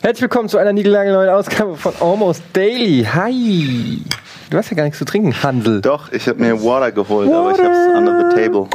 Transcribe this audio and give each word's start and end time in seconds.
Herzlich 0.00 0.22
willkommen 0.22 0.48
zu 0.48 0.56
einer 0.56 0.72
niegelnagelneuen 0.72 1.28
Ausgabe 1.28 1.76
von 1.76 1.92
Almost 2.00 2.42
Daily. 2.54 3.04
Hi. 3.04 4.02
Du 4.48 4.56
hast 4.56 4.70
ja 4.70 4.76
gar 4.76 4.84
nichts 4.84 5.00
zu 5.00 5.04
trinken, 5.04 5.34
Hansel. 5.42 5.82
Doch, 5.82 6.10
ich 6.12 6.26
habe 6.26 6.40
mir 6.40 6.62
Water 6.62 6.92
geholt, 6.92 7.30
aber 7.30 7.50
ich 7.50 7.58
habe 7.58 7.74
es 7.74 7.98
under 7.98 8.30
the 8.30 8.34
table. 8.34 8.68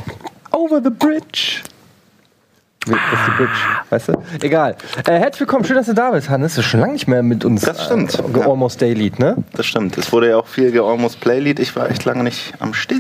Over 0.52 0.80
the 0.84 0.92
bridge. 0.92 1.64
Das 2.88 2.96
ist 2.96 3.28
die 3.28 3.32
Bridge, 3.38 3.52
weißt 3.92 4.08
du? 4.08 4.14
Egal. 4.42 4.76
Äh, 5.06 5.20
herzlich 5.20 5.42
willkommen, 5.42 5.64
schön, 5.66 5.76
dass 5.76 5.86
du 5.86 5.94
da 5.94 6.10
bist, 6.12 6.30
Hannes. 6.30 6.56
Du 6.56 6.62
bist 6.62 6.70
schon 6.72 6.80
lange 6.80 6.94
nicht 6.94 7.08
mehr 7.08 7.22
mit 7.22 7.46
uns 7.46 7.62
Das 7.62 7.86
stimmt, 7.86 8.18
äh, 8.18 8.24
ge- 8.34 8.42
ja. 8.42 8.48
Almost 8.50 8.82
Daily, 8.82 9.12
ne? 9.20 9.36
Das 9.54 9.68
stimmt. 9.68 10.00
Es 10.00 10.12
wurde 10.12 10.30
ja 10.30 10.38
auch 10.38 10.48
viel 10.48 10.72
ge-almost 10.72 11.20
Playlied. 11.20 11.60
Ich 11.60 11.76
war 11.76 11.92
echt 11.92 12.06
lange 12.06 12.24
nicht 12.24 12.54
am 12.60 12.74
Still. 12.74 13.00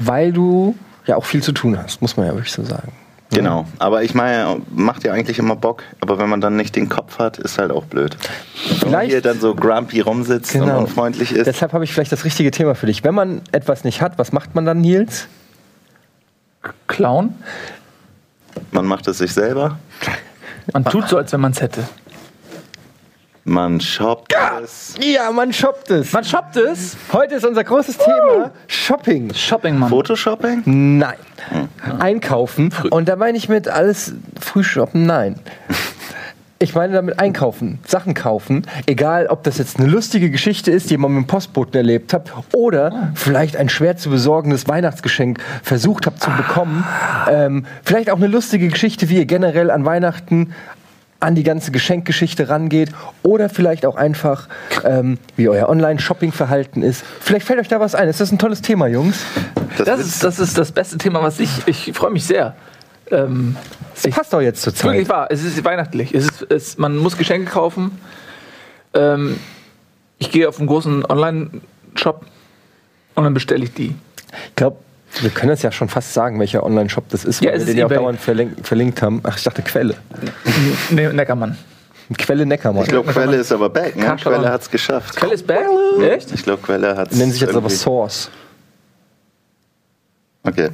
Weil 0.00 0.32
du 0.32 0.74
ja 1.06 1.14
auch 1.14 1.24
viel 1.24 1.42
zu 1.44 1.52
tun 1.52 1.78
hast, 1.80 2.02
muss 2.02 2.16
man 2.16 2.26
ja 2.26 2.32
wirklich 2.34 2.50
so 2.52 2.64
sagen. 2.64 2.90
Genau. 3.32 3.66
Aber 3.78 4.02
ich 4.02 4.14
meine, 4.16 4.60
macht 4.74 5.04
ja 5.04 5.12
eigentlich 5.12 5.38
immer 5.38 5.54
Bock. 5.54 5.84
Aber 6.00 6.18
wenn 6.18 6.28
man 6.28 6.40
dann 6.40 6.56
nicht 6.56 6.74
den 6.74 6.88
Kopf 6.88 7.20
hat, 7.20 7.38
ist 7.38 7.56
halt 7.58 7.70
auch 7.70 7.84
blöd. 7.84 8.16
Wenn 8.64 8.70
man 8.72 8.78
Vielleicht- 8.80 9.10
hier 9.12 9.20
dann 9.22 9.38
so 9.38 9.54
grumpy 9.54 10.00
rumsitzt 10.00 10.56
und 10.56 10.68
unfreundlich 10.68 11.30
ist. 11.32 11.46
Deshalb 11.46 11.72
habe 11.72 11.84
ich 11.84 11.92
vielleicht 11.92 12.10
das 12.10 12.24
richtige 12.24 12.50
Thema 12.50 12.74
für 12.74 12.86
dich. 12.86 13.04
Wenn 13.04 13.14
man 13.14 13.42
etwas 13.52 13.84
nicht 13.84 14.02
hat, 14.02 14.18
was 14.18 14.32
macht 14.32 14.56
man 14.56 14.64
dann, 14.66 14.80
Nils? 14.80 15.28
Clown. 16.88 17.34
Man 18.72 18.86
macht 18.86 19.08
es 19.08 19.18
sich 19.18 19.32
selber. 19.32 19.78
Man 20.72 20.84
tut 20.84 21.08
so, 21.08 21.16
als 21.16 21.32
wenn 21.32 21.40
man 21.40 21.52
es 21.52 21.60
hätte. 21.60 21.84
Man 23.44 23.80
shoppt 23.80 24.34
es. 24.62 24.94
Ja, 25.00 25.30
man 25.32 25.52
shoppt 25.52 25.90
es. 25.90 26.12
Man 26.12 26.24
shoppt 26.24 26.56
es. 26.56 26.96
Heute 27.12 27.36
ist 27.36 27.44
unser 27.44 27.64
großes 27.64 27.96
Thema 27.96 28.52
Shopping. 28.66 29.32
Shopping, 29.34 29.78
Mann. 29.78 29.88
Photoshopping? 29.88 30.62
Nein. 30.66 31.16
Einkaufen. 31.98 32.72
Und 32.90 33.08
da 33.08 33.16
meine 33.16 33.38
ich 33.38 33.48
mit 33.48 33.66
alles 33.66 34.12
Frühshoppen, 34.38 35.06
nein. 35.06 35.40
Ich 36.62 36.74
meine 36.74 36.92
damit 36.92 37.18
einkaufen, 37.18 37.78
Sachen 37.86 38.12
kaufen, 38.12 38.66
egal 38.84 39.28
ob 39.28 39.44
das 39.44 39.56
jetzt 39.56 39.80
eine 39.80 39.88
lustige 39.88 40.30
Geschichte 40.30 40.70
ist, 40.70 40.90
die 40.90 40.98
man 40.98 41.10
mit 41.14 41.24
dem 41.24 41.26
Postboten 41.26 41.74
erlebt 41.74 42.12
hat, 42.12 42.30
oder 42.52 43.12
vielleicht 43.14 43.56
ein 43.56 43.70
schwer 43.70 43.96
zu 43.96 44.10
besorgendes 44.10 44.68
Weihnachtsgeschenk 44.68 45.40
versucht 45.62 46.04
habt 46.04 46.22
zu 46.22 46.28
bekommen. 46.32 46.84
Ähm, 47.30 47.64
vielleicht 47.82 48.10
auch 48.10 48.18
eine 48.18 48.26
lustige 48.26 48.68
Geschichte, 48.68 49.08
wie 49.08 49.16
ihr 49.16 49.24
generell 49.24 49.70
an 49.70 49.86
Weihnachten 49.86 50.52
an 51.18 51.34
die 51.34 51.44
ganze 51.44 51.70
Geschenkgeschichte 51.70 52.50
rangeht 52.50 52.90
oder 53.22 53.48
vielleicht 53.48 53.86
auch 53.86 53.96
einfach, 53.96 54.46
ähm, 54.84 55.16
wie 55.36 55.48
euer 55.48 55.66
Online-Shopping-Verhalten 55.66 56.82
ist. 56.82 57.02
Vielleicht 57.20 57.46
fällt 57.46 57.60
euch 57.60 57.68
da 57.68 57.80
was 57.80 57.94
ein. 57.94 58.06
Ist 58.06 58.20
das 58.20 58.32
ein 58.32 58.38
tolles 58.38 58.60
Thema, 58.60 58.86
Jungs? 58.86 59.24
Das 59.78 59.98
ist, 59.98 60.22
das 60.22 60.38
ist 60.38 60.58
das 60.58 60.72
beste 60.72 60.98
Thema, 60.98 61.22
was 61.22 61.40
ich. 61.40 61.66
Ich 61.66 61.92
freue 61.94 62.10
mich 62.10 62.24
sehr. 62.24 62.54
Ähm, 63.10 63.56
Das 63.94 64.12
passt 64.14 64.32
doch 64.32 64.40
jetzt 64.40 64.62
zur 64.62 64.74
Zeit. 64.74 64.92
wirklich 64.92 65.08
wahr. 65.08 65.26
Es 65.30 65.42
ist 65.44 65.62
weihnachtlich. 65.64 66.14
Es 66.14 66.24
ist, 66.26 66.42
es, 66.50 66.78
man 66.78 66.96
muss 66.96 67.16
Geschenke 67.16 67.50
kaufen. 67.50 67.98
Ähm, 68.94 69.38
ich 70.18 70.30
gehe 70.30 70.48
auf 70.48 70.58
einen 70.58 70.66
großen 70.68 71.04
Online-Shop 71.06 72.24
und 73.14 73.24
dann 73.24 73.34
bestelle 73.34 73.64
ich 73.64 73.72
die. 73.74 73.94
Ich 74.48 74.54
glaube, 74.56 74.76
wir 75.20 75.30
können 75.30 75.50
das 75.50 75.62
ja 75.62 75.72
schon 75.72 75.88
fast 75.88 76.12
sagen, 76.14 76.38
welcher 76.38 76.62
Online-Shop 76.62 77.08
das 77.08 77.24
ist, 77.24 77.42
Ja, 77.42 77.50
weil 77.52 77.60
es 77.60 77.66
wir 77.66 77.74
den 77.74 77.78
ja 77.80 77.86
auch 77.86 77.90
dauernd 77.90 78.20
verlinkt, 78.20 78.66
verlinkt 78.66 79.02
haben. 79.02 79.20
Ach, 79.24 79.36
ich 79.36 79.42
dachte 79.42 79.62
Quelle. 79.62 79.96
Ne, 80.90 81.12
Neckermann. 81.12 81.56
Quelle 82.18 82.44
Neckermann. 82.44 82.82
Ich 82.82 82.88
glaube, 82.88 83.12
Quelle 83.12 83.36
ist 83.36 83.52
aber 83.52 83.70
back. 83.70 83.96
Ne? 83.96 84.16
Quelle 84.20 84.48
hat 84.50 84.62
es 84.62 84.70
geschafft. 84.70 85.16
Quelle 85.16 85.34
ist 85.34 85.46
back? 85.46 85.64
Echt? 86.00 86.32
Ich 86.32 86.42
glaube, 86.42 86.62
Quelle 86.62 86.96
hat 86.96 87.12
es. 87.12 87.18
Nennen 87.18 87.30
sich 87.32 87.40
jetzt 87.40 87.54
aber 87.54 87.70
Source. 87.70 88.30
Okay. 90.42 90.70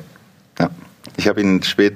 Ja. 0.58 0.70
Ich 1.16 1.28
habe 1.28 1.40
ihn 1.40 1.62
spät 1.62 1.94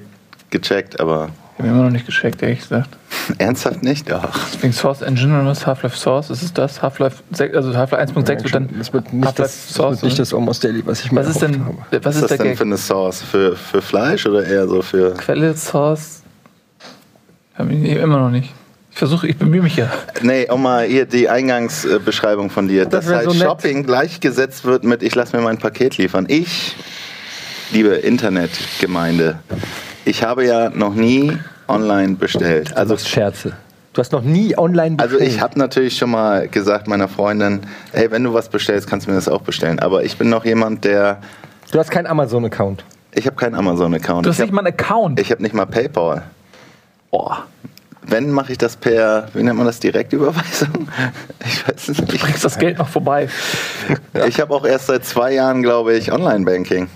gecheckt, 0.51 1.01
aber 1.01 1.31
Ich 1.55 1.61
habe 1.61 1.69
immer 1.69 1.83
noch 1.85 1.91
nicht 1.91 2.07
gescheckt, 2.07 2.43
ehrlich 2.43 2.61
gesagt. 2.61 2.89
ernsthaft 3.39 3.83
nicht? 3.83 4.11
Doch. 4.11 4.31
Wegen 4.61 4.73
Source 4.73 5.03
Engine 5.03 5.35
oder 5.41 5.47
was? 5.47 5.67
Half-Life 5.67 5.97
Source, 5.97 6.31
ist 6.31 6.43
es 6.43 6.53
das? 6.53 6.81
Half-Life 6.83 7.23
6, 7.33 7.55
also 7.57 7.77
Half-Life 7.77 8.13
1.6 8.13 8.43
wird 8.45 8.55
dann 8.55 8.69
das 8.79 8.93
wird 8.93 9.13
nicht, 9.13 9.27
Half-Life 9.27 9.43
das, 9.43 9.75
das, 9.75 9.79
wird 9.79 10.03
nicht 10.03 10.19
das 10.19 10.35
Almost 10.35 10.65
Daily, 10.65 10.83
was 10.87 11.05
ich 11.05 11.13
mir 11.13 11.21
Was 11.21 11.29
ist 11.29 11.43
erhofft 11.43 11.55
denn, 11.55 11.65
habe. 11.67 11.79
was 11.91 12.05
Was 12.05 12.17
ist 12.17 12.23
ist 12.23 12.31
das 12.31 12.39
denn 12.39 12.47
Gag? 12.49 12.57
für 12.59 12.65
eine 12.65 12.77
Sauce? 12.77 13.23
Für, 13.23 13.57
für 13.57 13.83
Fleisch 13.83 14.27
oder 14.27 14.45
eher 14.45 14.67
so 14.69 14.83
für. 14.83 15.15
Quelle, 15.15 15.57
Source. 15.57 16.23
Hab 17.55 17.71
ich 17.71 17.85
immer 17.85 18.19
noch 18.19 18.31
nicht. 18.31 18.53
Ich 18.93 18.99
versuche, 18.99 19.29
ich 19.29 19.37
bemühe 19.37 19.63
mich 19.63 19.77
ja. 19.77 19.91
Nee, 20.23 20.49
um 20.51 20.63
mal 20.63 20.85
hier 20.87 21.07
die 21.07 21.29
Eingangsbeschreibung 21.29 22.51
von 22.51 22.69
dir. 22.69 22.87
Das 22.87 23.07
dass 23.07 23.15
halt 23.15 23.31
so. 23.31 23.35
Shopping 23.35 23.85
gleichgesetzt 23.85 24.65
wird 24.65 24.83
mit 24.85 25.03
ich 25.03 25.15
lass 25.15 25.33
mir 25.33 25.41
mein 25.41 25.59
Paket 25.59 25.97
liefern. 25.99 26.27
Ich, 26.29 26.75
liebe 27.71 27.91
Internetgemeinde, 27.91 29.39
ich 30.05 30.23
habe 30.23 30.45
ja 30.47 30.71
noch 30.71 30.95
nie 30.95 31.33
online 31.69 32.15
bestellt. 32.17 32.77
Also 32.77 32.95
Also 32.95 33.07
Scherze. 33.07 33.53
Du 33.93 34.01
hast 34.01 34.13
noch 34.13 34.23
nie 34.23 34.57
online 34.57 34.97
Also 34.99 35.17
bestellt. 35.19 35.35
ich 35.37 35.41
habe 35.41 35.59
natürlich 35.59 35.97
schon 35.97 36.11
mal 36.11 36.47
gesagt 36.49 36.87
meiner 36.87 37.09
Freundin, 37.09 37.61
hey, 37.93 38.11
wenn 38.11 38.23
du 38.25 38.33
was 38.33 38.49
bestellst, 38.49 38.89
kannst 38.89 39.07
du 39.07 39.11
mir 39.11 39.17
das 39.17 39.29
auch 39.29 39.43
bestellen. 39.43 39.79
Aber 39.81 40.05
ich 40.05 40.17
bin 40.17 40.29
noch 40.29 40.45
jemand, 40.45 40.85
der, 40.85 41.21
Du 41.73 41.79
hast 41.79 41.91
keinen 41.91 42.07
Amazon-Account. 42.07 42.85
ich 43.13 43.27
habe 43.27 43.37
keinen 43.37 43.55
Amazon-Account. 43.57 44.27
Du 44.27 44.31
hast 44.31 44.39
Ich 44.39 44.45
nicht 44.45 44.53
mal 44.53 44.61
einen 44.65 44.75
Account. 44.75 45.19
Ich 45.21 45.31
habe 45.31 45.43
nicht 45.43 45.55
mal 45.55 45.67
PayPal. 45.67 46.23
Oh, 47.11 47.31
Wenn, 48.03 48.31
mache 48.31 48.53
ich 48.53 48.59
das 48.59 48.77
per, 48.77 49.29
wie 49.35 49.43
nennt 49.43 49.57
man 49.57 49.67
das, 49.67 49.81
Direktüberweisung? 49.81 50.89
Ich 51.45 51.67
weiß 51.69 51.89
es 51.89 51.97
du 51.97 52.03
nicht. 52.05 52.21
bringst 52.23 52.45
das 52.45 52.59
Geld 52.59 52.79
noch 52.79 52.89
vorbei. 52.89 53.29
Ich 54.29 54.41
habe 54.41 54.55
auch 54.55 54.65
erst 54.65 54.87
seit 54.87 55.05
zwei 55.05 55.33
Jahren, 55.35 55.63
glaube 55.63 55.95
ich, 55.97 56.13
Online-Banking. 56.13 56.89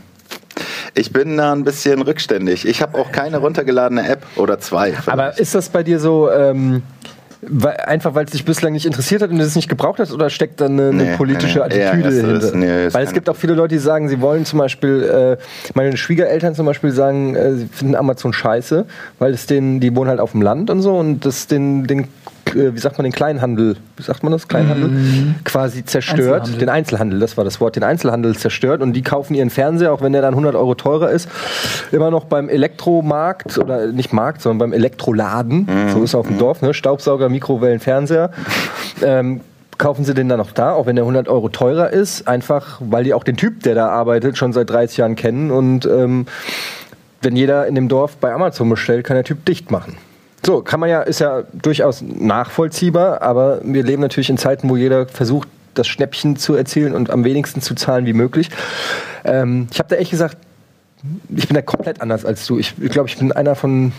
Ich 0.95 1.13
bin 1.13 1.37
da 1.37 1.53
ein 1.53 1.65
bisschen 1.65 2.03
rückständig. 2.03 2.67
Ich 2.67 2.83
habe 2.83 2.99
auch 2.99 3.11
keine 3.13 3.39
runtergeladene 3.39 4.07
App 4.09 4.25
oder 4.37 4.59
zwei. 4.59 4.95
Aber 5.07 5.39
ist 5.39 5.55
das 5.55 5.69
bei 5.69 5.83
dir 5.83 5.99
so, 5.99 6.31
ähm, 6.31 6.83
weil, 7.47 7.77
einfach 7.77 8.15
weil 8.15 8.25
es 8.25 8.31
dich 8.31 8.45
bislang 8.45 8.73
nicht 8.73 8.87
interessiert 8.87 9.21
hat 9.23 9.31
und 9.31 9.39
du 9.39 9.45
es 9.45 9.55
nicht 9.57 9.69
gebraucht 9.69 9.99
hast, 9.99 10.13
oder 10.13 10.31
steckt 10.31 10.61
da 10.61 10.67
eine, 10.67 10.89
eine 10.89 11.03
Nee, 11.05 11.17
politische 11.17 11.59
nee, 11.59 11.65
Attitüde 11.65 12.05
ersteres. 12.09 12.45
hinter? 12.53 12.57
Nee, 12.57 12.89
weil 12.95 13.05
es 13.05 13.13
gibt 13.13 13.29
auch 13.29 13.37
viele 13.37 13.55
Leute, 13.55 13.75
die 13.75 13.81
sagen, 13.81 14.09
sie 14.09 14.21
wollen 14.21 14.45
zum 14.47 14.59
Beispiel, 14.61 15.37
äh, 15.39 15.45
meine 15.75 15.97
Schwiegereltern 15.97 16.55
zum 16.55 16.65
Beispiel 16.67 16.91
sagen, 16.93 17.35
äh, 17.35 17.53
sie 17.55 17.67
finden 17.67 17.97
Amazon 17.97 18.33
scheiße, 18.33 18.87
weil 19.19 19.35
es 19.35 19.47
den, 19.47 19.81
die 19.81 19.95
wohnen 19.95 20.09
halt 20.09 20.21
auf 20.21 20.33
dem 20.33 20.41
Land 20.43 20.71
und 20.71 20.81
so 20.81 20.97
und 20.97 21.27
das 21.27 21.47
den, 21.47 21.87
den 21.87 22.09
wie 22.55 22.79
sagt 22.79 22.99
man, 22.99 23.05
den 23.05 23.13
Kleinhandel, 23.13 23.77
wie 23.97 24.03
sagt 24.03 24.23
man 24.23 24.33
das, 24.33 24.49
Kleinhandel, 24.49 25.35
quasi 25.45 25.85
zerstört. 25.85 26.43
Einzelhandel. 26.43 26.59
Den 26.59 26.69
Einzelhandel, 26.69 27.19
das 27.21 27.37
war 27.37 27.45
das 27.45 27.61
Wort, 27.61 27.77
den 27.77 27.83
Einzelhandel 27.83 28.37
zerstört 28.37 28.81
und 28.81 28.93
die 28.93 29.03
kaufen 29.03 29.35
ihren 29.35 29.51
Fernseher, 29.51 29.93
auch 29.93 30.03
wenn 30.03 30.13
der 30.13 30.23
dann 30.23 30.35
100 30.35 30.55
Euro 30.55 30.75
teurer 30.75 31.11
ist, 31.11 31.29
immer 31.93 32.11
noch 32.11 32.25
beim 32.25 32.49
Elektromarkt 32.49 33.59
oder 33.59 33.87
nicht 33.89 34.13
Markt, 34.13 34.43
sondern 34.43 34.71
beim 34.71 34.73
Elektroladen, 34.73 35.69
so 35.93 36.03
ist 36.03 36.11
es 36.11 36.15
auf 36.15 36.27
dem 36.27 36.39
Dorf, 36.39 36.63
ne? 36.63 36.75
Staubsauger, 36.75 37.29
Mikrowellen, 37.29 37.81
Fernseher. 37.81 38.31
Ähm, 39.03 39.41
kaufen 39.77 40.05
sie 40.05 40.15
den 40.15 40.29
dann 40.29 40.39
noch 40.39 40.53
da, 40.53 40.73
auch 40.73 40.87
wenn 40.87 40.97
der 40.97 41.03
100 41.03 41.29
Euro 41.29 41.49
teurer 41.49 41.91
ist, 41.91 42.29
einfach 42.29 42.81
weil 42.81 43.05
die 43.05 43.13
auch 43.13 43.25
den 43.25 43.37
Typ, 43.37 43.63
der 43.65 43.75
da 43.75 43.89
arbeitet, 43.89 44.39
schon 44.39 44.53
seit 44.53 44.71
30 44.71 44.99
Jahren 44.99 45.17
kennen 45.17 45.51
und 45.51 45.85
ähm, 45.85 46.27
wenn 47.25 47.37
jeder 47.37 47.67
in 47.67 47.75
dem 47.75 47.89
Dorf 47.89 48.17
bei 48.19 48.33
Amazon 48.33 48.69
bestellt, 48.69 49.05
kann 49.05 49.17
der 49.17 49.25
Typ 49.25 49.45
dicht 49.45 49.71
machen. 49.71 49.97
So, 50.45 50.61
kann 50.61 50.81
man 50.81 50.91
ja, 50.91 51.03
ist 51.03 51.21
ja 51.21 51.45
durchaus 51.53 52.03
nachvollziehbar, 52.03 53.23
aber 53.23 53.61
wir 53.65 53.83
leben 53.83 54.03
natürlich 54.03 54.29
in 54.29 54.37
Zeiten, 54.37 54.69
wo 54.69 54.77
jeder 54.77 55.07
versucht, 55.07 55.49
das 55.73 55.89
Schnäppchen 55.89 56.37
zu 56.37 56.55
erzielen 56.55 56.95
und 56.95 57.11
am 57.11 57.25
wenigsten 57.25 57.61
zu 57.61 57.75
zahlen 57.75 58.07
wie 58.07 58.13
möglich. 58.13 58.49
Ähm, 59.25 59.67
ich 59.73 59.79
habe 59.79 59.89
da 59.89 59.97
ehrlich 59.97 60.11
gesagt, 60.11 60.37
ich 61.35 61.49
bin 61.49 61.55
da 61.55 61.63
komplett 61.63 62.01
anders 62.01 62.25
als 62.25 62.47
du. 62.47 62.59
Ich, 62.59 62.75
ich 62.81 62.91
glaube, 62.91 63.09
ich 63.09 63.19
bin 63.19 63.33
einer 63.33 63.55
von 63.55 63.93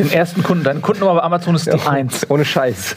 Den 0.00 0.12
ersten 0.12 0.42
Kunden, 0.42 0.64
deine 0.64 0.80
Kundennummer 0.80 1.20
bei 1.20 1.22
Amazon 1.22 1.54
ist 1.54 1.66
die 1.66 1.72
1. 1.72 2.30
ohne 2.30 2.44
Scheiß. 2.44 2.96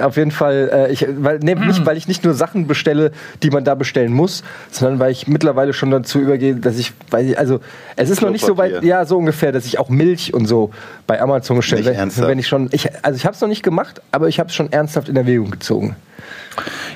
Auf 0.00 0.16
jeden 0.16 0.30
Fall, 0.30 0.70
äh, 0.72 0.92
ich, 0.92 1.06
weil, 1.18 1.38
nee, 1.40 1.54
nicht, 1.54 1.84
weil 1.84 1.96
ich 1.98 2.08
nicht 2.08 2.24
nur 2.24 2.32
Sachen 2.32 2.66
bestelle, 2.66 3.12
die 3.42 3.50
man 3.50 3.64
da 3.64 3.74
bestellen 3.74 4.12
muss, 4.12 4.42
sondern 4.70 4.98
weil 4.98 5.12
ich 5.12 5.28
mittlerweile 5.28 5.74
schon 5.74 5.90
dazu 5.90 6.18
übergehe, 6.18 6.54
dass 6.54 6.78
ich, 6.78 6.92
weil 7.10 7.30
ich, 7.30 7.38
also 7.38 7.60
es 7.96 8.08
ist 8.08 8.22
noch 8.22 8.30
nicht 8.30 8.46
so 8.46 8.56
weit, 8.56 8.82
ja, 8.82 9.04
so 9.04 9.18
ungefähr, 9.18 9.52
dass 9.52 9.66
ich 9.66 9.78
auch 9.78 9.90
Milch 9.90 10.32
und 10.32 10.46
so 10.46 10.70
bei 11.06 11.20
Amazon 11.20 11.58
bestelle. 11.58 11.82
Nicht 11.82 11.90
Wenn, 11.90 11.96
ernsthaft? 11.96 12.28
wenn 12.28 12.38
ich 12.38 12.48
schon, 12.48 12.70
ich, 12.72 12.88
also 13.04 13.16
ich 13.16 13.26
habe 13.26 13.34
es 13.34 13.40
noch 13.42 13.48
nicht 13.48 13.62
gemacht, 13.62 14.00
aber 14.10 14.28
ich 14.28 14.40
habe 14.40 14.48
es 14.48 14.54
schon 14.54 14.72
ernsthaft 14.72 15.10
in 15.10 15.16
Erwägung 15.16 15.50
gezogen. 15.50 15.96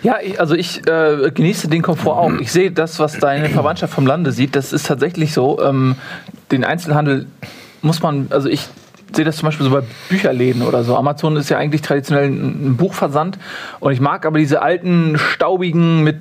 Ja, 0.03 0.17
ich, 0.23 0.41
also 0.41 0.55
ich 0.55 0.87
äh, 0.88 1.31
genieße 1.31 1.69
den 1.69 1.82
Komfort 1.82 2.17
auch. 2.17 2.32
Ich 2.41 2.50
sehe 2.50 2.73
das, 2.73 2.99
was 2.99 3.19
deine 3.19 3.49
Verwandtschaft 3.50 3.93
vom 3.93 4.06
Lande 4.06 4.32
sieht. 4.32 4.56
Das 4.56 4.73
ist 4.73 4.87
tatsächlich 4.87 5.32
so. 5.32 5.62
Ähm, 5.62 5.97
den 6.50 6.65
Einzelhandel 6.65 7.27
muss 7.82 8.03
man, 8.03 8.27
also 8.31 8.49
ich 8.49 8.69
sehe 9.17 9.25
das 9.25 9.37
zum 9.37 9.47
Beispiel 9.47 9.64
so 9.64 9.73
bei 9.73 9.82
Bücherläden 10.09 10.62
oder 10.62 10.85
so. 10.85 10.97
Amazon 10.97 11.37
ist 11.37 11.49
ja 11.49 11.59
eigentlich 11.59 11.82
traditionell 11.82 12.29
ein 12.29 12.76
Buchversand. 12.76 13.38
Und 13.81 13.93
ich 13.93 14.00
mag 14.00 14.26
aber 14.26 14.38
diese 14.38 14.62
alten, 14.62 15.19
staubigen, 15.19 16.03
mit 16.03 16.17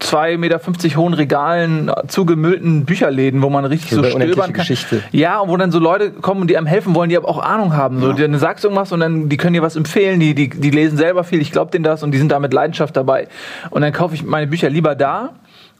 2,50 0.00 0.38
Meter 0.38 0.96
hohen 0.96 1.14
Regalen 1.14 1.90
zugemüllten 2.08 2.84
Bücherläden, 2.84 3.42
wo 3.42 3.50
man 3.50 3.64
richtig 3.64 3.90
so 3.90 4.04
stöbern 4.04 4.52
kann. 4.52 4.52
Geschichte. 4.52 5.02
Ja, 5.12 5.40
und 5.40 5.48
wo 5.48 5.56
dann 5.56 5.72
so 5.72 5.78
Leute 5.78 6.10
kommen 6.10 6.42
und 6.42 6.48
die 6.48 6.56
einem 6.56 6.66
helfen 6.66 6.94
wollen, 6.94 7.10
die 7.10 7.16
aber 7.16 7.28
auch 7.28 7.42
Ahnung 7.42 7.74
haben. 7.74 8.00
So, 8.00 8.12
Dann 8.12 8.38
sagst 8.38 8.64
du 8.64 8.68
irgendwas 8.68 8.92
und 8.92 9.00
dann 9.00 9.28
die 9.28 9.36
können 9.36 9.54
dir 9.54 9.62
was 9.62 9.76
empfehlen, 9.76 10.20
die, 10.20 10.34
die, 10.34 10.48
die 10.48 10.70
lesen 10.70 10.96
selber 10.96 11.24
viel, 11.24 11.40
ich 11.40 11.52
glaube 11.52 11.70
denen 11.70 11.84
das 11.84 12.02
und 12.02 12.12
die 12.12 12.18
sind 12.18 12.30
da 12.30 12.38
mit 12.38 12.52
Leidenschaft 12.52 12.96
dabei. 12.96 13.28
Und 13.70 13.82
dann 13.82 13.92
kaufe 13.92 14.14
ich 14.14 14.24
meine 14.24 14.46
Bücher 14.46 14.70
lieber 14.70 14.94
da. 14.94 15.30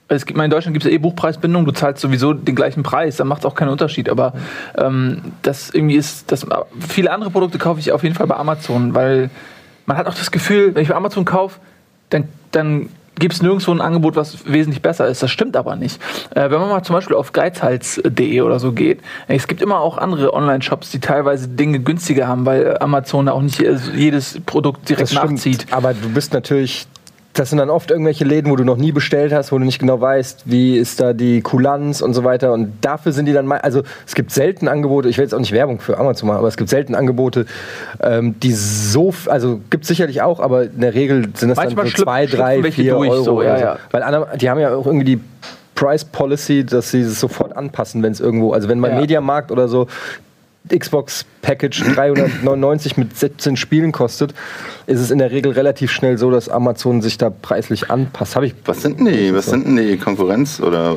Es 0.09 0.25
gibt, 0.25 0.41
in 0.41 0.51
Deutschland 0.51 0.75
gibt 0.75 0.85
es 0.85 0.91
ja 0.91 0.95
eh 0.95 0.99
Buchpreisbindung, 0.99 1.65
du 1.65 1.73
zahlst 1.73 2.01
sowieso 2.01 2.33
den 2.33 2.55
gleichen 2.55 2.83
Preis, 2.85 3.17
dann 3.17 3.27
macht 3.27 3.41
es 3.41 3.47
auch 3.47 3.55
keinen 3.57 3.71
Unterschied. 3.71 4.09
Aber 4.09 4.35
ähm, 4.79 5.33
das 5.43 5.71
irgendwie 5.71 5.97
ist, 5.97 6.31
das, 6.31 6.47
viele 6.79 7.11
andere 7.11 7.31
Produkte 7.31 7.59
kaufe 7.59 7.81
ich 7.81 7.91
auf 7.91 8.05
jeden 8.05 8.15
Fall 8.15 8.27
bei 8.27 8.37
Amazon, 8.37 8.95
weil 8.95 9.31
man 9.87 9.97
hat 9.97 10.07
auch 10.07 10.15
das 10.15 10.31
Gefühl, 10.31 10.75
wenn 10.75 10.83
ich 10.83 10.89
bei 10.89 10.95
Amazon 10.95 11.25
kaufe, 11.25 11.59
dann, 12.11 12.29
dann 12.53 12.89
gibt 13.19 13.35
es 13.35 13.43
nirgendwo 13.43 13.73
ein 13.73 13.81
Angebot, 13.81 14.17
was 14.17 14.51
wesentlich 14.51 14.83
besser 14.83 15.07
ist. 15.07 15.23
Das 15.23 15.31
stimmt 15.31 15.57
aber 15.57 15.77
nicht. 15.77 16.01
Äh, 16.35 16.51
wenn 16.51 16.61
man 16.61 16.69
mal 16.69 16.83
zum 16.83 16.95
Beispiel 16.95 17.17
auf 17.17 17.33
geizhals.de 17.33 18.41
oder 18.43 18.61
so 18.61 18.73
geht, 18.73 19.01
es 19.29 19.47
gibt 19.47 19.63
immer 19.63 19.81
auch 19.81 19.99
andere 19.99 20.35
Online-Shops, 20.35 20.91
die 20.91 21.01
teilweise 21.01 21.49
Dinge 21.49 21.81
günstiger 21.81 22.29
haben, 22.29 22.47
weil 22.47 22.79
Amazon 22.79 23.29
auch 23.29 23.43
nicht 23.43 23.63
jedes 23.95 24.41
Produkt 24.45 24.89
direkt 24.89 25.15
nachzieht. 25.15 25.67
aber 25.71 25.95
du 25.95 26.11
bist 26.11 26.33
natürlich. 26.33 26.87
Das 27.37 27.51
sind 27.51 27.59
dann 27.59 27.69
oft 27.69 27.91
irgendwelche 27.91 28.25
Läden, 28.25 28.51
wo 28.51 28.57
du 28.57 28.65
noch 28.65 28.79
nie 28.79 28.93
bestellt 28.93 29.31
hast, 29.31 29.53
wo 29.53 29.59
du 29.59 29.65
nicht 29.65 29.79
genau 29.79 30.01
weißt, 30.01 30.45
wie 30.47 30.79
ist 30.79 31.01
da 31.01 31.13
die 31.13 31.43
Kulanz 31.43 32.01
und 32.01 32.15
so 32.15 32.25
weiter. 32.25 32.53
Und 32.55 32.79
dafür 32.81 33.13
sind 33.13 33.27
die 33.27 33.35
dann 33.35 33.47
mal. 33.47 33.59
Also 33.59 33.83
es 34.07 34.15
gibt 34.15 34.31
selten 34.31 34.69
Angebote, 34.69 35.11
ich 35.11 35.19
will 35.19 35.25
jetzt 35.25 35.35
auch 35.35 35.39
nicht 35.39 35.53
Werbung 35.53 35.79
für 35.79 35.99
Amazon 35.99 36.29
machen, 36.29 36.39
aber 36.39 36.49
es 36.49 36.57
gibt 36.57 36.71
selten 36.71 36.95
Angebote, 36.95 37.45
ähm, 38.01 38.41
die 38.41 38.53
so. 38.53 39.13
Also 39.27 39.61
gibt 39.69 39.85
es 39.85 39.89
sicherlich 39.89 40.23
auch, 40.23 40.41
aber 40.41 40.65
in 40.65 40.81
der 40.81 40.95
Regel 40.95 41.29
sind 41.35 41.51
das 41.51 41.57
Manchmal 41.57 41.85
dann 41.85 41.95
so 41.95 42.05
zwei, 42.05 42.25
drei, 42.25 42.63
vier 42.73 42.95
durch, 42.95 43.11
Euro. 43.11 43.23
so, 43.23 43.43
ja, 43.43 43.59
so. 43.59 43.65
ja. 43.65 43.79
Weil 43.91 44.03
andere, 44.03 44.39
die 44.39 44.49
haben 44.49 44.59
ja 44.59 44.75
auch 44.75 44.87
irgendwie 44.87 45.05
die 45.05 45.21
Price 45.75 46.07
Policy, 46.07 46.65
dass 46.65 46.91
sie 46.91 47.03
es 47.03 47.21
sofort 47.21 47.55
anpassen, 47.55 48.03
wenn 48.03 48.13
es 48.13 48.21
irgendwo. 48.21 48.53
Also 48.55 48.69
wenn 48.69 48.81
beim 48.81 48.93
Ja. 48.93 49.01
Mediamarkt 49.01 49.53
oder 49.53 49.69
so 49.69 49.89
Xbox 50.77 51.25
Package 51.43 51.83
399 51.95 52.97
mit 52.97 53.17
17 53.17 53.57
Spielen 53.57 53.93
kostet, 53.93 54.35
ist 54.87 55.01
es 55.01 55.11
in 55.11 55.19
der 55.19 55.31
Regel 55.31 55.53
relativ 55.53 55.91
schnell 55.93 56.19
so, 56.19 56.31
dass 56.31 56.49
Amazon 56.49 57.03
sich 57.03 57.19
da 57.19 57.31
preislich 57.31 57.91
anpasst. 57.91 58.35
Habe 58.37 58.47
ich 58.47 58.55
Was 58.65 58.83
sind 58.83 58.99
denn 58.99 59.07
die, 59.07 59.35
was 59.35 59.47
sind 59.47 59.67
denn 59.67 59.77
die 59.77 59.97
Konkurrenz 59.97 60.61
oder 60.61 60.97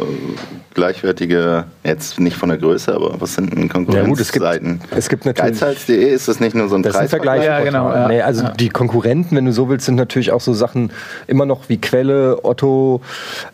gleichwertige, 0.74 1.66
jetzt 1.84 2.20
nicht 2.20 2.38
von 2.38 2.50
der 2.50 2.58
Größe, 2.58 2.94
aber 2.94 3.20
was 3.20 3.34
sind 3.36 3.52
denn 3.54 3.68
Ja, 3.68 4.04
gut, 4.06 4.20
es 4.20 4.32
gibt- 4.32 4.44
Konkurrenzseiten? 4.46 4.82
es 4.96 5.10
gibt 5.10 5.26
natürlich- 5.26 5.60
Geizhals.de 5.60 6.04
ist 6.14 6.28
das 6.28 6.40
nicht 6.40 6.56
nur 6.56 6.70
so 6.70 6.76
ein 6.76 6.84
Preisvergleich? 6.84 7.44
Vergleich. 7.44 7.46
Ja, 7.46 7.60
genau, 7.62 7.92
ja. 7.92 8.08
Nee, 8.08 8.22
also 8.22 8.44
Ja. 8.44 8.52
die 8.52 8.70
Konkurrenten, 8.70 9.36
wenn 9.36 9.46
du 9.46 9.52
so 9.52 9.68
willst, 9.70 9.86
sind 9.88 9.96
natürlich 9.96 10.32
auch 10.32 10.42
so 10.42 10.54
Sachen 10.54 10.92
immer 11.28 11.46
noch 11.46 11.70
wie 11.70 11.80
Quelle, 11.82 12.40
Otto. 12.44 13.02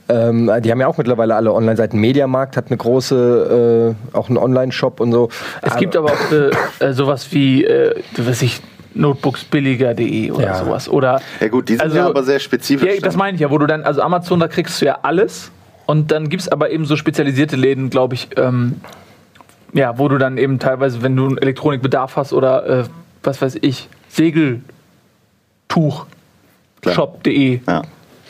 Ähm, 0.10 0.52
die 0.64 0.72
haben 0.72 0.80
ja 0.80 0.88
auch 0.88 0.98
mittlerweile 0.98 1.36
alle 1.36 1.52
Online-Seiten. 1.54 1.98
Mediamarkt 2.00 2.58
hat 2.58 2.66
eine 2.68 2.78
große, 2.78 3.96
äh, 4.14 4.16
auch 4.16 4.28
einen 4.30 4.38
Online-Shop 4.38 5.00
und 5.00 5.12
so. 5.12 5.30
Es 5.62 5.76
gibt 5.78 5.96
aber 5.96 6.05
auch 6.08 6.32
äh, 6.82 6.94
sowas 6.94 7.28
wie, 7.32 7.64
äh, 7.66 7.96
was 8.18 8.42
ich, 8.42 8.62
notebooksbilliger.de 8.94 10.32
oder 10.32 10.46
Ja. 10.46 10.56
sowas. 10.64 10.88
Oder, 10.88 11.22
Ja 11.42 11.48
gut, 11.50 11.68
die 11.70 11.74
sind 11.74 11.82
Also- 11.82 11.98
ja 11.98 12.06
aber 12.08 12.24
sehr 12.24 12.40
spezifisch. 12.40 12.96
ja, 12.96 13.02
das 13.02 13.16
meine 13.18 13.36
ich 13.36 13.42
ja, 13.42 13.50
wo 13.52 13.58
du 13.58 13.68
dann, 13.68 13.84
also 13.84 14.02
Amazon, 14.02 14.40
da 14.40 14.48
kriegst 14.48 14.82
du 14.82 14.86
ja 14.86 15.00
alles. 15.02 15.52
Und 15.86 16.12
dann 16.12 16.30
gibt 16.30 16.42
es 16.44 16.50
aber 16.50 16.72
eben 16.72 16.86
so 16.86 16.96
spezialisierte 16.96 17.56
Läden, 17.58 17.90
glaube 17.90 18.16
ich, 18.16 18.30
ähm, 18.38 18.76
ja, 19.74 19.98
wo 20.00 20.08
du 20.08 20.18
dann 20.18 20.38
eben 20.38 20.60
teilweise, 20.60 21.02
wenn 21.04 21.16
du 21.16 21.26
einen 21.28 21.38
Elektronikbedarf 21.38 22.16
hast 22.16 22.32
oder 22.34 22.66
äh, 22.66 22.84
was 23.22 23.42
weiß 23.42 23.58
ich, 23.62 23.90
Segeltuch, 24.10 24.62
shop.de 26.88 27.60
ja. 27.68 27.82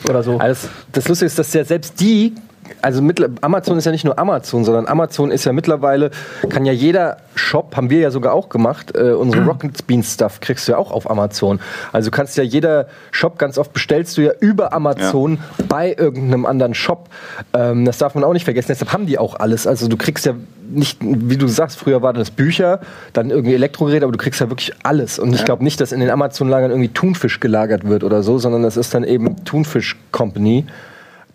oder 0.08 0.22
so. 0.22 0.38
Also 0.38 0.68
das 0.92 1.08
Lustige 1.08 1.26
ist, 1.26 1.38
dass 1.38 1.52
ja 1.54 1.64
selbst 1.64 2.00
die, 2.00 2.34
also 2.82 3.02
mittler- 3.02 3.30
Amazon 3.40 3.78
ist 3.78 3.84
ja 3.84 3.92
nicht 3.92 4.04
nur 4.04 4.18
Amazon, 4.18 4.64
sondern 4.64 4.86
Amazon 4.86 5.30
ist 5.30 5.44
ja 5.44 5.52
mittlerweile, 5.52 6.10
kann 6.48 6.64
ja 6.64 6.72
jeder 6.72 7.18
Shop, 7.34 7.76
haben 7.76 7.90
wir 7.90 8.00
ja 8.00 8.10
sogar 8.10 8.32
auch 8.32 8.48
gemacht, 8.48 8.96
äh, 8.96 9.12
unsere 9.12 9.44
Rocket 9.44 9.86
Bean 9.86 10.02
Stuff 10.02 10.40
kriegst 10.40 10.66
du 10.66 10.72
ja 10.72 10.78
auch 10.78 10.90
auf 10.90 11.10
Amazon. 11.10 11.60
Also 11.92 12.10
du 12.10 12.16
kannst 12.16 12.36
ja 12.36 12.44
jeder 12.44 12.86
Shop, 13.10 13.38
ganz 13.38 13.58
oft 13.58 13.72
bestellst 13.72 14.16
du 14.16 14.22
ja 14.22 14.32
über 14.40 14.72
Amazon 14.72 15.38
bei 15.68 15.94
irgendeinem 15.96 16.46
anderen 16.46 16.74
Shop. 16.74 17.08
Ähm, 17.52 17.84
das 17.84 17.98
darf 17.98 18.14
man 18.14 18.24
auch 18.24 18.32
nicht 18.32 18.44
vergessen, 18.44 18.68
deshalb 18.68 18.92
haben 18.92 19.06
die 19.06 19.18
auch 19.18 19.38
alles. 19.38 19.66
Also 19.66 19.88
du 19.88 19.96
kriegst 19.96 20.26
ja 20.26 20.34
nicht, 20.68 20.98
wie 21.00 21.36
du 21.36 21.46
sagst, 21.46 21.78
früher 21.78 22.02
waren 22.02 22.16
das 22.16 22.30
Bücher, 22.30 22.80
dann 23.12 23.30
irgendwie 23.30 23.54
Elektrogeräte, 23.54 24.04
aber 24.04 24.12
du 24.12 24.18
kriegst 24.18 24.40
ja 24.40 24.48
wirklich 24.50 24.72
alles. 24.82 25.18
Und 25.18 25.32
ich 25.32 25.44
glaube 25.44 25.62
nicht, 25.62 25.80
dass 25.80 25.92
in 25.92 26.00
den 26.00 26.10
Amazon-Lagern 26.10 26.70
irgendwie 26.70 26.88
Thunfisch 26.88 27.40
gelagert 27.40 27.86
wird 27.86 28.02
oder 28.02 28.22
so, 28.22 28.38
sondern 28.38 28.62
das 28.62 28.76
ist 28.76 28.92
dann 28.94 29.04
eben 29.04 29.44
Thunfisch 29.44 29.96
Company, 30.10 30.66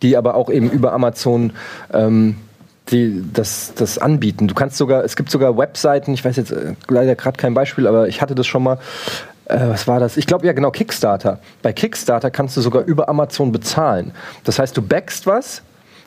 die 0.01 0.17
aber 0.17 0.35
auch 0.35 0.49
eben 0.49 0.69
über 0.69 0.93
Amazon 0.93 1.53
ähm, 1.93 2.35
die 2.89 3.23
das, 3.31 3.73
das 3.75 3.97
anbieten. 3.97 4.47
Du 4.47 4.55
kannst 4.55 4.77
sogar, 4.77 5.03
es 5.03 5.15
gibt 5.15 5.29
sogar 5.31 5.57
Webseiten, 5.57 6.13
ich 6.13 6.25
weiß 6.25 6.35
jetzt 6.35 6.51
äh, 6.51 6.73
leider 6.89 7.15
gerade 7.15 7.37
kein 7.37 7.53
Beispiel, 7.53 7.87
aber 7.87 8.07
ich 8.07 8.21
hatte 8.21 8.35
das 8.35 8.47
schon 8.47 8.63
mal. 8.63 8.79
Äh, 9.45 9.69
was 9.69 9.87
war 9.87 9.99
das? 9.99 10.17
Ich 10.17 10.27
glaube 10.27 10.45
ja 10.45 10.53
genau 10.53 10.71
Kickstarter. 10.71 11.39
Bei 11.61 11.73
Kickstarter 11.73 12.31
kannst 12.31 12.57
du 12.57 12.61
sogar 12.61 12.83
über 12.83 13.07
Amazon 13.09 13.51
bezahlen. 13.51 14.11
Das 14.43 14.59
heißt, 14.59 14.75
du 14.75 14.81
backst 14.81 15.27
was 15.27 15.61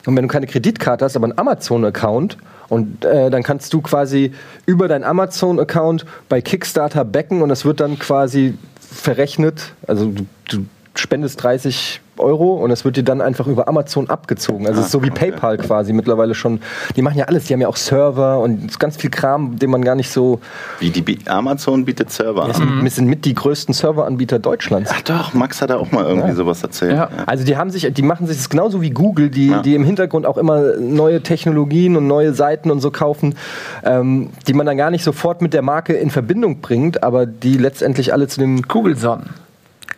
und 0.05 0.15
wenn 0.15 0.23
du 0.23 0.27
keine 0.27 0.47
Kreditkarte 0.47 1.05
hast, 1.05 1.15
aber 1.15 1.25
einen 1.25 1.37
Amazon-Account 1.37 2.37
und 2.67 3.05
äh, 3.05 3.29
dann 3.29 3.43
kannst 3.43 3.73
du 3.73 3.81
quasi 3.81 4.33
über 4.65 4.87
deinen 4.87 5.03
Amazon-Account 5.03 6.05
bei 6.29 6.41
Kickstarter 6.41 7.05
backen 7.05 7.41
und 7.41 7.49
das 7.49 7.65
wird 7.65 7.79
dann 7.79 7.97
quasi 7.97 8.55
verrechnet. 8.79 9.73
Also 9.87 10.11
du, 10.11 10.25
du 10.49 10.65
spendest 10.95 11.41
30 11.43 12.01
Euro 12.19 12.53
und 12.55 12.71
es 12.71 12.85
wird 12.85 12.97
dir 12.97 13.03
dann 13.03 13.21
einfach 13.21 13.47
über 13.47 13.67
Amazon 13.67 14.09
abgezogen. 14.09 14.67
Also 14.67 14.79
es 14.79 14.87
ist 14.87 14.91
so 14.91 15.03
wie 15.03 15.09
PayPal 15.09 15.57
quasi 15.57 15.93
mittlerweile 15.93 16.35
schon. 16.35 16.59
Die 16.95 17.01
machen 17.01 17.17
ja 17.17 17.25
alles, 17.25 17.45
die 17.45 17.53
haben 17.53 17.61
ja 17.61 17.67
auch 17.67 17.75
Server 17.75 18.39
und 18.39 18.79
ganz 18.79 18.97
viel 18.97 19.09
Kram, 19.09 19.57
den 19.59 19.69
man 19.69 19.83
gar 19.83 19.95
nicht 19.95 20.09
so. 20.09 20.39
Wie 20.79 20.89
die 20.89 21.01
Bi- 21.01 21.19
Amazon 21.25 21.85
bietet 21.85 22.11
Server 22.11 22.43
an. 22.45 22.53
sind, 22.53 22.89
sind 22.91 23.07
mit 23.07 23.25
die 23.25 23.33
größten 23.33 23.73
Serveranbieter 23.73 24.39
Deutschlands. 24.39 24.91
Ach 24.93 25.01
doch, 25.01 25.33
Max 25.33 25.61
hat 25.61 25.69
da 25.69 25.77
auch 25.77 25.91
mal 25.91 26.05
irgendwie 26.05 26.33
sowas 26.33 26.61
erzählt. 26.63 26.93
Ja. 26.93 27.09
Also 27.25 27.43
die 27.43 27.57
haben 27.57 27.69
sich, 27.69 27.91
die 27.93 28.01
machen 28.01 28.27
sich 28.27 28.37
das 28.37 28.49
genauso 28.49 28.81
wie 28.81 28.89
Google, 28.91 29.29
die, 29.29 29.47
Ja. 29.49 29.61
die 29.61 29.75
im 29.75 29.83
Hintergrund 29.83 30.25
auch 30.25 30.37
immer 30.37 30.77
neue 30.77 31.21
Technologien 31.21 31.95
und 31.97 32.07
neue 32.07 32.33
Seiten 32.33 32.71
und 32.71 32.79
so 32.79 32.91
kaufen, 32.91 33.35
ähm, 33.83 34.29
die 34.47 34.53
man 34.53 34.65
dann 34.65 34.77
gar 34.77 34.91
nicht 34.91 35.03
sofort 35.03 35.41
mit 35.41 35.53
der 35.53 35.61
Marke 35.61 35.93
in 35.93 36.09
Verbindung 36.09 36.61
bringt, 36.61 37.03
aber 37.03 37.25
die 37.25 37.57
letztendlich 37.57 38.13
alle 38.13 38.27
zu 38.27 38.39
dem 38.39 38.61
Google 38.63 38.95
Son. 38.97 39.23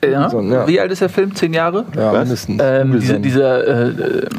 Ja. 0.05 0.29
Son, 0.29 0.51
ja. 0.51 0.67
Wie 0.67 0.79
alt 0.79 0.91
ist 0.91 1.01
der 1.01 1.09
Film? 1.09 1.33
Zehn 1.33 1.53
Jahre? 1.53 1.85
ja, 1.95 2.13
Was? 2.13 2.19
mindestens. 2.23 2.61
Ähm, 2.63 2.91
Google 2.91 3.19
dieser 3.19 3.67
äh, 3.67 3.87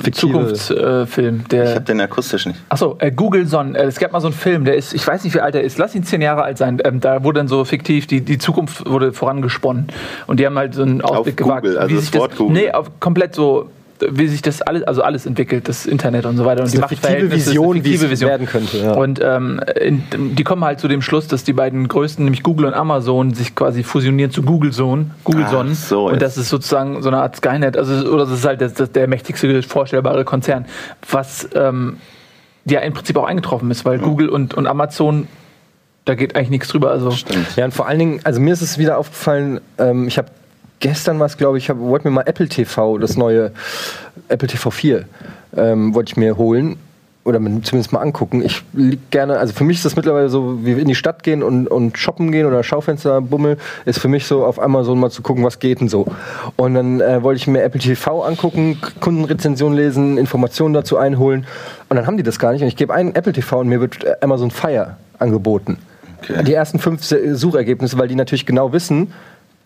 äh, 0.06 0.10
Zukunftsfilm, 0.12 1.40
Ich 1.42 1.48
der 1.48 1.74
habe 1.74 1.80
den 1.80 2.00
akustisch 2.00 2.46
nicht. 2.46 2.60
Achso, 2.68 2.96
äh, 3.00 3.10
Google 3.10 3.46
Son. 3.46 3.74
Äh, 3.74 3.84
es 3.84 3.98
gab 3.98 4.12
mal 4.12 4.20
so 4.20 4.28
einen 4.28 4.36
Film, 4.36 4.64
der 4.64 4.76
ist, 4.76 4.94
ich 4.94 5.06
weiß 5.06 5.24
nicht, 5.24 5.34
wie 5.34 5.40
alt 5.40 5.54
er 5.54 5.62
ist, 5.62 5.78
lass 5.78 5.94
ihn 5.94 6.04
zehn 6.04 6.22
Jahre 6.22 6.42
alt 6.42 6.58
sein. 6.58 6.78
Ähm, 6.84 7.00
da 7.00 7.24
wurde 7.24 7.40
dann 7.40 7.48
so 7.48 7.64
fiktiv, 7.64 8.06
die, 8.06 8.20
die 8.20 8.38
Zukunft 8.38 8.88
wurde 8.88 9.12
vorangesponnen. 9.12 9.88
Und 10.26 10.38
die 10.40 10.46
haben 10.46 10.56
halt 10.56 10.74
so 10.74 10.82
einen 10.82 11.02
Ausblick 11.02 11.36
gewagt. 11.36 11.62
Google, 11.62 11.78
also 11.78 11.90
wie 11.90 11.94
das 11.94 12.02
sich 12.04 12.10
das, 12.12 12.20
Wort 12.20 12.36
Google. 12.36 12.52
Nee, 12.54 12.70
auf, 12.70 12.90
komplett 13.00 13.34
so, 13.34 13.68
wie 14.10 14.28
sich 14.28 14.42
das 14.42 14.62
alles, 14.62 14.82
also 14.84 15.02
alles 15.02 15.26
entwickelt, 15.26 15.68
das 15.68 15.86
Internet 15.86 16.26
und 16.26 16.36
so 16.36 16.44
weiter. 16.44 16.62
Und 16.62 16.68
Das 16.68 16.74
ist 16.74 16.82
eine 16.82 16.90
Machtverhältnisse, 16.92 17.50
Vision, 17.50 17.76
eine 17.76 17.84
wie 17.84 17.94
es 17.94 18.10
Vision. 18.10 18.30
werden 18.30 18.46
könnte. 18.46 18.78
Ja. 18.78 18.92
Und 18.92 19.20
ähm, 19.22 19.60
in, 19.80 20.02
die 20.34 20.44
kommen 20.44 20.64
halt 20.64 20.80
zu 20.80 20.88
dem 20.88 21.02
Schluss, 21.02 21.28
dass 21.28 21.44
die 21.44 21.52
beiden 21.52 21.88
größten, 21.88 22.24
nämlich 22.24 22.42
Google 22.42 22.66
und 22.66 22.74
Amazon, 22.74 23.34
sich 23.34 23.54
quasi 23.54 23.82
fusionieren 23.82 24.30
zu 24.30 24.42
Google 24.42 24.72
Zone, 24.72 25.10
Google 25.24 25.46
Son. 25.48 25.74
so 25.74 26.08
und 26.08 26.22
das 26.22 26.36
ist 26.36 26.48
sozusagen 26.48 27.02
so 27.02 27.08
eine 27.08 27.18
Art 27.18 27.36
Skynet, 27.36 27.76
also 27.76 28.08
oder 28.10 28.24
das 28.24 28.38
ist 28.38 28.44
halt 28.44 28.60
das, 28.60 28.74
das, 28.74 28.92
der 28.92 29.08
mächtigste 29.08 29.62
vorstellbare 29.62 30.24
Konzern, 30.24 30.66
was 31.10 31.48
ähm, 31.54 31.96
ja 32.64 32.80
im 32.80 32.92
Prinzip 32.92 33.16
auch 33.16 33.26
eingetroffen 33.26 33.70
ist, 33.70 33.84
weil 33.84 33.98
Google 33.98 34.28
und, 34.28 34.54
und 34.54 34.66
Amazon, 34.66 35.26
da 36.04 36.14
geht 36.14 36.36
eigentlich 36.36 36.50
nichts 36.50 36.68
drüber. 36.68 36.90
Also 36.90 37.14
Ja, 37.56 37.64
und 37.64 37.72
vor 37.74 37.86
allen 37.88 37.98
Dingen, 37.98 38.20
also 38.24 38.40
mir 38.40 38.52
ist 38.52 38.62
es 38.62 38.78
wieder 38.78 38.98
aufgefallen, 38.98 39.60
ähm, 39.78 40.06
ich 40.08 40.18
habe 40.18 40.28
gestern 40.80 41.18
was, 41.20 41.36
glaube 41.36 41.58
ich, 41.58 41.68
wollte 41.74 42.08
mir 42.08 42.12
mal 42.14 42.22
Apple 42.26 42.48
TV, 42.48 42.98
das 42.98 43.16
neue 43.16 43.52
Apple 44.28 44.48
TV 44.48 44.70
4, 44.70 45.04
ähm, 45.56 45.94
wollte 45.94 46.10
ich 46.12 46.16
mir 46.16 46.36
holen 46.36 46.76
oder 47.24 47.38
zumindest 47.62 47.92
mal 47.92 48.00
angucken. 48.00 48.42
Ich 48.42 48.62
lieg 48.72 49.10
gerne, 49.10 49.38
also 49.38 49.52
für 49.52 49.64
mich 49.64 49.78
ist 49.78 49.84
das 49.84 49.96
mittlerweile 49.96 50.30
so, 50.30 50.60
wie 50.64 50.76
wir 50.76 50.82
in 50.82 50.88
die 50.88 50.94
Stadt 50.94 51.22
gehen 51.22 51.42
und, 51.42 51.66
und 51.66 51.98
shoppen 51.98 52.32
gehen 52.32 52.46
oder 52.46 52.62
Schaufenster 52.62 53.20
bummel, 53.20 53.58
ist 53.84 53.98
für 53.98 54.08
mich 54.08 54.26
so 54.26 54.46
auf 54.46 54.58
Amazon 54.62 54.98
mal 54.98 55.10
zu 55.10 55.20
gucken, 55.20 55.44
was 55.44 55.58
geht 55.58 55.80
denn 55.80 55.88
so. 55.90 56.06
Und 56.56 56.72
dann 56.74 57.00
äh, 57.02 57.22
wollte 57.22 57.38
ich 57.38 57.46
mir 57.46 57.62
Apple 57.62 57.80
TV 57.80 58.22
angucken, 58.22 58.80
Kundenrezension 59.00 59.74
lesen, 59.74 60.16
Informationen 60.16 60.72
dazu 60.72 60.96
einholen 60.96 61.46
und 61.90 61.96
dann 61.96 62.06
haben 62.06 62.16
die 62.16 62.22
das 62.22 62.38
gar 62.38 62.52
nicht 62.52 62.62
und 62.62 62.68
ich 62.68 62.76
gebe 62.76 62.94
ein 62.94 63.14
Apple 63.14 63.34
TV 63.34 63.60
und 63.60 63.68
mir 63.68 63.80
wird 63.82 64.04
äh, 64.04 64.14
Amazon 64.22 64.50
Fire 64.50 64.96
angeboten. 65.18 65.76
Okay. 66.22 66.44
Die 66.44 66.54
ersten 66.54 66.78
fünf 66.78 67.04
Se- 67.04 67.36
Suchergebnisse, 67.36 67.98
weil 67.98 68.08
die 68.08 68.14
natürlich 68.14 68.46
genau 68.46 68.72
wissen, 68.72 69.12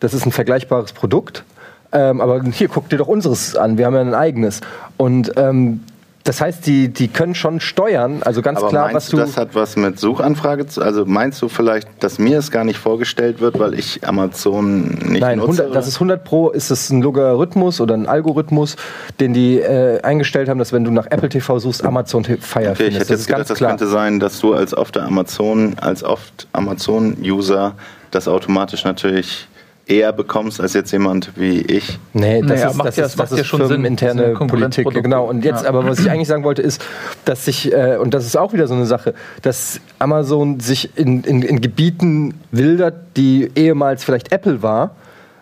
das 0.03 0.15
ist 0.15 0.27
ein 0.27 0.33
vergleichbares 0.33 0.93
Produkt. 0.93 1.45
Ähm, 1.93 2.21
aber 2.21 2.43
hier, 2.43 2.69
guck 2.69 2.89
dir 2.89 2.97
doch 2.97 3.09
unseres 3.09 3.55
an. 3.55 3.79
Wir 3.79 3.87
haben 3.87 3.95
ja 3.95 4.01
ein 4.01 4.15
eigenes. 4.15 4.61
Und 4.97 5.33
ähm, 5.37 5.81
das 6.25 6.41
heißt, 6.41 6.67
die, 6.67 6.89
die 6.89 7.09
können 7.09 7.35
schon 7.35 7.59
steuern, 7.59 8.23
also 8.23 8.43
ganz 8.43 8.59
Aber 8.61 8.69
klar, 8.69 8.85
meinst 8.85 8.97
was 8.97 9.09
du, 9.09 9.17
das 9.17 9.37
hat 9.37 9.55
was 9.55 9.77
mit 9.77 9.99
Suchanfrage 9.99 10.67
zu 10.67 10.81
Also 10.81 11.05
meinst 11.05 11.43
du 11.43 11.49
vielleicht, 11.49 11.89
dass 12.03 12.19
mir 12.21 12.39
es 12.39 12.53
gar 12.53 12.65
nicht 12.65 12.79
vorgestellt 12.79 13.41
wird, 13.41 13.59
weil 13.59 13.75
ich 13.75 14.07
Amazon 14.07 14.83
nicht 14.83 15.21
Nein, 15.21 15.39
nutze? 15.39 15.63
100, 15.63 15.75
das 15.75 15.89
ist 15.89 15.97
100 15.97 16.23
Pro, 16.23 16.51
ist 16.51 16.71
es 16.71 16.91
ein 16.91 17.03
Logarithmus 17.03 17.81
oder 17.81 17.95
ein 17.95 18.07
Algorithmus, 18.07 18.77
den 19.19 19.35
die 19.35 19.59
äh, 19.59 20.01
eingestellt 20.03 20.49
haben, 20.49 20.59
dass 20.59 20.73
wenn 20.73 20.85
du 20.85 20.93
nach 20.93 21.07
Apple 21.11 21.29
TV 21.29 21.59
suchst, 21.59 21.85
Amazon 21.85 22.25
Fire 22.25 22.39
Okay, 22.39 22.71
ich 22.71 22.77
findest. 22.77 23.01
hätte 23.01 23.13
jetzt 23.15 23.27
gedacht, 23.27 23.51
das 23.51 23.59
könnte 23.59 23.87
sein, 23.89 24.21
dass 24.21 24.39
du 24.39 24.55
als 24.55 24.77
oft 24.77 24.97
Amazon, 24.99 25.75
als 25.81 26.05
oft 26.05 26.47
Amazon-User 26.53 27.75
das 28.13 28.29
automatisch 28.29 28.85
natürlich 28.85 29.49
eher 29.87 30.13
bekommst 30.13 30.61
als 30.61 30.75
jetzt 30.75 30.91
jemand 30.93 31.33
wie 31.37 31.61
ich. 31.61 31.99
Nee, 32.13 32.41
das 32.41 32.49
Naja, 32.51 32.69
ist, 32.71 32.77
macht 32.77 32.89
das 32.89 32.97
ja- 32.97 33.07
ist, 33.07 33.17
macht 33.17 33.31
das 33.31 33.39
ja 33.39 33.43
ist 33.43 33.49
schon 33.49 33.67
Sinn. 33.69 33.97
Das 33.97 34.15
ja 34.15 34.35
Politik. 34.35 34.89
Genau. 34.91 35.25
Und 35.29 35.45
jetzt, 35.45 35.63
Ja. 35.65 35.69
aber 35.69 35.85
was 35.85 35.99
ich 35.99 36.11
eigentlich 36.11 36.29
sagen 36.29 36.45
wollte, 36.45 36.63
ist, 36.63 36.81
dass 37.25 37.45
sich, 37.45 37.73
äh, 37.73 37.97
und 37.97 38.15
das 38.15 38.25
ist 38.27 38.37
auch 38.37 38.53
wieder 38.53 38.67
so 38.69 38.75
eine 38.75 38.87
Sache, 38.87 39.15
dass 39.43 39.81
Amazon 39.99 40.61
sich 40.61 40.97
in, 40.97 41.25
in, 41.25 41.43
in 41.43 41.61
Gebieten 41.61 42.35
wildert, 42.53 42.95
die 43.17 43.51
ehemals 43.57 44.05
vielleicht 44.05 44.33
Apple 44.33 44.63
war. 44.63 44.95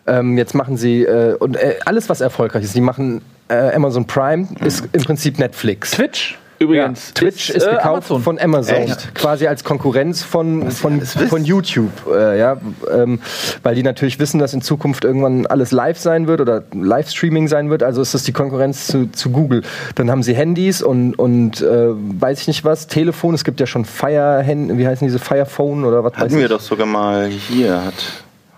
Ähm, 0.06 0.38
jetzt 0.38 0.54
machen 0.54 0.76
sie, 0.76 1.04
äh, 1.04 1.34
und 1.34 1.56
äh, 1.56 1.76
alles, 1.84 2.08
was 2.08 2.20
erfolgreich 2.20 2.64
ist, 2.64 2.74
die 2.74 2.80
machen 2.80 3.20
äh, 3.48 3.74
Amazon 3.74 4.06
Prime, 4.06 4.48
ist 4.64 4.88
im 4.92 5.02
Prinzip 5.04 5.38
Netflix. 5.38 5.90
Twitch 5.92 6.38
übrigens. 6.60 7.08
Ja, 7.08 7.14
Twitch 7.14 7.50
ist, 7.50 7.64
äh, 7.64 7.70
gekauft 7.70 7.86
Amazon. 8.10 8.22
von 8.22 8.38
Amazon, 8.38 8.74
Echt? 8.76 9.14
quasi 9.14 9.46
als 9.46 9.64
Konkurrenz 9.64 10.22
von, 10.22 10.70
von, 10.70 11.00
von 11.00 11.44
YouTube, 11.44 11.90
äh, 12.14 12.38
ja, 12.38 12.58
ähm, 12.92 13.18
weil 13.62 13.74
die 13.74 13.82
natürlich 13.82 14.18
wissen, 14.18 14.38
dass 14.38 14.54
in 14.54 14.62
Zukunft 14.62 15.04
irgendwann 15.04 15.46
alles 15.46 15.72
live 15.72 15.98
sein 15.98 16.26
wird 16.26 16.40
oder 16.40 16.62
Livestreaming 16.72 17.48
sein 17.48 17.70
wird. 17.70 17.82
Also 17.82 18.02
ist 18.02 18.14
das 18.14 18.22
die 18.24 18.32
Konkurrenz 18.32 18.86
zu, 18.86 19.10
zu 19.10 19.30
Google. 19.30 19.62
Dann 19.94 20.10
haben 20.10 20.22
sie 20.22 20.34
Handys 20.34 20.82
und, 20.82 21.14
und 21.14 21.62
äh, 21.62 21.88
weiß 21.90 22.42
ich 22.42 22.48
nicht 22.48 22.64
was, 22.64 22.86
Telefon. 22.86 23.34
Es 23.34 23.44
gibt 23.44 23.58
ja 23.58 23.66
schon 23.66 23.84
Fire, 23.84 24.44
wie 24.46 24.86
heißen 24.86 25.06
diese 25.06 25.18
Fire 25.18 25.46
Phone 25.46 25.84
oder 25.84 26.04
was 26.04 26.12
weiß 26.12 26.20
Hatten 26.20 26.36
wir 26.36 26.44
ich. 26.44 26.50
doch 26.50 26.60
sogar 26.60 26.86
mal 26.86 27.28
hier, 27.28 27.84
hat 27.84 27.94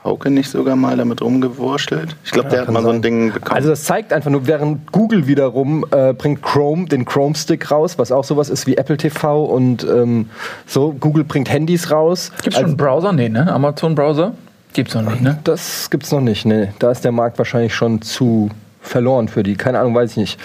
Hauke 0.04 0.30
nicht 0.30 0.50
sogar 0.50 0.74
mal 0.74 0.96
damit 0.96 1.22
rumgewurschtelt? 1.22 2.16
Ich 2.24 2.32
glaube, 2.32 2.48
der 2.48 2.62
hat 2.62 2.70
mal 2.70 2.82
so 2.82 2.88
ein 2.88 2.96
sein. 2.96 3.02
Ding 3.02 3.32
bekommen. 3.32 3.54
Also 3.54 3.68
das 3.68 3.84
zeigt 3.84 4.12
einfach 4.12 4.30
nur, 4.30 4.46
während 4.46 4.90
Google 4.90 5.26
wiederum 5.26 5.86
äh, 5.92 6.12
bringt 6.12 6.42
Chrome 6.42 6.86
den 6.86 7.04
Chrome 7.04 7.34
Stick 7.36 7.70
raus, 7.70 7.98
was 7.98 8.10
auch 8.10 8.24
sowas 8.24 8.48
ist 8.48 8.66
wie 8.66 8.76
Apple 8.76 8.96
TV 8.96 9.44
und 9.44 9.84
ähm, 9.84 10.28
so. 10.66 10.92
Google 10.92 11.24
bringt 11.24 11.50
Handys 11.50 11.90
raus. 11.90 12.32
Gibt 12.42 12.54
es 12.54 12.60
schon 12.60 12.70
einen 12.70 12.76
Browser? 12.76 13.12
Nee, 13.12 13.28
ne? 13.28 13.52
Amazon-Browser? 13.52 14.32
Gibt's 14.72 14.94
noch 14.94 15.02
nicht, 15.02 15.20
ne? 15.20 15.38
Das 15.44 15.90
gibt's 15.90 16.10
noch 16.10 16.20
nicht. 16.20 16.46
Nee, 16.46 16.68
da 16.78 16.90
ist 16.90 17.04
der 17.04 17.12
Markt 17.12 17.38
wahrscheinlich 17.38 17.74
schon 17.74 18.02
zu 18.02 18.50
verloren 18.80 19.28
für 19.28 19.42
die. 19.42 19.54
Keine 19.54 19.78
Ahnung, 19.78 19.94
weiß 19.94 20.12
ich 20.12 20.16
nicht. 20.16 20.40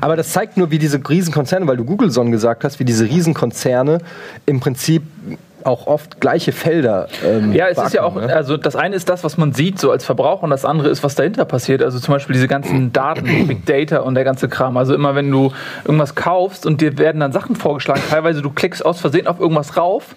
Aber 0.00 0.16
das 0.16 0.30
zeigt 0.30 0.56
nur, 0.56 0.70
wie 0.70 0.78
diese 0.78 1.00
Riesenkonzerne, 1.08 1.66
weil 1.66 1.76
du 1.76 1.84
Google 1.84 2.10
Son 2.10 2.32
gesagt 2.32 2.64
hast, 2.64 2.80
wie 2.80 2.84
diese 2.84 3.04
Riesenkonzerne 3.04 3.98
im 4.44 4.60
Prinzip 4.60 5.02
auch 5.66 5.86
oft 5.86 6.20
gleiche 6.20 6.52
Felder. 6.52 7.08
Ähm, 7.24 7.52
Ja, 7.52 7.66
es 7.68 7.78
ist 7.78 7.94
ja 7.94 8.02
auch, 8.02 8.14
ne? 8.14 8.34
also 8.34 8.56
das 8.56 8.76
eine 8.76 8.96
ist 8.96 9.08
das, 9.08 9.24
was 9.24 9.36
man 9.36 9.52
sieht, 9.52 9.78
so 9.80 9.90
als 9.90 10.04
Verbraucher, 10.04 10.44
und 10.44 10.50
das 10.50 10.64
andere 10.64 10.88
ist, 10.88 11.02
was 11.02 11.14
dahinter 11.14 11.44
passiert. 11.44 11.82
Also 11.82 11.98
zum 11.98 12.14
Beispiel 12.14 12.34
diese 12.34 12.48
ganzen 12.48 12.92
Daten, 12.92 13.24
Big 13.48 13.66
Data 13.66 13.98
und 13.98 14.14
der 14.14 14.24
ganze 14.24 14.48
Kram. 14.48 14.76
Also 14.76 14.94
immer, 14.94 15.14
wenn 15.14 15.30
du 15.30 15.52
irgendwas 15.84 16.14
kaufst 16.14 16.66
und 16.66 16.80
dir 16.80 16.98
werden 16.98 17.20
dann 17.20 17.32
Sachen 17.32 17.56
vorgeschlagen, 17.56 18.02
teilweise 18.08 18.42
du 18.42 18.50
klickst 18.50 18.84
aus 18.84 19.00
Versehen 19.00 19.26
auf 19.26 19.40
irgendwas 19.40 19.76
rauf. 19.76 20.14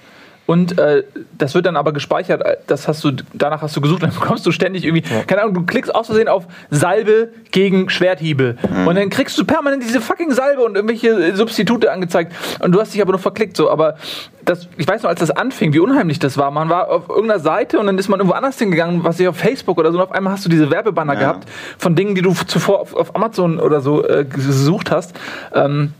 Und 0.50 0.79
äh, 0.79 1.03
das 1.38 1.53
wird 1.53 1.68
dann 1.68 1.75
aber 1.77 1.94
gespeichert, 1.94 2.41
äh, 2.41 2.58
das 2.65 2.88
hast 2.88 3.03
du, 3.03 3.12
danach 3.36 3.62
hast 3.62 3.75
du 3.75 3.82
gesucht, 3.82 4.01
dann 4.01 4.10
bekommst 4.20 4.48
du 4.48 4.51
ständig 4.51 4.84
irgendwie, 4.84 5.03
keine 5.27 5.44
Ahnung, 5.44 5.53
du 5.53 5.62
klickst 5.63 5.94
aus 5.94 6.08
Versehen 6.08 6.27
auf 6.27 6.48
Salbe 6.72 7.29
gegen 7.51 7.91
Schwerthiebe. 7.91 8.56
Und 8.88 8.96
dann 8.96 9.12
kriegst 9.12 9.38
du 9.38 9.46
permanent 9.46 9.84
diese 9.84 10.01
fucking 10.01 10.32
Salbe 10.32 10.63
und 10.63 10.74
irgendwelche 10.74 11.36
Substitute 11.36 11.91
angezeigt. 11.91 12.34
Und 12.62 12.72
du 12.72 12.82
hast 12.82 12.96
dich 12.96 13.01
aber 13.03 13.12
nur 13.12 13.20
verklickt, 13.20 13.56
so. 13.56 13.70
Aber 13.70 13.98
das, 14.44 14.68
ich 14.77 14.88
weiß 14.88 15.03
noch, 15.03 15.12
als 15.12 15.20
das 15.20 15.29
anfing, 15.29 15.72
wie 15.74 15.79
unheimlich 15.79 16.18
das 16.18 16.36
war. 16.36 16.50
Man 16.50 16.68
war 16.68 16.89
auf 16.89 17.10
irgendeiner 17.10 17.39
Seite 17.39 17.77
und 17.77 17.86
dann 17.86 18.00
ist 18.00 18.10
man 18.10 18.20
irgendwo 18.20 18.36
anders 18.36 18.58
hingegangen, 18.58 19.03
was 19.03 19.20
ich 19.20 19.27
auf 19.27 19.38
Facebook 19.38 19.77
oder 19.77 19.91
so, 19.91 20.00
und 20.00 20.03
auf 20.06 20.12
einmal 20.12 20.34
hast 20.34 20.46
du 20.46 20.50
diese 20.50 20.72
Werbebanner 20.72 21.13
Ja. 21.13 21.20
gehabt 21.20 21.48
von 21.77 21.96
Dingen, 21.96 22.15
die 22.15 22.24
du 22.24 22.34
zuvor 22.34 22.79
auf, 22.79 22.96
auf 22.96 23.15
Amazon 23.15 23.60
oder 23.60 23.82
so 23.82 24.03
äh, 24.03 24.25
gesucht 24.25 24.89
hast. 24.89 25.13
Ähm, 25.53 25.94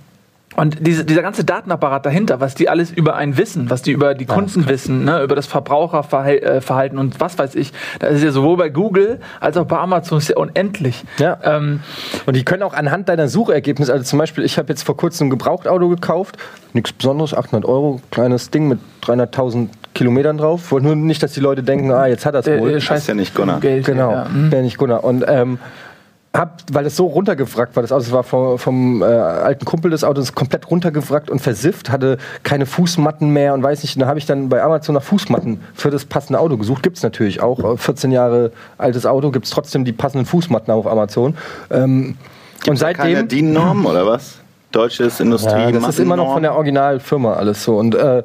und 0.60 0.86
diese, 0.86 1.06
dieser 1.06 1.22
ganze 1.22 1.46
Datenapparat 1.46 2.06
dahinter, 2.06 2.42
was 2.42 2.54
die 2.54 2.68
alles 2.68 2.92
über 2.92 3.16
einen 3.16 3.38
wissen, 3.38 3.70
was 3.70 3.82
die 3.82 3.92
über 3.92 4.14
die 4.14 4.26
Kunden 4.26 4.68
wissen, 4.68 5.06
ne, 5.06 5.24
über 5.24 5.36
das 5.36 5.48
Verbraucherverhalten 5.48 6.98
und 6.98 7.20
was 7.20 7.38
weiß 7.38 7.56
ich, 7.56 7.72
das 8.00 8.14
ist 8.16 8.24
ja 8.24 8.32
sowohl 8.32 8.58
bei 8.58 8.70
Google 8.70 9.20
als 9.40 9.58
auch 9.58 9.66
bei 9.66 9.78
Amazon 9.78 10.18
ist 10.18 10.30
ja 10.30 10.38
unendlich. 10.38 11.04
Ja. 11.18 11.38
Ähm, 11.44 11.82
Und 12.26 12.36
die 12.36 12.44
können 12.44 12.64
auch 12.64 12.74
anhand 12.74 13.08
deiner 13.10 13.28
Suchergebnisse, 13.30 13.92
also 13.94 14.04
zum 14.04 14.20
Beispiel, 14.20 14.44
ich 14.44 14.58
habe 14.58 14.70
jetzt 14.70 14.84
vor 14.84 14.98
kurzem 14.98 15.28
ein 15.28 15.30
Gebrauchtauto 15.30 15.88
gekauft, 15.90 16.38
nichts 16.74 16.92
Besonderes, 16.92 17.34
800 17.34 17.68
Euro, 17.68 18.02
kleines 18.12 18.52
Ding 18.52 18.68
mit 18.68 18.80
300.000 19.04 19.70
Kilometern 19.94 20.38
drauf. 20.38 20.72
Wollte 20.72 20.88
nur 20.88 20.96
nicht, 20.96 21.24
dass 21.24 21.34
die 21.34 21.40
Leute 21.40 21.64
denken, 21.64 21.92
ah, 21.92 22.06
jetzt 22.08 22.26
hat 22.26 22.36
er 22.36 22.40
es 22.40 22.46
der, 22.46 22.60
wohl. 22.60 22.70
der 22.70 22.78
ist 22.78 23.08
ja 23.08 23.14
nicht 23.14 23.34
Gunnar. 23.34 23.60
Geld, 23.60 23.86
Genau, 23.86 24.12
Ja. 24.12 24.26
Hm. 24.26 24.52
wäre 24.52 24.62
nicht 24.62 24.78
Gunnar. 24.78 25.04
Und 25.04 25.24
ähm, 25.28 25.58
hab, 26.34 26.62
weil 26.72 26.86
es 26.86 26.96
so 26.96 27.08
runtergewrackt 27.08 27.76
war, 27.76 27.82
das 27.82 27.92
Auto 27.92 28.04
das 28.04 28.12
war 28.12 28.24
vom, 28.24 28.60
vom 28.60 29.02
äh, 29.02 29.06
alten 29.06 29.66
Kumpel 29.66 29.90
des 29.90 30.04
Autos 30.04 30.34
komplett 30.34 30.70
runtergewrackt 30.70 31.30
und 31.30 31.40
versifft, 31.40 31.90
hatte 31.90 32.18
keine 32.44 32.68
Fußmatten 32.68 33.30
mehr 33.32 33.56
und 33.56 33.64
weiß 33.64 33.82
nicht, 33.82 34.00
da 34.00 34.06
habe 34.06 34.20
ich 34.20 34.28
dann 34.28 34.48
bei 34.48 34.62
Amazon 34.62 34.94
nach 34.96 35.02
Fußmatten 35.02 35.60
für 35.74 35.90
das 35.90 36.06
passende 36.06 36.40
Auto 36.40 36.58
gesucht. 36.58 36.84
Gibt's 36.84 37.02
natürlich 37.02 37.42
auch. 37.42 37.74
Äh, 37.74 37.78
14 37.78 38.12
Jahre 38.12 38.52
altes 38.78 39.08
Auto, 39.08 39.32
gibt's 39.32 39.50
trotzdem 39.50 39.86
die 39.86 39.92
passenden 39.92 40.26
Fußmatten 40.28 40.72
auf 40.72 40.86
Amazon. 40.86 41.36
Ähm, 41.72 42.16
und 42.68 42.82
da 42.82 42.94
keine 42.94 43.16
seitdem. 43.16 43.28
DIN-Norm 43.28 43.86
oder 43.86 44.06
was? 44.06 44.38
Deutsches 44.72 45.20
Industrie. 45.20 45.50
Ja, 45.50 45.72
das 45.72 45.88
ist 45.90 46.00
immer 46.00 46.16
noch 46.16 46.34
von 46.34 46.44
der 46.44 46.54
Originalfirma 46.54 47.34
alles 47.34 47.64
so. 47.64 47.78
Und 47.78 47.96
äh, 47.96 48.24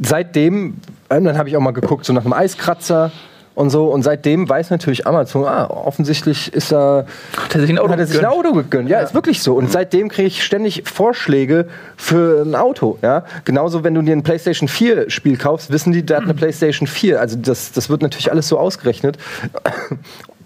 seitdem, 0.00 0.78
äh, 1.08 1.20
dann 1.20 1.38
habe 1.38 1.48
ich 1.48 1.56
auch 1.56 1.60
mal 1.60 1.70
geguckt, 1.70 2.04
so 2.04 2.12
nach 2.12 2.24
einem 2.24 2.32
Eiskratzer 2.32 3.12
und 3.54 3.70
so. 3.70 3.86
Und 3.86 4.02
seitdem 4.02 4.48
weiß 4.48 4.70
natürlich 4.70 5.06
Amazon, 5.06 5.44
ah, 5.44 5.66
offensichtlich 5.66 6.52
ist 6.52 6.72
er, 6.72 7.06
Hat 7.36 7.54
er 7.54 7.60
sich 7.60 7.70
ein 7.70 7.78
Auto 7.78 7.90
hat 7.90 7.98
er 7.98 8.06
sich 8.06 8.18
ein? 8.18 8.24
Auto 8.24 8.52
gegönnt. 8.52 8.88
Ja, 8.88 9.00
ist 9.00 9.14
wirklich 9.14 9.42
so. 9.42 9.54
Und 9.54 9.70
seitdem 9.70 10.08
kriege 10.08 10.28
ich 10.28 10.44
ständig 10.44 10.82
Vorschläge 10.86 11.66
für 11.96 12.42
ein 12.42 12.54
Auto. 12.54 12.98
Ja? 13.02 13.24
Genauso, 13.44 13.84
wenn 13.84 13.94
du 13.94 14.02
dir 14.02 14.12
ein 14.12 14.22
PlayStation 14.22 14.68
4 14.68 15.10
Spiel 15.10 15.36
kaufst, 15.36 15.70
wissen 15.70 15.92
die, 15.92 16.04
der 16.04 16.18
hat 16.18 16.24
eine 16.24 16.34
PlayStation 16.34 16.86
4. 16.86 17.20
Also 17.20 17.36
das, 17.36 17.72
das 17.72 17.90
wird 17.90 18.02
natürlich 18.02 18.30
alles 18.30 18.48
so 18.48 18.58
ausgerechnet. 18.58 19.18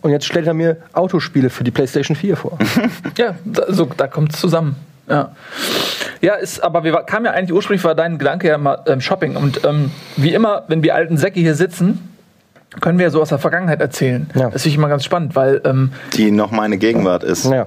Und 0.01 0.11
jetzt 0.11 0.27
stellt 0.27 0.47
er 0.47 0.55
mir 0.55 0.77
Autospiele 0.93 1.49
für 1.51 1.65
die 1.65 1.71
PlayStation 1.71 2.17
4 2.17 2.37
vor. 2.37 2.59
Ja, 3.17 3.37
da, 3.45 3.73
so, 3.73 3.89
da 3.97 4.07
kommt 4.07 4.35
es 4.35 4.41
zusammen. 4.41 4.77
Ja, 5.09 5.33
ja 6.21 6.35
ist, 6.35 6.63
aber 6.65 6.85
wir 6.85 6.93
kamen 7.03 7.27
ja 7.27 7.33
eigentlich 7.33 7.53
ursprünglich 7.53 7.85
war 7.85 7.95
dein 7.95 8.19
Gedanke 8.19 8.49
ja 8.49 8.59
mal 8.59 8.83
ähm, 8.87 9.01
Shopping. 9.01 9.37
Und 9.37 9.65
ähm, 9.65 9.91
wie 10.17 10.35
immer, 10.35 10.65
wenn 10.69 10.83
wir 10.83 10.95
alten 10.95 11.17
Säcke 11.17 11.41
hier 11.41 11.55
sitzen, 11.55 12.14
können 12.81 12.99
wir 12.99 13.05
ja 13.05 13.11
so 13.11 13.21
aus 13.23 13.29
der 13.29 13.39
Vergangenheit 13.39 13.81
erzählen. 13.81 14.29
Ja. 14.35 14.51
Das 14.51 14.63
finde 14.63 14.69
ich 14.71 14.77
immer 14.77 14.89
ganz 14.89 15.05
spannend, 15.05 15.37
weil 15.37 15.61
ähm, 15.65 15.93
Die 16.15 16.31
noch 16.31 16.51
meine 16.51 16.77
Gegenwart 16.77 17.23
ist. 17.23 17.45
Ja. 17.47 17.67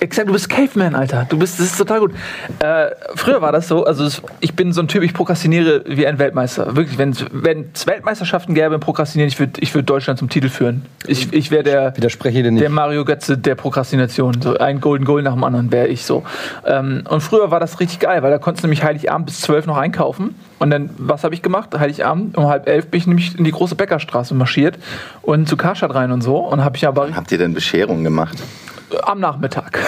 Exakt, 0.00 0.28
du 0.28 0.32
bist 0.32 0.48
Caveman, 0.48 0.94
Alter. 0.94 1.26
Du 1.28 1.38
bist, 1.38 1.58
das 1.58 1.66
ist 1.66 1.78
total 1.78 2.00
gut. 2.00 2.12
Äh, 2.60 2.86
früher 3.16 3.42
war 3.42 3.50
das 3.50 3.66
so, 3.66 3.84
also 3.84 4.04
es, 4.04 4.22
ich 4.40 4.54
bin 4.54 4.72
so 4.72 4.80
ein 4.80 4.88
Typ, 4.88 5.02
ich 5.02 5.12
prokrastiniere 5.12 5.82
wie 5.86 6.06
ein 6.06 6.18
Weltmeister. 6.18 6.76
Wirklich, 6.76 6.98
wenn 6.98 7.10
es 7.10 7.86
Weltmeisterschaften 7.86 8.54
gäbe 8.54 8.74
im 8.74 8.80
Prokrastinieren, 8.80 9.28
ich 9.28 9.40
würde 9.40 9.60
ich 9.60 9.74
würd 9.74 9.90
Deutschland 9.90 10.18
zum 10.18 10.28
Titel 10.28 10.48
führen. 10.48 10.84
Ich, 11.06 11.32
ich 11.32 11.50
wäre 11.50 11.64
der, 11.64 11.96
Widerspreche 11.96 12.42
dir 12.42 12.50
nicht. 12.52 12.62
der 12.62 12.70
Mario 12.70 13.04
Götze 13.04 13.36
der 13.38 13.56
Prokrastination. 13.56 14.40
So 14.40 14.56
ein 14.58 14.80
Golden 14.80 15.04
Goal 15.04 15.22
nach 15.22 15.34
dem 15.34 15.42
anderen 15.42 15.72
wäre 15.72 15.88
ich 15.88 16.04
so. 16.04 16.22
Ähm, 16.64 17.02
und 17.08 17.20
früher 17.20 17.50
war 17.50 17.58
das 17.58 17.80
richtig 17.80 17.98
geil, 17.98 18.22
weil 18.22 18.30
da 18.30 18.38
konntest 18.38 18.62
du 18.62 18.68
nämlich 18.68 18.84
Heiligabend 18.84 19.26
bis 19.26 19.40
zwölf 19.40 19.66
noch 19.66 19.76
einkaufen. 19.76 20.36
Und 20.60 20.70
dann, 20.70 20.90
was 20.98 21.24
habe 21.24 21.34
ich 21.34 21.42
gemacht? 21.42 21.70
Heiligabend 21.78 22.36
um 22.36 22.46
halb 22.46 22.68
elf 22.68 22.86
bin 22.88 22.98
ich 22.98 23.06
nämlich 23.06 23.38
in 23.38 23.44
die 23.44 23.52
große 23.52 23.74
Bäckerstraße 23.74 24.34
marschiert 24.38 24.78
und 25.22 25.48
zu 25.48 25.56
Karstadt 25.56 25.94
rein 25.94 26.10
und 26.12 26.22
so. 26.22 26.36
Und 26.38 26.64
habe 26.64 26.76
ich 26.76 26.86
aber 26.86 27.08
Habt 27.14 27.30
ihr 27.32 27.38
denn 27.38 27.54
Bescherung 27.54 28.04
gemacht? 28.04 28.38
am 29.02 29.20
Nachmittag. 29.20 29.78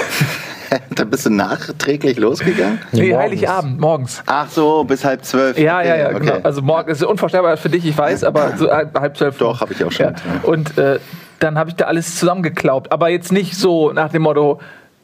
da 0.94 1.04
bist 1.04 1.24
du 1.26 1.30
nachträglich 1.30 2.18
losgegangen? 2.18 2.78
Nee, 2.92 3.08
morgens. 3.10 3.22
Heiligabend, 3.22 3.80
morgens. 3.80 4.22
Ach 4.26 4.48
so, 4.50 4.84
bis 4.84 5.04
halb 5.04 5.24
zwölf. 5.24 5.58
Ja, 5.58 5.82
ja, 5.82 5.96
ja, 5.96 6.08
Okay. 6.10 6.18
genau. 6.20 6.36
Also 6.42 6.60
morgen 6.62 6.90
ist 6.90 7.02
unvorstellbar 7.02 7.56
für 7.56 7.70
dich, 7.70 7.86
ich 7.86 7.96
weiß, 7.96 8.24
aber 8.24 8.56
so 8.58 8.70
halb 8.70 9.16
zwölf. 9.16 9.38
Doch, 9.38 9.60
hab 9.62 9.70
ich 9.70 9.82
auch 9.82 9.90
schon. 9.92 10.06
Ja. 10.06 10.14
Und 10.42 10.76
äh, 10.76 10.98
dann 11.38 11.56
habe 11.58 11.70
ich 11.70 11.76
da 11.76 11.86
alles 11.86 12.16
zusammengeklaubt. 12.18 12.92
Aber 12.92 13.08
jetzt 13.08 13.32
nicht 13.32 13.56
so 13.56 13.92
nach 13.92 14.10
dem 14.10 14.22
Motto, 14.22 14.60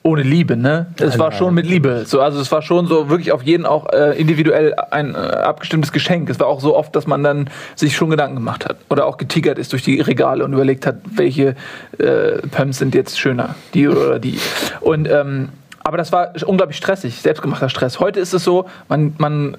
ohne 0.07 0.23
Liebe, 0.23 0.57
ne? 0.57 0.87
Es 0.99 1.19
war 1.19 1.33
schon 1.33 1.53
mit 1.53 1.67
Liebe. 1.67 2.05
So, 2.07 2.21
also 2.21 2.41
es 2.41 2.51
war 2.53 2.63
schon 2.63 2.87
so 2.87 3.11
wirklich 3.11 3.33
auf 3.33 3.43
jeden 3.43 3.67
auch 3.67 3.93
äh, 3.93 4.19
individuell 4.19 4.75
ein 4.93 5.15
äh, 5.15 5.19
abgestimmtes 5.19 5.91
Geschenk. 5.91 6.31
Es 6.31 6.39
war 6.39 6.47
auch 6.47 6.61
so 6.61 6.77
oft, 6.77 6.95
dass 6.95 7.09
man 7.09 7.25
dann 7.25 7.51
sich 7.75 7.97
schon 7.97 8.11
Gedanken 8.11 8.37
gemacht 8.37 8.65
hat. 8.65 8.77
Oder 8.89 9.05
auch 9.05 9.17
getigert 9.17 9.59
ist 9.59 9.73
durch 9.73 9.83
die 9.83 10.01
Regale 10.01 10.45
und 10.45 10.53
überlegt 10.53 10.87
hat, 10.87 10.97
welche 11.11 11.57
äh, 11.99 12.39
Pumps 12.53 12.79
sind 12.79 12.95
jetzt 12.95 13.19
schöner, 13.19 13.57
die 13.75 13.89
oder 13.89 14.21
die. 14.21 14.39
Und 14.81 15.09
ähm, 15.11 15.49
aber 15.83 15.97
das 15.97 16.11
war 16.11 16.33
unglaublich 16.47 16.77
stressig, 16.77 17.21
selbstgemachter 17.21 17.69
Stress. 17.69 18.01
Heute 18.01 18.19
ist 18.19 18.33
es 18.33 18.43
so, 18.43 18.67
man, 18.89 19.15
man 19.19 19.57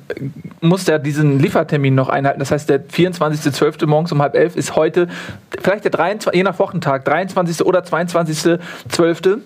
muss 0.59 0.85
ja 0.85 0.97
diesen 0.97 1.39
Liefertermin 1.39 1.95
noch 1.95 2.09
einhalten. 2.09 2.39
Das 2.39 2.51
heißt, 2.51 2.69
der 2.69 2.85
24.12. 2.85 3.85
morgens 3.85 4.11
um 4.11 4.21
halb 4.21 4.35
elf 4.35 4.57
ist 4.57 4.75
heute, 4.75 5.07
vielleicht 5.61 5.85
der 5.85 5.91
23, 5.91 6.37
je 6.37 6.43
nach 6.43 6.59
Wochentag, 6.59 7.05
23. 7.05 7.65
oder 7.65 7.79
22.12. 7.79 9.39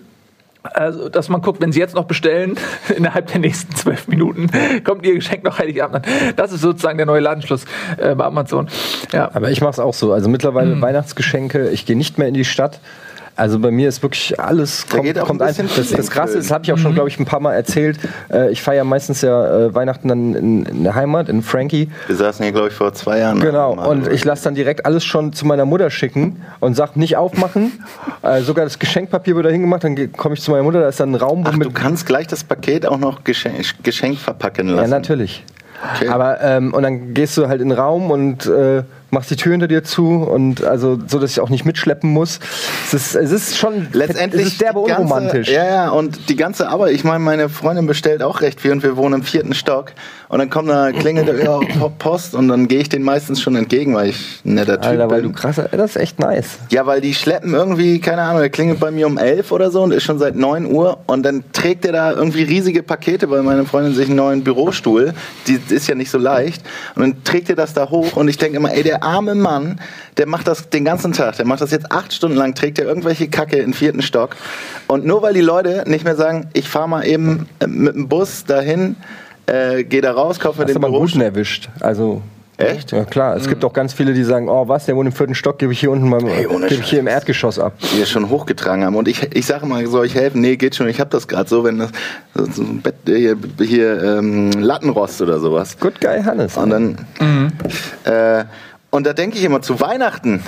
Also, 0.62 1.08
dass 1.08 1.28
man 1.28 1.42
guckt, 1.42 1.60
wenn 1.60 1.72
Sie 1.72 1.80
jetzt 1.80 1.94
noch 1.94 2.04
bestellen, 2.04 2.56
innerhalb 2.96 3.26
der 3.28 3.40
nächsten 3.40 3.74
zwölf 3.74 4.06
Minuten 4.08 4.48
kommt 4.84 5.04
Ihr 5.04 5.14
Geschenk 5.14 5.44
noch 5.44 5.58
Heiligabend 5.58 5.96
an. 5.96 6.02
Das 6.36 6.52
ist 6.52 6.60
sozusagen 6.60 6.98
der 6.98 7.06
neue 7.06 7.20
Ladenschluss 7.20 7.64
äh, 7.96 8.14
bei 8.14 8.24
Amazon. 8.24 8.68
Ja. 9.12 9.30
Aber 9.34 9.50
ich 9.50 9.60
mache 9.60 9.72
es 9.72 9.78
auch 9.78 9.94
so. 9.94 10.12
Also 10.12 10.28
mittlerweile 10.28 10.80
Weihnachtsgeschenke, 10.80 11.70
ich 11.70 11.86
gehe 11.86 11.96
nicht 11.96 12.18
mehr 12.18 12.28
in 12.28 12.34
die 12.34 12.44
Stadt. 12.44 12.80
Also 13.34 13.58
bei 13.58 13.70
mir 13.70 13.88
ist 13.88 14.02
wirklich 14.02 14.38
alles 14.38 14.84
Da 14.86 14.96
kommt, 14.96 15.04
geht 15.04 15.18
auch 15.18 15.26
kommt 15.26 15.42
ein 15.42 15.48
einfach. 15.48 15.76
Das, 15.76 15.90
das 15.90 16.10
Krasse 16.10 16.38
ist, 16.38 16.50
habe 16.50 16.64
ich 16.64 16.72
auch 16.72 16.78
schon, 16.78 16.94
glaube 16.94 17.08
ich, 17.08 17.18
ein 17.18 17.24
paar 17.24 17.40
Mal 17.40 17.54
erzählt. 17.54 17.98
Äh, 18.30 18.50
ich 18.50 18.60
feiere 18.62 18.84
meistens 18.84 19.22
ja 19.22 19.66
äh, 19.66 19.74
Weihnachten 19.74 20.08
dann 20.08 20.34
in, 20.34 20.66
in 20.66 20.84
der 20.84 20.94
Heimat, 20.94 21.28
in 21.28 21.42
Frankie. 21.42 21.90
Wir 22.06 22.16
saßen 22.16 22.42
hier, 22.42 22.52
glaube 22.52 22.68
ich, 22.68 22.74
vor 22.74 22.92
zwei 22.92 23.20
Jahren. 23.20 23.40
Genau, 23.40 23.74
mal. 23.76 23.86
und 23.86 24.08
ich 24.08 24.24
lasse 24.24 24.44
dann 24.44 24.54
direkt 24.54 24.84
alles 24.84 25.04
schon 25.04 25.32
zu 25.32 25.46
meiner 25.46 25.64
Mutter 25.64 25.90
schicken 25.90 26.42
und 26.60 26.74
sag 26.74 26.96
nicht 26.96 27.16
aufmachen. 27.16 27.82
äh, 28.22 28.42
sogar 28.42 28.64
das 28.64 28.78
Geschenkpapier 28.78 29.34
wird 29.34 29.46
da 29.46 29.50
hingemacht, 29.50 29.84
dann 29.84 30.12
komme 30.12 30.34
ich 30.34 30.42
zu 30.42 30.50
meiner 30.50 30.62
Mutter, 30.62 30.80
da 30.80 30.88
ist 30.88 31.00
dann 31.00 31.12
ein 31.12 31.14
Raum, 31.14 31.44
wo 31.44 31.50
Ach, 31.50 31.56
mit. 31.56 31.68
du 31.68 31.72
kannst 31.72 32.06
gleich 32.06 32.26
das 32.26 32.44
Paket 32.44 32.86
auch 32.86 32.98
noch 32.98 33.24
Geschenk, 33.24 33.82
Geschenk 33.82 34.18
verpacken 34.18 34.68
lassen. 34.68 34.90
ja, 34.90 34.96
natürlich. 34.98 35.44
Okay. 35.96 36.08
Aber 36.08 36.40
ähm, 36.40 36.72
und 36.74 36.82
dann 36.82 37.14
gehst 37.14 37.36
du 37.36 37.48
halt 37.48 37.60
in 37.60 37.70
den 37.70 37.78
Raum 37.78 38.10
und 38.10 38.46
äh, 38.46 38.84
machst 39.12 39.30
die 39.30 39.36
Tür 39.36 39.52
hinter 39.52 39.68
dir 39.68 39.84
zu 39.84 40.08
und 40.22 40.64
also 40.64 40.98
so, 41.06 41.18
dass 41.18 41.30
ich 41.30 41.40
auch 41.40 41.50
nicht 41.50 41.64
mitschleppen 41.66 42.10
muss. 42.10 42.40
Es 42.86 42.94
ist, 42.94 43.14
es 43.14 43.30
ist 43.30 43.56
schon 43.58 43.88
Letztendlich 43.92 44.46
es 44.46 44.52
ist 44.52 44.60
derbe 44.62 44.82
ganze- 44.82 45.02
unromantisch. 45.02 45.48
Ja, 45.50 45.64
ja, 45.66 45.90
und 45.90 46.28
die 46.30 46.36
ganze 46.36 46.68
Arbeit, 46.68 46.92
ich 46.94 47.04
meine, 47.04 47.18
meine 47.18 47.48
Freundin 47.50 47.86
bestellt 47.86 48.22
auch 48.22 48.40
recht 48.40 48.60
viel 48.60 48.72
und 48.72 48.82
wir 48.82 48.96
wohnen 48.96 49.16
im 49.16 49.22
vierten 49.22 49.52
Stock 49.54 49.92
und 50.28 50.38
dann 50.38 50.48
kommt 50.48 50.70
da 50.70 50.92
klingelt 50.92 51.28
da 51.28 51.60
Post 51.98 52.34
und 52.34 52.48
dann 52.48 52.68
gehe 52.68 52.80
ich 52.80 52.88
den 52.88 53.02
meistens 53.02 53.42
schon 53.42 53.54
entgegen, 53.54 53.94
weil 53.94 54.08
ich 54.08 54.40
ein 54.46 54.54
netter 54.54 54.80
Typ 54.80 54.90
Alter, 54.92 55.10
weil 55.10 55.20
bin. 55.20 55.32
du 55.32 55.38
krasser, 55.38 55.68
das 55.70 55.90
ist 55.90 55.96
echt 55.96 56.18
nice. 56.18 56.58
Ja, 56.70 56.86
weil 56.86 57.02
die 57.02 57.12
schleppen 57.12 57.52
irgendwie, 57.52 58.00
keine 58.00 58.22
Ahnung, 58.22 58.40
der 58.40 58.48
klingelt 58.50 58.80
bei 58.80 58.90
mir 58.90 59.06
um 59.06 59.18
11 59.18 59.52
oder 59.52 59.70
so 59.70 59.82
und 59.82 59.92
ist 59.92 60.04
schon 60.04 60.18
seit 60.18 60.36
9 60.36 60.64
Uhr 60.72 61.00
und 61.06 61.22
dann 61.22 61.44
trägt 61.52 61.84
er 61.84 61.92
da 61.92 62.12
irgendwie 62.12 62.44
riesige 62.44 62.82
Pakete, 62.82 63.28
weil 63.28 63.42
meine 63.42 63.66
Freundin 63.66 63.94
sich 63.94 64.06
einen 64.06 64.16
neuen 64.16 64.42
Bürostuhl, 64.42 65.12
die 65.46 65.60
ist 65.68 65.86
ja 65.86 65.94
nicht 65.94 66.10
so 66.10 66.16
leicht, 66.16 66.62
und 66.94 67.02
dann 67.02 67.24
trägt 67.24 67.50
er 67.50 67.56
das 67.56 67.74
da 67.74 67.90
hoch 67.90 68.16
und 68.16 68.28
ich 68.28 68.38
denke 68.38 68.56
immer, 68.56 68.72
ey, 68.72 68.82
der 68.82 69.01
arme 69.02 69.34
Mann, 69.34 69.80
der 70.16 70.26
macht 70.26 70.46
das 70.46 70.70
den 70.70 70.84
ganzen 70.84 71.12
Tag, 71.12 71.36
der 71.36 71.46
macht 71.46 71.60
das 71.60 71.70
jetzt 71.70 71.90
acht 71.90 72.12
Stunden 72.12 72.36
lang, 72.36 72.54
trägt 72.54 72.78
er 72.78 72.86
irgendwelche 72.86 73.28
Kacke 73.28 73.56
in 73.56 73.66
den 73.66 73.74
vierten 73.74 74.02
Stock 74.02 74.36
und 74.86 75.04
nur 75.04 75.22
weil 75.22 75.34
die 75.34 75.40
Leute 75.40 75.84
nicht 75.86 76.04
mehr 76.04 76.16
sagen, 76.16 76.48
ich 76.52 76.68
fahre 76.68 76.88
mal 76.88 77.06
eben 77.06 77.48
äh, 77.60 77.66
mit 77.66 77.94
dem 77.94 78.08
Bus 78.08 78.44
dahin, 78.44 78.96
äh, 79.46 79.84
gehe 79.84 80.00
da 80.00 80.12
raus, 80.12 80.40
kaufe 80.40 80.58
mir 80.58 80.64
Hast 80.64 80.74
du 80.74 80.78
den 80.78 80.84
aber 80.84 80.98
guten 80.98 81.20
erwischt. 81.20 81.68
Also 81.80 82.22
Echt? 82.58 82.92
Ja 82.92 83.04
klar, 83.04 83.36
es 83.36 83.48
gibt 83.48 83.64
auch 83.64 83.72
ganz 83.72 83.92
viele, 83.92 84.12
die 84.12 84.24
sagen, 84.24 84.48
oh 84.48 84.68
was, 84.68 84.86
der 84.86 84.94
wohnt 84.94 85.06
im 85.06 85.12
vierten 85.12 85.34
Stock, 85.34 85.58
gebe 85.58 85.72
ich 85.72 85.80
hier 85.80 85.90
unten 85.90 86.10
beim, 86.10 86.26
Ey, 86.26 86.46
ohne 86.46 86.66
gebe 86.68 86.82
ich 86.82 86.90
hier 86.90 87.00
im. 87.00 87.06
Erdgeschoss 87.06 87.58
ab. 87.58 87.74
die 87.80 88.04
schon 88.06 88.28
hochgetragen 88.28 88.84
haben. 88.84 88.94
Und 88.94 89.08
ich, 89.08 89.34
ich 89.34 89.46
sage 89.46 89.66
mal, 89.66 89.86
soll 89.86 90.06
ich 90.06 90.14
helfen? 90.14 90.40
Nee, 90.40 90.56
geht 90.56 90.76
schon. 90.76 90.88
Ich 90.88 91.00
habe 91.00 91.10
das 91.10 91.28
gerade 91.28 91.48
so, 91.48 91.64
wenn 91.64 91.78
das 91.78 91.90
so 92.34 92.62
ein 92.62 92.82
Bett, 92.82 93.08
äh, 93.08 93.18
hier, 93.18 93.36
hier 93.58 94.02
ähm, 94.02 94.50
Lattenrost 94.52 95.22
oder 95.22 95.40
sowas. 95.40 95.78
Good 95.78 96.00
guy 96.00 96.22
Hannes. 96.22 96.56
Und 96.56 96.70
dann 96.70 96.96
äh, 98.04 98.44
und 98.92 99.04
da 99.06 99.12
denke 99.12 99.36
ich 99.38 99.42
immer 99.44 99.60
zu 99.62 99.80
Weihnachten. 99.80 100.40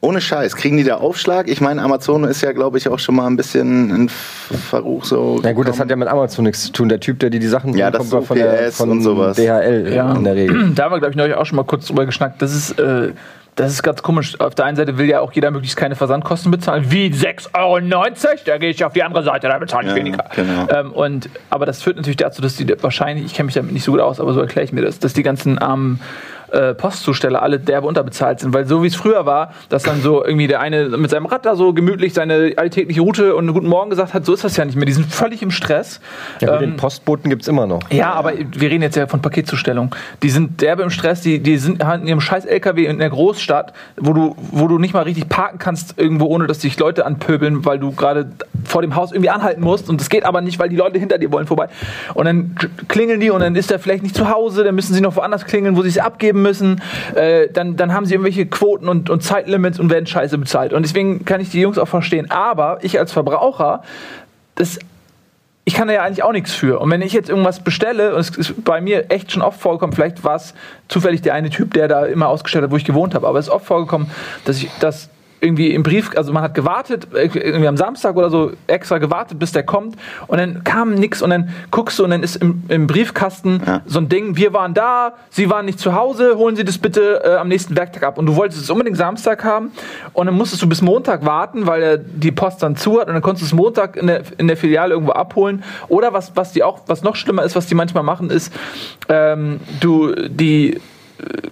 Ohne 0.00 0.20
Scheiß, 0.20 0.54
kriegen 0.54 0.76
die 0.76 0.84
da 0.84 0.98
Aufschlag? 0.98 1.48
Ich 1.48 1.60
meine, 1.60 1.82
Amazon 1.82 2.22
ist 2.22 2.40
ja, 2.40 2.52
glaube 2.52 2.78
ich, 2.78 2.88
auch 2.88 3.00
schon 3.00 3.16
mal 3.16 3.26
ein 3.26 3.36
bisschen 3.36 3.90
ein 4.04 4.08
Verruch 4.08 5.04
so. 5.04 5.40
ja 5.42 5.50
gut, 5.52 5.66
das 5.66 5.80
hat 5.80 5.90
ja 5.90 5.96
mit 5.96 6.06
Amazon 6.06 6.44
nichts 6.44 6.66
zu 6.66 6.72
tun. 6.72 6.88
Der 6.88 7.00
Typ, 7.00 7.18
der 7.18 7.30
dir 7.30 7.40
die 7.40 7.48
Sachen 7.48 7.76
Ja, 7.76 7.90
das 7.90 8.08
kommt 8.08 8.28
von, 8.28 8.36
der, 8.36 8.70
von 8.70 8.90
und 8.90 9.02
sowas. 9.02 9.36
DHL 9.36 9.92
Ja. 9.92 10.12
in 10.14 10.22
der 10.22 10.36
Regel. 10.36 10.70
Da 10.76 10.84
haben 10.84 10.92
wir, 10.92 10.98
glaube 11.00 11.10
ich, 11.10 11.16
neulich 11.16 11.34
auch 11.34 11.46
schon 11.46 11.56
mal 11.56 11.64
kurz 11.64 11.86
drüber 11.86 12.06
geschnackt. 12.06 12.40
Das 12.42 12.54
ist, 12.54 12.78
äh, 12.78 13.10
das 13.56 13.72
ist 13.72 13.82
ganz 13.82 14.00
komisch. 14.04 14.38
Auf 14.38 14.54
der 14.54 14.66
einen 14.66 14.76
Seite 14.76 14.98
will 14.98 15.08
ja 15.08 15.18
auch 15.18 15.32
jeder 15.32 15.50
möglichst 15.50 15.76
keine 15.76 15.96
Versandkosten 15.96 16.52
bezahlen. 16.52 16.92
Wie 16.92 17.08
6,90 17.08 17.54
Euro? 17.58 17.80
Da 18.46 18.58
gehe 18.58 18.70
ich 18.70 18.84
auf 18.84 18.92
die 18.92 19.02
andere 19.02 19.24
Seite, 19.24 19.48
da 19.48 19.58
bezahle 19.58 19.86
ich 19.88 19.90
Ja, 19.90 19.96
weniger. 19.96 20.24
genau. 20.36 20.68
Ähm, 20.72 20.92
und, 20.92 21.28
aber 21.50 21.66
das 21.66 21.82
führt 21.82 21.96
natürlich 21.96 22.18
dazu, 22.18 22.40
dass 22.40 22.54
die 22.54 22.72
wahrscheinlich, 22.80 23.26
ich 23.26 23.34
kenne 23.34 23.46
mich 23.46 23.54
damit 23.56 23.72
nicht 23.72 23.82
so 23.82 23.90
gut 23.90 24.00
aus, 24.00 24.20
aber 24.20 24.32
so 24.32 24.40
erkläre 24.40 24.64
ich 24.64 24.72
mir 24.72 24.82
das, 24.82 25.00
dass 25.00 25.12
die 25.12 25.24
ganzen 25.24 25.58
armen 25.58 25.98
äh, 26.52 26.74
Postzusteller 26.74 27.42
alle 27.42 27.58
derbe 27.58 27.86
unterbezahlt 27.86 28.40
sind. 28.40 28.54
Weil 28.54 28.66
so 28.66 28.82
wie 28.82 28.86
es 28.86 28.96
früher 28.96 29.26
war, 29.26 29.52
dass 29.68 29.82
dann 29.82 30.00
so 30.00 30.24
irgendwie 30.24 30.46
der 30.46 30.60
eine 30.60 30.88
mit 30.96 31.10
seinem 31.10 31.26
Rad 31.26 31.46
da 31.46 31.56
so 31.56 31.72
gemütlich 31.72 32.14
seine 32.14 32.52
alltägliche 32.56 33.00
Route 33.00 33.34
und 33.34 33.44
einen 33.44 33.54
guten 33.54 33.68
Morgen 33.68 33.90
gesagt 33.90 34.14
hat, 34.14 34.24
so 34.24 34.32
ist 34.34 34.44
das 34.44 34.56
ja 34.56 34.64
nicht 34.64 34.76
mehr. 34.76 34.86
Die 34.86 34.92
sind 34.92 35.06
völlig 35.06 35.42
im 35.42 35.50
Stress. 35.50 36.00
Ja, 36.40 36.54
Ähm, 36.54 36.60
den 36.60 36.76
Postboten 36.76 37.30
gibt 37.30 37.42
es 37.42 37.48
immer 37.48 37.66
noch. 37.66 37.80
ja, 37.90 38.12
aber 38.12 38.32
wir 38.36 38.70
reden 38.70 38.82
jetzt 38.82 38.96
ja 38.96 39.06
von 39.06 39.20
Paketzustellung. 39.22 39.94
Die 40.22 40.30
sind 40.30 40.60
derbe 40.60 40.82
im 40.82 40.90
Stress, 40.90 41.20
die, 41.20 41.40
die 41.40 41.58
sind 41.58 41.84
halt 41.84 42.02
in 42.02 42.08
ihrem 42.08 42.20
scheiß 42.20 42.44
LKW 42.44 42.86
in 42.86 42.98
der 42.98 43.10
Großstadt, 43.10 43.72
wo 43.96 44.12
du, 44.12 44.36
wo 44.50 44.68
du 44.68 44.78
nicht 44.78 44.94
mal 44.94 45.02
richtig 45.02 45.28
parken 45.28 45.58
kannst 45.58 45.94
irgendwo, 45.98 46.26
ohne 46.26 46.46
dass 46.46 46.58
dich 46.60 46.78
Leute 46.78 47.04
anpöbeln, 47.06 47.64
weil 47.64 47.78
du 47.78 47.92
gerade 47.92 48.30
vor 48.64 48.82
dem 48.82 48.94
Haus 48.94 49.12
irgendwie 49.12 49.30
anhalten 49.30 49.62
musst 49.62 49.88
und 49.88 50.00
das 50.00 50.08
geht 50.08 50.24
aber 50.24 50.40
nicht, 50.40 50.58
weil 50.58 50.68
die 50.68 50.76
Leute 50.76 50.98
hinter 50.98 51.18
dir 51.18 51.30
wollen 51.32 51.46
vorbei. 51.46 51.68
Und 52.14 52.24
dann 52.26 52.54
klingeln 52.88 53.20
die 53.20 53.30
und 53.30 53.40
dann 53.40 53.54
ist 53.56 53.70
er 53.70 53.78
vielleicht 53.78 54.02
nicht 54.02 54.14
zu 54.14 54.28
Hause, 54.30 54.64
dann 54.64 54.74
müssen 54.74 54.94
sie 54.94 55.00
noch 55.00 55.16
woanders 55.16 55.44
klingeln, 55.44 55.76
wo 55.76 55.82
sie 55.82 55.88
es 55.88 55.98
abgeben 55.98 56.37
müssen. 56.42 56.82
Äh, 57.14 57.48
dann, 57.52 57.76
dann 57.76 57.92
haben 57.92 58.06
sie 58.06 58.14
irgendwelche 58.14 58.46
Quoten 58.46 58.88
und, 58.88 59.10
und 59.10 59.22
Zeitlimits 59.22 59.78
und 59.78 59.90
werden 59.90 60.06
scheiße 60.06 60.38
bezahlt. 60.38 60.72
Und 60.72 60.82
deswegen 60.82 61.24
kann 61.24 61.40
ich 61.40 61.50
die 61.50 61.60
Jungs 61.60 61.78
auch 61.78 61.88
verstehen. 61.88 62.30
Aber 62.30 62.78
ich 62.82 62.98
als 62.98 63.12
Verbraucher, 63.12 63.82
das 64.54 64.78
ich 65.68 65.74
kann 65.74 65.86
da 65.86 65.92
ja 65.92 66.02
eigentlich 66.02 66.22
auch 66.22 66.32
nichts 66.32 66.54
für. 66.54 66.80
Und 66.80 66.90
wenn 66.90 67.02
ich 67.02 67.12
jetzt 67.12 67.28
irgendwas 67.28 67.60
bestelle, 67.60 68.14
und 68.14 68.20
es 68.20 68.30
ist 68.30 68.64
bei 68.64 68.80
mir 68.80 69.10
echt 69.10 69.32
schon 69.32 69.42
oft 69.42 69.60
vorgekommen, 69.60 69.94
vielleicht 69.94 70.24
war 70.24 70.36
es 70.36 70.54
zufällig 70.88 71.20
der 71.20 71.34
eine 71.34 71.50
Typ, 71.50 71.74
der 71.74 71.88
da 71.88 72.06
immer 72.06 72.28
ausgestellt 72.28 72.64
hat, 72.64 72.70
wo 72.70 72.76
ich 72.76 72.86
gewohnt 72.86 73.14
habe, 73.14 73.28
aber 73.28 73.38
es 73.38 73.48
ist 73.48 73.52
oft 73.52 73.66
vorgekommen, 73.66 74.10
dass 74.46 74.56
ich 74.62 74.70
das 74.80 75.10
irgendwie 75.40 75.72
im 75.72 75.82
Brief, 75.82 76.10
also 76.16 76.32
man 76.32 76.42
hat 76.42 76.54
gewartet, 76.54 77.08
irgendwie 77.12 77.68
am 77.68 77.76
Samstag 77.76 78.16
oder 78.16 78.30
so 78.30 78.52
extra 78.66 78.98
gewartet, 78.98 79.38
bis 79.38 79.52
der 79.52 79.62
kommt 79.62 79.96
und 80.26 80.38
dann 80.38 80.64
kam 80.64 80.94
nix 80.94 81.22
und 81.22 81.30
dann 81.30 81.50
guckst 81.70 81.98
du 81.98 82.04
und 82.04 82.10
dann 82.10 82.22
ist 82.22 82.36
im, 82.36 82.62
im 82.68 82.86
Briefkasten 82.86 83.62
Ja. 83.66 83.82
so 83.86 84.00
ein 84.00 84.08
Ding, 84.08 84.36
wir 84.36 84.52
waren 84.52 84.74
da, 84.74 85.14
Sie 85.30 85.50
waren 85.50 85.66
nicht 85.66 85.78
zu 85.78 85.94
Hause, 85.94 86.36
holen 86.36 86.56
Sie 86.56 86.64
das 86.64 86.78
bitte 86.78 87.22
äh, 87.24 87.36
am 87.36 87.48
nächsten 87.48 87.76
Werktag 87.76 88.02
ab. 88.02 88.18
Und 88.18 88.26
du 88.26 88.36
wolltest 88.36 88.62
es 88.62 88.70
unbedingt 88.70 88.96
Samstag 88.96 89.44
haben 89.44 89.70
und 90.12 90.26
dann 90.26 90.34
musstest 90.34 90.62
du 90.62 90.68
bis 90.68 90.82
Montag 90.82 91.24
warten, 91.24 91.66
weil 91.66 91.82
er 91.82 91.98
die 91.98 92.32
Post 92.32 92.62
dann 92.62 92.76
zu 92.76 93.00
hat 93.00 93.08
und 93.08 93.14
dann 93.14 93.22
konntest 93.22 93.42
du 93.50 93.54
es 93.54 93.58
Montag 93.58 93.96
in 93.96 94.06
der, 94.06 94.22
in 94.38 94.48
der 94.48 94.56
Filiale 94.56 94.94
irgendwo 94.94 95.12
abholen. 95.12 95.62
Oder 95.88 96.12
was, 96.12 96.34
was 96.36 96.52
die 96.52 96.62
auch, 96.62 96.80
was 96.86 97.02
noch 97.02 97.16
schlimmer 97.16 97.42
ist, 97.44 97.54
was 97.56 97.66
die 97.66 97.74
manchmal 97.74 98.02
machen, 98.02 98.30
ist, 98.30 98.52
ähm, 99.08 99.60
du, 99.80 100.14
die 100.14 100.74
äh, 100.74 100.80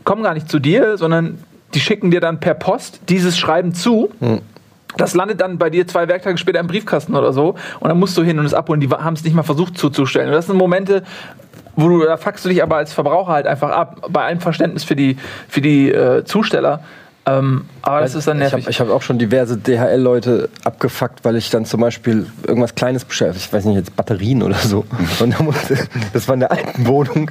kommen 0.04 0.22
gar 0.22 0.34
nicht 0.34 0.48
zu 0.48 0.58
dir, 0.58 0.96
sondern 0.96 1.38
die 1.74 1.80
schicken 1.80 2.10
dir 2.10 2.20
dann 2.20 2.40
per 2.40 2.54
Post 2.54 3.00
dieses 3.08 3.38
Schreiben 3.38 3.74
zu. 3.74 4.10
Das 4.96 5.14
landet 5.14 5.40
dann 5.40 5.58
bei 5.58 5.68
dir 5.68 5.86
zwei 5.86 6.08
Werktage 6.08 6.38
später 6.38 6.60
im 6.60 6.66
Briefkasten 6.66 7.14
oder 7.14 7.32
so. 7.32 7.54
Und 7.80 7.88
dann 7.88 7.98
musst 7.98 8.16
du 8.16 8.22
hin 8.22 8.38
und 8.38 8.46
es 8.46 8.54
abholen. 8.54 8.80
Die 8.80 8.88
haben 8.88 9.14
es 9.14 9.24
nicht 9.24 9.34
mal 9.34 9.42
versucht 9.42 9.76
zuzustellen. 9.76 10.28
Und 10.28 10.34
das 10.34 10.46
sind 10.46 10.56
Momente, 10.56 11.02
wo 11.74 11.88
du, 11.88 12.02
da 12.02 12.16
fuckst 12.16 12.44
du 12.44 12.48
dich 12.48 12.62
aber 12.62 12.76
als 12.76 12.92
Verbraucher 12.92 13.32
halt 13.32 13.46
einfach 13.46 13.70
ab. 13.70 14.06
Bei 14.10 14.24
allem 14.24 14.40
Verständnis 14.40 14.84
für 14.84 14.96
die, 14.96 15.18
für 15.48 15.60
die 15.60 15.90
äh, 15.90 16.24
Zusteller. 16.24 16.82
Ähm, 17.28 17.64
aber 17.82 18.00
das 18.02 18.14
ist 18.14 18.28
dann 18.28 18.36
Ich 18.36 18.42
nervig. 18.52 18.64
habe 18.64 18.70
ich 18.70 18.80
hab 18.80 18.88
auch 18.90 19.02
schon 19.02 19.18
diverse 19.18 19.56
DHL-Leute 19.56 20.48
abgefuckt, 20.64 21.24
weil 21.24 21.34
ich 21.36 21.50
dann 21.50 21.64
zum 21.64 21.80
Beispiel 21.80 22.26
irgendwas 22.46 22.74
Kleines 22.76 23.04
bestellt 23.04 23.34
Ich 23.36 23.52
weiß 23.52 23.64
nicht, 23.64 23.76
jetzt 23.76 23.96
Batterien 23.96 24.42
oder 24.44 24.54
so. 24.56 24.84
Und 25.20 25.34
das 26.12 26.28
war 26.28 26.34
in 26.34 26.40
der 26.40 26.52
alten 26.52 26.86
Wohnung, 26.86 27.30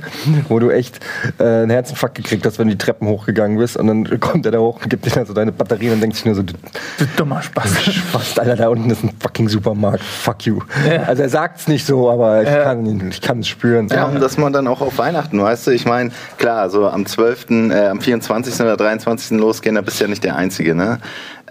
wo 0.50 0.60
du 0.60 0.70
echt 0.70 1.00
äh, 1.40 1.44
einen 1.44 1.70
Herzinfarkt 1.70 2.16
gekriegt 2.16 2.46
hast, 2.46 2.60
wenn 2.60 2.68
du 2.68 2.74
die 2.76 2.78
Treppen 2.78 3.08
hochgegangen 3.08 3.58
bist. 3.58 3.78
Und 3.78 3.88
dann 3.88 4.20
kommt 4.20 4.46
er 4.46 4.52
da 4.52 4.58
hoch 4.60 4.82
und 4.84 4.90
gibt 4.90 5.06
dir 5.06 5.12
dann 5.12 5.26
so 5.26 5.34
deine 5.34 5.52
Batterien 5.54 5.94
und 5.94 6.02
denkt 6.02 6.18
sich 6.18 6.26
nur 6.26 6.36
so, 6.36 6.44
du 6.44 6.54
du 6.98 7.06
dummer 7.16 7.42
Spaß. 7.42 7.84
Spaß, 7.94 8.40
Alter, 8.40 8.56
da 8.58 8.68
unten 8.70 8.90
ist 8.90 9.04
ein 9.04 9.12
fucking 9.22 9.48
Supermarkt. 9.50 10.02
Fuck 10.04 10.46
you. 10.46 10.60
Also 11.08 11.24
er 11.24 11.30
sagt's 11.30 11.68
nicht 11.68 11.86
so, 11.86 12.10
aber 12.12 12.44
ich 12.44 12.50
kann 12.50 12.86
ihn- 12.86 13.08
ich 13.10 13.22
kann 13.22 13.40
es 13.40 13.48
spüren. 13.48 13.88
Ja, 13.90 14.06
und 14.06 14.20
dass 14.20 14.38
man 14.38 14.52
dann 14.52 14.68
auch 14.68 14.82
auf 14.82 14.98
Weihnachten, 14.98 15.42
weißt 15.42 15.68
du, 15.68 15.72
ich 15.72 15.86
meine, 15.86 16.12
klar, 16.38 16.70
so 16.70 16.88
am 16.88 17.06
12., 17.06 17.72
äh, 17.72 17.88
am 17.88 18.02
24. 18.02 18.60
oder 18.62 18.76
23. 18.78 19.38
losgehen, 19.40 19.76
da 19.76 19.85
bist 19.86 20.02
ja 20.02 20.08
nicht 20.08 20.24
der 20.24 20.36
Einzige, 20.36 20.76
ne? 20.76 21.00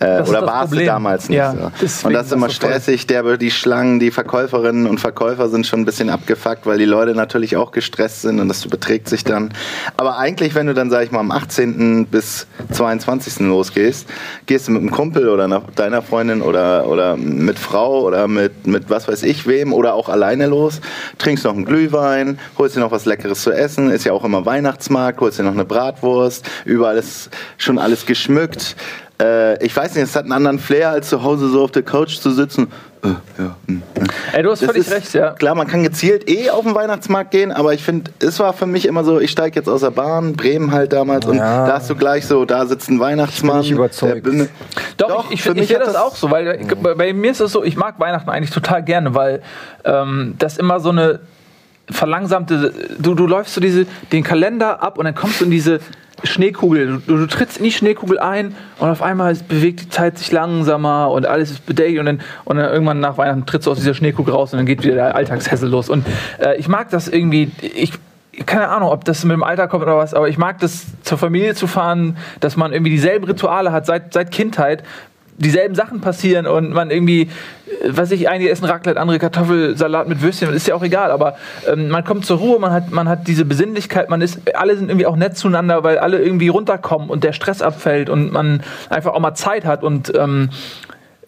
Äh, 0.00 0.22
oder 0.22 0.42
warst 0.44 0.70
Problem. 0.70 0.80
du 0.80 0.86
damals 0.86 1.28
nicht 1.28 1.38
Ja, 1.38 1.52
so. 1.52 1.70
deswegen 1.80 2.08
Und 2.08 2.12
das 2.14 2.26
ist 2.26 2.32
immer 2.32 2.46
das 2.48 2.56
stressig, 2.56 3.06
der, 3.06 3.36
die 3.36 3.50
Schlangen, 3.52 4.00
die 4.00 4.10
Verkäuferinnen 4.10 4.86
und 4.86 4.98
Verkäufer 4.98 5.48
sind 5.48 5.66
schon 5.66 5.80
ein 5.80 5.84
bisschen 5.84 6.10
abgefuckt, 6.10 6.66
weil 6.66 6.78
die 6.78 6.84
Leute 6.84 7.14
natürlich 7.14 7.56
auch 7.56 7.70
gestresst 7.70 8.22
sind 8.22 8.40
und 8.40 8.48
das 8.48 8.64
überträgt 8.64 9.08
sich 9.08 9.22
dann. 9.22 9.52
Aber 9.96 10.18
eigentlich, 10.18 10.54
wenn 10.56 10.66
du 10.66 10.74
dann, 10.74 10.90
sag 10.90 11.04
ich 11.04 11.12
mal, 11.12 11.20
am 11.20 11.30
18. 11.30 12.06
bis 12.06 12.48
22. 12.72 13.40
losgehst, 13.40 14.08
gehst 14.46 14.66
du 14.66 14.72
mit 14.72 14.80
einem 14.82 14.90
Kumpel 14.90 15.28
oder 15.28 15.44
einer, 15.44 15.62
deiner 15.76 16.02
Freundin 16.02 16.42
oder, 16.42 16.88
oder 16.88 17.16
mit 17.16 17.58
Frau 17.58 18.02
oder 18.02 18.26
mit, 18.26 18.66
mit 18.66 18.90
was 18.90 19.06
weiß 19.06 19.22
ich 19.22 19.46
wem 19.46 19.72
oder 19.72 19.94
auch 19.94 20.08
alleine 20.08 20.46
los, 20.46 20.80
trinkst 21.18 21.44
noch 21.44 21.54
einen 21.54 21.64
Glühwein, 21.64 22.38
holst 22.58 22.74
dir 22.74 22.80
noch 22.80 22.90
was 22.90 23.04
Leckeres 23.04 23.42
zu 23.42 23.52
essen, 23.52 23.90
ist 23.90 24.04
ja 24.04 24.12
auch 24.12 24.24
immer 24.24 24.44
Weihnachtsmarkt, 24.44 25.20
holst 25.20 25.38
dir 25.38 25.44
noch 25.44 25.52
eine 25.52 25.64
Bratwurst, 25.64 26.44
überall 26.64 26.96
ist 26.96 27.30
schon 27.58 27.78
alles 27.78 28.06
geschmückt. 28.06 28.74
Äh, 29.22 29.64
ich 29.64 29.74
weiß 29.76 29.94
nicht, 29.94 30.04
es 30.04 30.16
hat 30.16 30.24
einen 30.24 30.32
anderen 30.32 30.58
Flair, 30.58 30.90
als 30.90 31.08
zu 31.08 31.22
Hause 31.22 31.48
so 31.48 31.62
auf 31.62 31.70
der 31.70 31.82
Couch 31.84 32.16
zu 32.18 32.30
sitzen. 32.32 32.66
äh, 33.04 33.08
ja. 33.08 33.56
hm, 33.66 33.82
hm. 33.96 34.06
Ey, 34.32 34.42
du 34.42 34.50
hast 34.50 34.62
Das 34.62 34.70
völlig 34.70 34.86
ist- 34.88 34.92
recht, 34.92 35.14
ja. 35.14 35.30
Klar, 35.32 35.54
man 35.54 35.68
kann 35.68 35.84
gezielt 35.84 36.28
eh 36.28 36.50
auf 36.50 36.64
den 36.64 36.74
Weihnachtsmarkt 36.74 37.30
gehen, 37.30 37.52
aber 37.52 37.72
ich 37.74 37.82
finde, 37.84 38.10
es 38.18 38.40
war 38.40 38.52
für 38.52 38.66
mich 38.66 38.86
immer 38.86 39.04
so, 39.04 39.20
ich 39.20 39.30
steige 39.30 39.54
jetzt 39.60 39.68
aus 39.68 39.82
der 39.82 39.90
Bahn, 39.92 40.32
Bremen 40.34 40.72
halt 40.72 40.92
damals, 40.92 41.26
und 41.26 41.36
Ja. 41.36 41.66
da 41.66 41.74
hast 41.74 41.88
du 41.90 41.94
gleich 41.94 42.26
so, 42.26 42.44
da 42.44 42.66
sitzt 42.66 42.90
ein 42.90 42.98
Weihnachtsmann. 42.98 43.60
Ich 43.60 43.68
bin 43.68 43.76
nicht 43.76 43.78
überzeugt. 43.78 44.26
der 44.26 44.30
bin- 44.30 44.48
Doch, 44.96 45.08
Doch, 45.08 45.26
ich, 45.26 45.34
ich, 45.34 45.42
für 45.42 45.56
ich, 45.56 45.68
sehe 45.68 45.76
hat 45.78 45.86
das 45.86 45.92
das- 45.92 46.02
auch 46.02 46.16
so, 46.16 46.30
weil 46.32 46.60
ich, 46.62 46.66
bei, 46.74 46.94
bei 46.94 47.12
mir 47.12 47.30
ist 47.30 47.40
es 47.40 47.52
so, 47.52 47.62
ich 47.62 47.76
mag 47.76 48.00
Weihnachten 48.00 48.30
eigentlich 48.30 48.50
total 48.50 48.82
gerne, 48.82 49.14
weil 49.14 49.42
ähm, 49.84 50.34
das 50.40 50.58
immer 50.58 50.80
so 50.80 50.88
eine 50.90 51.20
verlangsamte, 51.90 52.72
du, 52.98 53.14
du 53.14 53.26
läufst 53.26 53.54
so 53.54 53.60
diese, 53.60 53.86
den 54.10 54.24
Kalender 54.24 54.82
ab 54.82 54.98
und 54.98 55.04
dann 55.04 55.14
kommst 55.14 55.40
du 55.40 55.44
in 55.44 55.50
diese 55.50 55.80
Schneekugel, 56.22 57.02
du, 57.06 57.16
du 57.16 57.26
trittst 57.26 57.58
in 57.58 57.64
die 57.64 57.72
Schneekugel 57.72 58.18
ein 58.18 58.54
und 58.78 58.88
auf 58.88 59.02
einmal 59.02 59.34
bewegt 59.48 59.80
die 59.80 59.88
Zeit 59.88 60.18
sich 60.18 60.30
langsamer 60.30 61.10
und 61.10 61.26
alles 61.26 61.50
ist 61.50 61.66
bedeckt 61.66 61.98
und 61.98 62.06
dann, 62.06 62.20
und 62.44 62.56
dann 62.56 62.72
irgendwann 62.72 63.00
nach 63.00 63.18
Weihnachten 63.18 63.46
trittst 63.46 63.66
du 63.66 63.72
aus 63.72 63.78
dieser 63.78 63.94
Schneekugel 63.94 64.32
raus 64.32 64.52
und 64.52 64.58
dann 64.58 64.66
geht 64.66 64.84
wieder 64.84 64.94
der 64.94 65.16
Alltagshessel 65.16 65.68
los. 65.68 65.88
Und 65.88 66.06
äh, 66.38 66.56
ich 66.56 66.68
mag 66.68 66.90
das 66.90 67.08
irgendwie, 67.08 67.50
ich 67.60 67.92
keine 68.46 68.68
Ahnung, 68.68 68.90
ob 68.90 69.04
das 69.04 69.24
mit 69.24 69.32
dem 69.32 69.44
Alter 69.44 69.68
kommt 69.68 69.84
oder 69.84 69.96
was, 69.96 70.12
aber 70.12 70.28
ich 70.28 70.38
mag 70.38 70.58
das 70.58 70.86
zur 71.02 71.18
Familie 71.18 71.54
zu 71.54 71.66
fahren, 71.66 72.16
dass 72.40 72.56
man 72.56 72.72
irgendwie 72.72 72.90
dieselben 72.90 73.24
Rituale 73.24 73.70
hat 73.70 73.86
seit, 73.86 74.12
seit 74.12 74.30
Kindheit, 74.32 74.82
dieselben 75.36 75.74
Sachen 75.74 76.00
passieren 76.00 76.46
und 76.46 76.70
man 76.72 76.90
irgendwie, 76.90 77.22
äh, 77.22 77.28
was 77.88 78.10
ich, 78.10 78.28
einige 78.28 78.50
essen 78.50 78.64
Raclette, 78.64 79.00
andere 79.00 79.18
Kartoffelsalat 79.18 80.08
mit 80.08 80.22
Würstchen, 80.22 80.52
ist 80.52 80.68
ja 80.68 80.74
auch 80.74 80.82
egal, 80.82 81.10
aber 81.10 81.36
ähm, 81.66 81.88
man 81.88 82.04
kommt 82.04 82.26
zur 82.26 82.38
Ruhe, 82.38 82.58
man 82.58 82.72
hat, 82.72 82.90
man 82.90 83.08
hat 83.08 83.26
diese 83.26 83.44
Besinnlichkeit, 83.44 84.10
man 84.10 84.20
ist, 84.20 84.40
alle 84.54 84.76
sind 84.76 84.88
irgendwie 84.88 85.06
auch 85.06 85.16
nett 85.16 85.36
zueinander, 85.36 85.82
weil 85.82 85.98
alle 85.98 86.22
irgendwie 86.22 86.48
runterkommen 86.48 87.10
und 87.10 87.24
der 87.24 87.32
Stress 87.32 87.62
abfällt 87.62 88.10
und 88.10 88.32
man 88.32 88.62
einfach 88.90 89.12
auch 89.12 89.20
mal 89.20 89.34
Zeit 89.34 89.64
hat 89.64 89.82
und 89.82 90.12
ähm, 90.16 90.50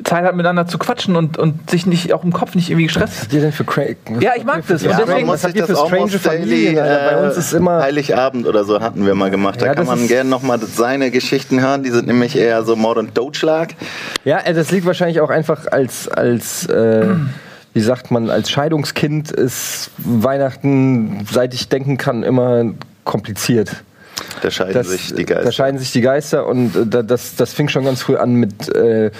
Zeit 0.05 0.25
hat 0.25 0.37
miteinander 0.37 0.67
zu 0.67 0.79
quatschen 0.79 1.17
und, 1.17 1.39
und 1.39 1.71
sich 1.71 1.87
nicht 1.87 2.13
auch 2.13 2.23
im 2.23 2.33
Kopf 2.33 2.55
nicht 2.55 2.69
irgendwie 2.71 2.87
gestresst. 2.87 3.15
Was 3.15 3.23
habt 3.23 3.33
ihr 3.33 3.41
denn 3.41 3.53
für 3.53 3.65
Craig? 3.65 3.97
Ja, 4.21 4.33
ich 4.37 4.45
mag 4.45 4.63
das. 4.69 4.83
Ja, 4.83 4.91
und 4.91 4.97
man 4.99 5.07
deswegen, 5.07 5.27
muss 5.27 5.35
was 5.37 5.45
habt 5.45 5.55
ihr 5.55 5.61
das 5.63 5.71
für 5.71 5.79
auch 5.79 5.89
strange 5.89 6.11
Familien, 6.19 6.79
Alter? 6.79 7.17
Bei 7.17 7.27
uns 7.29 7.37
ist 7.37 7.53
immer- 7.55 7.83
Heiligabend 7.83 8.47
oder 8.47 8.65
so 8.65 8.81
hatten 8.81 9.07
wir 9.07 9.15
mal 9.15 9.31
gemacht. 9.31 9.61
Da 9.63 9.67
Ja, 9.67 9.75
kann 9.75 9.87
das 9.87 9.97
man 9.97 10.07
gerne 10.07 10.29
nochmal 10.29 10.61
seine 10.61 11.11
Geschichten 11.11 11.61
hören. 11.61 11.83
Die 11.83 11.91
sind 11.91 12.07
nämlich 12.07 12.37
eher 12.37 12.63
so 12.65 12.77
Mord 12.77 12.99
und 12.99 13.15
Totschlag. 13.15 13.75
Ja, 14.25 14.39
äh, 14.41 14.53
das 14.55 14.71
liegt 14.71 14.87
wahrscheinlich 14.87 15.21
auch 15.21 15.31
einfach 15.31 15.67
als, 15.73 16.09
als 16.09 16.67
äh, 16.67 17.07
wie 17.73 17.81
sagt 17.81 18.11
man, 18.11 18.29
als 18.31 18.51
Scheidungskind 18.51 19.31
ist 19.31 19.91
Weihnachten, 19.99 21.27
seit 21.31 21.55
ich 21.55 21.69
denken 21.69 21.97
kann, 21.97 22.23
immer 22.23 22.65
kompliziert. 23.05 23.71
Da 24.43 24.51
scheiden 24.51 24.75
Das, 24.75 24.89
sich 24.89 25.15
die 25.15 25.25
Geister. 25.25 25.45
Da 25.45 25.53
scheiden 25.53 25.79
sich 25.79 25.93
die 25.93 26.01
Geister 26.01 26.47
und 26.47 26.75
äh, 26.75 26.87
da- 26.87 27.03
das, 27.03 27.37
das 27.37 27.53
fing 27.53 27.69
schon 27.69 27.85
ganz 27.85 28.03
früh 28.03 28.17
an 28.17 28.35
mit, 28.35 28.75
äh, 28.75 29.11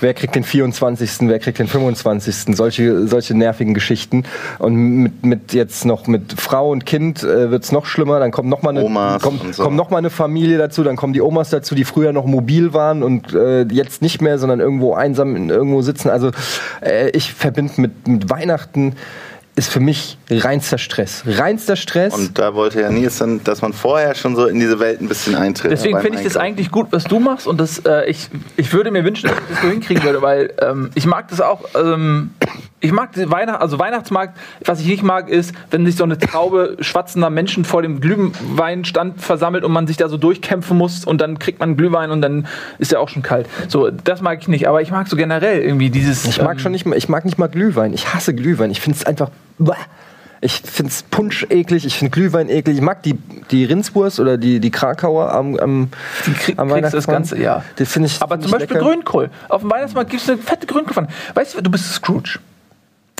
wer 0.00 0.14
kriegt 0.14 0.34
den 0.34 0.44
24., 0.44 1.28
wer 1.28 1.38
kriegt 1.38 1.58
den 1.58 1.68
25., 1.68 2.56
solche, 2.56 3.06
solche 3.06 3.34
nervigen 3.34 3.74
Geschichten. 3.74 4.24
Und 4.58 4.74
mit, 4.74 5.24
mit 5.26 5.52
jetzt 5.52 5.84
noch 5.84 6.06
mit 6.06 6.40
Frau 6.40 6.70
und 6.70 6.86
Kind 6.86 7.22
äh, 7.22 7.50
wird's 7.50 7.70
noch 7.72 7.86
schlimmer, 7.86 8.18
dann 8.18 8.30
kommt 8.30 8.48
noch 8.48 8.62
mal 8.62 8.70
eine, 8.70 8.84
Omas 8.84 9.22
kommt, 9.22 9.54
so. 9.54 9.62
kommt 9.62 9.76
noch 9.76 9.90
mal 9.90 9.98
eine 9.98 10.10
Familie 10.10 10.58
dazu, 10.58 10.82
dann 10.84 10.96
kommen 10.96 11.12
die 11.12 11.20
Omas 11.22 11.50
dazu, 11.50 11.74
die 11.74 11.84
früher 11.84 12.12
noch 12.12 12.24
mobil 12.26 12.72
waren 12.72 13.02
und 13.02 13.34
äh, 13.34 13.62
jetzt 13.64 14.00
nicht 14.02 14.22
mehr, 14.22 14.38
sondern 14.38 14.60
irgendwo 14.60 14.94
einsam 14.94 15.36
in, 15.36 15.50
irgendwo 15.50 15.82
sitzen. 15.82 16.08
Also 16.08 16.30
äh, 16.82 17.10
ich 17.10 17.32
verbinde 17.34 17.74
mit, 17.76 18.08
mit 18.08 18.30
Weihnachten 18.30 18.94
ist 19.56 19.72
für 19.72 19.80
mich 19.80 20.18
reinster 20.30 20.76
Stress. 20.76 21.22
Reinster 21.26 21.76
Stress. 21.76 22.14
Und 22.14 22.38
da 22.38 22.54
wollte 22.54 22.82
ja 22.82 22.90
Nils 22.90 23.18
dann, 23.18 23.42
dass 23.42 23.62
man 23.62 23.72
vorher 23.72 24.14
schon 24.14 24.36
so 24.36 24.46
in 24.46 24.60
diese 24.60 24.78
Welt 24.78 25.00
ein 25.00 25.08
bisschen 25.08 25.34
eintritt. 25.34 25.72
Deswegen 25.72 25.98
finde 26.00 26.18
ich 26.18 26.24
das 26.24 26.36
eigentlich 26.36 26.70
gut, 26.70 26.88
was 26.90 27.04
du 27.04 27.18
machst 27.18 27.46
und 27.46 27.58
das, 27.58 27.78
äh, 27.78 28.04
ich, 28.04 28.28
ich 28.58 28.72
würde 28.74 28.90
mir 28.90 29.02
wünschen, 29.02 29.28
dass 29.28 29.38
ich 29.38 29.54
das 29.54 29.62
so 29.62 29.68
hinkriegen 29.68 30.04
würde, 30.04 30.20
weil 30.20 30.52
ähm, 30.60 30.90
ich 30.94 31.06
mag 31.06 31.28
das 31.28 31.40
auch. 31.40 31.64
Ähm, 31.74 32.30
ich 32.80 32.92
mag 32.92 33.12
die 33.12 33.30
Weihnacht, 33.30 33.60
also 33.62 33.78
Weihnachtsmarkt. 33.78 34.36
Was 34.64 34.80
ich 34.80 34.86
nicht 34.86 35.02
mag, 35.02 35.28
ist, 35.30 35.54
wenn 35.70 35.86
sich 35.86 35.96
so 35.96 36.04
eine 36.04 36.18
Traube 36.18 36.76
schwatzender 36.80 37.30
Menschen 37.30 37.64
vor 37.64 37.80
dem 37.80 38.00
Glühweinstand 38.00 39.20
versammelt 39.20 39.64
und 39.64 39.72
man 39.72 39.86
sich 39.86 39.96
da 39.96 40.08
so 40.08 40.18
durchkämpfen 40.18 40.76
muss 40.76 41.04
und 41.04 41.20
dann 41.20 41.38
kriegt 41.38 41.58
man 41.58 41.76
Glühwein 41.76 42.10
und 42.10 42.20
dann 42.20 42.46
ist 42.78 42.92
ja 42.92 42.98
auch 42.98 43.08
schon 43.08 43.22
kalt. 43.22 43.48
So, 43.68 43.90
das 43.90 44.20
mag 44.20 44.40
ich 44.40 44.48
nicht. 44.48 44.68
Aber 44.68 44.82
ich 44.82 44.90
mag 44.90 45.08
so 45.08 45.16
generell 45.16 45.62
irgendwie 45.62 45.90
dieses. 45.90 46.26
Ich 46.26 46.40
mag 46.42 46.54
ähm, 46.54 46.58
schon 46.58 46.72
nicht 46.72 46.84
mal, 46.84 46.96
ich 46.96 47.08
mag 47.08 47.24
nicht 47.24 47.38
mal 47.38 47.48
Glühwein. 47.48 47.94
Ich 47.94 48.12
hasse 48.12 48.34
Glühwein. 48.34 48.70
Ich 48.70 48.80
finde 48.80 48.98
es 48.98 49.06
einfach. 49.06 49.30
Ich 50.42 50.60
finde 50.60 50.90
es 50.90 51.02
Punsch 51.02 51.46
eklig, 51.48 51.86
ich 51.86 51.96
finde 51.96 52.10
Glühwein 52.10 52.50
eklig. 52.50 52.76
Ich 52.76 52.82
mag 52.82 53.02
die, 53.02 53.14
die 53.50 53.64
Rindswurst 53.64 54.20
oder 54.20 54.36
die, 54.36 54.60
die 54.60 54.70
Krakauer 54.70 55.32
am, 55.32 55.56
am, 55.56 55.88
Die 56.26 56.32
krieg, 56.34 56.58
am 56.58 56.68
kriegst 56.68 56.92
das. 56.92 57.06
Ganze, 57.06 57.40
ja. 57.40 57.64
Finde 57.74 58.06
ich. 58.06 58.20
Aber 58.20 58.38
zum 58.38 58.50
Beispiel 58.50 58.76
lecker. 58.76 58.86
Grünkohl. 58.86 59.30
Auf 59.48 59.62
dem 59.62 59.70
Weihnachtsmarkt 59.70 60.10
gibt 60.10 60.22
es 60.22 60.28
eine 60.28 60.38
fette 60.38 60.66
Grünkohl. 60.66 61.08
Weißt 61.34 61.56
du, 61.56 61.62
du 61.62 61.70
bist 61.70 61.90
Scrooge. 61.94 62.38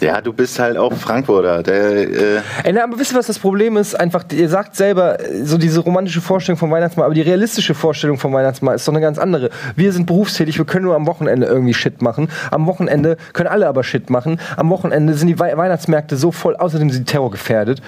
Ja, 0.02 0.20
du 0.20 0.30
bist 0.34 0.58
halt 0.58 0.76
auch 0.76 0.92
Frankfurter. 0.92 1.62
Der, 1.62 1.96
äh, 1.96 2.40
Ey, 2.64 2.72
na, 2.74 2.84
aber 2.84 2.98
wisst 2.98 3.12
ihr, 3.14 3.18
was 3.18 3.28
das 3.28 3.38
Problem 3.38 3.78
ist? 3.78 3.94
Einfach, 3.98 4.24
ihr 4.30 4.50
sagt 4.50 4.76
selber, 4.76 5.18
äh, 5.18 5.42
so 5.42 5.56
diese 5.56 5.80
romantische 5.80 6.20
Vorstellung 6.20 6.58
vom 6.58 6.70
Weihnachtsmarkt, 6.70 7.06
aber 7.06 7.14
die 7.14 7.22
realistische 7.22 7.72
Vorstellung 7.74 8.18
vom 8.18 8.34
Weihnachtsmarkt 8.34 8.80
ist 8.80 8.86
doch 8.86 8.92
eine 8.92 9.00
ganz 9.00 9.18
andere. 9.18 9.48
Wir 9.74 9.94
sind 9.94 10.04
berufstätig, 10.04 10.58
wir 10.58 10.66
können 10.66 10.84
nur 10.84 10.94
am 10.96 11.06
Wochenende 11.06 11.46
irgendwie 11.46 11.72
Shit 11.72 12.02
machen. 12.02 12.28
Am 12.50 12.66
Wochenende 12.66 13.16
können 13.32 13.48
alle 13.48 13.66
aber 13.68 13.82
Shit 13.84 14.10
machen. 14.10 14.38
Am 14.58 14.68
Wochenende 14.68 15.14
sind 15.14 15.28
die 15.28 15.38
Wei- 15.38 15.56
Weihnachtsmärkte 15.56 16.18
so 16.18 16.30
voll, 16.30 16.56
außerdem 16.56 16.90
sind 16.90 17.08
die 17.08 17.10
terrorgefährdet. 17.12 17.80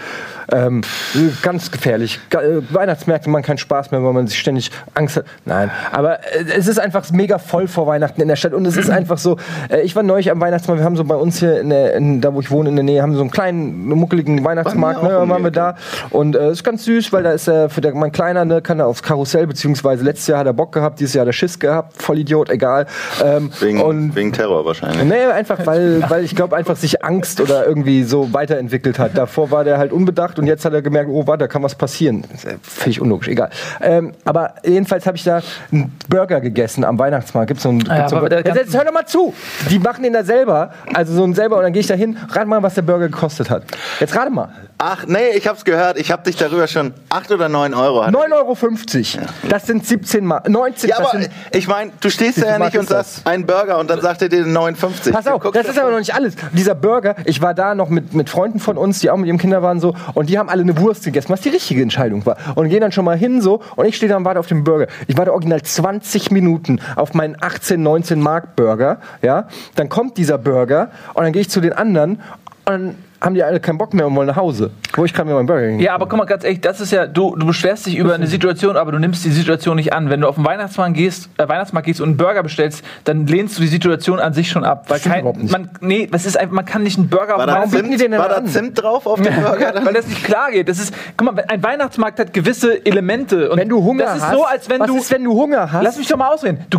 Ähm, 0.50 0.82
pff, 0.84 1.42
ganz 1.42 1.70
gefährlich. 1.70 2.20
Ga- 2.30 2.40
äh, 2.40 2.62
Weihnachtsmärkte 2.70 3.28
machen 3.28 3.42
keinen 3.42 3.58
Spaß 3.58 3.90
mehr, 3.90 4.02
weil 4.02 4.14
man 4.14 4.26
sich 4.26 4.38
ständig 4.38 4.70
Angst 4.94 5.18
hat. 5.18 5.26
Nein, 5.44 5.70
aber 5.92 6.20
äh, 6.20 6.44
es 6.56 6.68
ist 6.68 6.80
einfach 6.80 7.10
mega 7.10 7.36
voll 7.36 7.68
vor 7.68 7.86
Weihnachten 7.86 8.22
in 8.22 8.28
der 8.28 8.36
Stadt 8.36 8.54
und 8.54 8.64
es 8.64 8.78
ist 8.78 8.88
einfach 8.98 9.18
so, 9.18 9.36
ich 9.84 9.94
war 9.94 10.02
neulich 10.02 10.30
am 10.30 10.40
Weihnachtsmarkt, 10.40 10.80
wir 10.80 10.86
haben 10.86 10.96
so 10.96 11.04
bei 11.04 11.14
uns 11.16 11.40
hier, 11.40 11.60
in 11.60 11.68
der, 11.68 11.97
in, 11.98 12.20
da 12.20 12.32
wo 12.32 12.40
ich 12.40 12.50
wohne 12.50 12.70
in 12.70 12.76
der 12.76 12.84
Nähe, 12.84 13.02
haben 13.02 13.14
so 13.14 13.20
einen 13.20 13.30
kleinen, 13.30 13.86
muckeligen 13.88 14.44
Weihnachtsmarkt, 14.44 15.02
ne, 15.02 15.28
waren 15.28 15.42
wir 15.42 15.50
da 15.50 15.76
und 16.10 16.36
äh, 16.36 16.52
ist 16.52 16.64
ganz 16.64 16.84
süß, 16.84 17.12
weil 17.12 17.22
da 17.22 17.32
ist 17.32 17.48
äh, 17.48 17.68
für 17.68 17.80
der, 17.80 17.94
mein 17.94 18.12
Kleiner, 18.12 18.44
ne, 18.44 18.62
kann 18.62 18.80
er 18.80 18.86
aufs 18.86 19.02
Karussell, 19.02 19.46
beziehungsweise 19.46 20.04
letztes 20.04 20.28
Jahr 20.28 20.40
hat 20.40 20.46
er 20.46 20.52
Bock 20.52 20.72
gehabt, 20.72 21.00
dieses 21.00 21.14
Jahr 21.14 21.22
hat 21.22 21.28
er 21.28 21.32
Schiss 21.32 21.58
gehabt, 21.58 22.00
Vollidiot, 22.00 22.50
egal. 22.50 22.86
Ähm, 23.22 23.50
wegen, 23.60 23.80
und 23.80 24.14
wegen 24.14 24.32
Terror 24.32 24.64
wahrscheinlich. 24.64 25.04
Nee, 25.04 25.24
einfach 25.24 25.66
weil, 25.66 26.02
weil 26.08 26.24
ich 26.24 26.34
glaube 26.34 26.56
einfach 26.56 26.76
sich 26.76 27.04
Angst 27.04 27.40
oder 27.40 27.66
irgendwie 27.66 28.04
so 28.04 28.32
weiterentwickelt 28.32 28.98
hat. 28.98 29.16
Davor 29.16 29.50
war 29.50 29.64
der 29.64 29.78
halt 29.78 29.92
unbedacht 29.92 30.38
und 30.38 30.46
jetzt 30.46 30.64
hat 30.64 30.72
er 30.72 30.82
gemerkt, 30.82 31.10
oh 31.12 31.26
warte, 31.26 31.44
da 31.44 31.48
kann 31.48 31.62
was 31.62 31.74
passieren. 31.74 32.24
Völlig 32.62 33.00
unlogisch, 33.00 33.28
egal. 33.28 33.50
Ähm, 33.80 34.12
aber 34.24 34.54
jedenfalls 34.64 35.06
habe 35.06 35.16
ich 35.16 35.24
da 35.24 35.42
einen 35.72 35.92
Burger 36.08 36.40
gegessen 36.40 36.84
am 36.84 36.98
Weihnachtsmarkt. 36.98 37.48
Gibt's 37.48 37.62
so 37.62 37.70
einen, 37.70 37.80
ja, 37.80 37.96
gibt's 37.96 38.10
so 38.10 38.16
einen 38.16 38.28
Burger. 38.28 38.54
jetzt 38.54 38.76
hör 38.76 38.84
doch 38.84 38.92
mal 38.92 39.06
zu! 39.06 39.34
Die 39.70 39.78
machen 39.78 40.02
den 40.02 40.12
da 40.12 40.22
selber, 40.22 40.70
also 40.94 41.14
so 41.14 41.24
einen 41.24 41.34
selber 41.34 41.56
und 41.56 41.62
dann 41.62 41.72
gehe 41.72 41.80
ich 41.80 41.87
da 41.88 41.94
hin, 41.94 42.16
rat 42.30 42.46
mal, 42.46 42.62
was 42.62 42.74
der 42.74 42.82
Burger 42.82 43.08
gekostet 43.08 43.50
hat. 43.50 43.64
Jetzt 44.00 44.14
rate 44.16 44.30
mal. 44.30 44.50
Ach, 44.80 45.06
nee, 45.08 45.30
ich 45.34 45.48
hab's 45.48 45.64
gehört. 45.64 45.98
Ich 45.98 46.12
hab 46.12 46.22
dich 46.22 46.36
darüber 46.36 46.68
schon 46.68 46.94
8 47.08 47.32
oder 47.32 47.48
9 47.48 47.74
Euro. 47.74 48.04
hat- 48.06 48.14
9,50 48.14 49.18
Euro. 49.18 49.26
Das 49.48 49.66
sind 49.66 49.84
17 49.84 50.24
Mal. 50.24 50.42
19 50.46 50.90
Ja, 50.90 50.98
aber 50.98 51.10
ich 51.52 51.66
meine, 51.66 51.90
du 52.00 52.08
stehst 52.08 52.38
ja 52.38 52.60
nicht 52.60 52.78
und 52.78 52.88
sagst, 52.88 53.22
ein 53.26 53.44
Burger 53.44 53.78
und 53.78 53.90
dann 53.90 54.00
sagt 54.00 54.22
er 54.22 54.28
dir 54.28 54.46
59. 54.46 55.12
Pass 55.12 55.26
auf, 55.26 55.42
das 55.52 55.66
ist 55.68 55.80
aber 55.80 55.90
noch 55.90 55.98
nicht 55.98 56.14
alles. 56.14 56.36
Dieser 56.52 56.76
Burger, 56.76 57.16
ich 57.24 57.42
war 57.42 57.54
da 57.54 57.74
noch 57.74 57.88
mit, 57.88 58.14
mit 58.14 58.30
Freunden 58.30 58.60
von 58.60 58.76
uns, 58.78 59.00
die 59.00 59.10
auch 59.10 59.16
mit 59.16 59.26
ihrem 59.26 59.38
Kinder 59.38 59.62
waren 59.64 59.80
so, 59.80 59.94
und 60.14 60.30
die 60.30 60.38
haben 60.38 60.48
alle 60.48 60.62
eine 60.62 60.78
Wurst 60.78 61.02
gegessen, 61.04 61.30
was 61.30 61.40
die 61.40 61.48
richtige 61.48 61.82
Entscheidung 61.82 62.24
war. 62.24 62.36
Und 62.54 62.68
gehen 62.68 62.80
dann 62.80 62.92
schon 62.92 63.04
mal 63.04 63.16
hin 63.16 63.40
so, 63.42 63.60
und 63.74 63.84
ich 63.86 63.96
stehe 63.96 64.08
da 64.08 64.16
und 64.16 64.24
warte 64.24 64.38
auf 64.38 64.46
den 64.46 64.62
Burger. 64.62 64.86
Ich 65.08 65.16
warte 65.16 65.32
original 65.32 65.60
20 65.60 66.30
Minuten 66.30 66.80
auf 66.94 67.14
meinen 67.14 67.36
18, 67.40 67.82
19 67.82 68.20
Mark 68.20 68.54
Burger, 68.54 69.00
ja. 69.22 69.48
Dann 69.74 69.88
kommt 69.88 70.18
dieser 70.18 70.38
Burger, 70.38 70.92
und 71.14 71.24
dann 71.24 71.32
gehe 71.32 71.42
ich 71.42 71.50
zu 71.50 71.60
den 71.60 71.72
anderen, 71.72 72.20
und 72.64 72.72
dann 72.72 72.94
haben 73.20 73.34
die 73.34 73.42
alle 73.42 73.58
keinen 73.60 73.78
Bock 73.78 73.94
mehr 73.94 74.06
und 74.06 74.14
wollen 74.14 74.28
nach 74.28 74.36
Hause. 74.36 74.70
Wo 74.94 75.04
ich 75.04 75.12
kann 75.12 75.26
mir 75.26 75.34
meinen 75.34 75.46
Burger 75.46 75.66
hingehen. 75.66 75.84
Ja, 75.84 75.94
aber 75.94 76.06
guck 76.06 76.18
mal, 76.18 76.24
ganz 76.24 76.44
ehrlich, 76.44 76.60
das 76.60 76.80
ist 76.80 76.92
ja, 76.92 77.06
du, 77.06 77.34
du 77.36 77.46
beschwerst 77.46 77.86
dich 77.86 77.96
über 77.96 78.14
eine 78.14 78.26
Situation, 78.26 78.76
aber 78.76 78.92
du 78.92 78.98
nimmst 78.98 79.24
die 79.24 79.30
Situation 79.30 79.76
nicht 79.76 79.92
an. 79.92 80.08
Wenn 80.10 80.20
du 80.20 80.28
auf 80.28 80.36
den 80.36 80.44
Weihnachtsmarkt 80.44 80.94
gehst, 80.94 81.28
äh, 81.36 81.48
Weihnachtsmarkt 81.48 81.86
gehst 81.86 82.00
und 82.00 82.08
einen 82.10 82.16
Burger 82.16 82.42
bestellst, 82.42 82.84
dann 83.04 83.26
lehnst 83.26 83.56
du 83.58 83.62
die 83.62 83.68
Situation 83.68 84.20
an 84.20 84.34
sich 84.34 84.48
schon 84.50 84.64
ab. 84.64 84.84
Weil 84.88 84.98
Stimmt 84.98 85.14
kein, 85.14 85.20
überhaupt 85.22 85.42
nicht. 85.42 85.52
man, 85.52 85.70
nee, 85.80 86.08
das 86.10 86.26
ist 86.26 86.36
einfach, 86.38 86.54
man 86.54 86.64
kann 86.64 86.82
nicht 86.84 86.96
einen 86.98 87.08
Burger 87.08 87.34
auf 87.34 87.40
War 87.40 87.48
Warum 87.48 87.70
bieten 87.70 87.90
die 87.90 87.96
Zimt, 87.96 88.02
den 88.02 88.10
denn 88.12 88.20
war 88.20 88.28
da 88.28 88.36
an? 88.36 88.46
Zimt 88.46 88.80
drauf 88.80 89.06
auf 89.06 89.20
dem 89.20 89.34
Burger? 89.34 89.72
weil 89.84 89.94
das 89.94 90.06
nicht 90.06 90.24
klar 90.24 90.50
geht. 90.52 90.68
Das 90.68 90.78
ist, 90.78 90.94
guck 91.16 91.34
mal, 91.34 91.44
ein 91.48 91.62
Weihnachtsmarkt 91.62 92.20
hat 92.20 92.32
gewisse 92.32 92.84
Elemente. 92.86 93.50
Und 93.50 93.58
Wenn 93.58 93.68
du 93.68 93.82
Hunger 93.82 94.04
das 94.04 94.16
ist 94.18 94.22
hast, 94.22 94.34
so, 94.34 94.44
als 94.44 94.70
wenn 94.70 94.80
was 94.80 94.86
du. 94.86 94.96
ist, 94.98 95.10
wenn 95.10 95.24
du 95.24 95.32
Hunger 95.32 95.72
hast? 95.72 95.82
Lass 95.82 95.98
mich 95.98 96.06
doch 96.06 96.16
mal 96.16 96.28
ausreden. 96.32 96.64
Du, 96.70 96.78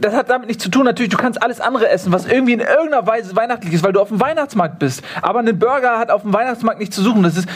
das 0.00 0.14
hat 0.14 0.30
damit 0.30 0.48
nichts 0.48 0.62
zu 0.64 0.70
tun. 0.70 0.84
Natürlich, 0.84 1.10
du 1.10 1.16
kannst 1.16 1.42
alles 1.42 1.60
andere 1.60 1.88
essen, 1.88 2.12
was 2.12 2.26
irgendwie 2.26 2.54
in 2.54 2.60
irgendeiner 2.60 3.06
Weise 3.06 3.34
weihnachtlich 3.36 3.72
ist, 3.72 3.84
weil 3.84 3.92
du 3.92 4.00
auf 4.00 4.08
dem 4.08 4.20
Weihnachtsmarkt 4.20 4.78
bist. 4.78 5.02
Aber 5.22 5.38
ein 5.38 5.58
Burger 5.58 5.75
hat 5.82 6.10
auf 6.10 6.22
dem 6.22 6.32
Weihnachtsmarkt 6.32 6.80
nichts 6.80 6.96
zu 6.96 7.02
suchen. 7.02 7.22
Das 7.22 7.36
ist 7.36 7.48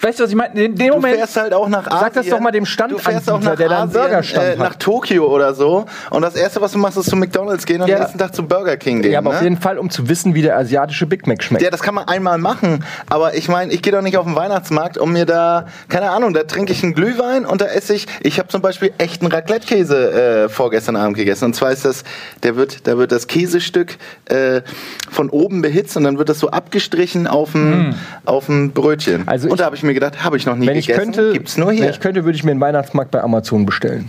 weißt 0.00 0.18
du, 0.20 0.24
was 0.24 0.30
ich 0.30 0.36
meine? 0.36 0.60
In 0.62 0.74
dem 0.74 0.88
Du 0.88 0.94
Moment. 0.94 1.16
fährst 1.16 1.36
halt 1.36 1.52
auch 1.54 1.68
nach 1.68 1.86
Asien. 1.86 2.00
Sag 2.00 2.12
das 2.14 2.26
doch 2.28 2.40
mal 2.40 2.50
dem 2.50 2.64
Du 2.64 2.98
fährst 2.98 3.30
auch 3.30 3.40
Standanbieter, 3.40 3.50
nach 3.50 3.56
der 3.56 3.68
da 3.68 3.82
einen 3.82 3.92
Burgerstand 3.92 4.46
äh, 4.46 4.50
hat. 4.52 4.58
nach 4.58 4.74
Tokio 4.76 5.26
oder 5.26 5.54
so. 5.54 5.86
Und 6.10 6.22
das 6.22 6.34
erste, 6.36 6.60
was 6.60 6.72
du 6.72 6.78
machst, 6.78 6.96
ist 6.98 7.10
zu 7.10 7.16
McDonalds 7.16 7.66
gehen 7.66 7.80
und 7.82 7.88
Ja. 7.88 7.96
am 7.96 8.02
nächsten 8.02 8.18
Tag 8.18 8.34
zum 8.34 8.48
Burger 8.48 8.76
King 8.76 9.02
gehen. 9.02 9.12
Ja, 9.12 9.18
aber 9.18 9.30
ne? 9.30 9.36
auf 9.36 9.42
jeden 9.42 9.56
Fall, 9.58 9.78
um 9.78 9.90
zu 9.90 10.08
wissen, 10.08 10.34
wie 10.34 10.42
der 10.42 10.56
asiatische 10.56 11.06
Big 11.06 11.26
Mac 11.26 11.42
schmeckt. 11.42 11.62
Ja, 11.62 11.70
das 11.70 11.82
kann 11.82 11.94
man 11.94 12.08
einmal 12.08 12.38
machen, 12.38 12.84
aber 13.08 13.34
ich 13.34 13.48
meine, 13.48 13.72
ich 13.72 13.82
gehe 13.82 13.92
doch 13.92 14.02
nicht 14.02 14.16
auf 14.16 14.24
den 14.26 14.36
Weihnachtsmarkt, 14.36 14.98
um 14.98 15.12
mir 15.12 15.26
da, 15.26 15.66
keine 15.88 16.10
Ahnung, 16.10 16.32
da 16.34 16.44
trinke 16.44 16.72
ich 16.72 16.82
einen 16.82 16.94
Glühwein 16.94 17.44
und 17.44 17.60
da 17.60 17.66
esse 17.66 17.94
ich, 17.94 18.06
ich 18.20 18.38
habe 18.38 18.48
zum 18.48 18.62
Beispiel 18.62 18.92
echten 18.98 19.26
Raclette-Käse 19.26 20.44
äh, 20.44 20.48
vorgestern 20.48 20.96
Abend 20.96 21.16
gegessen 21.16 21.46
und 21.46 21.54
zwar 21.56 21.72
ist 21.72 21.84
das, 21.84 22.04
der 22.42 22.56
wird, 22.56 22.86
da 22.86 22.98
wird 22.98 23.12
das 23.12 23.26
Käsestück 23.26 23.96
äh, 24.26 24.62
von 25.10 25.30
oben 25.30 25.62
behitzt 25.62 25.96
und 25.96 26.04
dann 26.04 26.18
wird 26.18 26.28
das 26.28 26.38
so 26.38 26.50
abgestrichen 26.50 27.26
auf 27.26 27.52
dem, 27.52 27.94
auf 28.24 28.46
dem 28.46 28.70
Brötchen. 28.72 29.26
Also 29.26 29.48
und 29.48 29.60
da 29.60 29.64
habe 29.66 29.76
ich 29.76 29.82
mir 29.88 29.94
gedacht, 29.94 30.22
habe 30.22 30.36
ich 30.36 30.46
noch 30.46 30.54
nie 30.56 30.66
wenn 30.66 30.76
ich 30.76 30.86
gegessen, 30.86 31.12
könnte, 31.12 31.32
gibt's 31.32 31.56
nur 31.56 31.68
wenn 31.68 31.76
hier. 31.76 31.90
ich 31.90 31.98
könnte, 32.00 32.24
würde 32.24 32.36
ich 32.36 32.44
mir 32.44 32.52
einen 32.52 32.60
Weihnachtsmarkt 32.60 33.10
bei 33.10 33.20
Amazon 33.22 33.66
bestellen. 33.66 34.08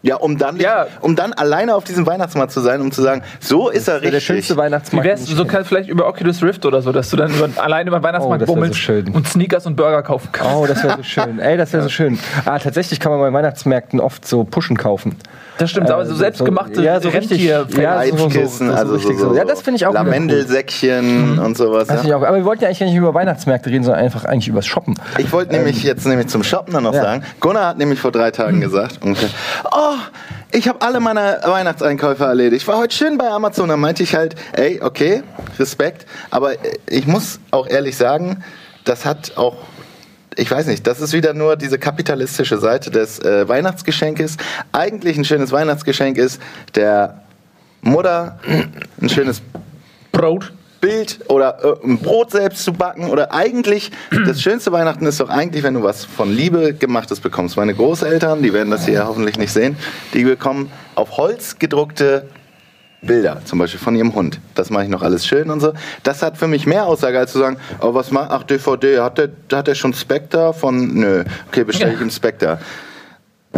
Ja, 0.00 0.14
um 0.14 0.38
dann, 0.38 0.58
Ja. 0.58 0.86
um 1.00 1.16
dann 1.16 1.32
alleine 1.32 1.74
auf 1.74 1.82
diesem 1.82 2.06
Weihnachtsmarkt 2.06 2.52
zu 2.52 2.60
sein, 2.60 2.80
um 2.80 2.92
zu 2.92 3.02
sagen, 3.02 3.22
so 3.40 3.68
ist 3.68 3.88
er 3.88 3.94
Das 3.94 4.02
der 4.02 4.12
richtig. 4.12 4.26
schönste 4.26 4.54
Wie 4.54 4.58
Weihnachtsmarkt. 4.58 5.04
wär's, 5.08 5.24
den 5.24 5.32
ich 5.32 5.36
so 5.36 5.44
kann 5.44 5.64
vielleicht 5.64 5.88
über 5.88 6.06
Oculus 6.06 6.40
Rift 6.40 6.64
oder 6.66 6.82
so, 6.82 6.92
dass 6.92 7.10
du 7.10 7.16
dann 7.16 7.34
über, 7.34 7.48
alleine 7.60 7.88
über 7.90 7.98
den 7.98 8.04
Weihnachtsmarkt 8.04 8.44
Oh, 8.44 8.46
so 8.46 8.54
bummelst 8.54 8.78
schön. 8.78 9.08
und 9.08 9.26
Sneakers 9.26 9.66
und 9.66 9.74
Burger 9.74 10.02
kaufen 10.04 10.28
kannst. 10.30 10.54
Oh, 10.54 10.66
das 10.66 10.84
wäre 10.84 10.98
so 10.98 11.02
schön. 11.02 11.40
Ey, 11.40 11.56
das 11.56 11.72
wäre 11.72 11.82
so 11.82 11.88
schön. 11.98 12.16
Ah, 12.44 12.60
tatsächlich 12.60 13.00
kann 13.00 13.10
man 13.10 13.20
bei 13.20 13.32
Weihnachtsmärkten 13.32 13.98
oft 13.98 14.24
so 14.24 14.44
Pushen 14.44 14.76
kaufen. 14.76 15.16
Das 15.58 15.70
stimmt, 15.70 15.90
aber 15.90 16.06
so 16.06 16.14
Äh, 16.14 16.16
selbstgemachte 16.16 16.82
ja, 16.82 17.00
so 17.00 17.08
richtig, 17.08 17.40
Rentier- 17.50 17.66
ja, 17.80 18.02
so, 18.06 18.16
so, 18.16 18.28
so, 18.30 18.46
so, 18.46 18.72
also 18.72 18.94
richtig 18.94 19.18
so, 19.18 19.28
so, 19.30 19.34
Ja, 19.36 19.44
das 19.44 19.60
finde 19.62 19.76
ich 19.76 19.86
auch 19.86 19.90
wieder 19.90 20.00
cool. 20.02 20.06
Lavendelsäckchen 20.08 21.38
und 21.38 21.56
sowas. 21.56 21.88
Das 21.88 21.88
Ja. 21.88 21.94
finde 22.02 22.08
ich 22.08 22.14
auch. 22.14 22.22
Aber 22.26 22.36
wir 22.36 22.44
wollten 22.44 22.62
ja 22.62 22.68
eigentlich 22.68 22.78
gar 22.78 22.86
nicht 22.86 22.94
über 22.96 23.14
Weihnachtsmärkte 23.14 23.70
reden, 23.70 23.84
sondern 23.84 24.02
einfach 24.04 24.24
eigentlich 24.24 24.48
übers 24.48 24.66
Shoppen. 24.66 24.94
Ich 25.18 25.32
wollte 25.32 25.52
nämlich 25.54 25.82
jetzt 25.82 26.06
nämlich 26.06 26.28
zum 26.28 26.42
Shoppen 26.42 26.74
dann 26.74 26.84
noch 26.84 26.94
ja. 26.94 27.02
sagen. 27.02 27.24
Gunnar 27.40 27.66
hat 27.68 27.78
nämlich 27.78 28.00
vor 28.00 28.12
drei 28.12 28.30
Tagen 28.30 28.60
gesagt, 28.60 29.00
ungefähr, 29.02 29.28
oh, 29.72 29.94
ich 30.52 30.68
habe 30.68 30.80
alle 30.80 31.00
meine 31.00 31.40
Weihnachtseinkäufe 31.44 32.24
erledigt. 32.24 32.62
Ich 32.62 32.68
war 32.68 32.78
heute 32.78 32.94
schön 32.94 33.18
bei 33.18 33.28
Amazon. 33.28 33.68
Dann 33.68 33.80
meinte 33.80 34.02
ich 34.02 34.14
halt, 34.14 34.34
ey, 34.52 34.80
okay, 34.82 35.22
Respekt. 35.58 36.06
Aber 36.30 36.52
ich 36.88 37.06
muss 37.06 37.40
auch 37.50 37.66
ehrlich 37.66 37.96
sagen, 37.96 38.42
das 38.84 39.04
hat 39.04 39.32
auch 39.36 39.56
ich 40.38 40.50
weiß 40.50 40.66
nicht, 40.68 40.86
das 40.86 41.00
ist 41.00 41.12
wieder 41.12 41.34
nur 41.34 41.56
diese 41.56 41.78
kapitalistische 41.78 42.58
Seite 42.58 42.90
des 42.90 43.18
äh, 43.18 43.48
Weihnachtsgeschenkes. 43.48 44.36
Eigentlich 44.70 45.18
ein 45.18 45.24
schönes 45.24 45.50
Weihnachtsgeschenk 45.50 46.16
ist 46.16 46.40
der 46.76 47.22
Mutter 47.82 48.38
ein 49.00 49.08
schönes 49.08 49.42
Brot. 50.12 50.52
Bild 50.80 51.18
oder 51.28 51.58
äh, 51.64 51.86
ein 51.86 51.98
Brot 51.98 52.30
selbst 52.30 52.62
zu 52.62 52.72
backen 52.72 53.10
oder 53.10 53.34
eigentlich 53.34 53.90
das 54.26 54.40
schönste 54.40 54.70
Weihnachten 54.70 55.04
ist 55.06 55.18
doch 55.18 55.28
eigentlich, 55.28 55.64
wenn 55.64 55.74
du 55.74 55.82
was 55.82 56.04
von 56.04 56.32
Liebe 56.32 56.72
gemachtes 56.72 57.18
bekommst. 57.18 57.56
Meine 57.56 57.74
Großeltern, 57.74 58.44
die 58.44 58.52
werden 58.52 58.70
das 58.70 58.86
hier 58.86 59.04
hoffentlich 59.04 59.38
nicht 59.38 59.52
sehen, 59.52 59.76
die 60.14 60.22
bekommen 60.22 60.70
auf 60.94 61.16
Holz 61.16 61.58
gedruckte 61.58 62.28
Bilder, 63.00 63.42
zum 63.44 63.58
Beispiel 63.58 63.78
von 63.78 63.94
ihrem 63.94 64.14
Hund. 64.14 64.40
Das 64.54 64.70
mache 64.70 64.84
ich 64.84 64.88
noch 64.88 65.02
alles 65.02 65.26
schön 65.26 65.50
und 65.50 65.60
so. 65.60 65.72
Das 66.02 66.22
hat 66.22 66.36
für 66.36 66.48
mich 66.48 66.66
mehr 66.66 66.86
Aussage, 66.86 67.18
als 67.18 67.32
zu 67.32 67.38
sagen, 67.38 67.58
oh, 67.80 67.94
was 67.94 68.10
macht, 68.10 68.30
ach, 68.30 68.42
DVD, 68.42 69.00
hat 69.00 69.18
der, 69.18 69.30
hat 69.52 69.68
der 69.68 69.74
schon 69.74 69.94
Spectre 69.94 70.52
von, 70.52 70.94
nö, 70.94 71.24
okay, 71.48 71.64
bestelle 71.64 71.94
ich 71.94 72.00
ihm 72.00 72.10
Spectre. 72.10 72.58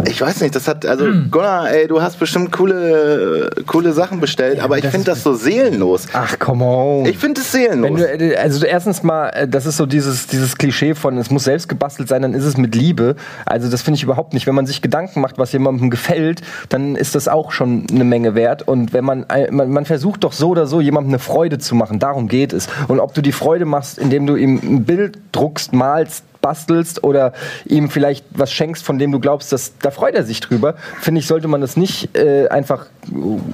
Ich 0.07 0.21
weiß 0.21 0.39
nicht, 0.41 0.55
das 0.55 0.67
hat, 0.67 0.85
also 0.85 1.05
Hm. 1.05 1.29
Gunnar, 1.31 1.69
ey, 1.69 1.85
du 1.85 2.01
hast 2.01 2.17
bestimmt 2.17 2.51
coole, 2.51 3.49
coole 3.67 3.91
Sachen 3.91 4.21
bestellt, 4.21 4.61
aber 4.61 4.77
ich 4.77 4.85
finde 4.85 5.05
das 5.05 5.21
so 5.21 5.33
seelenlos. 5.33 6.07
Ach, 6.13 6.39
come 6.39 6.63
on. 6.63 7.05
Ich 7.05 7.17
finde 7.17 7.41
es 7.41 7.51
seelenlos. 7.51 7.99
du, 8.17 8.39
also 8.39 8.65
erstens 8.65 9.03
mal, 9.03 9.29
äh, 9.29 9.47
das 9.47 9.65
ist 9.65 9.75
so 9.77 9.85
dieses, 9.85 10.27
dieses 10.27 10.57
Klischee 10.57 10.95
von, 10.95 11.17
es 11.17 11.29
muss 11.29 11.43
selbst 11.43 11.67
gebastelt 11.67 12.07
sein, 12.07 12.21
dann 12.21 12.33
ist 12.33 12.45
es 12.45 12.55
mit 12.55 12.73
Liebe. 12.73 13.15
Also 13.45 13.69
das 13.69 13.81
finde 13.81 13.97
ich 13.97 14.03
überhaupt 14.03 14.33
nicht. 14.33 14.47
Wenn 14.47 14.55
man 14.55 14.65
sich 14.65 14.81
Gedanken 14.81 15.19
macht, 15.19 15.37
was 15.37 15.51
jemandem 15.51 15.89
gefällt, 15.89 16.41
dann 16.69 16.95
ist 16.95 17.13
das 17.15 17.27
auch 17.27 17.51
schon 17.51 17.85
eine 17.91 18.05
Menge 18.05 18.33
wert. 18.33 18.65
Und 18.65 18.93
wenn 18.93 19.03
man, 19.03 19.25
äh, 19.29 19.51
man, 19.51 19.69
man 19.69 19.85
versucht 19.85 20.23
doch 20.23 20.31
so 20.33 20.49
oder 20.49 20.67
so, 20.67 20.79
jemandem 20.79 21.11
eine 21.11 21.19
Freude 21.19 21.59
zu 21.59 21.75
machen, 21.75 21.99
darum 21.99 22.29
geht 22.29 22.53
es. 22.53 22.67
Und 22.87 23.01
ob 23.01 23.13
du 23.13 23.21
die 23.21 23.33
Freude 23.33 23.65
machst, 23.65 23.97
indem 23.97 24.25
du 24.25 24.35
ihm 24.37 24.59
ein 24.63 24.85
Bild 24.85 25.17
druckst, 25.33 25.73
malst, 25.73 26.23
bastelst 26.41 27.03
oder 27.03 27.33
ihm 27.65 27.89
vielleicht 27.89 28.25
was 28.31 28.51
schenkst, 28.51 28.83
von 28.83 28.99
dem 28.99 29.11
du 29.11 29.19
glaubst, 29.19 29.51
dass 29.51 29.77
da 29.79 29.91
freut 29.91 30.15
er 30.15 30.23
sich 30.23 30.39
drüber, 30.39 30.75
finde 30.99 31.19
ich, 31.19 31.27
sollte 31.27 31.47
man 31.47 31.61
das 31.61 31.77
nicht 31.77 32.15
äh, 32.17 32.47
einfach 32.49 32.87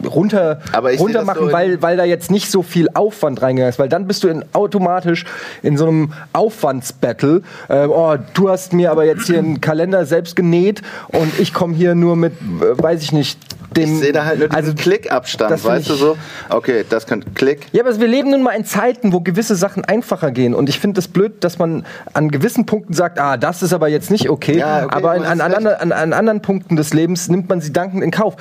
runter, 0.05 0.61
runter 0.99 1.23
machen, 1.23 1.51
weil, 1.51 1.81
weil 1.81 1.97
da 1.97 2.05
jetzt 2.05 2.31
nicht 2.31 2.49
so 2.51 2.63
viel 2.63 2.89
Aufwand 2.93 3.41
reingegangen 3.41 3.69
ist, 3.69 3.79
weil 3.79 3.89
dann 3.89 4.07
bist 4.07 4.23
du 4.23 4.27
in, 4.27 4.43
automatisch 4.53 5.25
in 5.63 5.77
so 5.77 5.87
einem 5.87 6.13
Aufwandsbattle. 6.33 7.41
Äh, 7.69 7.85
oh, 7.85 8.15
du 8.33 8.49
hast 8.49 8.73
mir 8.73 8.91
aber 8.91 9.05
jetzt 9.05 9.27
hier 9.27 9.39
einen 9.39 9.61
Kalender 9.61 10.05
selbst 10.05 10.35
genäht 10.35 10.81
und 11.07 11.39
ich 11.39 11.53
komme 11.53 11.75
hier 11.75 11.95
nur 11.95 12.15
mit, 12.15 12.33
äh, 12.33 12.81
weiß 12.81 13.01
ich 13.03 13.11
nicht, 13.11 13.39
dem. 13.75 13.93
ich 13.93 13.99
sehe 13.99 14.11
da 14.11 14.25
halt 14.25 14.39
nur 14.39 14.47
diesen 14.47 14.55
also, 14.55 14.73
Klickabstand, 14.73 15.51
das 15.51 15.63
weißt 15.63 15.89
du 15.89 15.95
so? 15.95 16.17
Okay, 16.49 16.85
das 16.89 17.07
könnte 17.07 17.29
Klick. 17.31 17.67
ja, 17.71 17.83
aber 17.83 17.99
wir 17.99 18.07
leben 18.07 18.31
nun 18.31 18.43
mal 18.43 18.51
in 18.51 18.65
Zeiten, 18.65 19.13
wo 19.13 19.19
gewisse 19.19 19.55
Sachen 19.55 19.85
einfacher 19.85 20.31
gehen. 20.31 20.53
Und 20.53 20.69
ich 20.69 20.79
finde 20.79 20.99
es 20.99 21.07
blöd, 21.07 21.43
dass 21.43 21.59
man 21.59 21.85
an 22.13 22.29
gewissen 22.29 22.65
Punkten 22.65 22.93
sagt, 22.93 23.19
ah, 23.19 23.37
das 23.37 23.63
ist 23.63 23.73
aber 23.73 23.87
jetzt 23.87 24.11
nicht 24.11 24.29
okay. 24.29 24.57
Ja, 24.57 24.85
okay, 24.85 24.95
aber 24.95 25.15
in, 25.15 25.23
an, 25.23 25.41
an, 25.41 25.67
an, 25.67 25.91
an 25.91 26.13
anderen 26.13 26.41
Punkten 26.41 26.75
des 26.75 26.93
Lebens 26.93 27.29
nimmt 27.29 27.49
man 27.49 27.61
sie 27.61 27.73
dankend 27.73 28.03
in 28.03 28.11
Kauf. 28.11 28.35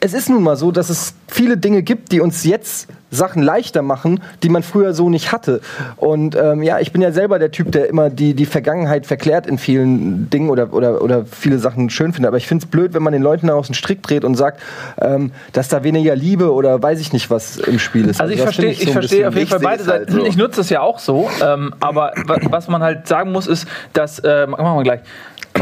Es 0.00 0.14
ist 0.14 0.28
nun 0.28 0.42
mal 0.42 0.56
so, 0.56 0.70
dass 0.70 0.90
es 0.90 1.14
viele 1.26 1.56
Dinge 1.56 1.82
gibt, 1.82 2.12
die 2.12 2.20
uns 2.20 2.44
jetzt 2.44 2.88
Sachen 3.10 3.42
leichter 3.42 3.82
machen, 3.82 4.20
die 4.42 4.48
man 4.48 4.62
früher 4.62 4.92
so 4.94 5.08
nicht 5.10 5.32
hatte. 5.32 5.60
Und 5.96 6.36
ähm, 6.36 6.62
ja, 6.62 6.78
ich 6.80 6.92
bin 6.92 7.00
ja 7.02 7.12
selber 7.12 7.38
der 7.38 7.50
Typ, 7.50 7.72
der 7.72 7.88
immer 7.88 8.10
die, 8.10 8.34
die 8.34 8.46
Vergangenheit 8.46 9.06
verklärt 9.06 9.46
in 9.46 9.58
vielen 9.58 10.28
Dingen 10.30 10.50
oder, 10.50 10.72
oder, 10.72 11.00
oder 11.02 11.24
viele 11.24 11.58
Sachen 11.58 11.90
schön 11.90 12.12
findet. 12.12 12.28
Aber 12.28 12.36
ich 12.36 12.46
finde 12.46 12.64
es 12.64 12.70
blöd, 12.70 12.94
wenn 12.94 13.02
man 13.02 13.12
den 13.12 13.22
Leuten 13.22 13.46
daraus 13.46 13.68
einen 13.68 13.74
Strick 13.74 14.02
dreht 14.02 14.24
und 14.24 14.34
sagt, 14.34 14.60
ähm, 15.00 15.32
dass 15.52 15.68
da 15.68 15.84
weniger 15.84 16.14
Liebe 16.16 16.52
oder 16.52 16.82
weiß 16.82 17.00
ich 17.00 17.12
nicht 17.12 17.30
was 17.30 17.56
im 17.58 17.78
Spiel 17.78 18.08
ist. 18.08 18.20
Also 18.20 18.32
ich 18.32 18.38
das 18.40 18.44
verstehe 18.44 18.70
ich 18.72 18.84
so 18.92 19.00
bisschen- 19.00 19.26
auf 19.26 19.34
jeden 19.34 19.48
Fall 19.48 19.60
beide 19.60 19.86
halt 19.86 20.08
Seiten. 20.08 20.12
so. 20.12 20.24
Ich 20.26 20.36
nutze 20.36 20.56
das 20.58 20.70
ja 20.70 20.80
auch 20.80 20.98
so. 20.98 21.30
Ähm, 21.44 21.74
aber 21.80 22.12
wa- 22.26 22.38
was 22.50 22.68
man 22.68 22.82
halt 22.82 23.06
sagen 23.08 23.32
muss, 23.32 23.46
ist, 23.46 23.66
dass, 23.92 24.18
äh, 24.18 24.46
machen 24.46 24.64
wir 24.76 24.82
gleich, 24.82 25.00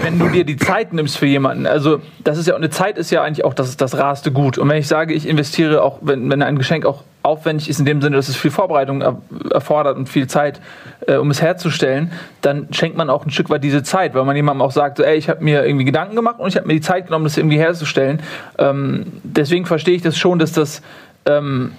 wenn 0.03 0.19
du 0.19 0.29
dir 0.29 0.45
die 0.45 0.57
Zeit 0.57 0.93
nimmst 0.93 1.17
für 1.17 1.27
jemanden, 1.27 1.67
also 1.67 2.01
das 2.23 2.39
ist 2.39 2.47
ja, 2.49 2.55
eine 2.57 2.71
Zeit 2.71 2.99
ist 2.99 3.11
ja 3.11 3.23
eigentlich 3.23 3.45
auch 3.45 3.55
das, 3.55 3.77
das 3.77 3.97
raste 3.97 4.31
Gut. 4.33 4.59
Und 4.59 4.69
wenn 4.69 4.79
ich 4.79 4.89
sage, 4.89 5.15
ich 5.15 5.27
investiere 5.29 5.83
auch, 5.83 5.99
wenn, 6.03 6.31
wenn 6.31 6.43
ein 6.43 6.59
Geschenk 6.59 6.85
auch 6.85 7.03
aufwendig 7.27 7.69
ist, 7.69 7.79
in 7.79 7.85
dem 7.85 8.01
Sinne, 8.01 8.17
dass 8.17 8.29
es 8.29 8.37
viel 8.37 8.51
Vorbereitung 8.51 9.03
er, 9.03 9.19
erfordert 9.51 9.97
und 9.97 10.09
viel 10.09 10.27
Zeit, 10.27 10.61
äh, 11.07 11.17
um 11.17 11.31
es 11.31 11.43
herzustellen, 11.43 12.13
dann 12.41 12.69
schenkt 12.73 12.97
man 12.97 13.11
auch 13.11 13.27
ein 13.27 13.31
Stück 13.31 13.51
weit 13.51 13.63
diese 13.65 13.83
Zeit, 13.83 14.15
weil 14.15 14.25
man 14.25 14.37
jemandem 14.37 14.63
auch 14.63 14.71
sagt, 14.71 14.99
so, 14.99 15.03
ey, 15.03 15.17
ich 15.17 15.29
habe 15.29 15.43
mir 15.45 15.65
irgendwie 15.65 15.85
Gedanken 15.85 16.17
gemacht 16.17 16.39
und 16.39 16.49
ich 16.49 16.57
habe 16.57 16.67
mir 16.67 16.75
die 16.75 16.81
Zeit 16.81 17.07
genommen, 17.07 17.25
das 17.25 17.37
irgendwie 17.37 17.59
herzustellen. 17.59 18.23
Ähm, 18.59 19.07
deswegen 19.23 19.67
verstehe 19.67 19.97
ich 19.97 20.03
das 20.03 20.17
schon, 20.17 20.39
dass 20.39 20.53
das 20.53 20.83
ähm, 21.27 21.73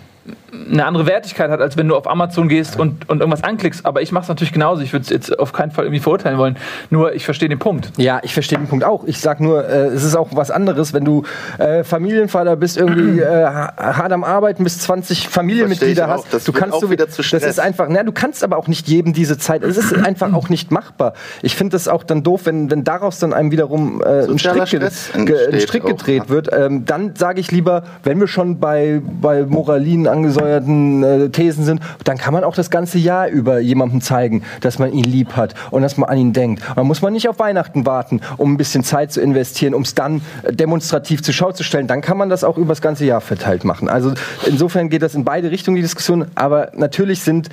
eine 0.69 0.85
andere 0.85 1.05
Wertigkeit 1.05 1.49
hat, 1.49 1.61
als 1.61 1.77
wenn 1.77 1.87
du 1.87 1.95
auf 1.95 2.09
Amazon 2.09 2.47
gehst 2.49 2.79
und, 2.79 3.09
und 3.09 3.19
irgendwas 3.19 3.43
anklickst. 3.43 3.85
Aber 3.85 4.01
ich 4.01 4.11
mache 4.11 4.23
es 4.23 4.29
natürlich 4.29 4.53
genauso. 4.53 4.81
Ich 4.81 4.93
würde 4.93 5.03
es 5.03 5.09
jetzt 5.09 5.37
auf 5.39 5.53
keinen 5.53 5.71
Fall 5.71 5.85
irgendwie 5.85 5.99
verurteilen 5.99 6.37
wollen. 6.37 6.57
Nur 6.89 7.13
ich 7.13 7.25
verstehe 7.25 7.49
den 7.49 7.59
Punkt. 7.59 7.91
Ja, 7.97 8.19
ich 8.23 8.33
verstehe 8.33 8.57
den 8.57 8.67
Punkt 8.67 8.83
auch. 8.83 9.05
Ich 9.05 9.19
sag 9.19 9.39
nur, 9.39 9.67
äh, 9.67 9.87
es 9.87 10.03
ist 10.03 10.15
auch 10.15 10.29
was 10.31 10.51
anderes, 10.51 10.93
wenn 10.93 11.05
du 11.05 11.23
äh, 11.57 11.83
Familienvater 11.83 12.55
bist, 12.55 12.77
irgendwie 12.77 13.19
äh, 13.21 13.25
ha- 13.45 13.73
hart 13.77 14.11
am 14.11 14.23
Arbeiten, 14.23 14.63
bis 14.63 14.79
20 14.79 15.27
Familienmitglieder 15.29 16.05
auch. 16.07 16.23
hast. 16.23 16.33
Das 16.33 16.43
du 16.43 16.51
kannst 16.51 16.75
auch 16.75 16.81
so, 16.81 16.91
wieder 16.91 17.07
zu 17.09 17.17
Das 17.17 17.25
Stress. 17.27 17.43
ist 17.43 17.59
einfach, 17.59 17.87
na, 17.89 18.03
du 18.03 18.11
kannst 18.11 18.43
aber 18.43 18.57
auch 18.57 18.67
nicht 18.67 18.87
jedem 18.87 19.13
diese 19.13 19.37
Zeit. 19.37 19.63
Es 19.63 19.77
ist 19.77 19.93
einfach 19.93 20.33
auch 20.33 20.49
nicht 20.49 20.71
machbar. 20.71 21.13
Ich 21.41 21.55
finde 21.55 21.73
das 21.73 21.87
auch 21.87 22.03
dann 22.03 22.23
doof, 22.23 22.41
wenn, 22.45 22.69
wenn 22.71 22.83
daraus 22.83 23.19
dann 23.19 23.33
einem 23.33 23.51
wiederum 23.51 24.01
äh, 24.01 24.23
ein 24.23 24.39
Strick, 24.39 24.65
ge 24.65 25.47
ein 25.51 25.59
Strick 25.59 25.83
auch, 25.83 25.89
gedreht 25.89 26.23
ja. 26.25 26.29
wird. 26.29 26.49
Ähm, 26.51 26.85
dann 26.85 27.15
sage 27.15 27.39
ich 27.39 27.51
lieber, 27.51 27.83
wenn 28.03 28.19
wir 28.19 28.27
schon 28.27 28.59
bei, 28.59 29.01
bei 29.21 29.43
Moralin 29.45 30.07
angesäuerten 30.17 31.03
äh, 31.03 31.29
Thesen 31.29 31.63
sind, 31.63 31.81
dann 32.03 32.17
kann 32.17 32.33
man 32.33 32.43
auch 32.43 32.55
das 32.55 32.69
ganze 32.69 32.97
Jahr 32.97 33.27
über 33.27 33.59
jemandem 33.59 34.01
zeigen, 34.01 34.43
dass 34.61 34.79
man 34.79 34.91
ihn 34.91 35.03
lieb 35.03 35.35
hat 35.35 35.53
und 35.71 35.81
dass 35.81 35.97
man 35.97 36.09
an 36.09 36.17
ihn 36.17 36.33
denkt. 36.33 36.63
Dann 36.75 36.87
muss 36.87 37.01
man 37.01 37.13
nicht 37.13 37.29
auf 37.29 37.39
Weihnachten 37.39 37.85
warten, 37.85 38.21
um 38.37 38.53
ein 38.53 38.57
bisschen 38.57 38.83
Zeit 38.83 39.11
zu 39.11 39.21
investieren, 39.21 39.73
um 39.73 39.83
es 39.83 39.95
dann 39.95 40.21
äh, 40.43 40.53
demonstrativ 40.53 41.23
zur 41.23 41.33
Schau 41.33 41.51
zu 41.51 41.63
stellen. 41.63 41.87
Dann 41.87 42.01
kann 42.01 42.17
man 42.17 42.29
das 42.29 42.43
auch 42.43 42.57
über 42.57 42.69
das 42.69 42.81
ganze 42.81 43.05
Jahr 43.05 43.21
verteilt 43.21 43.63
machen. 43.63 43.89
Also 43.89 44.13
insofern 44.45 44.89
geht 44.89 45.01
das 45.01 45.15
in 45.15 45.23
beide 45.23 45.51
Richtungen, 45.51 45.75
die 45.75 45.81
Diskussion. 45.81 46.25
Aber 46.35 46.71
natürlich 46.75 47.21
sind 47.21 47.49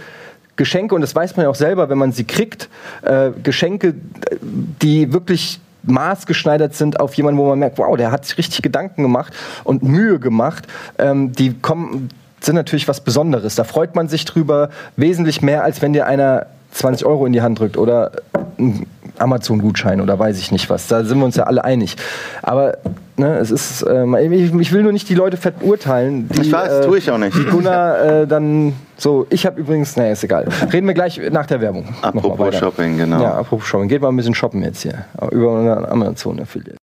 Geschenke, 0.56 0.94
und 0.94 1.00
das 1.00 1.14
weiß 1.14 1.36
man 1.36 1.44
ja 1.44 1.50
auch 1.50 1.54
selber, 1.56 1.88
wenn 1.88 1.98
man 1.98 2.12
sie 2.12 2.24
kriegt, 2.24 2.68
äh, 3.02 3.30
Geschenke, 3.42 3.94
die 4.40 5.12
wirklich 5.12 5.60
maßgeschneidert 5.82 6.74
sind 6.74 7.00
auf 7.00 7.14
jemanden, 7.14 7.38
wo 7.38 7.48
man 7.48 7.58
merkt, 7.58 7.78
wow, 7.78 7.96
der 7.96 8.10
hat 8.10 8.24
sich 8.24 8.38
richtig 8.38 8.62
Gedanken 8.62 9.02
gemacht 9.02 9.32
und 9.64 9.82
Mühe 9.82 10.18
gemacht, 10.18 10.66
ähm, 10.98 11.32
die 11.32 11.54
kommen, 11.54 12.08
sind 12.44 12.56
natürlich 12.56 12.88
was 12.88 13.00
Besonderes. 13.00 13.54
Da 13.54 13.64
freut 13.64 13.94
man 13.94 14.08
sich 14.08 14.24
drüber 14.24 14.70
wesentlich 14.96 15.42
mehr, 15.42 15.64
als 15.64 15.82
wenn 15.82 15.92
dir 15.92 16.06
einer 16.06 16.46
20 16.72 17.06
Euro 17.06 17.26
in 17.26 17.32
die 17.32 17.42
Hand 17.42 17.58
drückt 17.60 17.76
oder 17.76 18.12
ein 18.58 18.86
Amazon-Gutschein 19.18 20.00
oder 20.00 20.18
weiß 20.18 20.38
ich 20.38 20.50
nicht 20.50 20.68
was. 20.70 20.88
Da 20.88 21.04
sind 21.04 21.18
wir 21.18 21.24
uns 21.24 21.36
ja 21.36 21.44
alle 21.44 21.64
einig. 21.64 21.96
Aber 22.42 22.78
ne, 23.16 23.38
es 23.38 23.50
ist, 23.50 23.82
äh, 23.82 24.04
ich, 24.26 24.52
ich 24.52 24.72
will 24.72 24.82
nur 24.82 24.92
nicht 24.92 25.08
die 25.08 25.14
Leute 25.14 25.36
verurteilen. 25.36 26.28
Die, 26.28 26.42
Ich 26.42 26.52
weiß, 26.52 26.84
äh, 26.84 26.86
tue 26.86 26.98
ich 26.98 27.10
auch 27.10 27.18
nicht. 27.18 27.36
Die 27.36 27.44
Gunnar 27.44 28.22
äh, 28.22 28.26
dann 28.26 28.74
so, 28.96 29.26
ich 29.30 29.46
habe 29.46 29.60
übrigens, 29.60 29.96
naja, 29.96 30.12
ist 30.12 30.24
egal. 30.24 30.48
Reden 30.72 30.86
wir 30.86 30.94
gleich 30.94 31.20
nach 31.30 31.46
der 31.46 31.60
Werbung. 31.60 31.94
Apropos. 32.02 32.56
Shopping, 32.56 32.98
genau. 32.98 33.22
Ja, 33.22 33.34
apropos 33.34 33.66
Shopping. 33.66 33.88
Geht 33.88 34.02
mal 34.02 34.08
ein 34.08 34.16
bisschen 34.16 34.34
shoppen 34.34 34.62
jetzt 34.62 34.82
hier. 34.82 35.04
Über 35.30 35.52
unseren 35.52 35.84
Amazon-Affiliate. 35.84 36.78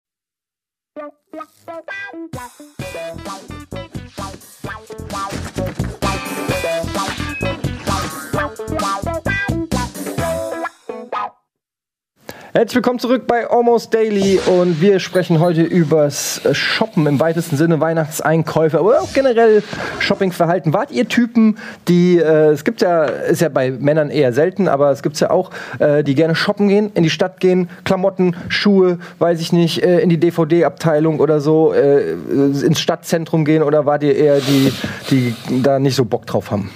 Herzlich 12.51 12.77
willkommen 12.77 12.97
zurück 12.97 13.27
bei 13.27 13.47
Almost 13.47 13.93
Daily 13.93 14.39
und 14.39 14.81
wir 14.81 14.99
sprechen 14.99 15.39
heute 15.39 15.62
übers 15.62 16.41
Shoppen 16.51 17.05
im 17.05 17.19
weitesten 17.19 17.57
Sinne, 17.57 17.79
Weihnachtseinkäufe, 17.79 18.79
aber 18.79 19.01
auch 19.01 19.13
generell 19.13 19.62
Shoppingverhalten. 19.99 20.73
Wart 20.73 20.89
ihr 20.89 21.07
Typen, 21.07 21.59
die, 21.88 22.17
äh, 22.17 22.49
es 22.49 22.63
gibt 22.63 22.81
ja, 22.81 23.03
ist 23.03 23.41
ja 23.41 23.49
bei 23.49 23.69
Männern 23.69 24.09
eher 24.09 24.33
selten, 24.33 24.67
aber 24.67 24.89
es 24.89 25.03
gibt 25.03 25.19
ja 25.19 25.29
auch, 25.29 25.51
äh, 25.77 26.03
die 26.03 26.15
gerne 26.15 26.33
shoppen 26.33 26.69
gehen, 26.69 26.89
in 26.95 27.03
die 27.03 27.12
Stadt 27.12 27.39
gehen, 27.39 27.69
Klamotten, 27.83 28.35
Schuhe, 28.47 28.97
weiß 29.19 29.41
ich 29.41 29.53
nicht, 29.53 29.83
äh, 29.83 29.99
in 29.99 30.09
die 30.09 30.19
DVD-Abteilung 30.19 31.19
oder 31.19 31.41
so, 31.41 31.71
äh, 31.71 32.13
ins 32.13 32.79
Stadtzentrum 32.79 33.45
gehen 33.45 33.62
oder 33.62 33.85
wart 33.85 34.01
ihr 34.01 34.15
eher 34.15 34.39
die, 34.39 34.73
die 35.12 35.35
da 35.62 35.77
nicht 35.77 35.93
so 35.93 36.03
Bock 36.03 36.25
drauf 36.25 36.49
haben? 36.49 36.71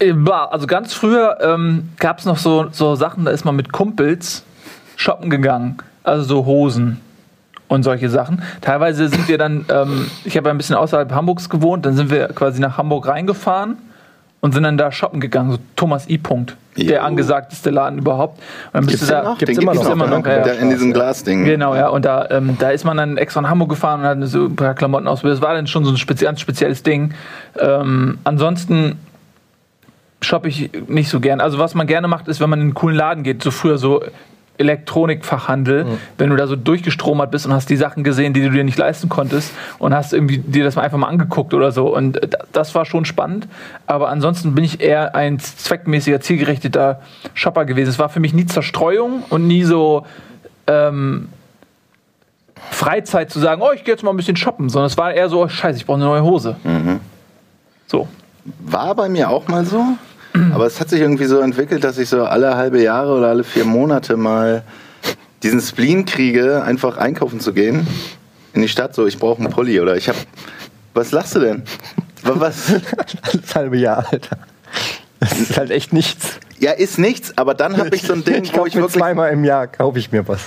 Äh, 0.00 0.14
Also 0.50 0.66
ganz 0.66 0.92
früher 0.94 1.38
ähm, 1.40 1.90
gab 1.98 2.18
es 2.18 2.24
noch 2.24 2.38
so, 2.38 2.66
so 2.72 2.94
Sachen, 2.94 3.24
da 3.24 3.30
ist 3.30 3.44
man 3.44 3.54
mit 3.56 3.72
Kumpels 3.72 4.44
shoppen 4.96 5.30
gegangen. 5.30 5.78
Also 6.02 6.24
so 6.24 6.46
Hosen 6.46 7.00
und 7.68 7.82
solche 7.84 8.08
Sachen. 8.08 8.42
Teilweise 8.60 9.08
sind 9.08 9.28
wir 9.28 9.38
dann, 9.38 9.64
ähm, 9.72 10.10
ich 10.24 10.36
habe 10.36 10.50
ein 10.50 10.56
bisschen 10.56 10.76
außerhalb 10.76 11.12
Hamburgs 11.12 11.48
gewohnt, 11.48 11.86
dann 11.86 11.94
sind 11.94 12.10
wir 12.10 12.28
quasi 12.28 12.60
nach 12.60 12.76
Hamburg 12.78 13.06
reingefahren 13.06 13.76
und 14.40 14.52
sind 14.52 14.62
dann 14.64 14.76
da 14.78 14.90
shoppen 14.90 15.20
gegangen. 15.20 15.52
So 15.52 15.58
Thomas 15.76 16.08
I. 16.08 16.18
Punkt, 16.18 16.56
der 16.76 16.96
Jo. 16.96 17.02
angesagteste 17.02 17.70
Laden 17.70 17.98
überhaupt. 17.98 18.38
Und 18.38 18.44
dann 18.72 18.86
bist 18.86 18.98
Gibt's 18.98 19.06
du 19.08 19.14
den 19.14 19.22
da, 19.22 19.30
noch? 19.30 19.38
gibt's 19.38 19.58
immer 19.58 19.74
noch, 19.74 19.90
immer 19.90 20.06
noch, 20.06 20.26
ja, 20.26 20.38
Der 20.42 20.58
in 20.58 20.70
diesem 20.70 20.92
Glasding. 20.92 21.44
Genau, 21.44 21.74
ja. 21.76 21.88
Und 21.88 22.04
da, 22.06 22.28
ähm, 22.30 22.56
da 22.58 22.70
ist 22.70 22.84
man 22.84 22.96
dann 22.96 23.16
extra 23.18 23.42
nach 23.42 23.50
Hamburg 23.50 23.68
gefahren 23.68 24.00
und 24.00 24.06
hat 24.06 24.28
so 24.28 24.46
ein 24.46 24.56
paar 24.56 24.74
Klamotten 24.74 25.06
ausprobiert. 25.06 25.36
Das 25.36 25.46
war 25.46 25.54
dann 25.54 25.66
schon 25.66 25.84
so 25.84 25.92
ein 25.92 26.16
ganz 26.18 26.40
spezielles 26.40 26.82
Ding. 26.82 27.12
Ähm, 27.58 28.18
ansonsten 28.24 28.96
shoppe 30.20 30.48
ich 30.48 30.70
nicht 30.88 31.08
so 31.08 31.20
gern. 31.20 31.40
Also 31.40 31.58
was 31.58 31.74
man 31.74 31.86
gerne 31.86 32.08
macht, 32.08 32.28
ist, 32.28 32.40
wenn 32.40 32.50
man 32.50 32.60
in 32.60 32.66
einen 32.66 32.74
coolen 32.74 32.96
Laden 32.96 33.24
geht, 33.24 33.42
so 33.42 33.50
früher 33.50 33.78
so 33.78 34.02
Elektronikfachhandel, 34.58 35.86
wenn 36.18 36.28
du 36.28 36.36
da 36.36 36.46
so 36.46 36.54
durchgestromert 36.54 37.30
bist 37.30 37.46
und 37.46 37.54
hast 37.54 37.70
die 37.70 37.76
Sachen 37.76 38.04
gesehen, 38.04 38.34
die 38.34 38.42
du 38.42 38.50
dir 38.50 38.62
nicht 38.62 38.76
leisten 38.76 39.08
konntest 39.08 39.52
und 39.78 39.94
hast 39.94 40.12
irgendwie 40.12 40.36
dir 40.36 40.64
das 40.64 40.76
mal 40.76 40.82
einfach 40.82 40.98
mal 40.98 41.08
angeguckt 41.08 41.54
oder 41.54 41.72
so. 41.72 41.94
Und 41.96 42.22
äh, 42.22 42.28
das 42.52 42.74
war 42.74 42.84
schon 42.84 43.06
spannend. 43.06 43.48
Aber 43.86 44.10
ansonsten 44.10 44.54
bin 44.54 44.62
ich 44.62 44.82
eher 44.82 45.14
ein 45.14 45.38
zweckmäßiger, 45.38 46.20
zielgerichteter 46.20 47.00
Shopper 47.32 47.64
gewesen. 47.64 47.88
Es 47.88 47.98
war 47.98 48.10
für 48.10 48.20
mich 48.20 48.34
nie 48.34 48.44
Zerstreuung 48.44 49.22
und 49.30 49.46
nie 49.46 49.64
so 49.64 50.04
ähm, 50.66 51.30
Freizeit 52.70 53.30
zu 53.30 53.40
sagen, 53.40 53.62
oh, 53.62 53.72
ich 53.74 53.84
gehe 53.84 53.94
jetzt 53.94 54.02
mal 54.02 54.10
ein 54.10 54.16
bisschen 54.18 54.36
shoppen, 54.36 54.68
sondern 54.68 54.88
es 54.88 54.98
war 54.98 55.14
eher 55.14 55.30
so, 55.30 55.42
oh, 55.42 55.48
scheiße, 55.48 55.78
ich 55.78 55.86
brauche 55.86 55.96
eine 55.96 56.04
neue 56.04 56.22
Hose. 56.22 56.56
So. 57.86 58.08
War 58.58 58.94
bei 58.94 59.08
mir 59.08 59.30
auch 59.30 59.48
mal 59.48 59.64
so. 59.64 59.84
Aber 60.52 60.66
es 60.66 60.80
hat 60.80 60.88
sich 60.90 61.00
irgendwie 61.00 61.24
so 61.26 61.40
entwickelt, 61.40 61.82
dass 61.84 61.98
ich 61.98 62.08
so 62.08 62.24
alle 62.24 62.56
halbe 62.56 62.80
Jahre 62.82 63.12
oder 63.16 63.28
alle 63.28 63.44
vier 63.44 63.64
Monate 63.64 64.16
mal 64.16 64.62
diesen 65.42 65.60
Spleen 65.60 66.04
kriege, 66.04 66.62
einfach 66.62 66.96
einkaufen 66.96 67.40
zu 67.40 67.52
gehen. 67.52 67.86
In 68.52 68.62
die 68.62 68.68
Stadt 68.68 68.94
so, 68.94 69.06
ich 69.06 69.18
brauche 69.18 69.40
einen 69.42 69.50
Pulli 69.52 69.80
oder 69.80 69.96
ich 69.96 70.08
habe. 70.08 70.18
Was 70.94 71.12
lachst 71.12 71.34
du 71.36 71.40
denn? 71.40 71.62
Wa- 72.22 72.34
Was? 72.36 72.72
Das 73.32 73.54
halbe 73.54 73.76
Jahr, 73.78 74.04
Alter. 74.10 74.38
Das 75.20 75.38
ist 75.38 75.56
halt 75.56 75.70
echt 75.70 75.92
nichts. 75.92 76.38
Ja, 76.60 76.72
ist 76.72 76.98
nichts, 76.98 77.32
aber 77.36 77.54
dann 77.54 77.78
habe 77.78 77.88
ich 77.96 78.02
so 78.02 78.12
ein 78.12 78.22
Ding, 78.22 78.42
ich 78.44 78.52
wo 78.52 78.58
kaufe 78.58 78.68
ich 78.68 78.74
mir 78.74 78.82
wirklich. 78.82 78.98
zweimal 79.02 79.32
im 79.32 79.44
Jahr 79.44 79.66
kaufe 79.66 79.98
ich 79.98 80.12
mir 80.12 80.28
was. 80.28 80.40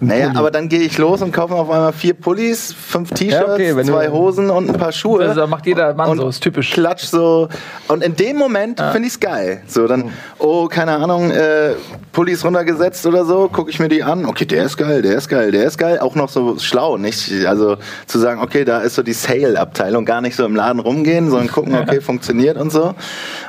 Ein 0.00 0.06
Naja, 0.06 0.26
Pulli. 0.28 0.38
aber 0.38 0.50
dann 0.50 0.70
gehe 0.70 0.80
ich 0.80 0.96
los 0.96 1.20
und 1.20 1.32
kaufe 1.32 1.54
auf 1.54 1.68
einmal 1.70 1.92
vier 1.92 2.14
Pullis, 2.14 2.72
fünf 2.72 3.10
T-Shirts, 3.10 3.46
Ja, 3.46 3.52
okay, 3.74 3.84
zwei 3.84 4.08
Hosen 4.08 4.48
und 4.48 4.70
ein 4.70 4.76
paar 4.78 4.92
Schuhe. 4.92 5.22
Also, 5.28 5.40
da 5.42 5.46
macht 5.46 5.66
jeder 5.66 5.92
Mann 5.94 6.08
und 6.10 6.16
so, 6.18 6.28
ist 6.28 6.40
typisch. 6.42 6.72
Klatsch 6.72 7.04
so. 7.04 7.48
Und 7.88 8.02
in 8.02 8.16
dem 8.16 8.38
Moment 8.38 8.80
finde 8.80 9.06
ich 9.06 9.14
es 9.14 9.20
geil. 9.20 9.60
So, 9.66 9.86
dann, 9.86 10.10
oh, 10.38 10.66
keine 10.66 10.92
Ahnung, 10.92 11.30
äh, 11.30 11.72
Pullis 12.12 12.42
runtergesetzt 12.42 13.04
oder 13.04 13.26
so, 13.26 13.48
gucke 13.52 13.70
ich 13.70 13.78
mir 13.78 13.88
die 13.88 14.02
an. 14.02 14.24
Okay, 14.24 14.46
der 14.46 14.64
ist 14.64 14.78
geil, 14.78 15.02
der 15.02 15.16
ist 15.16 15.28
geil, 15.28 15.50
der 15.52 15.64
ist 15.66 15.76
geil. 15.76 15.98
Auch 15.98 16.14
noch 16.14 16.30
so 16.30 16.58
schlau, 16.58 16.96
nicht? 16.96 17.30
Also 17.46 17.76
zu 18.06 18.18
sagen, 18.18 18.40
okay, 18.40 18.64
da 18.64 18.78
ist 18.80 18.94
so 18.94 19.02
die 19.02 19.12
Sale-Abteilung, 19.12 20.06
gar 20.06 20.22
nicht 20.22 20.36
so 20.36 20.46
im 20.46 20.56
Laden 20.56 20.80
rumgehen, 20.80 21.28
sondern 21.28 21.48
gucken, 21.50 21.74
okay, 21.74 22.00
funktioniert 22.00 22.56
und 22.56 22.70
so. 22.72 22.94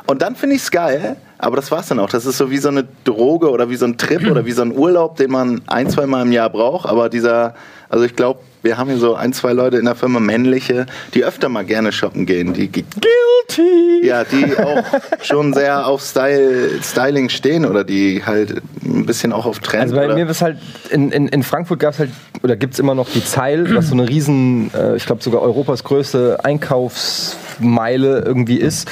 Und 0.07 0.21
dann 0.21 0.35
finde 0.35 0.57
ich 0.57 0.63
es 0.63 0.71
geil. 0.71 1.15
Aber 1.37 1.55
das 1.55 1.71
war's 1.71 1.87
dann 1.87 1.99
auch. 1.99 2.09
Das 2.09 2.25
ist 2.25 2.37
so 2.37 2.49
wie 2.49 2.57
so 2.57 2.69
eine 2.69 2.85
Droge 3.03 3.49
oder 3.49 3.69
wie 3.69 3.75
so 3.75 3.85
ein 3.85 3.97
Trip 3.97 4.29
oder 4.29 4.45
wie 4.45 4.51
so 4.51 4.61
ein 4.61 4.75
Urlaub, 4.75 5.17
den 5.17 5.31
man 5.31 5.61
ein, 5.67 5.89
zwei 5.89 6.05
Mal 6.05 6.21
im 6.21 6.31
Jahr 6.31 6.49
braucht. 6.49 6.87
Aber 6.87 7.09
dieser, 7.09 7.55
also 7.89 8.05
ich 8.05 8.15
glaube, 8.15 8.39
wir 8.61 8.77
haben 8.77 8.89
hier 8.89 8.97
so 8.97 9.15
ein, 9.15 9.31
zwei 9.33 9.53
Leute 9.53 9.77
in 9.77 9.85
der 9.85 9.95
Firma, 9.95 10.19
männliche, 10.19 10.87
die 11.13 11.23
öfter 11.23 11.49
mal 11.49 11.65
gerne 11.65 11.91
shoppen 11.91 12.25
gehen. 12.25 12.53
Die, 12.53 12.69
Guilty! 12.69 14.05
ja, 14.05 14.23
die 14.23 14.57
auch 14.57 14.83
schon 15.21 15.53
sehr 15.53 15.87
auf 15.87 16.01
Style, 16.01 16.81
Styling 16.81 17.29
stehen 17.29 17.65
oder 17.65 17.83
die 17.83 18.23
halt 18.25 18.61
ein 18.83 19.05
bisschen 19.05 19.33
auch 19.33 19.45
auf 19.45 19.59
Trend. 19.59 19.83
Also 19.83 19.95
bei 19.95 20.05
oder 20.05 20.15
mir 20.15 20.27
ist 20.29 20.41
halt, 20.41 20.57
in, 20.89 21.11
in, 21.11 21.27
in 21.27 21.43
Frankfurt 21.43 21.79
gab 21.79 21.93
es 21.93 21.99
halt, 21.99 22.09
oder 22.43 22.55
gibt 22.55 22.73
es 22.73 22.79
immer 22.79 22.95
noch 22.95 23.09
die 23.09 23.23
Zeil, 23.23 23.75
was 23.75 23.89
so 23.89 23.93
eine 23.93 24.09
riesen, 24.09 24.71
äh, 24.73 24.95
ich 24.95 25.05
glaube 25.05 25.21
sogar 25.21 25.41
Europas 25.41 25.83
größte 25.83 26.39
Einkaufsmeile 26.43 28.23
irgendwie 28.25 28.57
ist. 28.57 28.89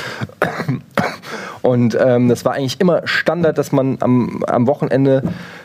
Und 1.63 1.97
ähm, 1.99 2.27
das 2.27 2.45
war 2.45 2.53
eigentlich 2.53 2.79
immer 2.79 3.01
Standard, 3.05 3.57
dass 3.57 3.71
man 3.71 3.97
am, 4.01 4.43
am 4.45 4.67
Wochenende, 4.67 5.23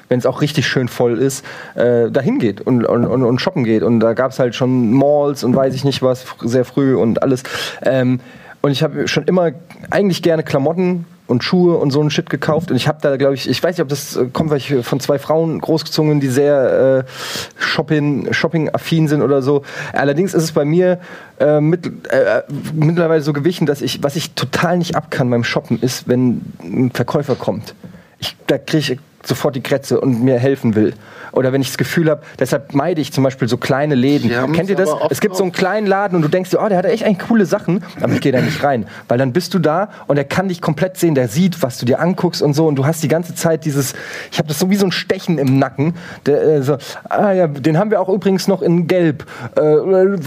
wenn 0.08 0.18
es 0.18 0.26
auch 0.26 0.40
richtig 0.40 0.66
schön 0.66 0.88
voll 0.88 1.18
ist, 1.18 1.44
äh, 1.74 2.10
dahin 2.10 2.38
geht 2.38 2.60
und, 2.60 2.84
und, 2.84 3.04
und, 3.04 3.24
und 3.24 3.40
shoppen 3.40 3.64
geht. 3.64 3.82
Und 3.82 4.00
da 4.00 4.14
gab 4.14 4.30
es 4.30 4.38
halt 4.38 4.54
schon 4.54 4.92
Malls 4.92 5.42
und 5.42 5.54
weiß 5.54 5.74
ich 5.74 5.84
nicht 5.84 6.00
was, 6.00 6.24
sehr 6.40 6.64
früh 6.64 6.94
und 6.94 7.22
alles. 7.22 7.42
Ähm, 7.82 8.20
und 8.62 8.70
ich 8.70 8.82
habe 8.82 9.08
schon 9.08 9.24
immer 9.24 9.50
eigentlich 9.90 10.22
gerne 10.22 10.44
Klamotten 10.44 11.04
und 11.28 11.44
Schuhe 11.44 11.76
und 11.76 11.90
so 11.90 12.02
ein 12.02 12.10
Shit 12.10 12.30
gekauft. 12.30 12.70
Und 12.70 12.76
ich 12.76 12.88
habe 12.88 12.98
da, 13.00 13.16
glaube 13.16 13.34
ich, 13.34 13.48
ich 13.48 13.62
weiß 13.62 13.76
nicht, 13.76 13.82
ob 13.82 13.88
das 13.88 14.16
äh, 14.16 14.26
kommt, 14.32 14.50
weil 14.50 14.56
ich 14.56 14.74
von 14.82 14.98
zwei 14.98 15.18
Frauen 15.18 15.60
großgezogen 15.60 16.18
die 16.20 16.28
sehr 16.28 17.04
äh, 17.06 17.60
Shopping, 17.60 18.32
Shopping-affin 18.32 19.08
sind 19.08 19.22
oder 19.22 19.42
so. 19.42 19.62
Allerdings 19.92 20.34
ist 20.34 20.42
es 20.42 20.52
bei 20.52 20.64
mir 20.64 20.98
äh, 21.38 21.60
mit, 21.60 21.86
äh, 22.08 22.42
mittlerweile 22.72 23.20
so 23.22 23.32
gewichen, 23.32 23.66
dass 23.66 23.82
ich, 23.82 24.02
was 24.02 24.16
ich 24.16 24.32
total 24.32 24.78
nicht 24.78 24.96
ab 24.96 25.10
kann 25.10 25.30
beim 25.30 25.44
Shoppen, 25.44 25.78
ist, 25.80 26.08
wenn 26.08 26.40
ein 26.62 26.90
Verkäufer 26.92 27.36
kommt. 27.36 27.74
Ich, 28.18 28.36
da 28.46 28.58
kriege 28.58 28.78
ich 28.94 28.98
sofort 29.24 29.56
die 29.56 29.62
Krätze 29.62 30.00
und 30.00 30.22
mir 30.22 30.38
helfen 30.38 30.74
will. 30.74 30.94
Oder 31.32 31.52
wenn 31.52 31.60
ich 31.60 31.68
das 31.68 31.78
Gefühl 31.78 32.08
habe, 32.10 32.22
deshalb 32.38 32.74
meide 32.74 33.00
ich 33.00 33.12
zum 33.12 33.24
Beispiel 33.24 33.48
so 33.48 33.56
kleine 33.56 33.94
Läden. 33.94 34.30
Kennt 34.52 34.70
ihr 34.70 34.76
das? 34.76 34.88
Es 35.10 35.20
gibt 35.20 35.36
so 35.36 35.42
einen 35.42 35.52
kleinen 35.52 35.86
Laden 35.86 36.16
und 36.16 36.22
du 36.22 36.28
denkst 36.28 36.50
dir, 36.50 36.60
oh, 36.62 36.68
der 36.68 36.78
hat 36.78 36.84
echt 36.86 37.04
eigentlich 37.04 37.28
coole 37.28 37.46
Sachen, 37.46 37.84
aber 38.00 38.14
ich 38.14 38.20
gehe 38.20 38.32
da 38.32 38.40
nicht 38.40 38.62
rein. 38.62 38.86
Weil 39.08 39.18
dann 39.18 39.32
bist 39.32 39.54
du 39.54 39.58
da 39.58 39.90
und 40.06 40.16
er 40.16 40.24
kann 40.24 40.48
dich 40.48 40.60
komplett 40.60 40.96
sehen, 40.96 41.14
der 41.14 41.28
sieht, 41.28 41.62
was 41.62 41.78
du 41.78 41.86
dir 41.86 42.00
anguckst 42.00 42.42
und 42.42 42.54
so 42.54 42.66
und 42.66 42.76
du 42.76 42.86
hast 42.86 43.02
die 43.02 43.08
ganze 43.08 43.34
Zeit 43.34 43.64
dieses, 43.64 43.94
ich 44.30 44.38
habe 44.38 44.48
das 44.48 44.58
so 44.58 44.70
wie 44.70 44.76
so 44.76 44.86
ein 44.86 44.92
Stechen 44.92 45.38
im 45.38 45.58
Nacken. 45.58 45.94
Der, 46.26 46.42
äh, 46.42 46.62
so, 46.62 46.78
ah 47.08 47.32
ja, 47.32 47.46
den 47.46 47.78
haben 47.78 47.90
wir 47.90 48.00
auch 48.00 48.08
übrigens 48.08 48.48
noch 48.48 48.62
in 48.62 48.86
Gelb. 48.86 49.26
Äh, 49.56 49.60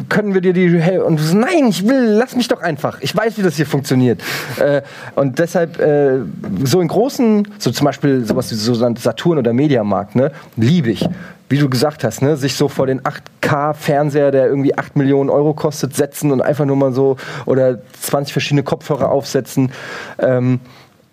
können 0.09 0.33
wir 0.33 0.41
dir 0.41 0.53
die, 0.53 0.79
hey, 0.79 0.99
und 0.99 1.19
du 1.19 1.23
so, 1.23 1.35
nein, 1.35 1.67
ich 1.67 1.87
will, 1.87 2.15
lass 2.17 2.35
mich 2.35 2.47
doch 2.47 2.61
einfach. 2.61 2.99
Ich 3.01 3.15
weiß, 3.15 3.37
wie 3.37 3.41
das 3.41 3.55
hier 3.55 3.65
funktioniert. 3.65 4.21
Äh, 4.59 4.81
und 5.15 5.39
deshalb, 5.39 5.79
äh, 5.79 6.19
so 6.63 6.81
in 6.81 6.87
großen, 6.87 7.47
so 7.57 7.71
zum 7.71 7.85
Beispiel 7.85 8.25
sowas 8.25 8.51
wie 8.51 8.55
so 8.55 8.73
Saturn 8.97 9.37
oder 9.37 9.53
Mediamarkt, 9.53 10.15
ne, 10.15 10.31
liebe 10.55 10.91
ich 10.91 11.07
wie 11.51 11.57
du 11.57 11.69
gesagt 11.69 12.05
hast, 12.05 12.21
ne, 12.21 12.37
sich 12.37 12.55
so 12.55 12.69
vor 12.69 12.87
den 12.87 13.01
8K-Fernseher, 13.01 14.31
der 14.31 14.47
irgendwie 14.47 14.77
8 14.77 14.95
Millionen 14.95 15.29
Euro 15.29 15.53
kostet, 15.53 15.93
setzen 15.93 16.31
und 16.31 16.41
einfach 16.41 16.63
nur 16.63 16.77
mal 16.77 16.93
so 16.93 17.17
oder 17.45 17.79
20 17.99 18.31
verschiedene 18.31 18.63
Kopfhörer 18.63 19.09
aufsetzen. 19.09 19.71
Ähm, 20.17 20.61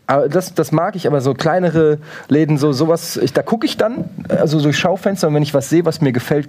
aber 0.07 0.29
das, 0.29 0.55
das 0.55 0.71
mag 0.71 0.95
ich, 0.95 1.09
aber 1.09 1.21
so 1.21 1.35
kleinere 1.35 1.99
Läden, 2.29 2.57
so 2.57 2.73
sowas, 2.73 3.17
ich, 3.17 3.33
da 3.33 3.43
gucke 3.43 3.67
ich 3.67 3.77
dann, 3.77 4.05
also 4.29 4.61
durch 4.61 4.79
Schaufenster 4.79 5.27
und 5.27 5.35
wenn 5.35 5.43
ich 5.43 5.55
was 5.55 5.69
sehe, 5.69 5.85
was 5.85 6.01
mir 6.01 6.13
gefällt, 6.13 6.49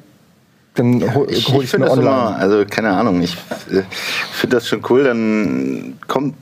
dann 0.76 1.14
hol, 1.16 1.28
ich, 1.30 1.50
hol 1.50 1.64
ich 1.64 1.74
ich 1.74 1.80
mir 1.80 1.86
das 1.86 1.98
online. 1.98 2.10
immer, 2.10 2.36
also 2.38 2.64
keine 2.70 2.92
Ahnung, 2.92 3.22
ich 3.24 3.34
äh, 3.72 3.82
finde 4.32 4.56
das 4.56 4.68
schon 4.68 4.82
cool, 4.90 5.04
dann 5.04 5.98
kommt 6.08 6.36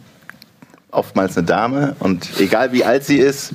oftmals 0.91 1.37
eine 1.37 1.47
Dame 1.47 1.95
und 1.99 2.29
egal 2.39 2.73
wie 2.73 2.83
alt 2.83 3.05
sie 3.05 3.17
ist, 3.17 3.53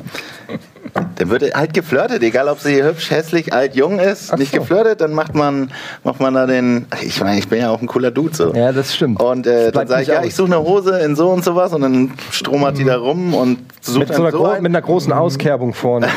Dann 0.95 1.31
wird 1.31 1.55
halt 1.55 1.73
geflirtet, 1.73 2.23
egal 2.23 2.49
ob 2.49 2.61
sie 2.61 2.83
hübsch, 2.83 3.11
hässlich, 3.11 3.53
alt, 3.53 3.75
jung 3.75 3.99
ist. 3.99 4.31
Ach 4.33 4.37
nicht 4.37 4.53
so. 4.53 4.61
geflirtet, 4.61 5.01
dann 5.01 5.13
macht 5.15 5.35
man, 5.35 5.71
macht 6.05 6.21
man 6.21 6.35
da 6.35 6.47
den. 6.47 6.87
Ich 7.03 7.21
meine, 7.21 7.39
ich 7.39 7.49
bin 7.49 7.61
ja 7.61 7.71
auch 7.71 7.81
ein 7.81 7.87
cooler 7.87 8.11
Dude 8.11 8.35
so. 8.35 8.53
Ja, 8.53 8.73
das 8.73 8.95
stimmt. 8.95 9.21
Und 9.23 9.47
Das 9.47 9.53
äh, 9.53 9.63
dann 9.65 9.73
bleibt 9.73 9.89
sage 9.89 10.03
ich, 10.03 10.09
nicht 10.09 10.15
ja, 10.15 10.21
aus. 10.21 10.27
ich 10.27 10.35
suche 10.35 10.47
eine 10.55 10.63
Hose 10.63 10.99
in 11.01 11.17
so 11.17 11.31
und 11.31 11.45
sowas 11.45 11.73
und 11.73 11.81
dann 11.81 12.13
stromert 12.31 12.77
die 12.77 12.85
da 12.85 12.97
rum 12.99 13.35
und 13.35 13.59
sucht 13.81 14.01
mit, 14.01 14.09
so 14.09 14.15
dann 14.15 14.35
einer 14.35 14.57
so 14.57 14.61
mit 14.61 14.67
einer 14.67 14.83
großen 14.83 15.13
Auskerbung 15.13 15.73
vorne. 15.73 16.09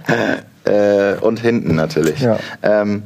äh, 0.64 1.14
und 1.20 1.38
hinten 1.40 1.76
natürlich. 1.76 2.20
Ja. 2.20 2.38
Ähm, 2.62 3.04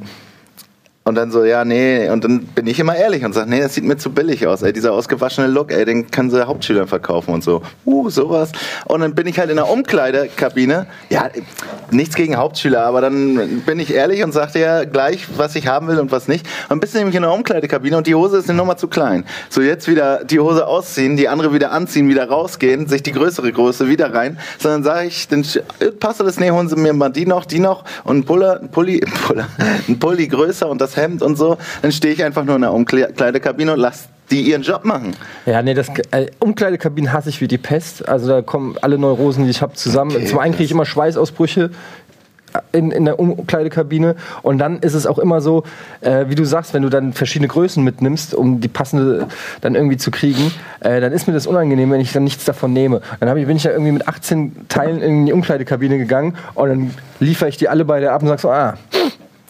und 1.03 1.15
dann 1.15 1.31
so, 1.31 1.45
ja, 1.45 1.65
nee, 1.65 2.11
und 2.11 2.25
dann 2.25 2.41
bin 2.41 2.67
ich 2.67 2.79
immer 2.79 2.95
ehrlich 2.95 3.25
und 3.25 3.33
sage, 3.33 3.49
nee, 3.49 3.61
das 3.61 3.75
sieht 3.75 3.85
mir 3.85 3.97
zu 3.97 4.11
billig 4.11 4.47
aus, 4.47 4.61
ey, 4.61 4.71
dieser 4.71 4.93
ausgewaschene 4.93 5.47
Look, 5.47 5.73
ey, 5.73 5.87
den 5.87 6.11
können 6.11 6.31
sie 6.31 6.47
Hauptschülern 6.47 6.89
verkaufen 6.89 7.33
und 7.33 7.43
so. 7.43 7.63
Uh, 7.87 8.11
sowas. 8.11 8.53
Und 8.85 9.01
dann 9.01 9.15
bin 9.15 9.27
ich 9.27 9.39
halt 9.39 9.49
in 9.49 9.57
der 9.57 9.71
Umkleidekabine, 9.71 10.87
ja, 11.09 11.31
nichts 11.91 12.15
gegen 12.15 12.37
Hauptschüler, 12.37 12.85
aber 12.85 13.01
dann 13.01 13.63
bin 13.65 13.81
ich 13.81 13.95
ehrlich 13.95 14.23
und 14.23 14.33
sagte 14.33 14.59
ja 14.59 14.85
gleich, 14.85 15.27
was 15.39 15.57
ich 15.57 15.69
haben 15.69 15.89
will 15.89 15.99
und 15.99 16.13
was 16.13 16.29
nicht. 16.29 16.47
Und 16.69 16.81
bist 16.81 16.95
nämlich 16.95 17.17
in 17.17 17.23
der 17.23 17.33
Umkleidekabine 17.33 17.97
und 17.97 18.07
die 18.07 18.15
Hose 18.15 18.37
ist 18.37 18.51
eine 18.51 18.59
Nummer 18.59 18.77
zu 18.77 18.87
klein. 18.87 19.25
So, 19.49 19.63
jetzt 19.63 19.89
wieder 19.89 20.23
die 20.25 20.39
Hose 20.39 20.67
ausziehen, 20.67 21.17
die 21.17 21.29
andere 21.29 21.55
wieder 21.55 21.73
anziehen, 21.73 22.11
wieder 22.11 22.29
rausgehen, 22.29 22.89
sich 22.89 23.03
die 23.03 23.13
größere 23.13 23.51
Größe 23.51 23.89
wieder 23.89 24.13
rein, 24.13 24.39
sondern 24.59 24.85
sage 24.85 25.09
ich, 25.09 25.29
dann 25.29 25.47
äh, 25.81 25.87
passt 25.93 26.21
das, 26.21 26.39
nee, 26.39 26.51
holen 26.51 26.69
Sie 26.69 26.77
mir 26.77 26.93
mal 26.93 27.09
die 27.09 27.25
noch, 27.25 27.47
die 27.47 27.59
noch 27.59 27.85
und 28.05 28.19
ein 28.19 28.25
Puller, 28.25 28.61
ein 28.61 28.69
Pulli, 28.69 29.03
ein 29.89 29.99
Pulli 29.99 30.29
größer 30.29 30.69
und 30.69 30.81
das 30.81 30.90
Hemd 30.97 31.23
und 31.23 31.37
so, 31.37 31.59
dann 31.83 31.93
stehe 31.93 32.15
ich 32.15 32.25
einfach 32.25 32.45
nur 32.45 32.57
in 32.57 32.63
der 32.63 32.73
Umkleidekabine 32.73 33.73
und 33.73 33.79
lass 33.79 34.09
die 34.31 34.43
ihren 34.43 34.63
Job 34.63 34.85
machen. 34.85 35.17
Ja, 35.47 35.61
nee, 35.63 35.75
das 35.75 35.89
äh, 36.13 36.27
Umkleidekabinen 36.39 37.13
hasse 37.13 37.29
ich 37.29 37.41
wie 37.41 37.49
die 37.49 37.59
Pest. 37.59 38.09
Also 38.09 38.29
da 38.29 38.43
kommen 38.43 38.77
alle 38.81 38.97
Neurosen, 38.97 39.45
die 39.45 39.51
ich 39.51 39.63
habe, 39.63 39.75
zusammen. 39.75 40.13
Okay, 40.15 40.27
Zum 40.27 40.39
einen 40.39 40.53
kriege 40.53 40.65
ich 40.65 40.71
immer 40.71 40.87
Schweißausbrüche 40.87 41.71
in, 42.73 42.91
in 42.91 43.05
der 43.05 43.19
Umkleidekabine 43.19 44.17
und 44.43 44.59
dann 44.59 44.81
ist 44.81 44.95
es 44.95 45.07
auch 45.07 45.19
immer 45.19 45.41
so, 45.41 45.65
äh, 46.01 46.27
wie 46.29 46.35
du 46.35 46.45
sagst, 46.45 46.75
wenn 46.75 46.83
du 46.83 46.89
dann 46.89 47.13
verschiedene 47.13 47.49
Größen 47.49 47.83
mitnimmst, 47.83 48.35
um 48.35 48.61
die 48.61 48.69
passende 48.69 49.29
dann 49.61 49.75
irgendwie 49.75 49.97
zu 49.97 50.11
kriegen, 50.11 50.51
äh, 50.81 51.01
dann 51.01 51.13
ist 51.13 51.27
mir 51.27 51.35
das 51.35 51.47
unangenehm, 51.47 51.91
wenn 51.91 52.01
ich 52.01 52.13
dann 52.13 52.25
nichts 52.25 52.45
davon 52.45 52.73
nehme. 52.73 53.03
Dann 53.21 53.37
ich, 53.37 53.47
bin 53.47 53.57
ich 53.57 53.65
ja 53.65 53.71
irgendwie 53.71 53.93
mit 53.93 54.09
18 54.09 54.69
Teilen 54.69 55.01
in 55.01 55.27
die 55.27 55.33
Umkleidekabine 55.33 55.99
gegangen 55.99 56.37
und 56.55 56.69
dann 56.69 56.95
liefere 57.21 57.49
ich 57.49 57.57
die 57.57 57.69
alle 57.69 57.85
beide 57.85 58.13
ab 58.13 58.23
und 58.23 58.29
sag 58.29 58.41
so, 58.41 58.51
ah, 58.51 58.75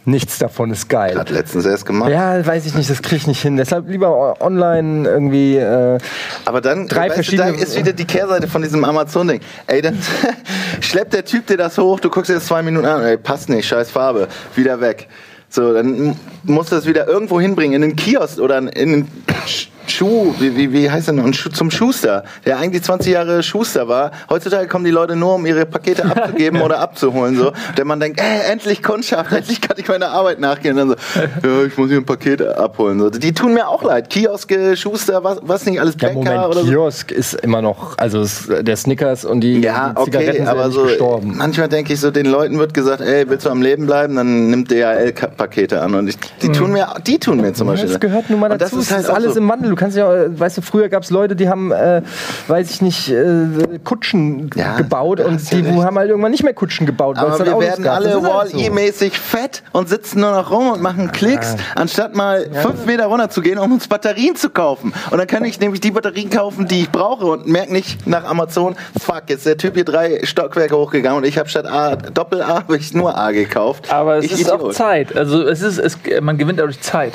nichts 0.05 0.39
davon 0.39 0.71
ist 0.71 0.89
geil. 0.89 1.19
Hat 1.19 1.31
letztens 1.31 1.67
erst 1.67 1.85
gemacht. 1.87 2.11
Ja, 2.11 2.45
weiß 2.45 2.67
ich 2.67 2.75
nicht, 2.75 2.89
das 2.89 3.03
kriege 3.03 3.17
ich 3.17 3.27
nicht 3.27 3.43
hin. 3.43 3.57
Deshalb 3.57 3.89
lieber 3.89 4.41
online 4.41 5.09
irgendwie. 5.09 5.57
Äh, 5.57 5.99
Aber 6.45 6.61
dann 6.61 6.87
Drei 6.89 7.07
weißt 7.07 7.15
verschiedene- 7.15 7.53
Du, 7.53 7.59
da 7.59 7.63
ist 7.63 7.77
wieder 7.77 7.93
die 7.93 8.05
Kehrseite 8.07 8.49
von 8.49 8.63
diesem 8.63 8.85
Amazon-Ding. 8.85 9.41
Ey, 9.67 9.83
dann 9.83 9.99
schleppt 10.81 11.13
der 11.13 11.25
Typ 11.25 11.47
dir 11.47 11.57
das 11.57 11.77
hoch, 11.79 12.01
du 12.01 12.09
guckst 12.11 12.31
dir 12.31 12.35
das 12.35 12.47
zwei 12.47 12.63
Minuten 12.63 12.87
an, 12.87 13.03
ey, 13.03 13.17
passt 13.17 13.49
nicht, 13.49 13.67
scheiß 13.69 13.91
Farbe, 13.91 14.29
wieder 14.57 14.81
weg. 14.81 15.09
So, 15.49 15.75
dann 15.75 16.17
musst 16.45 16.71
du 16.71 16.77
das 16.77 16.87
wieder 16.87 17.09
irgendwo 17.09 17.41
hinbringen, 17.41 17.75
in 17.75 17.83
den 17.83 17.97
Kiosk 17.97 18.39
oder 18.39 18.59
in 18.59 18.93
den 18.93 19.09
Sch- 19.47 19.67
Schuh, 19.87 20.35
wie, 20.39 20.57
wie, 20.57 20.73
wie 20.73 20.91
heißt 20.91 21.09
denn, 21.09 21.19
und 21.21 21.35
Schu- 21.37 21.51
zum 21.51 21.71
Schuster, 21.71 22.25
der 22.47 22.59
eigentlich 22.59 22.83
20 22.83 23.13
Jahre 23.13 23.43
Schuster 23.43 23.89
war. 23.89 24.13
Heutzutage 24.29 24.69
kommen 24.69 24.85
die 24.85 24.91
Leute 24.91 25.17
nur, 25.17 25.35
um 25.35 25.47
ihre 25.47 25.67
Pakete 25.67 26.05
abzugeben 26.05 26.61
oder 26.63 26.79
abzuholen. 26.81 27.37
So. 27.37 27.53
Denn 27.77 27.87
man 27.87 27.99
denkt, 28.01 28.21
ey, 28.21 28.51
endlich 28.53 28.83
Kundschaft, 28.83 29.33
endlich 29.37 29.61
kann 29.61 29.77
ich 29.79 29.89
meiner 29.89 30.11
Arbeit 30.11 30.39
nachgehen. 30.41 30.79
Und 30.79 30.89
dann 30.91 30.99
so, 31.43 31.49
ja, 31.49 31.65
ich 31.67 31.77
muss 31.77 31.89
hier 31.89 31.99
ein 31.99 32.05
Paket 32.07 32.41
abholen. 32.43 33.01
So. 33.01 33.11
Die 33.11 33.33
tun 33.33 33.55
mir 33.55 33.69
auch 33.69 33.83
leid. 33.83 34.11
Kioske, 34.11 34.77
Schuster, 34.77 35.25
was, 35.25 35.39
was 35.43 35.67
nicht 35.67 35.81
alles, 35.81 35.95
ja, 36.01 36.09
Bäcker 36.09 36.15
Moment, 36.21 36.45
oder 36.47 36.61
so. 36.65 36.71
Kiosk 36.71 37.11
ist 37.11 37.35
immer 37.35 37.63
noch, 37.63 37.99
also 37.99 38.25
der 38.63 38.77
Snickers 38.77 39.25
und 39.25 39.41
die, 39.41 39.61
Ja, 39.61 39.95
die 39.99 40.05
Zigaretten 40.05 40.29
okay, 40.31 40.39
sind 40.39 40.49
aber 40.49 40.71
so 40.71 40.83
gestorben. 40.85 41.35
manchmal 41.37 41.69
denke 41.69 41.93
ich 41.93 42.01
so, 42.01 42.11
den 42.11 42.27
Leuten 42.27 42.59
wird 42.59 42.75
gesagt, 42.75 43.01
ey, 43.01 43.29
willst 43.29 43.47
du 43.47 43.51
am 43.51 43.63
Leben 43.63 43.87
bleiben, 43.87 44.15
dann 44.17 44.51
nimm 44.51 44.67
DHL-Pakete 44.67 45.81
an 45.81 45.95
und 45.95 46.09
ich, 46.09 46.17
die 46.43 46.53
tun 46.53 46.73
mir, 46.73 46.87
die 47.07 47.19
tun 47.19 47.39
mir 47.41 47.53
zum 47.53 47.67
Beispiel. 47.67 47.89
Das 47.91 48.01
gehört 48.01 48.31
nun 48.31 48.41
mal 48.41 48.49
dazu. 48.51 48.77
Das 48.77 48.85
ist 48.85 48.93
halt 48.93 49.09
alles 49.11 49.35
so. 49.35 49.41
im 49.41 49.49
Wandel. 49.49 49.70
Du 49.71 49.77
kannst 49.77 49.97
ja, 49.97 50.13
äh, 50.13 50.39
weißt 50.39 50.59
du, 50.59 50.63
früher 50.63 50.89
gab 50.89 51.05
es 51.05 51.11
Leute, 51.11 51.37
die 51.37 51.49
haben, 51.49 51.71
äh, 51.73 52.03
weiß 52.49 52.71
ich 52.71 52.83
nicht, 52.83 53.09
äh, 53.11 53.79
Kutschen 53.85 54.51
Ja, 54.55 54.77
gebaut 54.77 55.21
und 55.21 55.51
die 55.51 55.61
recht. 55.61 55.83
haben 55.85 55.97
halt 55.97 56.11
irgendwann 56.11 56.33
nicht 56.33 56.43
mehr 56.43 56.55
Kutschen 56.55 56.87
gebaut, 56.87 57.17
Aber 57.19 57.39
dann 57.39 57.47
wir 57.47 57.55
Autos 57.55 57.69
werden 57.69 57.85
gab. 57.85 57.97
Alle 57.97 58.13
halt 58.15 58.23
so. 58.23 58.29
Wall-E-mäßig 58.29 59.19
fett 59.19 59.63
und 59.73 59.89
sitzen 59.89 60.21
nur 60.21 60.33
noch 60.33 60.51
rum 60.51 60.73
und 60.73 60.83
machen 60.83 61.13
Klicks, 61.13 61.57
anstatt 61.77 62.15
mal 62.17 62.47
fünf 62.63 62.85
Meter 62.87 63.07
runter 63.07 63.31
zu 63.31 63.41
gehen, 63.43 63.59
um 63.59 63.73
uns 63.73 63.87
Batterien 63.89 64.37
zu 64.37 64.51
kaufen. 64.51 64.93
Und 65.11 65.19
dann 65.19 65.27
kann 65.27 65.45
ich 65.45 65.61
nämlich 65.61 65.81
die 65.81 65.91
Batterien 65.93 66.31
kaufen, 66.31 66.67
die 66.67 66.81
ich 66.83 66.91
brauche 66.91 67.27
und 67.27 67.47
merke 67.47 67.73
nicht 67.73 68.07
nach 68.07 68.25
Amazon, 68.25 68.75
fuck, 69.01 69.23
jetzt 69.29 69.39
ist 69.41 69.47
der 69.47 69.57
Typ 69.57 69.75
hier 69.75 69.85
drei 69.85 70.21
Stockwerke 70.25 70.77
hochgegangen 70.77 71.19
und 71.19 71.27
ich 71.27 71.39
habe 71.39 71.49
statt 71.49 71.67
A, 71.67 71.97
Doppel-A, 71.97 72.47
habe 72.49 72.77
ich 72.77 72.93
nur 72.93 73.17
A 73.17 73.31
gekauft. 73.31 73.93
Aber 73.93 74.17
es 74.17 74.25
ich 74.25 74.33
ist 74.33 74.51
auch 74.51 74.57
Idiot. 74.59 74.75
Zeit. 74.75 75.17
Also 75.17 75.43
es 75.47 75.63
ist, 75.63 75.79
es, 75.79 75.97
man 76.21 76.39
gewinnt 76.39 76.59
dadurch 76.59 76.81
Zeit. 76.81 77.15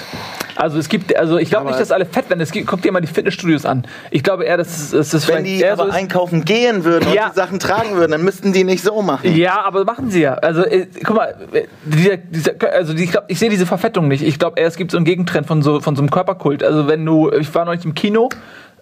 Also 0.56 0.80
es 0.80 0.88
gibt, 0.88 1.16
also 1.18 1.38
ich 1.38 1.49
glaube 1.49 1.68
nicht, 1.68 1.80
dass 1.80 1.91
alle 1.91 2.06
fett 2.06 2.30
werden. 2.30 2.39
Es 2.46 2.52
gibt, 2.52 2.68
guck 2.68 2.82
dir 2.82 2.91
mal 2.91 3.02
die 3.02 3.08
Fitnessstudios 3.08 3.66
an. 3.66 3.86
Ich 4.12 4.24
glaube 4.24 4.46
eher, 4.46 4.58
dass 4.58 4.78
es, 4.78 4.91
dass 4.91 5.14
es 5.14 5.28
Wenn 5.28 5.43
die 5.43 5.60
eher 5.60 5.74
aber 5.74 5.84
so 5.86 5.89
ist. 5.89 5.96
einkaufen 5.96 6.46
gehen 6.46 6.84
würden 6.86 7.12
Ja. 7.14 7.26
und 7.26 7.32
die 7.34 7.36
Sachen 7.36 7.60
tragen 7.60 7.96
würden, 7.96 8.12
dann 8.12 8.24
müssten 8.24 8.54
die 8.54 8.64
nicht 8.64 8.84
so 8.84 9.02
machen. 9.02 9.36
Ja, 9.36 9.64
aber 9.66 9.84
machen 9.84 10.12
sie 10.12 10.22
ja. 10.22 10.36
Also 10.36 10.64
äh, 10.64 10.88
guck 11.04 11.16
mal, 11.16 11.36
äh, 11.52 11.64
dieser, 11.84 12.18
dieser, 12.18 12.52
also 12.74 12.93
die, 12.93 13.06
ich, 13.06 13.14
ich 13.28 13.39
sehe 13.39 13.50
diese 13.50 13.66
Verfettung 13.66 14.08
nicht. 14.08 14.24
Ich 14.24 14.38
glaube, 14.39 14.62
es 14.62 14.76
gibt 14.76 14.91
so 14.91 14.98
einen 14.98 15.06
Gegentrend 15.06 15.48
von 15.48 15.62
so 15.62 15.80
von 15.82 15.96
so 15.96 16.02
einem 16.04 16.12
Körperkult. 16.12 16.64
Also 16.64 16.88
wenn 16.88 17.04
du, 17.06 17.32
ich 17.32 17.54
war 17.56 17.66
neulich 17.66 17.84
im 17.84 17.96
Kino. 17.96 18.30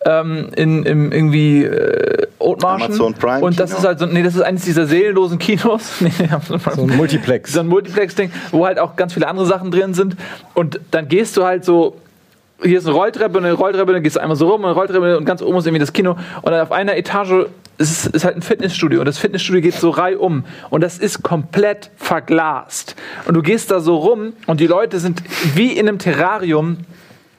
Ähm, 0.05 0.49
in, 0.57 0.83
im 0.83 1.13
irgendwie 1.13 1.63
äh, 1.63 2.27
Othmarschen. 2.37 2.87
Amazon 2.87 3.13
Prime 3.13 3.39
und 3.41 3.57
das 3.57 3.69
Kino? 3.69 3.79
ist 3.79 3.87
halt 3.87 3.99
so, 3.99 4.05
nee, 4.05 4.21
das 4.21 4.35
ist 4.35 4.41
eines 4.41 4.65
dieser 4.65 4.85
seelenlosen 4.85 5.39
Kinos. 5.39 5.91
Nee. 6.01 6.11
So 6.75 6.81
ein 6.83 6.97
Multiplex. 6.97 7.53
so 7.53 7.61
ein 7.61 7.67
Multiplex-Ding, 7.67 8.29
wo 8.51 8.65
halt 8.65 8.79
auch 8.79 8.97
ganz 8.97 9.13
viele 9.13 9.29
andere 9.29 9.45
Sachen 9.45 9.71
drin 9.71 9.93
sind. 9.93 10.17
Und 10.55 10.81
dann 10.91 11.07
gehst 11.07 11.37
du 11.37 11.45
halt 11.45 11.63
so. 11.63 11.95
Hier 12.61 12.77
ist 12.77 12.85
eine 12.85 12.95
Rolltreppe, 12.95 13.37
eine 13.39 13.53
Rolltreppe, 13.53 13.93
dann 13.93 14.03
gehst 14.03 14.15
du 14.15 14.21
einmal 14.21 14.37
so 14.37 14.49
rum, 14.49 14.63
eine 14.63 14.73
Rolltreppe 14.73 15.17
und 15.17 15.25
ganz 15.25 15.41
oben 15.41 15.57
ist 15.57 15.65
irgendwie 15.65 15.79
das 15.79 15.91
Kino. 15.91 16.11
Und 16.41 16.51
dann 16.51 16.61
auf 16.61 16.71
einer 16.71 16.95
Etage 16.95 17.47
ist, 17.77 18.07
ist 18.07 18.23
halt 18.23 18.35
ein 18.35 18.41
Fitnessstudio. 18.41 18.99
Und 18.99 19.05
das 19.05 19.17
Fitnessstudio 19.17 19.61
geht 19.61 19.73
so 19.73 19.89
reihum. 19.89 20.45
Und 20.69 20.81
das 20.81 20.97
ist 20.97 21.23
komplett 21.23 21.89
verglast. 21.97 22.95
Und 23.25 23.33
du 23.33 23.41
gehst 23.41 23.71
da 23.71 23.79
so 23.79 23.97
rum 23.97 24.33
und 24.47 24.59
die 24.59 24.67
Leute 24.67 24.99
sind 24.99 25.23
wie 25.55 25.71
in 25.71 25.87
einem 25.87 25.99
Terrarium 25.99 26.77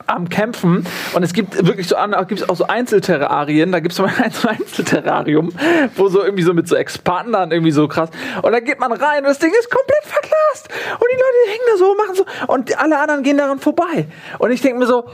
am 0.07 0.29
Kämpfen. 0.29 0.87
Und 1.15 1.23
es 1.23 1.33
gibt 1.33 1.67
wirklich 1.67 1.89
so 1.89 1.97
an- 1.97 2.15
gibt's 2.29 2.49
auch 2.49 2.57
so 2.57 2.67
Einzelterrarien, 2.67 3.73
da 3.73 3.81
gibt 3.81 3.93
es 3.93 3.97
so 3.99 4.05
ein 4.05 4.13
Einzelterrarium, 4.15 5.53
wo 5.97 6.09
so 6.09 6.23
irgendwie 6.23 6.43
so 6.43 6.55
mit 6.55 6.69
so 6.69 6.77
Expandern 6.77 7.51
irgendwie 7.53 7.73
so 7.73 7.89
krass. 7.89 8.11
Und 8.43 8.53
da 8.53 8.61
geht 8.61 8.81
man 8.81 8.93
rein 8.93 9.19
und 9.19 9.29
das 9.29 9.39
Ding 9.39 9.53
ist 9.59 9.71
komplett 9.71 10.05
verglast. 10.05 10.69
Und 10.93 11.07
die 11.13 11.17
Leute 11.17 11.51
hängen 11.51 11.65
da 11.73 11.77
so, 11.79 11.95
machen 11.95 12.15
so 12.15 12.53
und 12.53 12.79
alle 12.79 12.99
anderen 12.99 13.23
gehen 13.23 13.39
daran 13.39 13.59
vorbei. 13.59 14.07
Und 14.39 14.51
ich 14.51 14.61
denke 14.61 14.79
mir 14.79 14.87
so, 14.87 15.05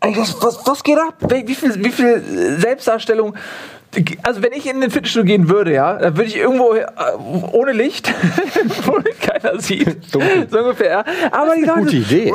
ey, 0.00 0.14
was, 0.16 0.40
was, 0.42 0.66
was 0.66 0.82
geht 0.82 0.98
ab? 0.98 1.14
Wie 1.28 1.54
viel, 1.54 1.84
wie 1.84 1.90
viel 1.90 2.22
Selbstdarstellung? 2.58 3.34
Also 4.24 4.42
wenn 4.42 4.52
ich 4.52 4.66
in 4.68 4.80
den 4.80 4.90
Fitnessstudio 4.90 5.24
gehen 5.24 5.48
würde, 5.48 5.72
ja, 5.72 5.94
dann 5.94 6.16
würde 6.16 6.28
ich 6.28 6.36
irgendwo 6.36 6.74
äh, 6.74 6.84
ohne 7.52 7.70
Licht, 7.72 8.12
wo 8.84 8.98
keiner 9.44 9.60
sieht, 9.60 9.86
Dunkel. 10.14 10.48
so 10.50 10.58
ungefähr. 10.58 10.90
ja. 10.90 11.04
Aber 11.30 11.54
die 11.54 11.62
eine 11.62 11.66
Leute, 11.66 11.80
gute 11.80 11.96
Idee. 11.96 12.32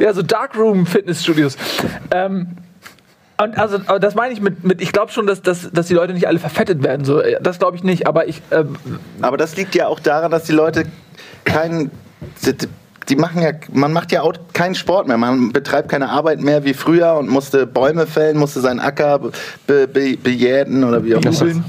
ja, 0.00 0.12
so 0.12 0.22
Darkroom 0.22 0.86
Fitnessstudios. 0.86 1.56
Ähm, 2.10 2.48
und 3.36 3.58
also, 3.58 3.78
aber 3.86 3.98
das 3.98 4.14
meine 4.14 4.32
ich 4.32 4.40
mit, 4.40 4.62
mit 4.62 4.80
ich 4.80 4.92
glaube 4.92 5.10
schon, 5.10 5.26
dass, 5.26 5.42
dass, 5.42 5.70
dass 5.72 5.88
die 5.88 5.94
Leute 5.94 6.12
nicht 6.12 6.28
alle 6.28 6.38
verfettet 6.38 6.82
werden. 6.84 7.04
So, 7.04 7.20
äh, 7.20 7.36
das 7.42 7.58
glaube 7.58 7.76
ich 7.76 7.82
nicht, 7.82 8.06
aber 8.06 8.28
ich, 8.28 8.40
ähm, 8.52 8.76
Aber 9.20 9.36
das 9.36 9.56
liegt 9.56 9.74
ja 9.74 9.88
auch 9.88 9.98
daran, 9.98 10.30
dass 10.30 10.44
die 10.44 10.52
Leute 10.52 10.84
keinen. 11.44 11.90
Die, 13.08 13.16
machen 13.16 13.42
ja, 13.42 13.50
man 13.72 13.92
macht 13.92 14.12
ja 14.12 14.22
auch 14.22 14.32
keinen 14.52 14.74
Sport 14.74 15.08
mehr. 15.08 15.18
Man 15.18 15.52
betreibt 15.52 15.88
keine 15.90 16.08
Arbeit 16.08 16.40
mehr 16.40 16.64
wie 16.64 16.74
früher 16.74 17.14
und 17.14 17.28
musste 17.28 17.66
Bäume 17.66 18.06
fällen, 18.06 18.36
musste 18.38 18.60
seinen 18.60 18.80
Acker 18.80 19.18
be, 19.66 19.86
be, 19.86 20.16
bejäten 20.16 20.84
oder 20.84 21.04
wie 21.04 21.14
auch 21.16 21.22
immer. 21.22 21.64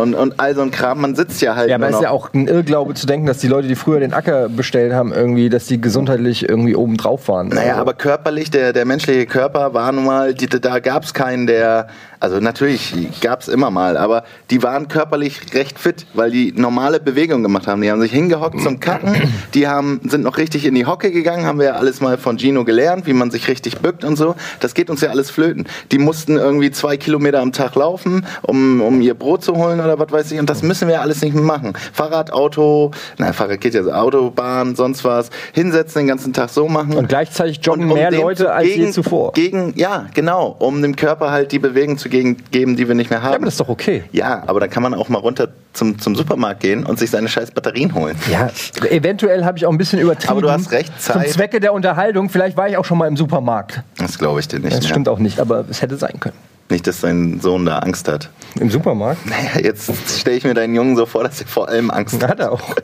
Und, 0.00 0.14
und 0.14 0.38
all 0.38 0.54
so 0.54 0.62
ein 0.62 0.70
Kram. 0.70 1.00
Man 1.00 1.14
sitzt 1.14 1.40
ja 1.40 1.56
halt. 1.56 1.70
Ja, 1.70 1.76
aber 1.76 1.88
es 1.88 1.96
ist 1.96 2.02
ja 2.02 2.10
auch 2.10 2.32
ein 2.34 2.46
Irrglaube 2.46 2.94
zu 2.94 3.06
denken, 3.06 3.26
dass 3.26 3.38
die 3.38 3.48
Leute, 3.48 3.68
die 3.68 3.74
früher 3.74 4.00
den 4.00 4.12
Acker 4.12 4.48
bestellt 4.48 4.92
haben, 4.92 5.12
irgendwie, 5.12 5.48
dass 5.48 5.66
die 5.66 5.80
gesundheitlich 5.80 6.48
irgendwie 6.48 6.76
oben 6.76 6.96
drauf 6.96 7.28
waren. 7.28 7.48
Naja, 7.48 7.70
Also- 7.70 7.80
aber 7.80 7.94
körperlich, 7.94 8.50
der, 8.50 8.72
der 8.72 8.84
menschliche 8.84 9.26
Körper 9.26 9.74
war 9.74 9.92
nun 9.92 10.04
mal, 10.04 10.34
die, 10.34 10.46
da 10.46 10.78
gab 10.80 11.04
es 11.04 11.14
keinen, 11.14 11.46
der, 11.46 11.88
also 12.20 12.40
natürlich 12.40 12.94
gab 13.20 13.40
es 13.40 13.48
immer 13.48 13.70
mal, 13.70 13.96
aber 13.96 14.24
die 14.50 14.62
waren 14.62 14.88
körperlich 14.88 15.54
recht 15.54 15.78
fit, 15.78 16.06
weil 16.14 16.30
die 16.30 16.52
normale 16.52 17.00
Bewegung 17.00 17.42
gemacht 17.42 17.66
haben. 17.66 17.82
Die 17.82 17.90
haben 17.90 18.00
sich 18.00 18.12
hingehockt 18.12 18.60
zum 18.60 18.80
Kacken, 18.80 19.14
die 19.54 19.68
haben, 19.68 20.00
sind 20.04 20.22
noch 20.22 20.38
richtig 20.38 20.64
in 20.64 20.74
die 20.74 20.86
Hocke 20.86 21.10
gegangen, 21.10 21.46
haben 21.46 21.58
wir 21.58 21.66
ja 21.66 21.72
alles 21.74 22.00
mal 22.00 22.18
von 22.18 22.38
Gino 22.38 22.64
gelernt, 22.64 23.06
wie 23.06 23.12
man 23.12 23.30
sich 23.30 23.48
richtig 23.48 23.78
bückt 23.78 24.04
und 24.04 24.16
so. 24.16 24.34
Das 24.60 24.74
geht 24.74 24.90
uns 24.90 25.00
ja 25.00 25.10
alles 25.10 25.30
flöten. 25.30 25.66
Die 25.92 25.98
mussten 25.98 26.36
irgendwie 26.36 26.70
zwei 26.70 26.96
Kilometer 26.96 27.40
am 27.40 27.52
Tag 27.52 27.74
laufen, 27.74 28.26
um, 28.42 28.80
um 28.80 29.00
ihr 29.00 29.14
Brot 29.14 29.44
zu 29.44 29.56
holen 29.56 29.80
oder 29.80 29.98
was 29.98 30.10
weiß 30.10 30.32
ich, 30.32 30.38
und 30.38 30.48
das 30.48 30.62
müssen 30.62 30.88
wir 30.88 31.00
alles 31.00 31.22
nicht 31.22 31.34
mehr 31.34 31.44
machen. 31.44 31.74
Fahrrad, 31.92 32.32
Auto, 32.32 32.90
na, 33.18 33.32
Fahrrad 33.32 33.60
geht 33.60 33.74
ja 33.74 33.82
so, 33.82 33.92
Autobahn, 33.92 34.76
sonst 34.76 35.04
was, 35.04 35.30
hinsetzen, 35.52 36.02
den 36.02 36.08
ganzen 36.08 36.32
Tag 36.32 36.50
so 36.50 36.68
machen. 36.68 36.94
und 36.94 37.08
gleichzeitig 37.08 37.60
joggen 37.62 37.84
Und 37.84 37.92
um 37.92 37.98
mehr 37.98 38.10
Leute 38.10 38.52
als 38.52 38.66
gegen, 38.66 38.86
je 38.86 38.90
zuvor. 38.90 39.32
Gegen, 39.32 39.72
ja, 39.76 40.06
genau, 40.14 40.56
um 40.58 40.82
dem 40.82 40.96
Körper 40.96 41.30
halt 41.30 41.52
die 41.52 41.58
Bewegung 41.58 41.98
zu 41.98 42.05
gegen, 42.08 42.36
geben, 42.50 42.76
die 42.76 42.88
wir 42.88 42.94
nicht 42.94 43.10
mehr 43.10 43.22
haben. 43.22 43.30
ja, 43.32 43.36
aber 43.36 43.44
das 43.46 43.54
ist 43.54 43.60
doch 43.60 43.68
okay. 43.68 44.04
Ja, 44.12 44.42
aber 44.46 44.60
da 44.60 44.68
kann 44.68 44.82
man 44.82 44.94
auch 44.94 45.08
mal 45.08 45.18
runter 45.18 45.48
zum, 45.72 45.98
zum 45.98 46.14
Supermarkt 46.16 46.60
gehen 46.60 46.84
und 46.84 46.98
sich 46.98 47.10
seine 47.10 47.28
scheiß 47.28 47.50
Batterien 47.50 47.94
holen. 47.94 48.16
Ja, 48.30 48.50
eventuell 48.90 49.44
habe 49.44 49.58
ich 49.58 49.66
auch 49.66 49.70
ein 49.72 49.78
bisschen 49.78 49.98
übertrieben. 49.98 50.30
Aber 50.30 50.42
du 50.42 50.50
hast 50.50 50.70
recht, 50.72 50.92
Zum 51.00 51.14
Zeit- 51.16 51.30
Zwecke 51.30 51.60
der 51.60 51.72
Unterhaltung, 51.72 52.28
vielleicht 52.30 52.56
war 52.56 52.68
ich 52.68 52.76
auch 52.76 52.84
schon 52.84 52.98
mal 52.98 53.06
im 53.08 53.16
Supermarkt. 53.16 53.82
Das 53.98 54.18
glaube 54.18 54.40
ich 54.40 54.48
dir 54.48 54.58
nicht. 54.58 54.72
Das 54.72 54.80
mehr. 54.80 54.90
stimmt 54.90 55.08
auch 55.08 55.18
nicht, 55.18 55.40
aber 55.40 55.64
es 55.68 55.82
hätte 55.82 55.96
sein 55.96 56.18
können. 56.20 56.36
Nicht, 56.68 56.88
dass 56.88 57.00
dein 57.02 57.38
Sohn 57.40 57.64
da 57.64 57.78
Angst 57.78 58.08
hat. 58.08 58.28
Im 58.58 58.70
Supermarkt? 58.70 59.24
Naja, 59.24 59.60
jetzt 59.62 59.88
stelle 60.18 60.36
ich 60.36 60.42
mir 60.42 60.52
deinen 60.54 60.74
Jungen 60.74 60.96
so 60.96 61.06
vor, 61.06 61.22
dass 61.22 61.40
er 61.40 61.46
vor 61.46 61.68
allem 61.68 61.92
Angst 61.92 62.20
hat. 62.20 62.28
Hat 62.30 62.40
er 62.40 62.50
auch. 62.50 62.74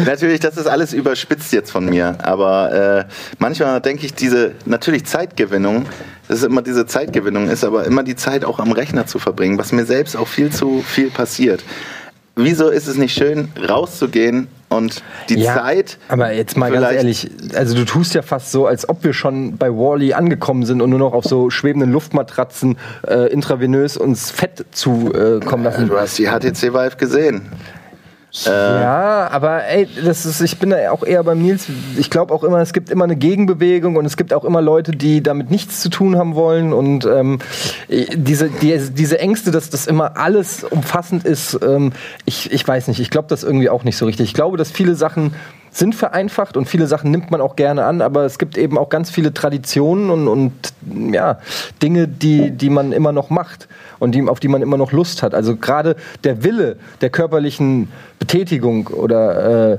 Natürlich, 0.06 0.40
das 0.40 0.56
ist 0.56 0.66
alles 0.66 0.92
überspitzt 0.92 1.52
jetzt 1.52 1.70
von 1.72 1.86
mir, 1.86 2.16
aber 2.22 2.72
äh, 3.00 3.04
manchmal 3.38 3.80
denke 3.80 4.06
ich, 4.06 4.14
diese 4.14 4.52
natürlich 4.64 5.06
Zeitgewinnung, 5.06 5.86
das 6.28 6.38
ist 6.38 6.44
immer 6.44 6.62
diese 6.62 6.86
Zeitgewinnung, 6.86 7.48
ist 7.48 7.64
aber 7.64 7.84
immer 7.84 8.02
die 8.02 8.16
Zeit 8.16 8.44
auch 8.44 8.58
am 8.58 8.72
Rechner 8.72 9.06
zu 9.06 9.18
verbringen, 9.18 9.58
was 9.58 9.72
mir 9.72 9.84
selbst 9.84 10.16
auch 10.16 10.28
viel 10.28 10.50
zu 10.50 10.82
viel 10.82 11.10
passiert. 11.10 11.62
Wieso 12.38 12.68
ist 12.68 12.86
es 12.86 12.98
nicht 12.98 13.16
schön, 13.16 13.48
rauszugehen 13.66 14.48
und 14.68 15.02
die 15.30 15.42
Zeit. 15.42 15.96
Aber 16.08 16.32
jetzt 16.32 16.56
mal 16.56 16.70
ganz 16.70 16.92
ehrlich, 16.92 17.30
also 17.54 17.74
du 17.74 17.86
tust 17.86 18.14
ja 18.14 18.20
fast 18.20 18.52
so, 18.52 18.66
als 18.66 18.88
ob 18.88 19.04
wir 19.04 19.14
schon 19.14 19.56
bei 19.56 19.70
Wally 19.70 20.12
angekommen 20.12 20.66
sind 20.66 20.82
und 20.82 20.90
nur 20.90 20.98
noch 20.98 21.14
auf 21.14 21.24
so 21.24 21.48
schwebenden 21.48 21.92
Luftmatratzen 21.92 22.76
äh, 23.06 23.32
intravenös 23.32 23.96
uns 23.96 24.30
Fett 24.30 24.66
zukommen 24.72 25.40
äh, 25.40 25.44
kommen 25.44 25.64
lassen. 25.64 25.88
Du 25.88 25.98
hast 25.98 26.18
die 26.18 26.26
HTC 26.26 26.74
Vive 26.74 26.96
gesehen. 26.98 27.42
Ja, 28.32 29.28
aber 29.30 29.64
ey, 29.64 29.88
das 30.04 30.26
ist, 30.26 30.40
ich 30.42 30.58
bin 30.58 30.70
da 30.70 30.90
auch 30.90 31.02
eher 31.02 31.22
beim 31.24 31.40
Nils. 31.40 31.66
Ich 31.96 32.10
glaube 32.10 32.34
auch 32.34 32.44
immer, 32.44 32.60
es 32.60 32.72
gibt 32.72 32.90
immer 32.90 33.04
eine 33.04 33.16
Gegenbewegung 33.16 33.96
und 33.96 34.04
es 34.04 34.16
gibt 34.16 34.34
auch 34.34 34.44
immer 34.44 34.60
Leute, 34.60 34.92
die 34.92 35.22
damit 35.22 35.50
nichts 35.50 35.80
zu 35.80 35.88
tun 35.88 36.16
haben 36.16 36.34
wollen. 36.34 36.72
Und 36.72 37.06
ähm, 37.06 37.38
diese, 37.88 38.50
die, 38.50 38.78
diese 38.92 39.18
Ängste, 39.18 39.50
dass 39.52 39.70
das 39.70 39.86
immer 39.86 40.16
alles 40.18 40.64
umfassend 40.64 41.24
ist, 41.24 41.58
ähm, 41.62 41.92
ich, 42.26 42.52
ich 42.52 42.66
weiß 42.66 42.88
nicht, 42.88 43.00
ich 43.00 43.10
glaube 43.10 43.28
das 43.28 43.42
irgendwie 43.42 43.70
auch 43.70 43.84
nicht 43.84 43.96
so 43.96 44.04
richtig. 44.04 44.28
Ich 44.28 44.34
glaube, 44.34 44.56
dass 44.58 44.70
viele 44.70 44.96
Sachen 44.96 45.32
sind 45.76 45.94
vereinfacht 45.94 46.56
und 46.56 46.66
viele 46.66 46.86
Sachen 46.86 47.10
nimmt 47.10 47.30
man 47.30 47.40
auch 47.40 47.54
gerne 47.54 47.84
an, 47.84 48.00
aber 48.00 48.24
es 48.24 48.38
gibt 48.38 48.56
eben 48.56 48.78
auch 48.78 48.88
ganz 48.88 49.10
viele 49.10 49.34
Traditionen 49.34 50.10
und, 50.10 50.26
und 50.26 50.52
ja, 51.12 51.38
Dinge, 51.82 52.08
die, 52.08 52.50
die 52.50 52.70
man 52.70 52.92
immer 52.92 53.12
noch 53.12 53.28
macht 53.28 53.68
und 53.98 54.14
die, 54.14 54.22
auf 54.26 54.40
die 54.40 54.48
man 54.48 54.62
immer 54.62 54.78
noch 54.78 54.92
Lust 54.92 55.22
hat. 55.22 55.34
Also 55.34 55.56
gerade 55.56 55.96
der 56.24 56.44
Wille 56.44 56.78
der 57.02 57.10
körperlichen 57.10 57.88
Betätigung 58.18 58.88
oder 58.88 59.78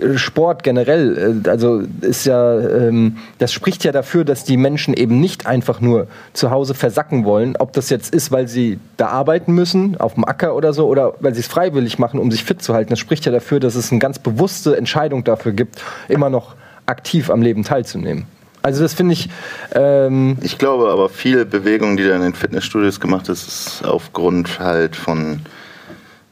äh, 0.00 0.18
Sport 0.18 0.62
generell, 0.62 1.42
äh, 1.44 1.48
also 1.48 1.82
ist 2.00 2.26
ja, 2.26 2.58
ähm, 2.58 3.18
das 3.38 3.52
spricht 3.52 3.84
ja 3.84 3.92
dafür, 3.92 4.24
dass 4.24 4.44
die 4.44 4.56
Menschen 4.56 4.94
eben 4.94 5.20
nicht 5.20 5.46
einfach 5.46 5.80
nur 5.80 6.08
zu 6.32 6.50
Hause 6.50 6.74
versacken 6.74 7.24
wollen, 7.24 7.56
ob 7.56 7.72
das 7.72 7.90
jetzt 7.90 8.12
ist, 8.12 8.32
weil 8.32 8.48
sie 8.48 8.78
da 8.96 9.08
arbeiten 9.08 9.52
müssen, 9.52 9.96
auf 10.00 10.14
dem 10.14 10.24
Acker 10.24 10.54
oder 10.54 10.72
so, 10.72 10.88
oder 10.88 11.14
weil 11.20 11.34
sie 11.34 11.40
es 11.40 11.46
freiwillig 11.46 11.98
machen, 11.98 12.18
um 12.18 12.30
sich 12.30 12.44
fit 12.44 12.60
zu 12.60 12.74
halten. 12.74 12.90
Das 12.90 12.98
spricht 12.98 13.24
ja 13.24 13.32
dafür, 13.32 13.60
dass 13.60 13.76
es 13.76 13.90
eine 13.92 14.00
ganz 14.00 14.18
bewusste 14.18 14.76
Entscheidung 14.76 15.24
dafür 15.24 15.52
gibt, 15.52 15.82
immer 16.08 16.30
noch 16.30 16.56
aktiv 16.86 17.30
am 17.30 17.42
Leben 17.42 17.62
teilzunehmen. 17.64 18.26
Also 18.62 18.82
das 18.82 18.94
finde 18.94 19.12
ich, 19.12 19.28
ähm, 19.76 20.38
Ich 20.42 20.58
glaube 20.58 20.90
aber, 20.90 21.08
viele 21.08 21.46
Bewegungen, 21.46 21.96
die 21.96 22.02
da 22.02 22.16
in 22.16 22.22
den 22.22 22.34
Fitnessstudios 22.34 22.98
gemacht 22.98 23.28
ist, 23.28 23.46
ist 23.46 23.84
aufgrund 23.84 24.58
halt 24.58 24.96
von, 24.96 25.42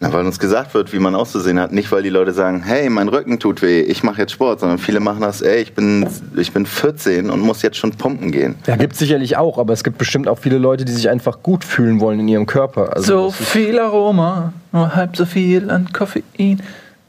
na, 0.05 0.13
weil 0.13 0.27
uns 0.27 0.39
gesagt 0.39 0.75
wird, 0.75 0.93
wie 0.93 0.99
man 0.99 1.15
auszusehen 1.15 1.59
hat. 1.59 1.73
Nicht, 1.73 1.91
weil 1.91 2.03
die 2.03 2.11
Leute 2.11 2.33
sagen, 2.33 2.63
hey, 2.63 2.91
mein 2.91 3.09
Rücken 3.09 3.39
tut 3.39 3.63
weh, 3.63 3.81
ich 3.81 4.03
mache 4.03 4.21
jetzt 4.21 4.33
Sport, 4.33 4.61
sondern 4.61 4.79
viele 4.79 5.01
machen 5.01 5.23
das, 5.23 5.41
ey, 5.41 5.63
ich 5.63 5.73
bin, 5.73 6.07
ich 6.37 6.53
bin 6.53 6.67
14 6.67 7.31
und 7.31 7.41
muss 7.41 7.63
jetzt 7.63 7.79
schon 7.79 7.93
pumpen 7.93 8.31
gehen. 8.31 8.57
ja, 8.67 8.77
gibt 8.77 8.93
es 8.93 8.99
sicherlich 8.99 9.39
auch, 9.39 9.57
aber 9.59 9.73
es 9.73 9.83
gibt 9.83 9.97
bestimmt 9.97 10.29
auch 10.29 10.39
viele 10.39 10.59
Leute, 10.59 10.85
die 10.85 10.93
sich 10.93 11.09
einfach 11.09 11.43
gut 11.43 11.65
fühlen 11.65 12.01
wollen 12.01 12.21
in 12.21 12.29
ihrem 12.29 12.45
Körper. 12.45 12.95
Also 12.95 13.31
So 13.31 13.31
viel 13.31 13.79
Aroma, 13.79 14.53
nur 14.73 14.95
halb 14.95 15.17
so 15.17 15.25
viel 15.25 15.71
an 15.71 15.91
Koffein. 15.93 16.61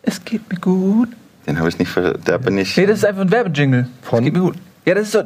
Es 0.01 0.23
geht 0.23 0.49
mir 0.49 0.59
gut. 0.59 1.09
Den 1.47 1.59
habe 1.59 1.67
ich 1.67 1.77
nicht, 1.77 1.89
ver 1.89 2.13
da 2.23 2.37
bin 2.37 2.57
ich, 2.57 2.77
Nee, 2.77 2.85
das 2.85 2.99
ist 2.99 3.05
einfach 3.05 3.23
ein 3.23 3.31
Werbejingle. 3.31 3.87
Von? 4.03 4.19
Es 4.19 4.23
geht 4.25 4.33
mir 4.33 4.39
gut. 4.39 4.55
Ja, 4.85 4.95
das 4.95 5.03
ist 5.03 5.11
so. 5.11 5.23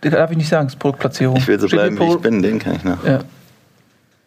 Das 0.00 0.12
darf 0.12 0.30
ich 0.30 0.36
nicht 0.36 0.48
sagen, 0.48 0.66
das 0.66 0.74
ist 0.74 0.78
Produktplatzierung. 0.80 1.36
ich 1.36 1.46
will 1.46 1.60
so 1.60 1.68
Steht 1.68 1.78
bleiben, 1.78 1.98
wie 2.00 2.08
ich 2.08 2.16
bin, 2.16 2.42
den 2.42 2.58
kann 2.58 2.74
ich 2.74 2.82
noch. 2.82 3.04
Ja. 3.04 3.20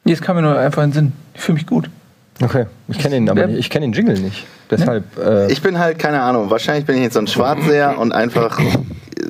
Nee, 0.05 0.13
es 0.13 0.21
kam 0.21 0.35
mir 0.35 0.43
nur 0.43 0.57
einfach 0.57 0.83
in 0.83 0.91
den 0.91 0.93
Sinn. 0.93 1.11
Ich 1.33 1.41
fühle 1.41 1.55
mich 1.55 1.65
gut. 1.65 1.89
Okay, 2.43 2.65
ich 2.89 2.99
kenne 2.99 3.17
ihn 3.17 3.29
aber 3.29 3.47
nicht. 3.47 3.59
Ich 3.59 3.69
kenne 3.69 3.85
den 3.85 3.93
Jingle 3.93 4.19
nicht. 4.19 4.45
Deshalb. 4.69 5.05
Äh, 5.17 5.51
Ich 5.51 5.61
bin 5.61 5.79
halt, 5.79 5.99
keine 5.99 6.21
Ahnung, 6.21 6.49
wahrscheinlich 6.49 6.85
bin 6.85 6.97
ich 6.97 7.03
jetzt 7.03 7.13
so 7.13 7.19
ein 7.19 7.27
Schwarzseher 7.27 7.97
und 7.97 8.11
einfach, 8.13 8.59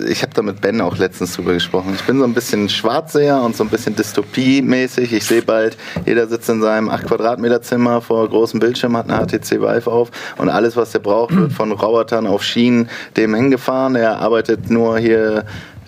ich 0.08 0.24
habe 0.24 0.34
da 0.34 0.42
mit 0.42 0.60
Ben 0.62 0.82
auch 0.82 0.98
letztens 0.98 1.34
drüber 1.36 1.54
gesprochen. 1.54 1.94
Ich 1.94 2.04
bin 2.04 2.18
so 2.18 2.24
ein 2.24 2.34
bisschen 2.34 2.68
Schwarzseher 2.68 3.40
und 3.42 3.56
so 3.56 3.64
ein 3.64 3.70
bisschen 3.70 3.96
Dystopie-mäßig. 3.96 5.14
Ich 5.14 5.26
sehe 5.26 5.44
bald, 5.44 5.78
jeder 6.08 6.26
sitzt 6.28 6.50
in 6.50 6.62
seinem 6.62 6.90
8 6.90 7.06
Quadratmeter 7.06 7.62
Zimmer 7.62 8.02
vor 8.02 8.28
großem 8.28 8.60
Bildschirm, 8.60 8.98
hat 8.98 9.08
eine 9.10 9.24
HTC 9.24 9.62
Vive 9.62 9.92
auf 9.92 10.10
und 10.38 10.50
alles, 10.50 10.76
was 10.76 10.94
er 10.96 11.02
braucht, 11.02 11.36
wird 11.36 11.54
von 11.54 11.72
Robotern 11.72 12.26
auf 12.26 12.44
Schienen 12.44 12.90
dem 13.18 13.36
hingefahren. 13.36 13.96
Er 13.96 14.18
arbeitet 14.20 14.72
nur 14.72 14.98
hier, 14.98 15.46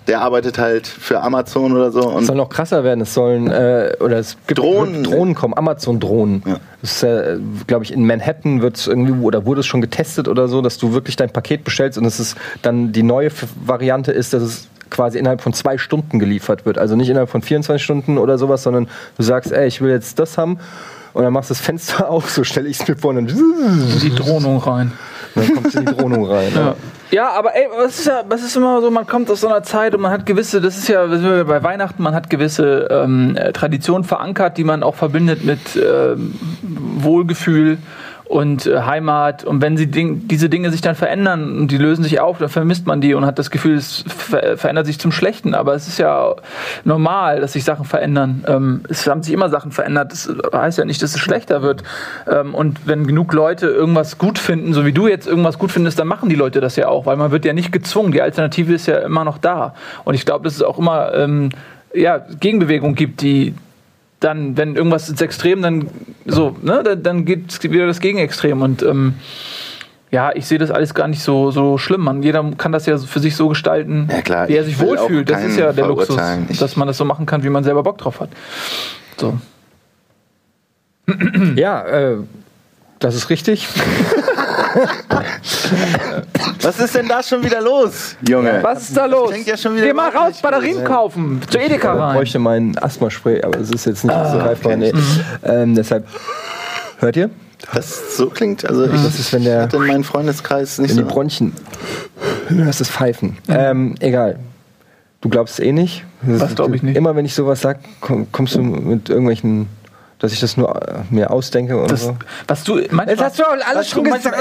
der 0.08 0.22
arbeitet 0.22 0.58
halt 0.58 0.86
für 0.86 1.20
Amazon 1.20 1.76
oder 1.76 1.92
so. 1.92 2.00
es 2.00 2.06
Und 2.06 2.24
soll 2.24 2.36
noch 2.36 2.48
krasser 2.48 2.82
werden. 2.82 3.02
Es 3.02 3.14
sollen, 3.14 3.50
äh, 3.50 3.92
oder 4.00 4.18
es 4.18 4.36
gibt 4.46 4.58
Drohnen. 4.58 5.04
Drohnen 5.04 5.34
kommen, 5.34 5.54
Amazon-Drohnen. 5.56 6.42
Ja. 6.46 6.56
Das 6.80 6.92
ist, 6.92 7.02
äh, 7.02 7.36
glaube 7.66 7.84
ich, 7.84 7.92
in 7.92 8.06
Manhattan 8.06 8.62
wird 8.62 8.76
es 8.78 8.86
irgendwie, 8.86 9.12
oder 9.12 9.44
wurde 9.44 9.60
es 9.60 9.66
schon 9.66 9.82
getestet 9.82 10.26
oder 10.26 10.48
so, 10.48 10.62
dass 10.62 10.78
du 10.78 10.94
wirklich 10.94 11.16
dein 11.16 11.30
Paket 11.30 11.62
bestellst 11.62 11.98
und 11.98 12.06
es 12.06 12.18
ist 12.18 12.36
dann 12.62 12.92
die 12.92 13.02
neue 13.02 13.30
Variante 13.64 14.10
ist, 14.10 14.32
dass 14.32 14.42
es 14.42 14.68
quasi 14.90 15.18
innerhalb 15.18 15.42
von 15.42 15.52
zwei 15.52 15.76
Stunden 15.76 16.18
geliefert 16.18 16.64
wird. 16.64 16.78
Also 16.78 16.96
nicht 16.96 17.10
innerhalb 17.10 17.28
von 17.28 17.42
24 17.42 17.82
Stunden 17.84 18.16
oder 18.16 18.38
sowas, 18.38 18.62
sondern 18.62 18.88
du 19.18 19.22
sagst, 19.22 19.52
ey, 19.52 19.66
ich 19.66 19.82
will 19.82 19.90
jetzt 19.90 20.18
das 20.18 20.38
haben. 20.38 20.58
Und 21.12 21.24
dann 21.24 21.32
machst 21.32 21.50
du 21.50 21.54
das 21.54 21.60
Fenster 21.60 22.08
auf, 22.10 22.30
so 22.30 22.44
stelle 22.44 22.68
ich 22.68 22.80
es 22.80 22.88
mir 22.88 22.96
vor, 22.96 23.10
und 23.10 23.16
dann, 23.16 23.98
Die 24.02 24.14
Drohnung 24.14 24.58
rein. 24.58 24.92
Dann 25.34 25.54
kommst 25.54 25.74
du 25.74 25.78
in 25.80 25.86
die 25.86 25.96
Drohnung 25.96 26.26
rein. 26.26 26.52
Ja. 26.54 26.74
ja, 27.10 27.30
aber 27.30 27.54
ey, 27.54 27.68
was 27.76 27.98
ist, 27.98 28.06
ja, 28.06 28.22
was 28.28 28.42
ist 28.42 28.56
immer 28.56 28.80
so, 28.80 28.90
man 28.90 29.06
kommt 29.06 29.30
aus 29.30 29.40
so 29.40 29.48
einer 29.48 29.62
Zeit 29.62 29.94
und 29.94 30.00
man 30.00 30.10
hat 30.10 30.26
gewisse, 30.26 30.60
das 30.60 30.76
ist 30.76 30.88
ja 30.88 31.06
das 31.06 31.20
sind 31.20 31.30
wir 31.30 31.44
bei 31.44 31.62
Weihnachten, 31.62 32.02
man 32.02 32.14
hat 32.14 32.30
gewisse 32.30 32.88
ähm, 32.90 33.36
äh, 33.36 33.52
Traditionen 33.52 34.04
verankert, 34.04 34.58
die 34.58 34.64
man 34.64 34.82
auch 34.82 34.94
verbindet 34.94 35.44
mit 35.44 35.60
ähm, 35.76 36.34
Wohlgefühl 36.62 37.78
und 38.28 38.66
äh, 38.66 38.82
Heimat. 38.82 39.44
Und 39.44 39.62
wenn 39.62 39.76
sie 39.76 39.86
Ding, 39.86 40.28
diese 40.28 40.48
Dinge 40.48 40.70
sich 40.70 40.82
dann 40.82 40.94
verändern 40.94 41.58
und 41.58 41.70
die 41.70 41.78
lösen 41.78 42.04
sich 42.04 42.20
auf, 42.20 42.38
dann 42.38 42.50
vermisst 42.50 42.86
man 42.86 43.00
die 43.00 43.14
und 43.14 43.24
hat 43.24 43.38
das 43.38 43.50
Gefühl, 43.50 43.76
es 43.76 44.04
ver 44.06 44.56
verändert 44.56 44.86
sich 44.86 44.98
zum 44.98 45.12
Schlechten. 45.12 45.54
Aber 45.54 45.74
es 45.74 45.88
ist 45.88 45.98
ja 45.98 46.34
normal, 46.84 47.40
dass 47.40 47.54
sich 47.54 47.64
Sachen 47.64 47.86
verändern. 47.86 48.44
Ähm, 48.46 48.82
es 48.88 49.06
haben 49.06 49.22
sich 49.22 49.32
immer 49.32 49.48
Sachen 49.48 49.72
verändert. 49.72 50.12
Das 50.12 50.30
heißt 50.52 50.78
ja 50.78 50.84
nicht, 50.84 51.02
dass 51.02 51.14
es 51.14 51.20
schlechter 51.20 51.62
wird. 51.62 51.82
Ähm, 52.30 52.54
und 52.54 52.86
wenn 52.86 53.06
genug 53.06 53.32
Leute 53.32 53.66
irgendwas 53.66 54.18
gut 54.18 54.38
finden, 54.38 54.74
so 54.74 54.84
wie 54.84 54.92
du 54.92 55.08
jetzt 55.08 55.26
irgendwas 55.26 55.58
gut 55.58 55.72
findest, 55.72 55.98
dann 55.98 56.06
machen 56.06 56.28
die 56.28 56.36
Leute 56.36 56.60
das 56.60 56.76
ja 56.76 56.88
auch, 56.88 57.06
weil 57.06 57.16
man 57.16 57.30
wird 57.30 57.46
ja 57.46 57.54
nicht 57.54 57.72
gezwungen. 57.72 58.12
Die 58.12 58.20
Alternative 58.20 58.74
ist 58.74 58.86
ja 58.86 58.98
immer 58.98 59.24
noch 59.24 59.38
da. 59.38 59.74
Und 60.04 60.14
ich 60.14 60.26
glaube, 60.26 60.44
dass 60.44 60.54
es 60.54 60.62
auch 60.62 60.78
immer 60.78 61.14
ähm, 61.14 61.48
ja, 61.94 62.18
Gegenbewegung 62.18 62.94
gibt, 62.94 63.22
die 63.22 63.54
dann, 64.20 64.56
wenn 64.56 64.74
irgendwas 64.76 65.08
ins 65.08 65.20
Extrem, 65.20 65.62
dann 65.62 65.88
so, 66.26 66.56
ne, 66.62 66.82
dann, 66.82 67.02
dann 67.02 67.24
geht 67.24 67.62
wieder 67.70 67.86
das 67.86 68.00
Gegenextrem. 68.00 68.62
Und 68.62 68.82
ähm, 68.82 69.14
ja, 70.10 70.32
ich 70.34 70.46
sehe 70.46 70.58
das 70.58 70.70
alles 70.70 70.94
gar 70.94 71.06
nicht 71.06 71.22
so, 71.22 71.50
so 71.50 71.78
schlimm. 71.78 72.00
Man, 72.02 72.22
jeder 72.22 72.42
kann 72.56 72.72
das 72.72 72.86
ja 72.86 72.98
für 72.98 73.20
sich 73.20 73.36
so 73.36 73.48
gestalten, 73.48 74.08
Ja, 74.10 74.22
klar, 74.22 74.48
wie 74.48 74.54
er 74.54 74.62
ich 74.62 74.68
sich 74.76 74.80
wohlfühlt. 74.80 75.28
Das 75.30 75.44
ist 75.44 75.56
ja 75.58 75.72
der 75.72 75.86
Luxus. 75.86 76.18
Ich- 76.48 76.58
dass 76.58 76.76
man 76.76 76.88
das 76.88 76.96
so 76.96 77.04
machen 77.04 77.26
kann, 77.26 77.42
wie 77.44 77.50
man 77.50 77.62
selber 77.64 77.82
Bock 77.82 77.98
drauf 77.98 78.20
hat. 78.20 78.30
So. 79.18 79.38
Ja, 81.56 81.82
äh, 81.86 82.16
das 82.98 83.14
ist 83.14 83.30
richtig. 83.30 83.66
was 86.62 86.78
ist 86.80 86.94
denn 86.94 87.08
da 87.08 87.22
schon 87.22 87.42
wieder 87.42 87.60
los, 87.60 88.16
Junge? 88.28 88.58
Was 88.62 88.88
ist 88.88 88.96
da 88.96 89.06
los? 89.06 89.32
ja 89.44 89.56
schon 89.56 89.74
wieder 89.76 89.86
Geh 89.86 89.92
mal 89.92 90.10
raus, 90.10 90.40
Batterien 90.42 90.84
kaufen. 90.84 91.40
Zu 91.48 91.58
Edeka 91.58 91.94
Ich 91.94 92.00
rein. 92.00 92.14
bräuchte 92.16 92.38
mein 92.38 92.76
Asthma-Spray, 92.78 93.42
aber 93.42 93.58
es 93.58 93.70
ist 93.70 93.86
jetzt 93.86 94.04
nicht 94.04 94.14
so 94.32 94.38
greifbar. 94.38 94.70
kenn 94.72 94.80
Nee. 94.80 94.92
ich 94.94 95.20
Ähm, 95.44 95.74
deshalb, 95.74 96.06
hört 96.98 97.16
ihr? 97.16 97.30
Das 97.74 98.16
so 98.16 98.28
klingt, 98.30 98.64
also 98.68 98.84
ich 98.84 98.92
Das 98.92 99.18
ist, 99.18 99.32
wenn 99.32 99.44
der- 99.44 99.62
hatte 99.62 99.76
in 99.78 99.86
meinem 99.86 100.04
Freundeskreis 100.04 100.78
nicht 100.78 100.90
In 100.92 100.96
die 100.98 101.02
so. 101.02 101.08
Bronchien. 101.08 101.52
Du 102.48 102.56
hörst 102.64 102.80
das 102.80 102.88
Pfeifen. 102.88 103.36
Ähm, 103.48 103.94
egal. 104.00 104.38
Du 105.20 105.28
glaubst 105.28 105.58
es 105.58 105.64
eh 105.64 105.72
nicht. 105.72 106.04
Was 106.22 106.54
glaub 106.54 106.72
ich 106.74 106.82
nicht? 106.82 106.96
Immer 106.96 107.16
wenn 107.16 107.24
ich 107.24 107.34
sowas 107.34 107.60
sag, 107.60 107.78
komm, 108.00 108.30
kommst 108.32 108.54
du 108.54 108.62
mit 108.62 109.08
irgendwelchen, 109.08 109.66
dass 110.18 110.32
ich 110.32 110.40
das 110.40 110.56
nur 110.56 110.74
äh, 110.88 111.00
mir 111.10 111.30
ausdenke 111.30 111.76
und 111.80 111.90
Das, 111.90 112.04
so. 112.04 112.16
was 112.46 112.64
du 112.64 112.74
manchmal, 112.76 113.08
Jetzt 113.10 113.22
hast 113.22 113.38
du 113.38 113.44
auch 113.44 113.56
alles 113.66 113.88
schon 113.88 114.04
gesagt. 114.04 114.36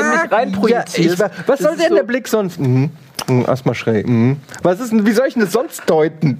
Ja, 0.70 0.84
ich, 0.94 1.20
was 1.20 1.32
Das 1.46 1.60
soll 1.60 1.78
denn 1.78 1.90
so- 1.90 1.96
der 1.96 2.04
Blick 2.04 2.28
sonst? 2.28 2.60
Mhm. 2.60 2.90
Mhm, 3.28 3.46
Erstmal 3.48 3.76
schräg. 3.76 4.08
Mhm. 4.08 4.38
Was 4.64 4.80
ist 4.80 4.92
denn, 4.92 5.06
wie 5.06 5.12
soll 5.12 5.28
ich 5.28 5.34
denn 5.34 5.44
das 5.44 5.52
sonst 5.52 5.84
deuten? 5.88 6.38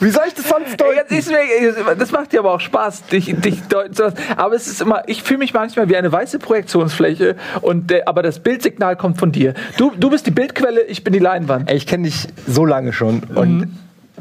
Wie 0.00 0.10
soll 0.10 0.22
ich 0.28 0.34
das 0.34 0.48
sonst 0.48 0.80
deuten? 0.80 1.12
mir, 1.12 1.94
das 1.96 2.12
macht 2.12 2.32
dir 2.32 2.38
aber 2.38 2.52
auch 2.54 2.60
Spaß, 2.60 3.06
dich, 3.06 3.34
dich 3.40 3.62
deuten 3.64 3.94
zu 3.94 4.04
lassen. 4.04 4.16
Aber 4.36 4.54
es 4.54 4.68
ist 4.68 4.80
immer, 4.80 5.02
ich 5.08 5.24
fühle 5.24 5.38
mich 5.38 5.52
manchmal 5.52 5.88
wie 5.88 5.96
eine 5.96 6.12
weiße 6.12 6.38
Projektionsfläche, 6.38 7.34
und 7.62 7.90
der, 7.90 8.06
aber 8.06 8.22
das 8.22 8.38
Bildsignal 8.38 8.94
kommt 8.94 9.18
von 9.18 9.32
dir. 9.32 9.54
Du, 9.76 9.90
du 9.98 10.08
bist 10.10 10.24
die 10.26 10.30
Bildquelle, 10.30 10.82
ich 10.82 11.02
bin 11.02 11.12
die 11.12 11.18
Leinwand. 11.18 11.68
Ey, 11.68 11.76
ich 11.76 11.86
kenne 11.88 12.04
dich 12.04 12.28
so 12.46 12.64
lange 12.64 12.92
schon 12.92 13.24
und 13.34 13.76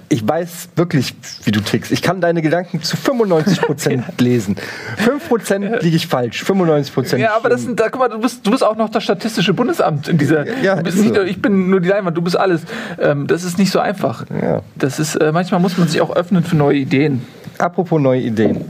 ich 0.09 0.27
weiß 0.27 0.69
wirklich, 0.75 1.15
wie 1.43 1.51
du 1.51 1.59
tickst. 1.61 1.91
Ich 1.91 2.01
kann 2.01 2.21
deine 2.21 2.41
Gedanken 2.41 2.81
zu 2.81 2.97
95 2.97 3.61
Prozent 3.61 4.03
lesen. 4.19 4.55
5 4.97 5.27
Prozent 5.27 5.83
liege 5.83 5.95
ich 5.95 6.07
falsch, 6.07 6.43
95 6.43 6.93
Prozent. 6.93 7.21
Ja, 7.21 7.35
aber 7.35 7.49
das 7.49 7.61
sind, 7.63 7.79
da, 7.79 7.89
guck 7.89 7.99
mal, 7.99 8.09
du 8.09 8.19
bist, 8.19 8.45
du 8.45 8.51
bist 8.51 8.63
auch 8.63 8.75
noch 8.75 8.89
das 8.89 9.03
Statistische 9.03 9.53
Bundesamt 9.53 10.07
in 10.07 10.17
dieser. 10.17 10.45
Ja, 10.61 10.81
nicht, 10.81 10.97
so. 10.97 11.03
nur- 11.03 11.25
ich 11.25 11.41
bin 11.41 11.69
nur 11.69 11.79
die 11.81 11.89
Leinwand, 11.89 12.15
du 12.17 12.21
bist 12.21 12.37
alles. 12.37 12.61
Ähm, 12.99 13.27
das 13.27 13.43
ist 13.43 13.57
nicht 13.57 13.71
so 13.71 13.79
einfach. 13.79 14.25
Ja. 14.41 14.61
Das 14.75 14.99
ist, 14.99 15.15
äh, 15.15 15.31
manchmal 15.31 15.59
muss 15.59 15.77
man 15.77 15.87
sich 15.87 16.01
auch 16.01 16.15
öffnen 16.15 16.43
für 16.43 16.55
neue 16.55 16.77
Ideen. 16.77 17.25
Apropos 17.57 17.99
neue 18.01 18.21
Ideen. 18.21 18.65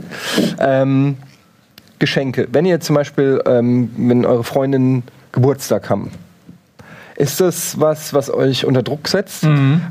Ähm, 0.58 1.16
Geschenke. 1.98 2.48
Wenn 2.52 2.64
ihr 2.64 2.80
zum 2.80 2.94
Beispiel, 2.94 3.42
ähm, 3.46 3.90
wenn 3.96 4.24
eure 4.24 4.44
Freundinnen 4.44 5.02
Geburtstag 5.32 5.90
haben, 5.90 6.10
ist 7.18 7.40
das 7.40 7.78
was, 7.80 8.14
was 8.14 8.32
euch 8.32 8.64
unter 8.64 8.82
Druck 8.82 9.08
setzt? 9.08 9.46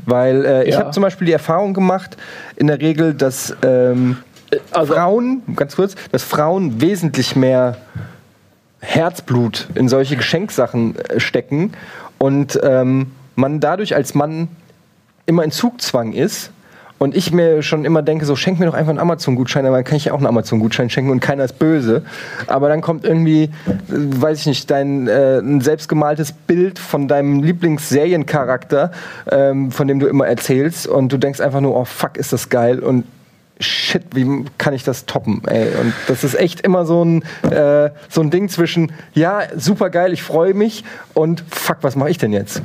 Weil 0.06 0.44
äh, 0.44 0.64
ich 0.64 0.74
Ja. 0.74 0.80
habe 0.80 0.90
zum 0.92 1.02
Beispiel 1.02 1.26
die 1.26 1.32
Erfahrung 1.32 1.74
gemacht, 1.74 2.16
in 2.56 2.66
der 2.66 2.80
Regel, 2.80 3.14
dass 3.14 3.54
ähm, 3.62 4.16
Also, 4.72 4.94
Frauen, 4.94 5.42
ganz 5.54 5.76
kurz, 5.76 5.94
dass 6.10 6.22
Frauen 6.22 6.80
wesentlich 6.80 7.36
mehr 7.36 7.76
Herzblut 8.80 9.68
in 9.74 9.88
solche 9.88 10.16
Geschenksachen 10.16 10.96
äh, 10.96 11.20
stecken 11.20 11.72
und 12.18 12.58
ähm, 12.62 13.12
man 13.36 13.60
dadurch 13.60 13.94
als 13.94 14.14
Mann 14.14 14.48
immer 15.26 15.44
in 15.44 15.50
Zugzwang 15.50 16.12
ist. 16.12 16.50
Und 16.98 17.16
ich 17.16 17.32
mir 17.32 17.62
schon 17.62 17.84
immer 17.84 18.02
denke, 18.02 18.26
so 18.26 18.34
schenk 18.34 18.58
mir 18.58 18.66
doch 18.66 18.74
einfach 18.74 18.90
einen 18.90 18.98
Amazon-Gutschein, 18.98 19.64
aber 19.66 19.76
dann 19.76 19.84
kann 19.84 19.96
ich 19.96 20.06
ja 20.06 20.12
auch 20.12 20.18
einen 20.18 20.26
Amazon-Gutschein 20.26 20.90
schenken 20.90 21.10
und 21.10 21.20
keiner 21.20 21.44
ist 21.44 21.58
böse. 21.58 22.02
Aber 22.48 22.68
dann 22.68 22.80
kommt 22.80 23.04
irgendwie, 23.04 23.44
äh, 23.44 23.50
weiß 23.88 24.40
ich 24.40 24.46
nicht, 24.46 24.70
dein 24.70 25.06
äh, 25.06 25.38
ein 25.38 25.60
selbstgemaltes 25.60 26.32
Bild 26.32 26.78
von 26.78 27.06
deinem 27.06 27.42
Lieblingsseriencharakter, 27.42 28.90
ähm, 29.30 29.70
von 29.70 29.86
dem 29.86 30.00
du 30.00 30.06
immer 30.08 30.26
erzählst 30.26 30.88
und 30.88 31.12
du 31.12 31.18
denkst 31.18 31.40
einfach 31.40 31.60
nur, 31.60 31.76
oh 31.76 31.84
fuck, 31.84 32.16
ist 32.16 32.32
das 32.32 32.48
geil 32.48 32.80
und 32.80 33.04
shit, 33.60 34.02
wie 34.14 34.44
kann 34.56 34.74
ich 34.74 34.84
das 34.84 35.06
toppen, 35.06 35.42
ey? 35.46 35.68
Und 35.80 35.92
das 36.06 36.24
ist 36.24 36.34
echt 36.34 36.60
immer 36.60 36.84
so 36.84 37.04
ein, 37.04 37.22
äh, 37.50 37.90
so 38.08 38.20
ein 38.20 38.30
Ding 38.30 38.48
zwischen, 38.48 38.92
ja, 39.14 39.42
super 39.56 39.90
geil, 39.90 40.12
ich 40.12 40.22
freue 40.22 40.54
mich 40.54 40.84
und 41.14 41.44
fuck, 41.50 41.78
was 41.82 41.96
mache 41.96 42.10
ich 42.10 42.18
denn 42.18 42.32
jetzt? 42.32 42.62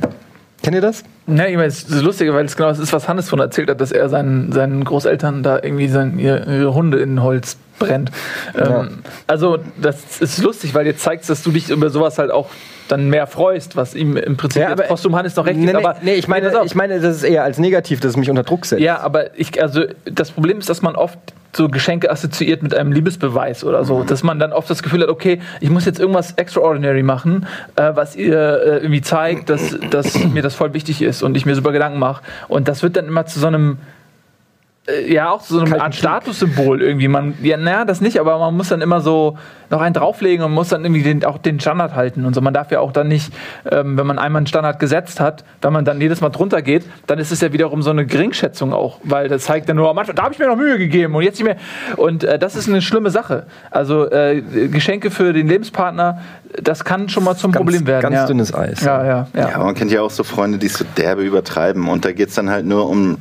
Kennt 0.64 0.76
ihr 0.76 0.80
das? 0.80 1.04
Ja, 1.26 1.44
ich 1.44 1.56
meine, 1.56 1.66
es 1.66 1.82
ist 1.82 2.02
lustig, 2.02 2.32
weil 2.32 2.46
es 2.46 2.56
genau 2.56 2.70
das 2.70 2.78
ist, 2.78 2.90
was 2.94 3.06
Hannes 3.06 3.28
von 3.28 3.38
erzählt 3.38 3.68
hat, 3.68 3.82
dass 3.82 3.92
er 3.92 4.08
seinen, 4.08 4.50
seinen 4.50 4.82
Großeltern 4.82 5.42
da 5.42 5.56
irgendwie 5.62 5.88
sein, 5.88 6.18
ihre, 6.18 6.44
ihre 6.46 6.72
Hunde 6.72 7.00
in 7.00 7.22
Holz 7.22 7.58
brennt. 7.78 8.10
Ja. 8.56 8.80
Ähm, 8.80 9.00
also, 9.26 9.58
das 9.76 10.22
ist 10.22 10.42
lustig, 10.42 10.72
weil 10.72 10.84
dir 10.86 10.96
zeigst, 10.96 11.28
dass 11.28 11.42
du 11.42 11.50
dich 11.50 11.68
über 11.68 11.90
sowas 11.90 12.16
halt 12.16 12.30
auch 12.30 12.48
dann 12.88 13.08
mehr 13.08 13.26
freust, 13.26 13.76
was 13.76 13.94
ihm 13.94 14.16
im 14.16 14.36
Prinzip 14.36 14.62
Ja, 14.62 14.72
aber- 14.72 14.84
Postum 14.84 15.16
Hannes 15.16 15.34
noch 15.36 15.46
recht 15.46 15.56
nee, 15.58 15.66
gibt. 15.66 15.78
nee, 15.78 15.84
Aber 15.84 15.96
nee, 16.02 16.14
ich 16.14 16.28
meine, 16.28 16.52
ich 16.64 16.74
meine, 16.74 17.00
das 17.00 17.16
ist 17.16 17.22
eher 17.22 17.44
als 17.44 17.58
negativ, 17.58 18.00
dass 18.00 18.10
es 18.12 18.16
mich 18.16 18.30
unter 18.30 18.42
Druck 18.42 18.66
setzt. 18.66 18.82
Ja, 18.82 19.00
aber 19.00 19.38
ich, 19.38 19.60
also 19.62 19.84
das 20.04 20.30
Problem 20.30 20.58
ist, 20.58 20.68
dass 20.68 20.82
man 20.82 20.96
oft 20.96 21.18
so 21.56 21.68
Geschenke 21.68 22.10
assoziiert 22.10 22.62
mit 22.64 22.74
einem 22.74 22.90
Liebesbeweis 22.90 23.62
oder 23.64 23.84
so. 23.84 24.02
Dass 24.02 24.24
man 24.24 24.40
dann 24.40 24.52
oft 24.52 24.68
das 24.68 24.82
Gefühl 24.82 25.02
hat, 25.02 25.08
okay, 25.08 25.40
ich 25.60 25.70
muss 25.70 25.84
jetzt 25.84 26.00
irgendwas 26.00 26.32
extraordinary 26.32 27.04
machen, 27.04 27.46
äh, 27.76 27.92
was 27.94 28.16
ihr 28.16 28.34
äh, 28.36 28.76
irgendwie 28.78 29.02
zeigt, 29.02 29.50
dass, 29.50 29.76
dass 29.90 30.18
mir 30.24 30.42
das 30.42 30.54
voll 30.56 30.74
wichtig 30.74 31.00
ist 31.00 31.22
und 31.22 31.36
ich 31.36 31.46
mir 31.46 31.54
super 31.54 31.70
Gedanken 31.70 32.00
mache. 32.00 32.22
Und 32.48 32.66
das 32.66 32.82
wird 32.82 32.96
dann 32.96 33.06
immer 33.06 33.24
zu 33.26 33.38
so 33.38 33.46
einem 33.46 33.78
ja, 35.06 35.30
auch 35.30 35.40
so 35.40 35.60
Kalten 35.60 35.80
Art. 35.80 35.94
Statussymbol 35.94 36.82
irgendwie. 36.82 37.08
Man, 37.08 37.34
ja, 37.42 37.56
naja, 37.56 37.86
das 37.86 38.02
nicht, 38.02 38.20
aber 38.20 38.38
man 38.38 38.54
muss 38.54 38.68
dann 38.68 38.82
immer 38.82 39.00
so 39.00 39.38
noch 39.70 39.80
einen 39.80 39.94
drauflegen 39.94 40.44
und 40.44 40.52
muss 40.52 40.68
dann 40.68 40.84
irgendwie 40.84 41.02
den, 41.02 41.24
auch 41.24 41.38
den 41.38 41.58
Standard 41.58 41.94
halten 41.94 42.26
und 42.26 42.34
so. 42.34 42.42
Man 42.42 42.52
darf 42.52 42.70
ja 42.70 42.80
auch 42.80 42.92
dann 42.92 43.08
nicht, 43.08 43.32
ähm, 43.70 43.96
wenn 43.96 44.06
man 44.06 44.18
einmal 44.18 44.40
einen 44.40 44.46
Standard 44.46 44.78
gesetzt 44.78 45.20
hat, 45.20 45.42
wenn 45.62 45.72
man 45.72 45.86
dann 45.86 46.02
jedes 46.02 46.20
Mal 46.20 46.28
drunter 46.28 46.60
geht, 46.60 46.84
dann 47.06 47.18
ist 47.18 47.32
es 47.32 47.40
ja 47.40 47.52
wiederum 47.54 47.80
so 47.80 47.90
eine 47.90 48.04
Geringschätzung 48.04 48.74
auch, 48.74 48.98
weil 49.04 49.28
das 49.28 49.44
zeigt 49.44 49.70
dann 49.70 49.76
nur, 49.76 49.88
am 49.88 49.96
Anfang, 49.96 50.16
da 50.16 50.24
habe 50.24 50.34
ich 50.34 50.38
mir 50.38 50.48
noch 50.48 50.56
Mühe 50.56 50.76
gegeben 50.76 51.14
und 51.14 51.22
jetzt 51.22 51.38
nicht 51.38 51.46
mehr. 51.46 51.56
Und 51.96 52.22
äh, 52.22 52.38
das 52.38 52.54
ist 52.54 52.68
eine 52.68 52.82
schlimme 52.82 53.10
Sache. 53.10 53.46
Also 53.70 54.10
äh, 54.10 54.42
Geschenke 54.70 55.10
für 55.10 55.32
den 55.32 55.48
Lebenspartner, 55.48 56.20
das 56.62 56.84
kann 56.84 57.08
schon 57.08 57.24
mal 57.24 57.36
zum 57.36 57.52
Ganz- 57.52 57.64
Problem 57.64 57.86
werden. 57.86 58.02
ganz 58.02 58.14
ja. 58.16 58.26
dünnes 58.26 58.52
Eis. 58.52 58.82
Ja, 58.82 59.02
ja, 59.02 59.26
ja. 59.34 59.48
Ja, 59.48 59.54
aber 59.56 59.64
man 59.64 59.74
kennt 59.74 59.90
ja 59.92 60.02
auch 60.02 60.10
so 60.10 60.24
Freunde, 60.24 60.58
die 60.58 60.66
es 60.66 60.74
so 60.74 60.84
derbe 60.98 61.22
übertreiben. 61.22 61.88
Und 61.88 62.04
da 62.04 62.12
geht 62.12 62.28
es 62.28 62.34
dann 62.34 62.50
halt 62.50 62.66
nur 62.66 62.86
um 62.88 63.16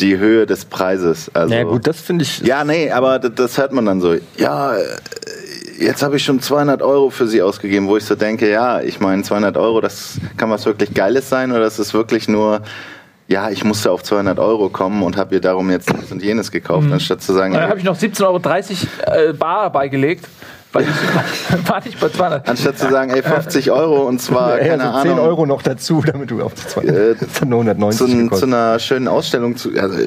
die 0.00 0.18
Höhe 0.18 0.46
des 0.46 0.64
Preises. 0.64 1.30
Also, 1.34 1.54
Ja, 1.54 1.62
gut, 1.62 1.86
das 1.86 2.00
finde 2.00 2.24
ich. 2.24 2.40
Ja, 2.40 2.64
nee, 2.64 2.90
aber 2.90 3.18
das, 3.18 3.32
das 3.34 3.58
hört 3.58 3.72
man 3.72 3.86
dann 3.86 4.00
so. 4.00 4.14
Ja, 4.36 4.76
äh, 4.76 4.84
jetzt 5.78 6.02
habe 6.02 6.16
ich 6.16 6.24
schon 6.24 6.40
200 6.40 6.82
Euro 6.82 7.10
für 7.10 7.26
sie 7.26 7.40
ausgegeben, 7.42 7.88
wo 7.88 7.96
ich 7.96 8.04
so 8.04 8.14
denke, 8.14 8.50
ja, 8.50 8.80
ich 8.80 9.00
meine 9.00 9.22
200 9.22 9.56
Euro, 9.56 9.80
das 9.80 10.18
kann 10.36 10.50
was 10.50 10.66
wirklich 10.66 10.92
Geiles 10.92 11.28
sein 11.28 11.52
oder 11.52 11.66
ist 11.66 11.78
es 11.78 11.94
wirklich 11.94 12.28
nur, 12.28 12.60
ja, 13.28 13.50
ich 13.50 13.64
musste 13.64 13.90
auf 13.90 14.02
200 14.02 14.38
Euro 14.38 14.68
kommen 14.68 15.02
und 15.02 15.16
habe 15.16 15.34
ihr 15.36 15.40
darum 15.40 15.70
jetzt 15.70 15.90
dies 15.90 16.12
und 16.12 16.22
jenes 16.22 16.50
gekauft, 16.50 16.88
anstatt 16.92 17.22
zu 17.22 17.32
sagen, 17.32 17.54
dann 17.54 17.68
habe 17.68 17.78
ich 17.78 17.84
noch 17.84 17.96
17,30 17.96 18.86
Euro 19.06 19.30
äh, 19.30 19.32
Bar 19.32 19.70
beigelegt, 19.72 20.26
weil 20.76 20.84
ich 20.84 21.68
war 21.68 21.82
nicht 21.82 21.98
bei 21.98 22.08
200. 22.08 22.48
anstatt 22.48 22.78
zu 22.78 22.90
sagen, 22.90 23.10
ey, 23.10 23.22
50 23.22 23.70
Euro 23.70 24.06
und 24.06 24.20
zwar, 24.20 24.58
Ja, 24.60 24.68
keine 24.68 24.82
so 24.82 24.88
Ahnung. 24.90 25.16
10 25.16 25.18
Euro 25.18 25.46
noch 25.46 25.62
dazu, 25.62 26.02
damit 26.04 26.30
du 26.30 26.42
auf 26.42 26.54
die 26.54 26.66
zwei. 26.66 26.82
Äh, 26.82 27.14
das 27.20 27.40
hat 27.40 27.48
nur 27.48 27.60
190 27.60 28.30
zu, 28.30 28.36
zu 28.36 28.46
einer 28.46 28.78
schönen 28.78 29.08
Ausstellung, 29.08 29.56
zu, 29.56 29.70
also 29.78 29.98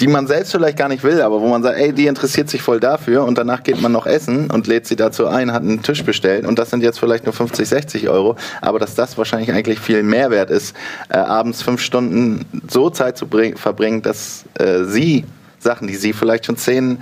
die 0.00 0.06
man 0.08 0.26
selbst 0.26 0.52
vielleicht 0.52 0.76
gar 0.76 0.88
nicht 0.88 1.04
will, 1.04 1.20
aber 1.22 1.40
wo 1.40 1.48
man 1.48 1.62
sagt, 1.62 1.78
ey, 1.78 1.92
die 1.92 2.06
interessiert 2.06 2.50
sich 2.50 2.62
voll 2.62 2.80
dafür 2.80 3.24
und 3.24 3.38
danach 3.38 3.62
geht 3.62 3.80
man 3.80 3.92
noch 3.92 4.06
essen 4.06 4.50
und 4.50 4.66
lädt 4.66 4.86
sie 4.86 4.96
dazu 4.96 5.26
ein, 5.26 5.52
hat 5.52 5.62
einen 5.62 5.82
Tisch 5.82 6.04
bestellt 6.04 6.46
und 6.46 6.58
das 6.58 6.70
sind 6.70 6.82
jetzt 6.82 6.98
vielleicht 6.98 7.24
nur 7.24 7.32
50, 7.32 7.68
60 7.68 8.08
Euro, 8.08 8.36
aber 8.60 8.78
dass 8.78 8.94
das 8.94 9.16
wahrscheinlich 9.16 9.52
eigentlich 9.52 9.78
viel 9.78 10.02
Mehrwert 10.02 10.50
ist, 10.50 10.74
äh, 11.08 11.18
abends 11.18 11.62
fünf 11.62 11.80
Stunden 11.80 12.44
so 12.68 12.90
Zeit 12.90 13.16
zu 13.16 13.26
bring, 13.26 13.56
verbringen, 13.56 14.02
dass 14.02 14.44
äh, 14.58 14.84
sie 14.84 15.24
Sachen, 15.58 15.88
die 15.88 15.96
sie 15.96 16.12
vielleicht 16.12 16.46
schon 16.46 16.56
zehn 16.56 16.98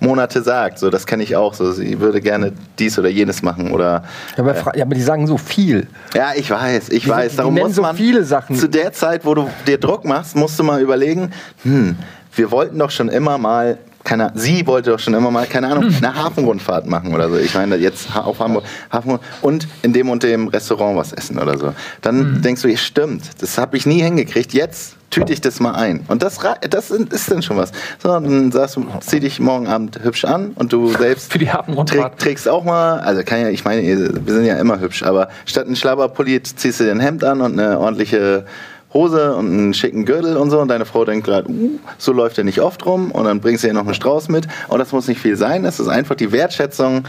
Monate 0.00 0.42
sagt, 0.42 0.78
so 0.78 0.90
das 0.90 1.06
kenne 1.06 1.22
ich 1.22 1.36
auch, 1.36 1.54
so 1.54 1.70
sie 1.72 2.00
würde 2.00 2.20
gerne 2.20 2.52
dies 2.78 2.98
oder 2.98 3.08
jenes 3.08 3.42
machen 3.42 3.70
oder 3.70 4.02
Ja, 4.36 4.42
aber, 4.42 4.54
fra- 4.54 4.76
ja, 4.76 4.84
aber 4.84 4.94
die 4.94 5.02
sagen 5.02 5.26
so 5.26 5.36
viel. 5.36 5.86
ja, 6.14 6.30
ich 6.34 6.50
weiß, 6.50 6.88
ich 6.88 7.04
Die- 7.04 7.08
weiß. 7.10 7.36
Darum 7.36 7.54
muss 7.54 7.74
so 7.74 7.82
man 7.82 7.96
viele 7.96 8.24
Sachen. 8.24 8.56
zu 8.56 8.68
der 8.68 8.92
Zeit, 8.92 9.24
wo 9.24 9.34
du 9.34 9.48
dir 9.66 9.78
Druck 9.78 10.04
machst, 10.04 10.34
musst 10.36 10.58
du 10.58 10.64
mal 10.64 10.80
überlegen, 10.80 11.30
hm, 11.62 11.96
wir 12.34 12.50
wollten 12.50 12.78
doch 12.78 12.90
schon 12.90 13.08
immer 13.08 13.36
mal, 13.38 13.78
keine, 14.04 14.32
sie 14.34 14.66
wollte 14.66 14.90
doch 14.92 14.98
schon 14.98 15.12
immer 15.14 15.30
mal, 15.30 15.46
keine 15.46 15.68
Ahnung, 15.68 15.84
eine 16.02 16.14
Hafenrundfahrt 16.14 16.86
machen 16.86 17.14
oder 17.14 17.28
so. 17.28 17.36
Ich 17.36 17.54
meine, 17.54 17.76
jetzt 17.76 18.08
auf 18.16 18.38
Hamburg, 18.40 18.64
Hafen 18.90 19.18
und 19.42 19.68
in 19.82 19.92
dem 19.92 20.08
und 20.08 20.22
dem 20.22 20.48
Restaurant 20.48 20.96
was 20.96 21.12
essen 21.12 21.38
oder 21.38 21.58
so. 21.58 21.74
Dann 22.00 22.40
denkst 22.40 22.62
du, 22.62 22.68
ja, 22.68 22.76
stimmt, 22.76 23.24
das 23.40 23.58
habe 23.58 23.76
ich 23.76 23.86
nie 23.86 24.00
hingekriegt. 24.02 24.52
Jetzt 24.54 24.94
tüte 25.10 25.32
ich 25.32 25.40
das 25.40 25.60
mal 25.60 25.72
ein. 25.72 26.04
Und 26.08 26.22
das, 26.22 26.38
das 26.68 26.90
ist 26.90 27.30
dann 27.30 27.42
schon 27.42 27.56
was. 27.56 27.72
So, 28.02 28.08
dann 28.08 28.52
sagst 28.52 28.76
du, 28.76 28.86
zieh 29.00 29.20
dich 29.20 29.40
morgen 29.40 29.66
Abend 29.66 30.02
hübsch 30.02 30.24
an 30.24 30.52
und 30.54 30.72
du 30.72 30.88
selbst 30.88 31.32
Für 31.32 31.38
die. 31.38 31.48
Träg, 31.86 32.18
trägst 32.18 32.48
auch 32.48 32.64
mal, 32.64 33.00
also 33.00 33.22
kann 33.22 33.40
ja, 33.40 33.48
ich 33.48 33.64
meine, 33.64 33.82
wir 33.82 34.34
sind 34.34 34.44
ja 34.44 34.56
immer 34.58 34.80
hübsch, 34.80 35.02
aber 35.02 35.28
statt 35.46 35.66
ein 35.66 35.76
Schlabberpulli 35.76 36.42
ziehst 36.42 36.80
du 36.80 36.84
dir 36.84 36.92
ein 36.92 37.00
Hemd 37.00 37.24
an 37.24 37.40
und 37.40 37.58
eine 37.58 37.78
ordentliche 37.78 38.44
Hose 38.92 39.34
und 39.36 39.46
einen 39.46 39.74
schicken 39.74 40.06
Gürtel 40.06 40.36
und 40.36 40.50
so 40.50 40.60
und 40.60 40.68
deine 40.68 40.86
Frau 40.86 41.04
denkt 41.04 41.26
gerade, 41.26 41.48
uh, 41.48 41.78
so 41.98 42.12
läuft 42.12 42.38
er 42.38 42.44
nicht 42.44 42.60
oft 42.60 42.84
rum 42.86 43.10
und 43.10 43.24
dann 43.24 43.40
bringst 43.40 43.62
du 43.62 43.68
ihr 43.68 43.74
noch 43.74 43.84
einen 43.84 43.94
Strauß 43.94 44.28
mit 44.28 44.46
und 44.68 44.78
das 44.78 44.92
muss 44.92 45.08
nicht 45.08 45.20
viel 45.20 45.36
sein, 45.36 45.62
das 45.62 45.78
ist 45.78 45.88
einfach 45.88 46.14
die 46.14 46.32
Wertschätzung. 46.32 47.04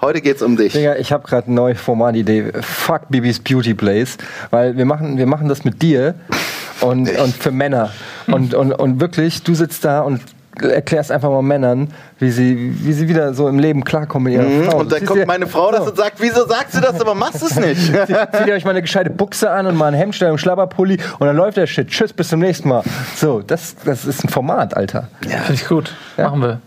Heute 0.00 0.20
geht's 0.20 0.42
um 0.42 0.56
dich. 0.56 0.74
Digga, 0.74 0.96
ich 0.96 1.12
habe 1.12 1.26
gerade 1.26 1.46
eine 1.46 1.56
neue 1.56 1.74
Formatidee. 1.76 2.52
Fuck 2.60 3.08
Bibis 3.08 3.38
Beauty 3.38 3.72
Place. 3.72 4.18
Weil 4.50 4.76
wir 4.76 4.84
machen, 4.84 5.16
wir 5.16 5.26
machen 5.26 5.48
das 5.48 5.64
mit 5.64 5.80
dir 5.80 6.14
und, 6.80 7.10
und 7.18 7.36
für 7.36 7.50
Männer. 7.50 7.90
Und, 8.26 8.54
und, 8.54 8.72
und 8.72 9.00
wirklich, 9.00 9.42
du 9.42 9.54
sitzt 9.54 9.84
da 9.84 10.00
und 10.00 10.20
erklärst 10.60 11.10
einfach 11.10 11.30
mal 11.30 11.42
Männern, 11.42 11.88
wie 12.18 12.30
sie, 12.30 12.74
wie 12.84 12.92
sie 12.92 13.08
wieder 13.08 13.34
so 13.34 13.48
im 13.48 13.58
Leben 13.58 13.84
klarkommen 13.84 14.32
mit 14.32 14.40
ihrer 14.40 14.64
Frau. 14.64 14.76
Mhm. 14.76 14.80
Und 14.82 14.92
dann 14.92 15.04
kommt 15.04 15.26
meine 15.26 15.46
Frau 15.46 15.72
das 15.72 15.88
und 15.88 15.96
sagt, 15.96 16.20
wieso 16.20 16.46
sagst 16.46 16.76
du 16.76 16.80
das, 16.80 17.00
aber 17.00 17.14
machst 17.14 17.42
es 17.42 17.58
nicht? 17.58 17.80
Zieht 18.06 18.46
ihr 18.46 18.54
euch 18.54 18.64
mal 18.64 18.70
eine 18.70 18.82
gescheite 18.82 19.10
Buchse 19.10 19.50
an 19.50 19.66
und 19.66 19.76
mal 19.76 19.86
ein 19.86 19.94
Hemdstell 19.94 20.30
und 20.30 20.38
Schlabberpulli 20.38 20.98
und 21.18 21.26
dann 21.26 21.36
läuft 21.36 21.56
der 21.56 21.66
Shit. 21.66 21.88
Tschüss, 21.88 22.12
bis 22.12 22.28
zum 22.28 22.40
nächsten 22.40 22.68
Mal. 22.68 22.82
So, 23.16 23.42
das, 23.42 23.74
das 23.84 24.04
ist 24.04 24.24
ein 24.24 24.28
Format, 24.28 24.76
Alter. 24.76 25.08
Finde 25.20 25.54
ich 25.54 25.66
gut. 25.66 25.92
Ja. 26.16 26.24
Machen 26.28 26.42
wir. 26.42 26.60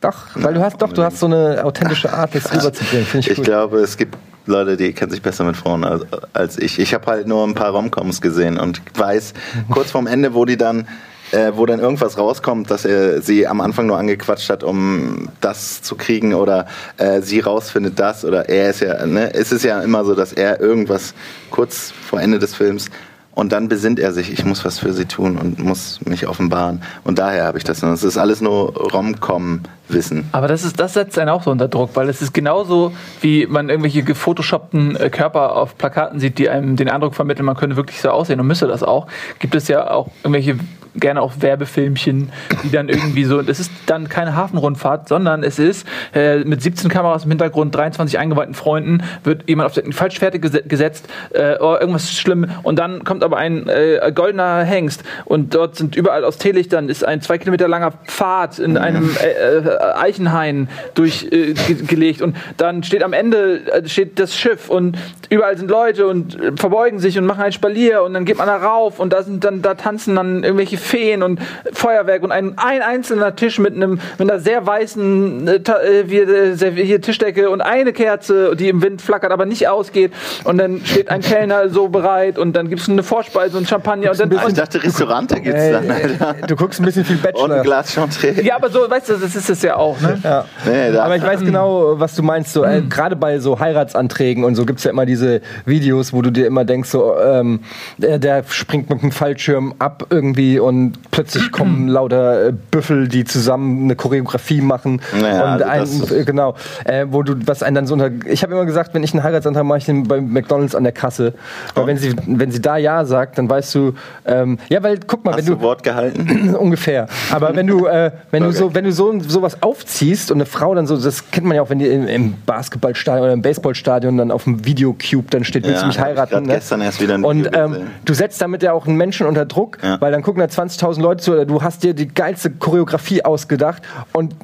Doch, 0.00 0.14
weil 0.34 0.54
du 0.54 0.60
hast 0.60 0.80
doch, 0.80 0.92
du 0.92 1.02
hast 1.02 1.18
so 1.18 1.26
eine 1.26 1.64
authentische 1.64 2.12
Art, 2.12 2.32
das 2.32 2.52
rüberzubringen. 2.54 3.04
Finde 3.04 3.26
ich, 3.26 3.30
Ich 3.32 3.36
gut. 3.36 3.46
glaube, 3.46 3.78
es 3.80 3.96
gibt 3.96 4.16
Leute, 4.48 4.76
die 4.76 4.92
kennen 4.92 5.10
sich 5.10 5.22
besser 5.22 5.44
mit 5.44 5.56
Frauen 5.56 5.84
als, 5.84 6.04
als 6.32 6.58
ich. 6.58 6.78
Ich 6.78 6.94
habe 6.94 7.06
halt 7.06 7.26
nur 7.26 7.44
ein 7.46 7.54
paar 7.54 7.70
Romcoms 7.70 8.20
gesehen 8.20 8.58
und 8.58 8.80
weiß 8.96 9.34
kurz 9.70 9.90
vorm 9.90 10.06
Ende, 10.06 10.34
wo 10.34 10.44
die 10.44 10.56
dann, 10.56 10.88
äh, 11.32 11.52
wo 11.54 11.66
dann 11.66 11.80
irgendwas 11.80 12.18
rauskommt, 12.18 12.70
dass 12.70 12.84
er 12.84 13.22
sie 13.22 13.46
am 13.46 13.60
Anfang 13.60 13.86
nur 13.86 13.98
angequatscht 13.98 14.50
hat, 14.50 14.64
um 14.64 15.28
das 15.40 15.82
zu 15.82 15.96
kriegen 15.96 16.34
oder 16.34 16.66
äh, 16.96 17.20
sie 17.20 17.40
rausfindet 17.40 17.98
das 17.98 18.24
oder 18.24 18.48
er 18.48 18.70
ist 18.70 18.80
ja, 18.80 19.06
ne, 19.06 19.34
es 19.34 19.52
ist 19.52 19.64
ja 19.64 19.80
immer 19.80 20.04
so, 20.04 20.14
dass 20.14 20.32
er 20.32 20.60
irgendwas 20.60 21.14
kurz 21.50 21.92
vor 21.92 22.20
Ende 22.20 22.38
des 22.38 22.54
Films 22.54 22.90
und 23.38 23.52
dann 23.52 23.68
besinnt 23.68 24.00
er 24.00 24.12
sich, 24.12 24.32
ich 24.32 24.44
muss 24.44 24.64
was 24.64 24.80
für 24.80 24.92
sie 24.92 25.04
tun 25.04 25.38
und 25.38 25.60
muss 25.60 26.00
mich 26.04 26.26
offenbaren. 26.26 26.82
Und 27.04 27.20
daher 27.20 27.44
habe 27.44 27.56
ich 27.56 27.62
das. 27.62 27.80
Und 27.84 27.92
es 27.92 28.02
ist 28.02 28.18
alles 28.18 28.40
nur 28.40 28.76
Rom-Com-Wissen. 28.76 30.28
Aber 30.32 30.48
das, 30.48 30.64
ist, 30.64 30.80
das 30.80 30.94
setzt 30.94 31.16
einen 31.20 31.30
auch 31.30 31.44
so 31.44 31.52
unter 31.52 31.68
Druck, 31.68 31.90
weil 31.94 32.08
es 32.08 32.20
ist 32.20 32.34
genauso, 32.34 32.92
wie 33.20 33.46
man 33.46 33.68
irgendwelche 33.68 34.02
gefotoshoppten 34.02 34.96
äh, 34.96 35.08
Körper 35.08 35.54
auf 35.54 35.78
Plakaten 35.78 36.18
sieht, 36.18 36.38
die 36.38 36.48
einem 36.48 36.74
den 36.74 36.90
Eindruck 36.90 37.14
vermitteln, 37.14 37.46
man 37.46 37.56
könnte 37.56 37.76
wirklich 37.76 38.00
so 38.00 38.10
aussehen 38.10 38.40
und 38.40 38.48
müsste 38.48 38.66
das 38.66 38.82
auch. 38.82 39.06
Gibt 39.38 39.54
es 39.54 39.68
ja 39.68 39.88
auch 39.88 40.10
irgendwelche 40.24 40.58
gerne 40.96 41.22
auch 41.22 41.34
Werbefilmchen, 41.40 42.32
die 42.62 42.70
dann 42.70 42.88
irgendwie 42.88 43.24
so, 43.24 43.40
es 43.40 43.60
ist 43.60 43.70
dann 43.86 44.08
keine 44.08 44.34
Hafenrundfahrt, 44.34 45.08
sondern 45.08 45.42
es 45.42 45.58
ist 45.58 45.86
äh, 46.14 46.38
mit 46.38 46.62
17 46.62 46.90
Kameras 46.90 47.24
im 47.24 47.30
Hintergrund, 47.30 47.74
23 47.74 48.18
eingeweihten 48.18 48.54
Freunden, 48.54 49.02
wird 49.24 49.48
jemand 49.48 49.66
auf 49.66 49.74
den 49.74 49.92
Falschfährte 49.92 50.38
gese- 50.38 50.66
gesetzt, 50.66 51.08
äh, 51.30 51.56
oh, 51.60 51.76
irgendwas 51.78 52.04
ist 52.04 52.18
schlimm 52.18 52.46
und 52.62 52.78
dann 52.78 53.04
kommt 53.04 53.22
aber 53.22 53.36
ein 53.36 53.68
äh, 53.68 54.12
goldener 54.14 54.62
Hengst 54.64 55.02
und 55.24 55.54
dort 55.54 55.76
sind 55.76 55.96
überall 55.96 56.24
aus 56.24 56.38
Teelichtern, 56.38 56.88
ist 56.88 57.04
ein 57.04 57.20
zwei 57.20 57.38
Kilometer 57.38 57.68
langer 57.68 57.92
Pfad 58.06 58.58
in 58.58 58.76
einem 58.76 59.10
äh, 59.22 59.58
äh, 59.58 59.78
Eichenhain 59.96 60.68
durchgelegt 60.94 61.70
äh, 61.70 61.74
gelegt 61.84 62.22
und 62.22 62.36
dann 62.56 62.82
steht 62.82 63.02
am 63.02 63.12
Ende 63.12 63.60
steht 63.86 64.18
das 64.18 64.36
Schiff 64.36 64.68
und 64.70 64.96
überall 65.30 65.56
sind 65.56 65.70
Leute 65.70 66.06
und 66.06 66.38
verbeugen 66.56 66.98
sich 66.98 67.18
und 67.18 67.26
machen 67.26 67.42
ein 67.42 67.52
Spalier 67.52 68.02
und 68.02 68.14
dann 68.14 68.24
geht 68.24 68.38
man 68.38 68.46
da 68.46 68.56
rauf 68.56 68.98
und 69.00 69.12
da 69.12 69.22
sind 69.22 69.44
dann 69.44 69.62
da 69.62 69.74
tanzen 69.74 70.16
dann 70.16 70.44
irgendwelche 70.44 70.77
Feen 70.78 71.22
und 71.22 71.40
Feuerwerk 71.72 72.22
und 72.22 72.32
ein, 72.32 72.54
ein 72.56 72.82
einzelner 72.82 73.34
Tisch 73.36 73.58
mit 73.58 73.74
einem 73.74 74.00
mit 74.18 74.30
einer 74.30 74.40
sehr 74.40 74.66
weißen 74.66 75.46
äh, 75.48 75.60
äh, 76.02 76.94
äh, 76.94 76.98
Tischdecke 76.98 77.50
und 77.50 77.60
eine 77.60 77.92
Kerze, 77.92 78.54
die 78.56 78.68
im 78.68 78.82
Wind 78.82 79.02
flackert, 79.02 79.32
aber 79.32 79.46
nicht 79.46 79.68
ausgeht 79.68 80.12
und 80.44 80.58
dann 80.58 80.80
steht 80.84 81.10
ein 81.10 81.20
Kellner 81.20 81.68
so 81.68 81.88
bereit 81.88 82.38
und 82.38 82.54
dann 82.54 82.68
gibt 82.68 82.82
es 82.82 82.88
eine 82.88 83.02
Vorspeise 83.02 83.56
und 83.58 83.68
Champagner 83.68 84.10
und 84.10 84.20
dann 84.20 84.30
Ich 84.48 84.54
dachte, 84.54 84.82
Restaurante 84.82 85.40
gibt's 85.40 85.60
Ey, 85.60 85.72
dann, 85.72 85.90
Alter. 85.90 86.46
du 86.46 86.56
guckst 86.56 86.80
ein 86.80 86.84
bisschen 86.84 87.04
viel 87.04 87.16
Und 87.16 87.24
ein 87.26 87.32
Bachelor. 87.32 87.62
Glas 87.62 87.92
Chantre. 87.92 88.42
ja, 88.42 88.56
aber 88.56 88.70
so, 88.70 88.88
weißt 88.88 89.10
du, 89.10 89.12
das 89.16 89.34
ist 89.36 89.50
es 89.50 89.62
ja 89.62 89.76
auch, 89.76 90.00
ne? 90.00 90.18
Ja. 90.22 90.44
Nee, 90.64 90.96
Aber 90.96 91.16
ich 91.16 91.22
weiß 91.22 91.40
genau, 91.40 91.98
was 91.98 92.14
du 92.14 92.22
meinst. 92.22 92.52
So, 92.52 92.64
äh, 92.64 92.82
Gerade 92.82 93.16
bei 93.16 93.38
so 93.38 93.58
Heiratsanträgen 93.58 94.44
und 94.44 94.54
so 94.54 94.64
gibt 94.66 94.78
es 94.78 94.84
ja 94.84 94.90
immer 94.90 95.06
diese 95.06 95.40
Videos, 95.64 96.12
wo 96.12 96.22
du 96.22 96.30
dir 96.30 96.46
immer 96.46 96.64
denkst, 96.64 96.90
so, 96.90 97.16
ähm, 97.18 97.60
der, 97.96 98.18
der 98.18 98.44
springt 98.48 98.90
mit 98.90 99.02
dem 99.02 99.12
Fallschirm 99.12 99.74
ab 99.78 100.06
irgendwie 100.10 100.58
und 100.68 101.10
plötzlich 101.10 101.50
kommen 101.52 101.88
lauter 101.88 102.48
äh, 102.48 102.52
Büffel, 102.70 103.08
die 103.08 103.24
zusammen 103.24 103.84
eine 103.84 103.96
Choreografie 103.96 104.60
machen. 104.60 105.00
Naja, 105.20 105.54
und 105.54 105.62
also 105.62 106.06
ein, 106.14 106.20
äh, 106.20 106.24
genau, 106.24 106.54
äh, 106.84 107.06
wo 107.10 107.22
du 107.22 107.34
was 107.46 107.62
einen 107.62 107.74
dann 107.74 107.86
so 107.86 107.94
unter. 107.94 108.10
Ich 108.26 108.42
habe 108.42 108.52
immer 108.54 108.64
gesagt, 108.66 108.94
wenn 108.94 109.02
ich 109.02 109.12
einen 109.14 109.22
Heiratsantrag 109.24 109.64
mache, 109.64 109.78
ich 109.78 109.86
den 109.86 110.06
bei 110.06 110.20
McDonalds 110.20 110.74
an 110.74 110.84
der 110.84 110.92
Kasse. 110.92 111.34
Weil 111.74 111.86
wenn 111.86 111.96
sie, 111.96 112.14
wenn 112.26 112.50
sie 112.52 112.60
da 112.60 112.76
Ja 112.76 113.04
sagt, 113.04 113.38
dann 113.38 113.48
weißt 113.50 113.74
du, 113.74 113.94
ähm, 114.26 114.58
ja, 114.68 114.82
weil 114.82 114.98
guck 115.06 115.24
mal, 115.24 115.32
hast 115.34 115.46
wenn 115.48 115.54
du 115.56 115.60
Wort 115.62 115.82
gehalten? 115.82 116.54
ungefähr. 116.58 117.08
Aber 117.32 117.56
wenn 117.56 117.66
du, 117.66 117.86
äh, 117.86 118.12
wenn 118.30 118.42
du 118.42 118.48
Okay. 118.50 118.58
so, 118.58 118.74
wenn 118.74 118.84
du 118.84 118.92
so 118.92 119.18
sowas 119.20 119.62
aufziehst 119.62 120.30
und 120.30 120.38
eine 120.38 120.46
Frau 120.46 120.74
dann 120.74 120.86
so, 120.86 120.96
das 120.96 121.30
kennt 121.30 121.46
man 121.46 121.56
ja 121.56 121.62
auch, 121.62 121.70
wenn 121.70 121.78
die 121.78 121.86
im, 121.86 122.06
im 122.06 122.34
Basketballstadion 122.46 123.24
oder 123.24 123.32
im 123.32 123.42
Baseballstadion 123.42 124.16
dann 124.18 124.30
auf 124.30 124.44
dem 124.44 124.64
Videocube 124.64 125.26
dann 125.30 125.44
steht, 125.44 125.64
willst 125.64 125.78
du 125.78 125.82
Ja, 125.82 125.86
mich 125.88 125.98
hab 125.98 126.06
ich 126.06 126.16
heiraten? 126.16 126.30
grad 126.32 126.46
ne? 126.46 126.54
gestern 126.54 126.80
erst 126.80 127.00
wieder 127.00 127.14
ein 127.14 127.24
Und 127.24 127.46
Video 127.46 127.64
ähm, 127.64 127.76
du 128.04 128.14
setzt 128.14 128.40
damit 128.40 128.62
ja 128.62 128.72
auch 128.72 128.86
einen 128.86 128.96
Menschen 128.96 129.26
unter 129.26 129.44
Druck, 129.46 129.78
Ja. 129.82 130.00
weil 130.00 130.12
dann 130.12 130.22
gucken 130.22 130.40
da 130.40 130.48
20.000 130.58 131.00
Leute 131.00 131.22
zu 131.22 131.32
oder 131.32 131.46
du 131.46 131.62
hast 131.62 131.82
dir 131.84 131.94
die 131.94 132.08
geilste 132.08 132.50
Choreografie 132.50 133.24
ausgedacht 133.24 133.82
und 134.12 134.34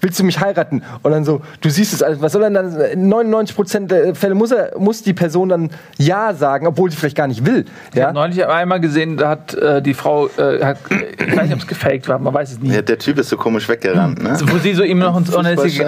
willst 0.00 0.18
du 0.20 0.24
mich 0.24 0.40
heiraten? 0.40 0.82
Und 1.02 1.10
dann 1.12 1.24
so, 1.24 1.40
du 1.60 1.70
siehst 1.70 1.92
es, 1.92 2.02
also 2.02 2.20
was 2.22 2.32
soll 2.32 2.42
denn 2.42 2.54
dann, 2.54 2.80
in 2.80 3.12
99% 3.12 3.86
der 3.86 4.14
Fälle 4.14 4.34
muss, 4.34 4.50
er, 4.52 4.78
muss 4.78 5.02
die 5.02 5.12
Person 5.14 5.48
dann 5.48 5.70
Ja 5.98 6.34
sagen, 6.34 6.66
obwohl 6.66 6.90
sie 6.90 6.96
vielleicht 6.96 7.16
gar 7.16 7.26
nicht 7.26 7.44
will. 7.46 7.64
Ich 7.90 7.96
Ja? 7.98 8.04
habe 8.06 8.14
neulich 8.14 8.46
einmal 8.46 8.80
gesehen, 8.80 9.16
da 9.16 9.28
hat 9.30 9.54
äh, 9.54 9.82
die 9.82 9.94
Frau, 9.94 10.28
äh, 10.38 10.62
hat, 10.64 10.78
ich 10.90 11.36
weiß 11.36 11.44
nicht, 11.44 11.52
ob 11.54 11.60
es 11.60 11.66
gefaked 11.66 12.08
war, 12.08 12.18
man 12.18 12.32
weiß 12.34 12.52
es 12.52 12.60
nie. 12.60 12.70
Ja, 12.72 12.82
der 12.82 12.98
Typ 12.98 13.18
ist 13.18 13.28
so 13.28 13.36
komisch 13.36 13.68
weggerannt, 13.68 14.22
ne? 14.22 14.36
Wo 14.46 14.58
sie 14.58 14.74
so 14.74 14.82
ihm 14.82 14.98
noch 14.98 15.16
ins? 15.16 15.30
Ich- 15.64 15.80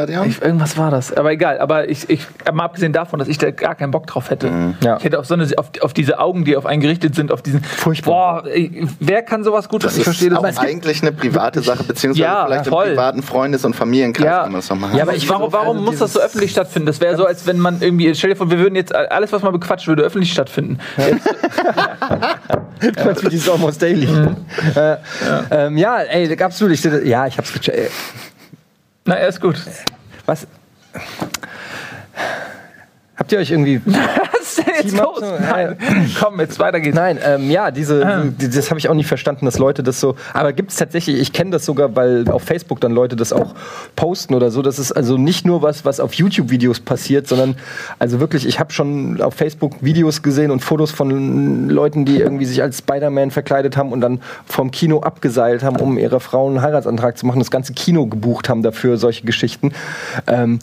Irgendwas 0.43 0.77
war 0.77 0.91
das. 0.91 1.13
Aber 1.17 1.31
egal. 1.33 1.59
Aber 1.59 1.89
ich, 1.89 2.09
ich 2.11 2.27
mal 2.53 2.65
abgesehen 2.65 2.93
davon, 2.93 3.19
dass 3.19 3.29
ich 3.29 3.39
da 3.39 3.51
gar 3.51 3.75
keinen 3.75 3.91
Bock 3.91 4.07
drauf 4.07 4.31
hätte. 4.31 4.51
Ja. 4.83 4.97
Ich 4.99 5.05
hätte 5.05 5.19
auf 5.19 5.27
so 5.27 5.35
eine, 5.35 5.47
auf, 5.57 5.71
auf 5.81 5.93
diese 5.93 6.19
Augen, 6.19 6.45
die 6.45 6.57
auf 6.57 6.67
einen 6.67 6.81
gerichtet 6.81 7.15
sind, 7.15 7.33
auf 7.33 7.43
diesen. 7.43 7.63
Furchtbar. 7.63 8.43
Boah, 8.43 8.51
ey, 8.51 8.87
wer 9.01 9.23
kann 9.23 9.45
sowas 9.45 9.69
gut? 9.69 9.85
Das 9.85 9.97
ich 9.97 10.05
verstehe 10.05 10.29
ist 10.31 10.41
das. 10.43 10.57
auch 10.59 10.63
eigentlich 10.63 11.03
eine 11.03 11.13
private 11.13 11.61
Sache, 11.63 11.85
beziehungsweise 11.85 12.23
Ja, 12.25 12.45
vielleicht 12.47 12.67
voll. 12.67 12.85
im 12.85 12.91
privaten 12.91 13.23
Freundes- 13.23 13.65
und 13.65 13.72
Familienkreis 13.73 14.25
Ja. 14.25 14.43
kann 14.43 14.53
man 14.53 14.61
das 14.61 14.71
noch 14.71 14.79
machen. 14.79 14.97
Ja, 14.97 15.03
aber 15.03 15.15
ich, 15.15 15.29
warum, 15.29 15.53
warum 15.53 15.79
also 15.79 15.91
muss 15.91 15.99
das 15.99 16.13
so 16.13 16.21
öffentlich 16.21 16.51
stattfinden? 16.51 16.87
Das 16.87 17.01
wäre 17.01 17.17
so, 17.17 17.27
als 17.27 17.47
wenn 17.47 17.59
man 17.59 17.81
irgendwie, 17.81 18.15
stell 18.15 18.31
dir 18.31 18.37
vor, 18.37 18.51
wir 18.51 18.59
würden 18.59 18.75
jetzt 18.75 18.95
alles, 18.95 19.33
was 19.33 19.43
man 19.43 19.53
bequatscht, 19.53 19.87
würde 19.89 20.03
öffentlich 20.03 20.33
stattfinden. 20.33 20.79
Meinst 23.05 23.23
du 23.25 23.29
dieses 23.29 23.49
Almost 23.49 23.81
Daily? 23.83 24.09
Äh, 24.75 24.97
ähm, 25.51 25.77
ja, 25.77 25.99
ey, 25.99 26.41
absolut. 26.43 26.75
Ich, 26.75 26.85
ja, 26.85 27.27
ich 27.27 27.39
hab's 27.39 27.53
gecheckt. 27.53 27.79
Ey, 27.79 27.89
Na, 29.05 29.15
er 29.15 29.29
ist 29.29 29.41
gut. 29.41 29.57
Was? 30.27 30.47
Habt 33.17 33.33
ihr 33.33 33.39
euch 33.39 33.51
irgendwie. 33.51 33.81
Was 34.59 34.59
ist 34.59 34.67
denn 34.67 34.75
jetzt 34.91 34.99
los? 34.99 35.21
so? 35.21 35.27
Nein. 35.41 35.77
Komm, 36.21 36.41
jetzt 36.41 36.59
weiter 36.59 36.81
geht's. 36.81 36.95
Nein, 36.97 37.19
ähm, 37.25 37.51
ja, 37.51 37.71
diese, 37.71 38.33
die- 38.39 38.51
das 38.51 38.71
habe 38.71 38.79
ich 38.79 38.89
auch 38.89 38.95
nie 38.95 39.05
verstanden, 39.05 39.45
dass 39.47 39.59
Leute 39.59 39.83
das 39.83 40.01
so. 40.01 40.17
Aber 40.35 40.53
gibt 40.53 40.71
es 40.71 40.77
tatsächlich, 40.77 41.21
ich 41.21 41.33
kenne 41.33 41.51
das 41.51 41.65
sogar, 41.65 41.95
weil 41.97 42.29
auf 42.31 42.43
Facebook 42.43 42.81
dann 42.81 42.93
Leute 42.93 43.17
das 43.17 43.33
auch 43.33 43.55
posten 43.97 44.35
oder 44.35 44.51
so. 44.51 44.63
Das 44.63 44.79
ist 44.79 44.93
also 44.93 45.17
nicht 45.17 45.47
nur 45.47 45.63
was, 45.63 45.85
was 45.85 46.01
auf 46.01 46.15
YouTube-Videos 46.15 46.81
passiert, 46.81 47.27
sondern 47.29 47.57
also 47.99 48.21
wirklich, 48.21 48.47
ich 48.47 48.61
habe 48.61 48.73
schon 48.73 49.21
auf 49.23 49.35
Facebook 49.35 49.77
Videos 49.81 50.23
gesehen 50.23 50.51
und 50.51 50.61
Fotos 50.61 50.91
von 50.91 51.69
Leuten, 51.69 52.05
die 52.05 52.19
irgendwie 52.19 52.45
sich 52.45 52.63
als 52.63 52.79
Spider-Man 52.79 53.31
verkleidet 53.31 53.77
haben 53.77 53.93
und 53.93 54.01
dann 54.01 54.21
vom 54.47 54.71
Kino 54.71 55.01
abgeseilt 55.01 55.63
haben, 55.63 55.77
um 55.77 55.99
ihrer 55.99 56.21
Frau 56.21 56.49
einen 56.49 56.63
Heiratsantrag 56.63 57.17
zu 57.19 57.27
machen, 57.27 57.39
das 57.39 57.51
ganze 57.51 57.73
Kino 57.73 58.07
gebucht 58.07 58.49
haben 58.49 58.63
dafür, 58.63 58.97
solche 58.97 59.25
Geschichten. 59.25 59.73
Ähm, 60.27 60.59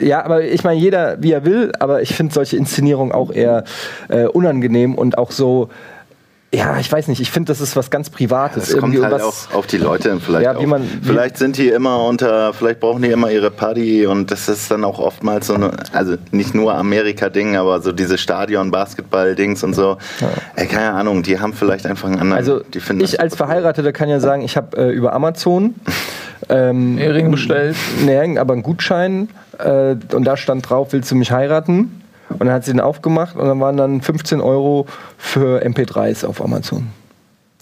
ja, 0.00 0.24
aber 0.24 0.42
ich 0.44 0.64
meine, 0.64 0.78
jeder 0.80 1.16
wie 1.22 1.32
er 1.32 1.44
will, 1.44 1.72
aber 1.78 2.02
ich 2.02 2.14
finde 2.14 2.32
solche 2.34 2.56
Inszenierungen 2.56 3.12
auch 3.12 3.30
eher 3.32 3.64
äh, 4.08 4.24
unangenehm 4.26 4.94
und 4.94 5.18
auch 5.18 5.30
so, 5.30 5.68
ja, 6.54 6.78
ich 6.78 6.92
weiß 6.92 7.08
nicht, 7.08 7.20
ich 7.20 7.32
finde, 7.32 7.48
das 7.50 7.60
ist 7.60 7.74
was 7.74 7.90
ganz 7.90 8.10
Privates. 8.10 8.68
Es 8.68 8.78
kommt 8.78 8.94
irgendwie 8.94 9.02
halt 9.12 9.24
was, 9.24 9.48
auch 9.50 9.56
auf 9.56 9.66
die 9.66 9.76
Leute 9.78 10.20
vielleicht 10.20 10.44
Ja, 10.44 10.60
wie 10.60 10.66
man- 10.66 10.82
wie- 10.84 11.08
vielleicht 11.08 11.36
sind 11.36 11.56
die 11.58 11.66
immer 11.68 12.04
unter, 12.04 12.52
vielleicht 12.54 12.78
brauchen 12.78 13.02
die 13.02 13.08
immer 13.08 13.28
ihre 13.28 13.50
Party 13.50 14.06
und 14.06 14.30
das 14.30 14.48
ist 14.48 14.70
dann 14.70 14.84
auch 14.84 15.00
oftmals 15.00 15.48
so 15.48 15.54
eine, 15.54 15.72
also 15.92 16.14
nicht 16.30 16.54
nur 16.54 16.72
Amerika-Ding, 16.76 17.56
aber 17.56 17.80
so 17.80 17.90
diese 17.90 18.18
Stadion-Basketball-Dings 18.18 19.64
und 19.64 19.74
so. 19.74 19.96
Ey, 20.56 20.66
keine 20.68 20.92
Ahnung, 20.92 21.24
die 21.24 21.40
haben 21.40 21.52
vielleicht 21.54 21.86
einfach 21.86 22.06
einen 22.08 22.20
anderen. 22.20 22.38
Also 22.38 22.60
die 22.60 22.78
finden 22.80 23.02
ich 23.04 23.12
das 23.12 23.20
als. 23.20 23.34
Verheirateter 23.36 23.92
kann 23.92 24.08
ja 24.08 24.20
sagen, 24.20 24.42
ich 24.42 24.56
habe 24.56 24.76
äh, 24.76 24.90
über 24.92 25.12
Amazon 25.12 25.74
ähm, 26.48 26.98
Ehering 26.98 27.32
bestellt. 27.32 27.74
Nee, 28.04 28.38
aber 28.38 28.52
einen 28.52 28.62
Gutschein 28.62 29.28
äh, 29.58 29.96
und 30.14 30.24
da 30.24 30.36
stand 30.36 30.68
drauf, 30.68 30.92
willst 30.92 31.10
du 31.10 31.14
mich 31.16 31.30
heiraten? 31.32 32.00
Und 32.30 32.40
dann 32.40 32.50
hat 32.52 32.64
sie 32.64 32.72
den 32.72 32.80
aufgemacht 32.80 33.36
und 33.36 33.46
dann 33.46 33.60
waren 33.60 33.76
dann 33.76 34.00
15 34.00 34.40
Euro 34.40 34.86
für 35.18 35.62
MP3s 35.64 36.24
auf 36.26 36.42
Amazon. 36.42 36.88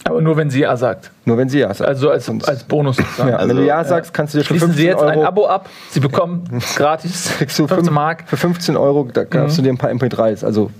Aber 0.05 0.19
nur, 0.21 0.35
wenn 0.35 0.49
sie 0.49 0.61
Ja 0.61 0.75
sagt. 0.75 1.11
Nur 1.25 1.37
wenn 1.37 1.47
sie 1.49 1.59
ja 1.59 1.73
sagt. 1.73 1.87
Also 1.87 2.09
als, 2.09 2.25
Sonst- 2.25 2.47
als 2.47 2.63
Bonus 2.63 2.95
sozusagen. 2.97 3.29
ja, 3.29 3.35
also, 3.37 3.49
wenn 3.49 3.57
du 3.57 3.65
ja 3.65 3.83
sagst, 3.83 4.13
kannst 4.13 4.33
du 4.33 4.39
dir 4.39 4.43
Schließen 4.45 4.67
15 4.69 4.81
Sie 4.81 4.87
jetzt 4.87 4.99
Euro 5.01 5.21
ein 5.21 5.25
Abo 5.25 5.45
ab. 5.47 5.69
Sie 5.91 5.99
bekommen 5.99 6.43
gratis 6.75 7.31
kriegst 7.37 7.57
du 7.59 7.67
15 7.67 7.85
fünf- 7.85 7.91
Mark. 7.95 8.23
Für 8.27 8.37
15 8.37 8.75
Euro, 8.77 9.07
da 9.13 9.23
darfst 9.25 9.57
du 9.57 9.61
dir 9.61 9.69
ein 9.71 9.77
paar 9.77 9.91
MP3s, 9.91 10.43
also 10.43 10.71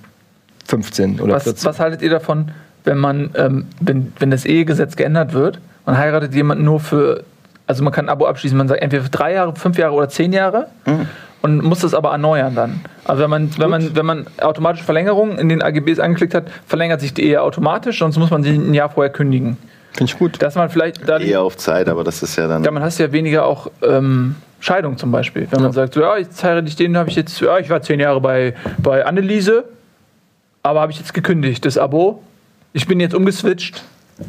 15 0.66 1.20
oder 1.20 1.34
Was, 1.36 1.43
14. 1.43 1.66
was 1.70 1.80
haltet 1.80 2.01
ihr 2.01 2.09
davon, 2.09 2.51
wenn 2.86 2.97
man, 2.97 3.32
ähm, 3.36 3.68
wenn, 3.80 4.11
wenn 4.20 4.32
das 4.32 4.45
Ehegesetz 4.45 4.95
geändert 4.95 5.34
wird, 5.34 5.59
man 5.86 5.97
heiratet 5.97 6.34
jemanden 6.34 6.64
nur 6.64 6.80
für, 6.80 7.24
also 7.68 7.84
man 7.84 7.93
kann 7.93 8.05
ein 8.05 8.09
Abo 8.09 8.26
abschließen, 8.26 8.57
man 8.57 8.68
sagt 8.68 8.82
entweder 8.82 9.07
drei 9.09 9.34
Jahre, 9.34 9.55
fünf 9.55 9.78
Jahre 9.78 9.93
oder 9.93 10.09
zehn 10.09 10.34
Jahre 10.34 10.68
und 11.41 11.61
muss 11.64 11.80
das 11.80 11.93
aber 11.93 12.11
erneuern 12.11 12.55
dann. 12.55 12.82
Also 13.05 13.24
wenn 13.24 13.30
man, 13.30 13.57
wenn 13.57 13.70
man, 13.70 13.95
wenn 13.95 14.05
man 14.05 14.26
automatische 14.41 14.86
Verlängerungen 14.86 15.38
in 15.38 15.49
den 15.49 15.61
AGBs 15.61 15.99
angeklickt 15.99 16.34
hat, 16.34 16.45
verlängert 16.66 17.01
sich 17.01 17.14
die 17.14 17.24
Ehe 17.24 17.41
automatisch, 17.41 17.99
sonst 17.99 18.18
muss 18.18 18.32
man 18.32 18.43
sie 18.43 18.51
ein 18.51 18.74
Jahr 18.74 18.89
vorher 18.89 19.11
kündigen. 19.11 19.57
Finde 19.91 20.11
ich 20.11 20.18
gut. 20.18 20.41
Dass 20.41 20.55
man 20.55 20.70
vielleicht 20.70 21.07
da 21.07 21.20
Eher 21.20 21.41
auf 21.41 21.57
Zeit, 21.57 21.88
aber 21.88 22.03
das 22.03 22.24
ist 22.24 22.36
ja 22.36 22.47
dann. 22.47 22.64
Ja, 22.64 22.72
man 22.72 22.82
hast 22.82 22.97
ja 22.97 23.11
weniger 23.11 23.45
auch 23.45 23.70
ähm, 23.84 24.36
Scheidung 24.59 24.97
zum 24.97 25.11
Beispiel. 25.11 25.47
Wenn 25.51 25.61
man 25.61 25.72
sagt, 25.72 25.93
so, 25.93 26.01
ja, 26.01 26.18
jetzt 26.18 26.43
heirate 26.43 26.68
ich 26.68 26.76
den, 26.76 26.97
habe 26.97 27.09
ich 27.09 27.16
jetzt, 27.16 27.39
ja, 27.41 27.59
ich 27.59 27.70
war 27.70 27.82
zehn 27.82 27.99
Jahre 27.99 28.22
bei, 28.22 28.55
bei 28.80 29.05
Anneliese, 29.05 29.66
aber 30.64 30.82
habe 30.82 30.91
ich 30.91 30.97
jetzt 30.97 31.14
gekündigt, 31.14 31.66
das 31.66 31.78
Abo. 31.78 32.24
Ich 32.72 32.88
bin 32.88 32.99
jetzt 32.99 33.14
umgeswitcht 33.14 33.84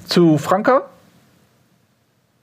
zu 0.06 0.36
Franka. 0.36 0.82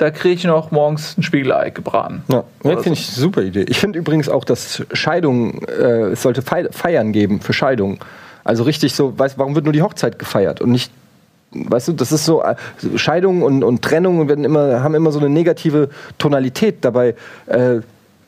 Da 0.02 0.10
kriege 0.10 0.34
ich 0.34 0.43
noch 0.45 0.72
morgens 0.72 1.16
ein 1.16 1.22
Spiegelei 1.22 1.70
gebraten. 1.70 2.24
Ja, 2.28 2.43
Oder 2.64 2.82
finde 2.82 2.97
ich 2.97 3.08
eine 3.10 3.18
super 3.20 3.43
Idee. 3.43 3.66
Ich 3.70 3.78
finde 3.78 3.99
übrigens 3.99 4.30
auch, 4.30 4.43
dass 4.43 4.82
Scheidung, 4.93 5.62
äh, 5.66 6.10
es 6.14 6.24
sollte 6.24 6.41
Fei- 6.41 6.70
Feiern 6.72 7.12
geben 7.12 7.39
für 7.39 7.54
Scheidung. 7.54 7.99
Also 8.43 8.64
richtig 8.64 8.95
so, 8.95 9.20
weißt, 9.20 9.38
warum 9.38 9.54
wird 9.54 9.66
nur 9.66 9.74
die 9.74 9.84
Hochzeit 9.84 10.18
gefeiert 10.18 10.60
und 10.60 10.72
nicht, 10.72 10.91
weißt 11.52 11.89
du, 11.89 11.93
das 11.93 12.12
ist 12.12 12.26
so, 12.26 12.41
äh, 12.41 12.56
Scheidung 12.95 13.43
und, 13.43 13.64
und 13.64 13.84
Trennung 13.84 14.28
werden 14.28 14.43
immer, 14.43 14.82
haben 14.82 14.95
immer 14.95 15.12
so 15.12 15.20
eine 15.20 15.30
negative 15.30 15.89
Tonalität. 16.18 16.78
Dabei 16.82 17.14
äh, 17.45 17.82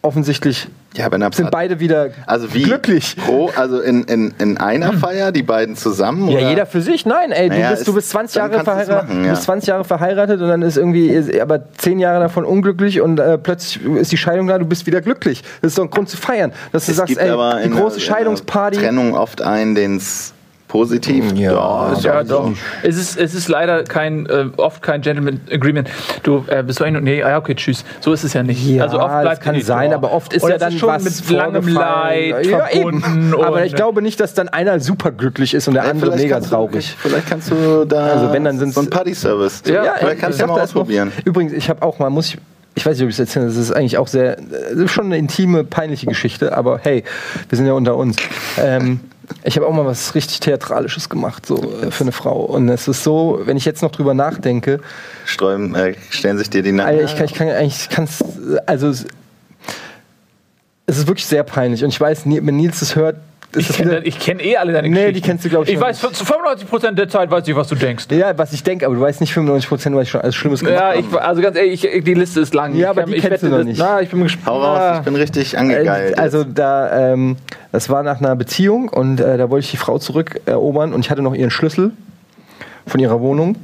offensichtlich 0.03 0.67
Ja, 0.95 1.11
wenn 1.11 1.21
er 1.23 1.31
sind 1.33 1.49
beide 1.49 1.79
wieder 1.79 2.09
also 2.27 2.53
wie 2.53 2.61
glücklich. 2.63 3.15
Pro, 3.17 3.49
also 3.55 3.79
in, 3.81 4.03
in, 4.03 4.33
in 4.37 4.57
einer 4.59 4.93
Feier, 4.93 5.31
die 5.31 5.41
beiden 5.41 5.75
zusammen? 5.75 6.27
Ja, 6.29 6.37
oder? 6.37 6.49
jeder 6.49 6.65
für 6.67 6.81
sich. 6.81 7.05
Nein, 7.05 7.31
ey, 7.31 7.49
du, 7.49 7.55
Naja, 7.55 7.71
bist, 7.71 7.87
du 7.87 7.91
ist- 7.91 7.95
bist 7.95 8.09
20 8.11 8.41
dann 8.41 8.51
Jahre 8.51 8.63
verheiratet, 8.63 9.09
machen, 9.09 9.19
du 9.21 9.25
ja. 9.25 9.31
bist 9.31 9.43
20 9.43 9.67
Jahre 9.69 9.83
verheiratet 9.85 10.41
und 10.41 10.47
dann 10.47 10.61
ist 10.61 10.77
irgendwie, 10.77 11.41
aber 11.41 11.61
10 11.77 11.99
Jahre 11.99 12.19
davon 12.19 12.45
unglücklich 12.45 13.01
und 13.01 13.19
äh, 13.19 13.37
plötzlich 13.37 13.83
ist 13.83 14.11
die 14.11 14.17
Scheidung 14.17 14.47
da, 14.47 14.57
du 14.59 14.65
bist 14.65 14.85
wieder 14.85 15.01
glücklich. 15.01 15.43
Das 15.61 15.71
ist 15.71 15.77
doch 15.77 15.83
ein 15.83 15.89
Grund 15.89 16.09
zu 16.09 16.17
feiern, 16.17 16.53
dass 16.71 16.85
du 16.85 16.91
Es 16.91 16.97
sagst, 16.97 17.17
ey, 17.17 17.29
aber 17.29 17.59
die 17.63 17.69
große 17.69 17.97
der- 17.99 18.05
Scheidungsparty. 18.05 18.77
Trennung 18.77 19.15
oft 19.15 19.41
einen, 19.41 19.73
den 19.75 19.97
es 19.97 20.32
positiv. 20.73 21.31
Ja, 21.35 21.93
ist 21.93 22.03
Ja, 22.03 22.19
auch 22.21 22.25
so. 22.25 22.33
doch. 22.35 22.51
Es 22.81 22.97
ist, 22.97 23.15
es 23.15 23.35
ist 23.35 23.47
leider 23.47 23.83
kein, 23.83 24.25
äh, 24.25 24.45
oft 24.57 24.81
kein 24.81 25.01
Gentleman 25.01 25.39
Agreement. 25.51 25.87
Du 26.23 26.43
äh, 26.47 26.63
bist 26.63 26.79
du 26.79 26.83
eigentlich, 26.83 27.03
nee, 27.03 27.21
ah, 27.23 27.29
ja, 27.29 27.37
okay, 27.37 27.53
tschüss. 27.53 27.85
So 27.99 28.11
ist 28.11 28.23
es 28.23 28.33
ja 28.33 28.41
nicht. 28.41 28.65
Ja, 28.67 28.85
also 28.85 28.97
oft 28.99 29.07
das 29.13 29.21
bleibt 29.21 29.41
kann 29.43 29.53
die- 29.53 29.61
sein, 29.61 29.93
aber 29.93 30.11
oft 30.11 30.33
ist 30.33 30.41
Und 30.41 30.49
ja 30.49 30.57
das 30.57 30.69
dann 30.69 30.79
schon 30.79 30.89
was 30.89 31.03
mit 31.03 31.29
langem. 31.29 31.67
Leid 31.67 32.45
ja, 32.47 32.65
verbunden. 32.65 33.03
eben. 33.33 33.43
Aber 33.43 33.57
und- 33.57 33.63
ich 33.65 33.75
glaube 33.75 34.01
nicht, 34.01 34.19
dass 34.19 34.33
dann 34.33 34.49
einer 34.49 34.79
super 34.79 35.11
glücklich 35.11 35.53
ist 35.53 35.67
und 35.67 35.75
der 35.75 35.83
andere 35.85 36.15
mega 36.15 36.35
kannst 36.37 36.49
du- 36.51 36.55
traurig. 36.55 36.95
Vielleicht 36.97 37.29
kannst 37.29 37.51
du 37.51 37.85
da 37.85 38.07
Also 38.07 38.33
wenn, 38.33 38.43
dann 38.43 38.57
so 38.71 38.81
ein 38.81 38.89
Party-Service. 38.89 39.61
Ja, 39.67 39.93
vielleicht 39.99 40.19
kannst 40.21 40.39
du 40.39 40.43
ich 40.45 40.49
mal 40.49 40.57
erst 40.57 40.73
noch- 40.73 40.81
ausprobieren. 40.81 41.11
Übrigens, 41.23 41.53
ich 41.53 41.69
habe 41.69 41.83
auch 41.83 41.99
mal, 41.99 42.09
muss 42.09 42.29
ich, 42.29 42.37
ich 42.73 42.83
weiß 42.83 42.97
nicht, 42.97 43.03
ob 43.03 43.09
ich 43.09 43.15
es 43.15 43.19
erzähle, 43.19 43.45
das 43.45 43.57
ist 43.57 43.71
eigentlich 43.71 43.99
auch 43.99 44.07
sehr, 44.07 44.37
das 44.37 44.71
ist 44.71 44.91
schon 44.91 45.05
eine 45.05 45.17
intime, 45.19 45.63
peinliche 45.63 46.07
Geschichte, 46.07 46.57
aber 46.57 46.79
hey, 46.81 47.03
wir 47.49 47.55
sind 47.57 47.67
ja 47.67 47.73
unter 47.73 47.95
uns. 47.95 48.15
Ähm, 48.59 48.99
ich 49.43 49.55
habe 49.55 49.67
auch 49.67 49.73
mal 49.73 49.85
was 49.85 50.15
richtig 50.15 50.39
Theatralisches 50.39 51.09
gemacht, 51.09 51.45
so 51.45 51.55
äh, 51.81 51.91
für 51.91 52.03
eine 52.03 52.11
Frau. 52.11 52.41
Und 52.41 52.69
es 52.69 52.87
ist 52.87 53.03
so, 53.03 53.41
wenn 53.45 53.57
ich 53.57 53.65
jetzt 53.65 53.81
noch 53.81 53.91
drüber 53.91 54.13
nachdenke, 54.13 54.79
Sträuben, 55.25 55.75
äh, 55.75 55.95
stellen 56.09 56.37
sich 56.37 56.49
dir 56.49 56.61
die. 56.63 56.77
Alter, 56.79 57.03
ich 57.03 57.15
kann, 57.15 57.25
ich 57.25 57.33
kann 57.33 57.65
ich 57.65 57.89
kann's, 57.89 58.23
also 58.65 58.89
es, 58.89 59.05
ist 60.85 61.07
wirklich 61.07 61.25
sehr 61.25 61.43
peinlich. 61.43 61.83
Und 61.83 61.89
ich 61.89 61.99
weiß, 61.99 62.25
wenn 62.25 62.55
Nils 62.57 62.79
das 62.79 62.95
hört, 62.95 63.17
Ich 63.55 63.67
kenne 63.69 64.01
kenn 64.01 64.39
eh 64.39 64.57
alle 64.57 64.73
deine 64.73 64.87
Nee, 64.89 64.95
Geschichten. 64.95 65.13
die 65.13 65.21
kennst 65.21 65.45
du, 65.45 65.49
glaub 65.49 65.63
ich, 65.67 65.73
Ich 65.73 65.79
weiß, 65.79 65.99
zu 65.99 66.07
95% 66.25 66.91
der 66.91 67.07
Zeit 67.09 67.29
weiß 67.29 67.47
ich, 67.47 67.55
was 67.55 67.67
du 67.67 67.75
denkst. 67.75 68.05
ja, 68.11 68.37
was 68.37 68.51
ich 68.53 68.63
denke, 68.63 68.85
aber 68.85 68.95
du 68.95 69.01
weißt 69.01 69.21
nicht 69.21 69.33
95 69.33 69.69
Prozent, 69.69 69.95
was 69.95 70.03
ich 70.03 70.09
schon 70.09 70.21
alles 70.21 70.35
Schlimmes 70.35 70.59
gemacht 70.61 70.75
Ja, 70.79 70.87
habe. 70.89 70.99
ich, 70.99 71.13
also 71.13 71.41
ganz 71.41 71.57
ehrlich, 71.57 71.85
ich, 71.85 72.03
die 72.03 72.13
Liste 72.13 72.39
ist 72.41 72.53
lang. 72.53 72.73
Ja, 72.73 72.79
Ich 72.79 72.87
aber 72.87 73.01
kann- 73.01 73.11
die 73.11 73.17
ich 73.17 73.23
kennst 73.23 73.43
du 73.43 73.49
noch 73.49 73.63
nicht. 73.63 73.77
Na, 73.79 74.01
ich 74.01 74.09
bin 74.09 74.21
gespannt. 74.23 74.47
Hau 74.47 74.61
raus, 74.63 74.97
ich 74.99 75.05
bin 75.05 75.15
richtig 75.15 75.57
angegeilt. 75.57 76.17
Äh, 76.17 76.21
Also 76.21 76.43
da, 76.43 77.13
ähm, 77.13 77.37
das 77.71 77.89
war 77.89 78.03
nach 78.03 78.19
einer 78.19 78.35
Beziehung 78.35 78.89
und 78.89 79.19
äh, 79.19 79.37
da 79.37 79.49
wollte 79.49 79.65
ich 79.65 79.71
die 79.71 79.77
Frau 79.77 79.99
zurückerobern 79.99 80.93
und 80.93 81.01
ich 81.05 81.11
hatte 81.11 81.21
noch 81.21 81.35
ihren 81.35 81.51
Schlüssel 81.51 81.91
von 82.87 82.99
ihrer 82.99 83.19
Wohnung. 83.21 83.55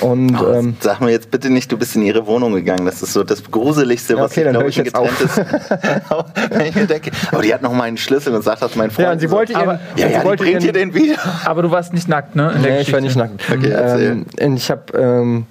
Und 0.00 0.34
Oh, 0.40 0.52
ähm, 0.52 0.76
Sag 0.80 1.00
mir 1.00 1.10
jetzt 1.10 1.30
bitte 1.30 1.50
nicht, 1.50 1.70
du 1.70 1.76
bist 1.76 1.94
in 1.96 2.02
ihre 2.02 2.26
Wohnung 2.26 2.54
gegangen. 2.54 2.86
Das 2.86 3.02
ist 3.02 3.12
so 3.12 3.22
das 3.22 3.42
Gruseligste, 3.50 4.16
was 4.16 4.32
okay, 4.32 4.44
ich, 4.44 4.50
glaube 4.50 4.68
ich, 4.70 4.78
ich 4.78 4.84
getrenntes. 4.84 5.36
Wenn 6.50 6.66
ich 6.66 6.74
mir 6.74 6.86
denke, 6.86 7.10
aber 7.30 7.42
die 7.42 7.52
hat 7.52 7.62
noch 7.62 7.72
meinen 7.74 7.96
Schlüssel 7.98 8.34
und 8.34 8.42
sagt 8.42 8.62
das 8.62 8.74
mein 8.74 8.90
Freund. 8.90 9.06
ja, 9.06 9.12
und 9.12 9.18
sie 9.20 9.26
so. 9.28 9.36
wollte 9.36 9.52
ihren, 9.52 9.62
Aber- 9.62 9.80
ja, 9.96 10.08
sie 10.08 10.14
ja, 10.14 10.24
wollte 10.24 10.44
bringt 10.44 10.62
dir 10.62 10.74
ihren, 10.74 10.92
den 10.92 10.94
wieder. 10.94 11.18
Aber 11.44 11.62
du 11.62 11.70
warst 11.70 11.92
nicht 11.92 12.08
nackt, 12.08 12.34
ne? 12.34 12.52
in 12.56 12.62
Nee, 12.62 12.80
ich 12.80 12.92
war 12.92 13.00
nicht 13.00 13.16
nackt. 13.16 13.42
Okay, 13.50 13.68
erzähl. 13.70 14.10
ähm, 14.10 14.26
und 14.40 14.56
ich 14.56 14.70
habe, 14.70 14.82
ähm, 14.98 15.46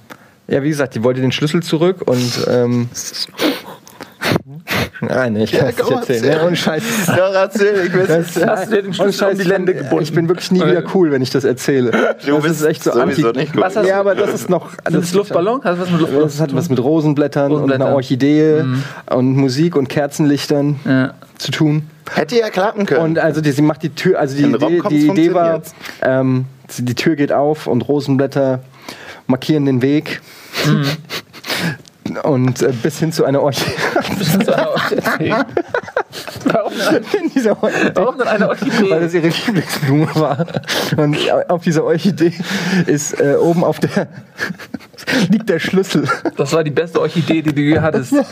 ja, 0.47 0.61
wie 0.63 0.69
gesagt, 0.69 0.95
die 0.95 1.03
wollte 1.03 1.21
den 1.21 1.31
Schlüssel 1.31 1.61
zurück 1.63 2.01
und 2.05 2.45
ähm, 2.49 2.89
Nein, 5.01 5.33
nee, 5.33 5.43
ich 5.45 5.51
kann 5.51 5.61
Ja, 5.61 5.69
es 5.69 5.77
nicht 5.77 5.85
komm, 5.87 5.97
erzählen. 5.99 6.23
erzähl. 6.23 6.41
Ne? 6.41 6.47
Und 6.47 6.57
Scheiß. 6.57 6.83
Doch, 7.07 7.33
erzähl, 7.33 7.83
ich 7.87 7.93
will 7.93 8.05
Das, 8.07 8.45
Hast 8.45 8.67
du 8.71 8.75
dir 8.75 8.81
den 8.83 8.93
Schlüssel 8.93 9.29
um 9.29 9.35
die 9.35 9.41
ich 9.41 9.47
Lände 9.47 9.73
bin- 9.73 9.83
gebunden? 9.83 10.03
Ich 10.03 10.13
bin 10.13 10.27
wirklich 10.27 10.51
nie 10.51 10.59
wieder 10.65 10.83
cool, 10.93 11.11
wenn 11.11 11.21
ich 11.21 11.29
das 11.31 11.43
erzähle. 11.43 11.91
Du 12.25 12.33
das 12.35 12.43
bist 12.43 12.61
ist 12.61 12.65
echt 12.67 12.83
so 12.83 12.91
anti. 12.91 13.23
nicht 13.23 13.53
gut. 13.53 13.61
Was 13.61 13.75
hast 13.75 13.87
Ja, 13.87 13.99
aber 13.99 14.15
das 14.15 14.33
ist 14.33 14.49
noch. 14.49 14.69
Sind 14.87 15.01
das 15.03 15.13
Luftballon? 15.13 15.61
Hast 15.63 15.77
du 15.77 15.81
was 15.81 15.89
mit 15.91 15.99
Luftballon? 16.01 16.27
Das 16.27 16.39
hat 16.41 16.55
was 16.55 16.69
mit 16.69 16.79
Rosenblättern, 16.83 17.45
und 17.45 17.51
Rosenblättern. 17.53 17.87
einer 17.87 17.95
Orchidee 17.95 18.63
und 19.09 19.35
Musik 19.35 19.75
und 19.75 19.89
Kerzenlichtern 19.89 20.79
Ja. 20.85 21.13
zu 21.37 21.51
tun. 21.51 21.87
Hätte 22.13 22.37
ja 22.37 22.49
klappen 22.49 22.85
können. 22.85 23.01
Und 23.03 23.19
also 23.19 23.41
die, 23.41 23.51
sie 23.51 23.61
macht 23.61 23.83
die 23.83 23.89
Tür, 23.89 24.19
also 24.19 24.35
die 24.35 24.43
In 24.43 24.55
Idee, 24.55 24.81
die 24.89 25.07
Idee 25.07 25.33
war, 25.33 25.61
ähm, 26.01 26.45
die 26.77 26.95
Tür 26.95 27.15
geht 27.15 27.31
auf 27.31 27.67
und 27.67 27.81
Rosenblätter 27.87 28.59
markieren 29.27 29.65
den 29.65 29.81
Weg. 29.81 30.21
Und 32.17 32.61
äh, 32.61 32.71
bis 32.71 32.99
hin 32.99 33.11
zu 33.11 33.25
einer 33.25 33.41
Orchidee. 33.41 33.71
Warum 36.45 36.73
in 37.21 37.29
dieser 37.29 37.61
Orchidee. 37.61 37.91
warum 37.95 38.17
denn 38.17 38.27
eine 38.27 38.45
Weil 38.45 38.49
Orchidee? 38.49 38.99
das 38.99 39.13
ihre 39.13 39.27
Lieblingsblume 39.27 40.07
war. 40.15 40.45
Und 40.97 41.17
auf 41.49 41.63
dieser 41.63 41.83
Orchidee 41.83 42.33
ist 42.85 43.19
äh, 43.19 43.35
oben 43.35 43.63
auf 43.63 43.79
der 43.79 44.07
liegt 45.29 45.49
der 45.49 45.59
Schlüssel. 45.59 46.07
Das 46.37 46.53
war 46.53 46.63
die 46.63 46.71
beste 46.71 46.99
Orchidee, 46.99 47.41
die 47.41 47.53
du 47.53 47.61
je 47.61 47.79
hattest. 47.79 48.13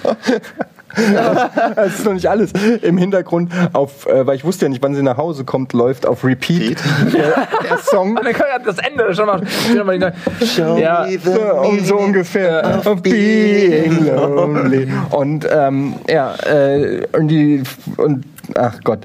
Das 1.75 1.99
ist 1.99 2.05
noch 2.05 2.13
nicht 2.13 2.29
alles. 2.29 2.51
Im 2.81 2.97
Hintergrund, 2.97 3.51
auf, 3.73 4.05
äh, 4.07 4.25
weil 4.25 4.35
ich 4.35 4.43
wusste 4.43 4.65
ja 4.65 4.69
nicht, 4.69 4.81
wann 4.81 4.95
sie 4.95 5.03
nach 5.03 5.17
Hause 5.17 5.43
kommt, 5.43 5.73
läuft 5.73 6.05
auf 6.05 6.23
Repeat 6.23 6.77
der, 7.13 7.47
der 7.63 7.77
Song. 7.77 8.17
Und 8.17 8.25
dann 8.25 8.33
kann 8.33 8.47
ja 8.51 8.59
das 8.59 8.77
Ende 8.79 9.13
schon 9.13 9.25
mal. 9.25 9.41
Schon 9.75 9.85
mal 9.85 9.99
die, 9.99 10.61
ja, 10.81 11.07
So, 11.23 11.53
um 11.63 11.79
so 11.83 11.97
ungefähr 11.97 12.81
of 12.85 13.01
being 13.01 14.05
lonely 14.05 14.87
und 15.11 15.47
ähm, 15.51 15.95
ja 16.07 16.35
äh, 16.45 17.05
und 17.13 17.27
die 17.27 17.63
und 17.97 18.25
ach 18.55 18.79
Gott 18.83 18.99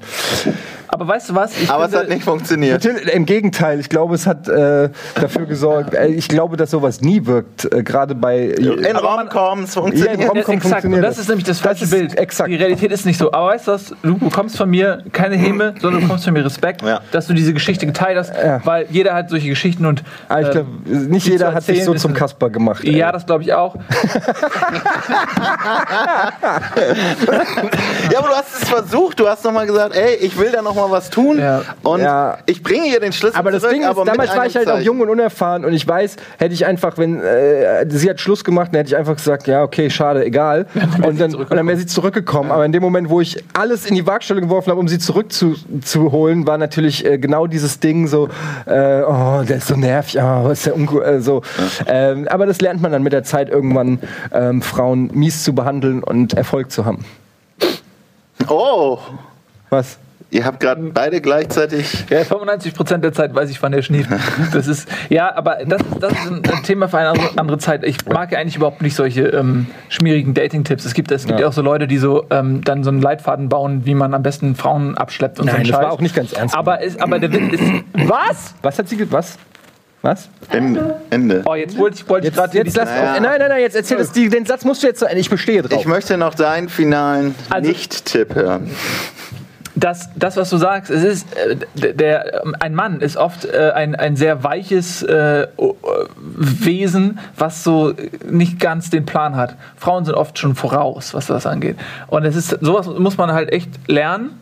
aber 0.94 1.08
weißt 1.08 1.30
du 1.30 1.34
was? 1.34 1.60
Ich 1.60 1.68
aber 1.70 1.84
es 1.84 1.90
finde- 1.90 2.04
hat 2.04 2.08
nicht 2.14 2.24
funktioniert. 2.24 2.84
Natürlich, 2.84 3.12
im 3.12 3.26
Gegenteil 3.26 3.80
ich 3.80 3.88
glaube 3.88 4.14
es 4.14 4.26
hat 4.26 4.48
äh, 4.48 4.88
dafür 5.20 5.46
gesorgt 5.46 5.92
äh, 5.94 6.06
ich 6.06 6.28
glaube 6.28 6.56
dass 6.56 6.70
sowas 6.70 7.00
nie 7.00 7.26
wirkt 7.26 7.72
äh, 7.72 7.82
gerade 7.82 8.14
bei 8.14 8.44
In 8.48 8.68
Aber 8.96 9.16
man- 9.16 9.28
Romcoms 9.28 9.74
Ja, 9.74 9.80
funktioniert. 9.82 10.20
in 10.20 10.28
Rom- 10.28 10.36
Ja, 10.36 10.40
exakt. 10.42 10.48
Und 10.54 10.62
funktioniert 10.70 11.04
das 11.04 11.10
das. 11.16 11.18
ist 11.24 11.28
nämlich 11.28 11.44
das 11.46 11.56
Das 11.58 11.66
falsche 11.66 11.84
ist 11.84 11.90
Bild. 11.90 12.16
exakt. 12.18 12.48
Die 12.50 12.56
Realität 12.56 12.92
ist 12.92 13.04
nicht 13.06 13.18
so. 13.18 13.32
Aber 13.32 13.48
weißt 13.48 13.66
du 13.68 13.72
was? 13.72 13.94
Du 14.02 14.16
bekommst 14.18 14.56
von 14.56 14.70
mir 14.70 15.02
keine 15.12 15.36
Häme, 15.36 15.74
sondern 15.80 16.00
du 16.00 16.06
bekommst 16.06 16.24
von 16.24 16.32
mir 16.32 16.44
Respekt, 16.44 16.82
Ja. 16.82 17.00
dass 17.12 17.26
du 17.26 17.34
diese 17.34 17.52
Geschichte 17.52 17.86
geteilt 17.86 18.16
hast, 18.18 18.32
Ja. 18.34 18.60
weil 18.64 18.86
jeder 18.90 19.14
hat 19.14 19.30
solche 19.30 19.48
Geschichten 19.48 19.84
und. 19.86 20.02
Ah, 20.28 20.40
ich 20.40 20.48
äh, 20.48 20.50
glaub, 20.52 20.66
nicht 20.86 21.26
jeder 21.26 21.52
hat 21.54 21.64
sich 21.64 21.84
so 21.84 21.94
zum 21.94 22.14
Kasper 22.14 22.50
gemacht 22.50 22.84
ey. 22.84 22.96
ja, 22.96 23.10
das 23.12 23.26
glaube 23.26 23.42
ich 23.42 23.52
auch. 23.52 23.74
Ja, 28.12 28.18
aber 28.18 28.28
du 28.28 28.34
hast 28.34 28.62
es 28.62 28.68
versucht. 28.68 29.18
Du 29.20 29.28
hast 29.28 29.44
nochmal 29.44 29.66
gesagt, 29.66 29.96
ey, 29.96 30.14
ich 30.16 30.38
will 30.38 30.50
da 30.50 30.62
nochmal 30.62 30.83
was 30.90 31.10
tun. 31.10 31.38
Ja. 31.38 31.62
Und 31.82 32.00
Ja. 32.00 32.38
ich 32.46 32.62
bringe 32.62 32.86
ihr 32.86 33.00
den 33.00 33.12
Schlüssel 33.12 33.38
Aber 33.38 33.50
das 33.50 33.62
zurück. 33.62 33.74
Ding 33.74 33.82
ist, 33.82 33.88
aber 33.88 34.04
damals 34.04 34.36
war 34.36 34.46
ich 34.46 34.56
halt 34.56 34.68
auch 34.68 34.74
Zeichen. 34.74 34.86
jung 34.86 35.00
und 35.00 35.08
unerfahren 35.10 35.64
und 35.64 35.72
ich 35.72 35.86
weiß, 35.86 36.16
hätte 36.38 36.54
ich 36.54 36.66
einfach, 36.66 36.98
wenn 36.98 37.20
äh, 37.20 37.86
sie 37.90 38.08
hat 38.10 38.20
Schluss 38.20 38.44
gemacht, 38.44 38.68
dann 38.72 38.78
hätte 38.78 38.88
ich 38.88 38.96
einfach 38.96 39.16
gesagt, 39.16 39.46
ja, 39.46 39.62
okay, 39.62 39.90
schade, 39.90 40.24
egal. 40.24 40.66
Und 41.04 41.20
dann, 41.20 41.32
dann 41.50 41.66
wäre 41.66 41.76
sie 41.76 41.86
zurückgekommen. 41.86 42.50
Aber 42.50 42.64
in 42.64 42.72
dem 42.72 42.82
Moment, 42.82 43.08
wo 43.10 43.20
ich 43.20 43.42
alles 43.52 43.86
in 43.86 43.94
die 43.94 44.06
Waagstelle 44.06 44.40
geworfen 44.40 44.70
habe, 44.70 44.80
um 44.80 44.88
sie 44.88 44.98
zurückzuholen, 44.98 45.82
zu 45.82 46.12
holen, 46.12 46.46
war 46.46 46.58
natürlich 46.58 47.04
äh, 47.04 47.18
genau 47.18 47.46
dieses 47.46 47.80
Ding 47.80 48.06
so, 48.06 48.28
äh, 48.66 49.02
oh, 49.02 49.42
der 49.46 49.56
ist 49.56 49.68
so 49.68 49.76
nervig, 49.76 50.20
oh, 50.22 50.48
ist 50.50 50.66
der 50.66 50.74
uncool, 50.76 51.02
äh, 51.02 51.20
so. 51.20 51.42
Ähm, 51.86 52.26
aber 52.28 52.46
das 52.46 52.60
lernt 52.60 52.80
man 52.82 52.92
dann 52.92 53.02
mit 53.02 53.12
der 53.12 53.24
Zeit 53.24 53.48
irgendwann, 53.50 53.98
ähm, 54.32 54.62
Frauen 54.62 55.10
mies 55.14 55.44
zu 55.44 55.54
behandeln 55.54 56.02
und 56.02 56.34
Erfolg 56.34 56.70
zu 56.70 56.84
haben. 56.84 57.04
Oh, 58.48 58.98
Was? 59.70 59.98
Ihr 60.30 60.44
habt 60.44 60.60
gerade 60.60 60.80
beide 60.92 61.20
gleichzeitig. 61.20 62.04
Ja, 62.10 62.20
95% 62.20 62.98
der 62.98 63.12
Zeit 63.12 63.34
weiß 63.34 63.50
ich, 63.50 63.62
wann 63.62 63.72
der 63.72 63.82
schnieft. 63.82 64.10
Das 64.52 64.66
ist, 64.66 64.88
ja, 65.08 65.34
aber 65.34 65.58
das, 65.66 65.80
das 66.00 66.12
ist 66.12 66.30
ein 66.30 66.42
Thema 66.64 66.88
für 66.88 66.98
eine 66.98 67.12
andere, 67.36 67.58
Zeit. 67.58 67.84
Ich 67.84 68.04
mag 68.06 68.32
ja 68.32 68.38
eigentlich 68.38 68.56
überhaupt 68.56 68.82
nicht 68.82 68.94
solche 68.96 69.22
ähm, 69.28 69.66
schmierigen 69.88 70.34
Dating-Tipps. 70.34 70.84
Es 70.84 70.94
gibt, 70.94 71.10
es 71.10 71.26
gibt 71.26 71.38
ja. 71.38 71.44
Ja. 71.44 71.48
auch 71.48 71.52
so 71.52 71.62
Leute, 71.62 71.86
die 71.86 71.98
so 71.98 72.24
ähm, 72.30 72.62
dann 72.64 72.84
so 72.84 72.90
einen 72.90 73.00
Leitfaden 73.02 73.48
bauen, 73.48 73.82
wie 73.86 73.94
man 73.94 74.14
am 74.14 74.22
besten 74.22 74.54
Frauen 74.54 74.96
abschleppt 74.96 75.38
und 75.40 75.46
so 75.46 75.52
Nein, 75.52 75.56
einen 75.62 75.68
das 75.70 75.76
Scheiß. 75.76 75.84
war 75.86 75.92
auch 75.92 76.00
nicht 76.00 76.14
ganz 76.14 76.32
ernst. 76.32 76.54
Aber, 76.54 76.80
ist, 76.80 77.00
aber 77.00 77.18
der 77.18 77.32
Witz 77.32 77.60
ist. 77.60 77.62
Was? 77.94 78.54
Was 78.62 78.78
hat 78.78 78.88
sie 78.88 78.96
ge 78.96 79.06
Was? 79.10 79.38
Was? 80.02 80.28
Ende. 80.50 80.96
Ende. 81.08 81.42
Oh, 81.46 81.54
jetzt 81.54 81.78
wollte 81.78 81.96
ich, 81.96 82.08
wollte 82.10 82.26
ich 82.28 82.34
Jetzt, 82.34 82.36
gerade 82.52 82.58
jetzt 82.58 82.76
lass 82.76 82.90
Naja. 82.90 83.20
Nein, 83.20 83.38
nein, 83.38 83.48
nein, 83.48 83.60
jetzt 83.62 83.74
erzähl 83.74 83.96
das. 83.96 84.12
Die, 84.12 84.28
den 84.28 84.44
Satz 84.44 84.62
musst 84.66 84.82
du 84.82 84.86
jetzt 84.86 84.98
zu 84.98 85.06
Ende. 85.06 85.18
Ich 85.18 85.30
bestehe 85.30 85.62
drauf. 85.62 85.80
Ich 85.80 85.86
möchte 85.86 86.18
noch 86.18 86.34
deinen 86.34 86.68
finalen 86.68 87.34
Also- 87.48 87.66
Nicht-Tipp 87.68 88.34
hören. 88.34 88.70
Das, 89.76 90.10
das, 90.14 90.36
was 90.36 90.50
du 90.50 90.56
sagst, 90.56 90.90
es 90.90 91.02
ist, 91.02 91.36
äh, 91.36 91.94
der, 91.94 92.42
ein 92.60 92.74
Mann 92.74 93.00
ist 93.00 93.16
oft 93.16 93.44
äh, 93.44 93.72
ein, 93.74 93.94
ein 93.94 94.16
sehr 94.16 94.44
weiches 94.44 95.02
äh, 95.02 95.42
äh, 95.42 95.48
Wesen, 96.16 97.18
was 97.36 97.64
so 97.64 97.92
nicht 98.30 98.60
ganz 98.60 98.90
den 98.90 99.04
Plan 99.04 99.36
hat. 99.36 99.56
Frauen 99.76 100.04
sind 100.04 100.14
oft 100.14 100.38
schon 100.38 100.54
voraus, 100.54 101.12
was 101.14 101.26
das 101.26 101.46
angeht. 101.46 101.76
Und 102.06 102.24
es 102.24 102.36
ist, 102.36 102.56
sowas 102.60 102.86
muss 102.86 103.16
man 103.16 103.32
halt 103.32 103.52
echt 103.52 103.70
lernen. 103.88 104.38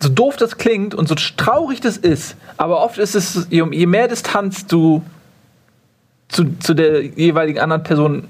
So 0.00 0.10
doof 0.10 0.36
das 0.36 0.58
klingt 0.58 0.94
und 0.94 1.08
so 1.08 1.14
traurig 1.14 1.80
das 1.80 1.96
ist, 1.96 2.36
aber 2.58 2.82
oft 2.82 2.98
ist 2.98 3.14
es, 3.14 3.46
je, 3.48 3.86
mehr 3.86 4.08
Distanz 4.08 4.66
du 4.66 5.02
zu, 6.28 6.56
zu 6.58 6.74
der 6.74 7.02
jeweiligen 7.02 7.60
anderen 7.60 7.82
Person 7.84 8.24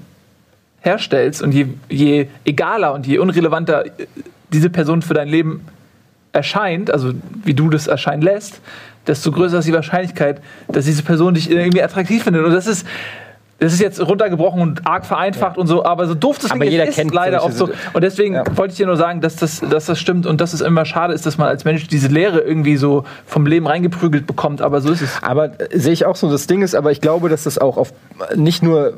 herstellst 0.79 1.41
und 1.41 1.51
je, 1.51 1.67
je 1.89 2.27
egaler 2.45 2.93
und 2.93 3.07
je 3.07 3.17
unrelevanter 3.17 3.85
äh, 3.87 4.07
diese 4.53 4.69
Person 4.69 5.01
für 5.01 5.15
dein 5.15 5.27
Leben 5.27 5.65
erscheint, 6.35 6.91
also 6.91 7.11
wie 7.43 7.53
du 7.53 7.69
das 7.69 7.87
erscheinen 7.87 8.21
lässt, 8.21 8.61
desto 9.07 9.31
größer 9.31 9.59
ist 9.59 9.67
die 9.67 9.73
Wahrscheinlichkeit, 9.73 10.41
dass 10.67 10.85
diese 10.85 11.03
Person 11.03 11.33
dich 11.33 11.49
irgendwie 11.49 11.81
attraktiv 11.81 12.23
findet. 12.23 12.43
Und 12.43 12.53
das 12.53 12.67
ist, 12.67 12.85
das 13.59 13.71
ist 13.71 13.79
jetzt 13.79 14.01
runtergebrochen 14.05 14.61
und 14.61 14.85
arg 14.85 15.05
vereinfacht 15.05 15.57
und 15.57 15.67
so, 15.67 15.85
aber 15.85 16.07
so 16.07 16.13
doof 16.13 16.37
das 16.39 16.51
Aber 16.51 16.65
jeder 16.65 16.87
ist 16.87 16.95
kennt 16.95 17.13
leider 17.13 17.43
oft 17.43 17.55
so. 17.55 17.69
Und 17.93 18.03
deswegen 18.03 18.35
Ja. 18.35 18.43
wollte 18.57 18.73
ich 18.73 18.77
dir 18.77 18.85
nur 18.85 18.97
sagen, 18.97 19.21
dass 19.21 19.37
das, 19.37 19.61
dass 19.61 19.85
das 19.85 19.97
stimmt 19.97 20.25
und 20.25 20.41
dass 20.41 20.53
es 20.53 20.61
immer 20.61 20.83
schade 20.85 21.13
ist, 21.13 21.25
dass 21.25 21.37
man 21.37 21.47
als 21.47 21.63
Mensch 21.63 21.87
diese 21.87 22.09
Lehre 22.09 22.39
irgendwie 22.39 22.75
so 22.75 23.05
vom 23.25 23.45
Leben 23.45 23.65
reingeprügelt 23.65 24.27
bekommt, 24.27 24.61
aber 24.61 24.81
so 24.81 24.91
ist 24.91 25.01
es. 25.01 25.19
Aber 25.21 25.59
äh, 25.59 25.79
sehe 25.79 25.93
ich 25.93 26.05
auch 26.05 26.15
so. 26.17 26.29
Das 26.29 26.47
Ding 26.47 26.63
ist, 26.63 26.75
aber 26.75 26.91
ich 26.91 26.99
glaube, 26.99 27.29
dass 27.29 27.43
das 27.43 27.57
auch 27.57 27.77
auf 27.77 27.93
nicht 28.35 28.61
nur 28.61 28.93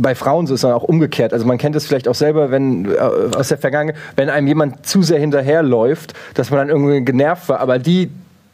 bei 0.00 0.14
Frauen 0.14 0.46
so 0.46 0.54
ist, 0.54 0.60
sondern 0.60 0.78
auch 0.78 0.84
umgekehrt. 0.84 1.32
Also 1.32 1.46
man 1.46 1.58
kennt 1.58 1.76
es 1.76 1.86
vielleicht 1.86 2.08
auch 2.08 2.14
selber, 2.14 2.50
wenn 2.50 2.86
äh, 2.86 2.98
aus 2.98 3.48
der 3.48 3.58
Vergangenheit, 3.58 4.00
wenn 4.16 4.28
einem 4.28 4.46
jemand 4.46 4.86
zu 4.86 5.02
sehr 5.02 5.18
hinterherläuft, 5.18 6.14
dass 6.34 6.50
man 6.50 6.58
dann 6.58 6.68
irgendwie 6.68 7.04
genervt 7.04 7.48
war. 7.48 7.60
Aber 7.60 7.78
die 7.78 8.10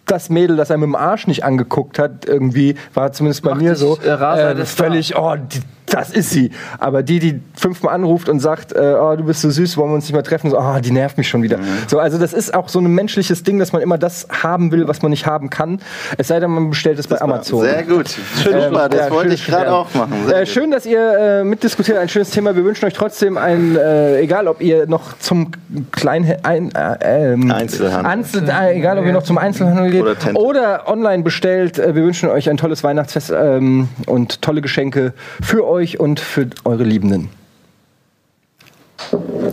das 0.07 0.30
Mädel, 0.30 0.57
das 0.57 0.70
er 0.70 0.78
mit 0.78 0.86
dem 0.86 0.94
Arsch 0.94 1.26
nicht 1.26 1.44
angeguckt 1.44 1.98
hat, 1.98 2.24
irgendwie, 2.26 2.76
war 2.94 3.12
zumindest 3.12 3.42
bei 3.42 3.50
Macht 3.50 3.62
mir 3.62 3.76
so, 3.76 3.98
äh, 3.98 4.52
äh, 4.52 4.62
ist 4.62 4.78
völlig, 4.78 5.16
oh, 5.16 5.34
die, 5.36 5.61
das 5.86 6.11
ist 6.11 6.30
sie. 6.30 6.50
Aber 6.78 7.02
die, 7.02 7.18
die 7.18 7.40
fünfmal 7.54 7.94
anruft 7.94 8.28
und 8.28 8.40
sagt, 8.40 8.72
äh, 8.72 8.96
oh, 9.00 9.14
du 9.16 9.24
bist 9.24 9.40
so 9.40 9.50
süß, 9.50 9.76
wollen 9.76 9.90
wir 9.90 9.94
uns 9.94 10.04
nicht 10.04 10.14
mal 10.14 10.22
treffen, 10.22 10.50
so, 10.50 10.59
oh, 10.59 10.78
die 10.80 10.90
nervt 10.90 11.16
mich 11.16 11.28
schon 11.28 11.42
wieder. 11.42 11.59
So, 11.86 11.98
also 11.98 12.18
das 12.18 12.32
ist 12.32 12.54
auch 12.54 12.68
so 12.68 12.80
ein 12.80 12.86
menschliches 12.86 13.44
Ding, 13.44 13.59
dass 13.59 13.72
man 13.72 13.82
immer 13.82 13.98
das 13.98 14.26
haben 14.42 14.72
will, 14.72 14.88
was 14.88 15.02
man 15.02 15.11
nicht 15.11 15.26
haben 15.26 15.50
kann. 15.50 15.80
Es 16.18 16.28
sei 16.28 16.40
denn, 16.40 16.50
man 16.50 16.70
bestellt 16.70 16.98
es 16.98 17.07
bei 17.07 17.20
Amazon. 17.20 17.62
Sehr 17.62 17.84
gut. 17.84 18.09
Super, 18.09 18.88
das 18.88 19.00
ja, 19.00 19.11
wollte 19.11 19.30
schön, 19.30 19.34
ich 19.34 19.46
gerade 19.46 19.72
auch 19.72 19.94
machen. 19.94 20.28
Äh, 20.30 20.46
schön, 20.46 20.70
dass 20.70 20.86
ihr 20.86 21.18
äh, 21.18 21.44
mitdiskutiert, 21.44 21.98
ein 21.98 22.09
schönes 22.09 22.30
Thema. 22.30 22.57
Wir 22.57 22.64
wünschen 22.64 22.84
euch 22.84 22.94
trotzdem 22.94 23.38
ein, 23.38 23.76
äh, 23.76 24.20
egal 24.20 24.48
ob 24.48 24.61
ihr 24.61 24.86
noch 24.86 25.18
zum 25.18 25.52
kleinen 25.92 26.34
ein, 26.42 26.74
äh, 26.74 27.32
ähm, 27.32 27.50
Einzelhandel. 27.50 28.07
Einzel, 28.07 28.48
äh, 28.48 28.76
egal 28.76 28.98
ob 28.98 29.07
ihr 29.07 29.12
noch 29.12 29.22
zum 29.22 29.38
Einzelhandel 29.38 29.90
geht 30.05 30.34
Oder 30.34 30.57
oder 30.57 30.88
online 30.88 31.22
bestellt. 31.22 31.78
Äh, 31.78 31.94
wir 31.94 32.03
wünschen 32.03 32.28
euch 32.28 32.49
ein 32.49 32.57
tolles 32.57 32.82
Weihnachtsfest 32.82 33.30
ähm, 33.30 33.88
und 34.07 34.42
tolle 34.42 34.62
Geschenke 34.62 35.12
für 35.42 35.66
euch 35.66 36.01
und 36.01 36.20
für 36.20 36.49
eure 36.64 36.84
Liebenden. 36.84 37.28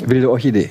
Wilde 0.05 0.29
Orchidee. 0.29 0.69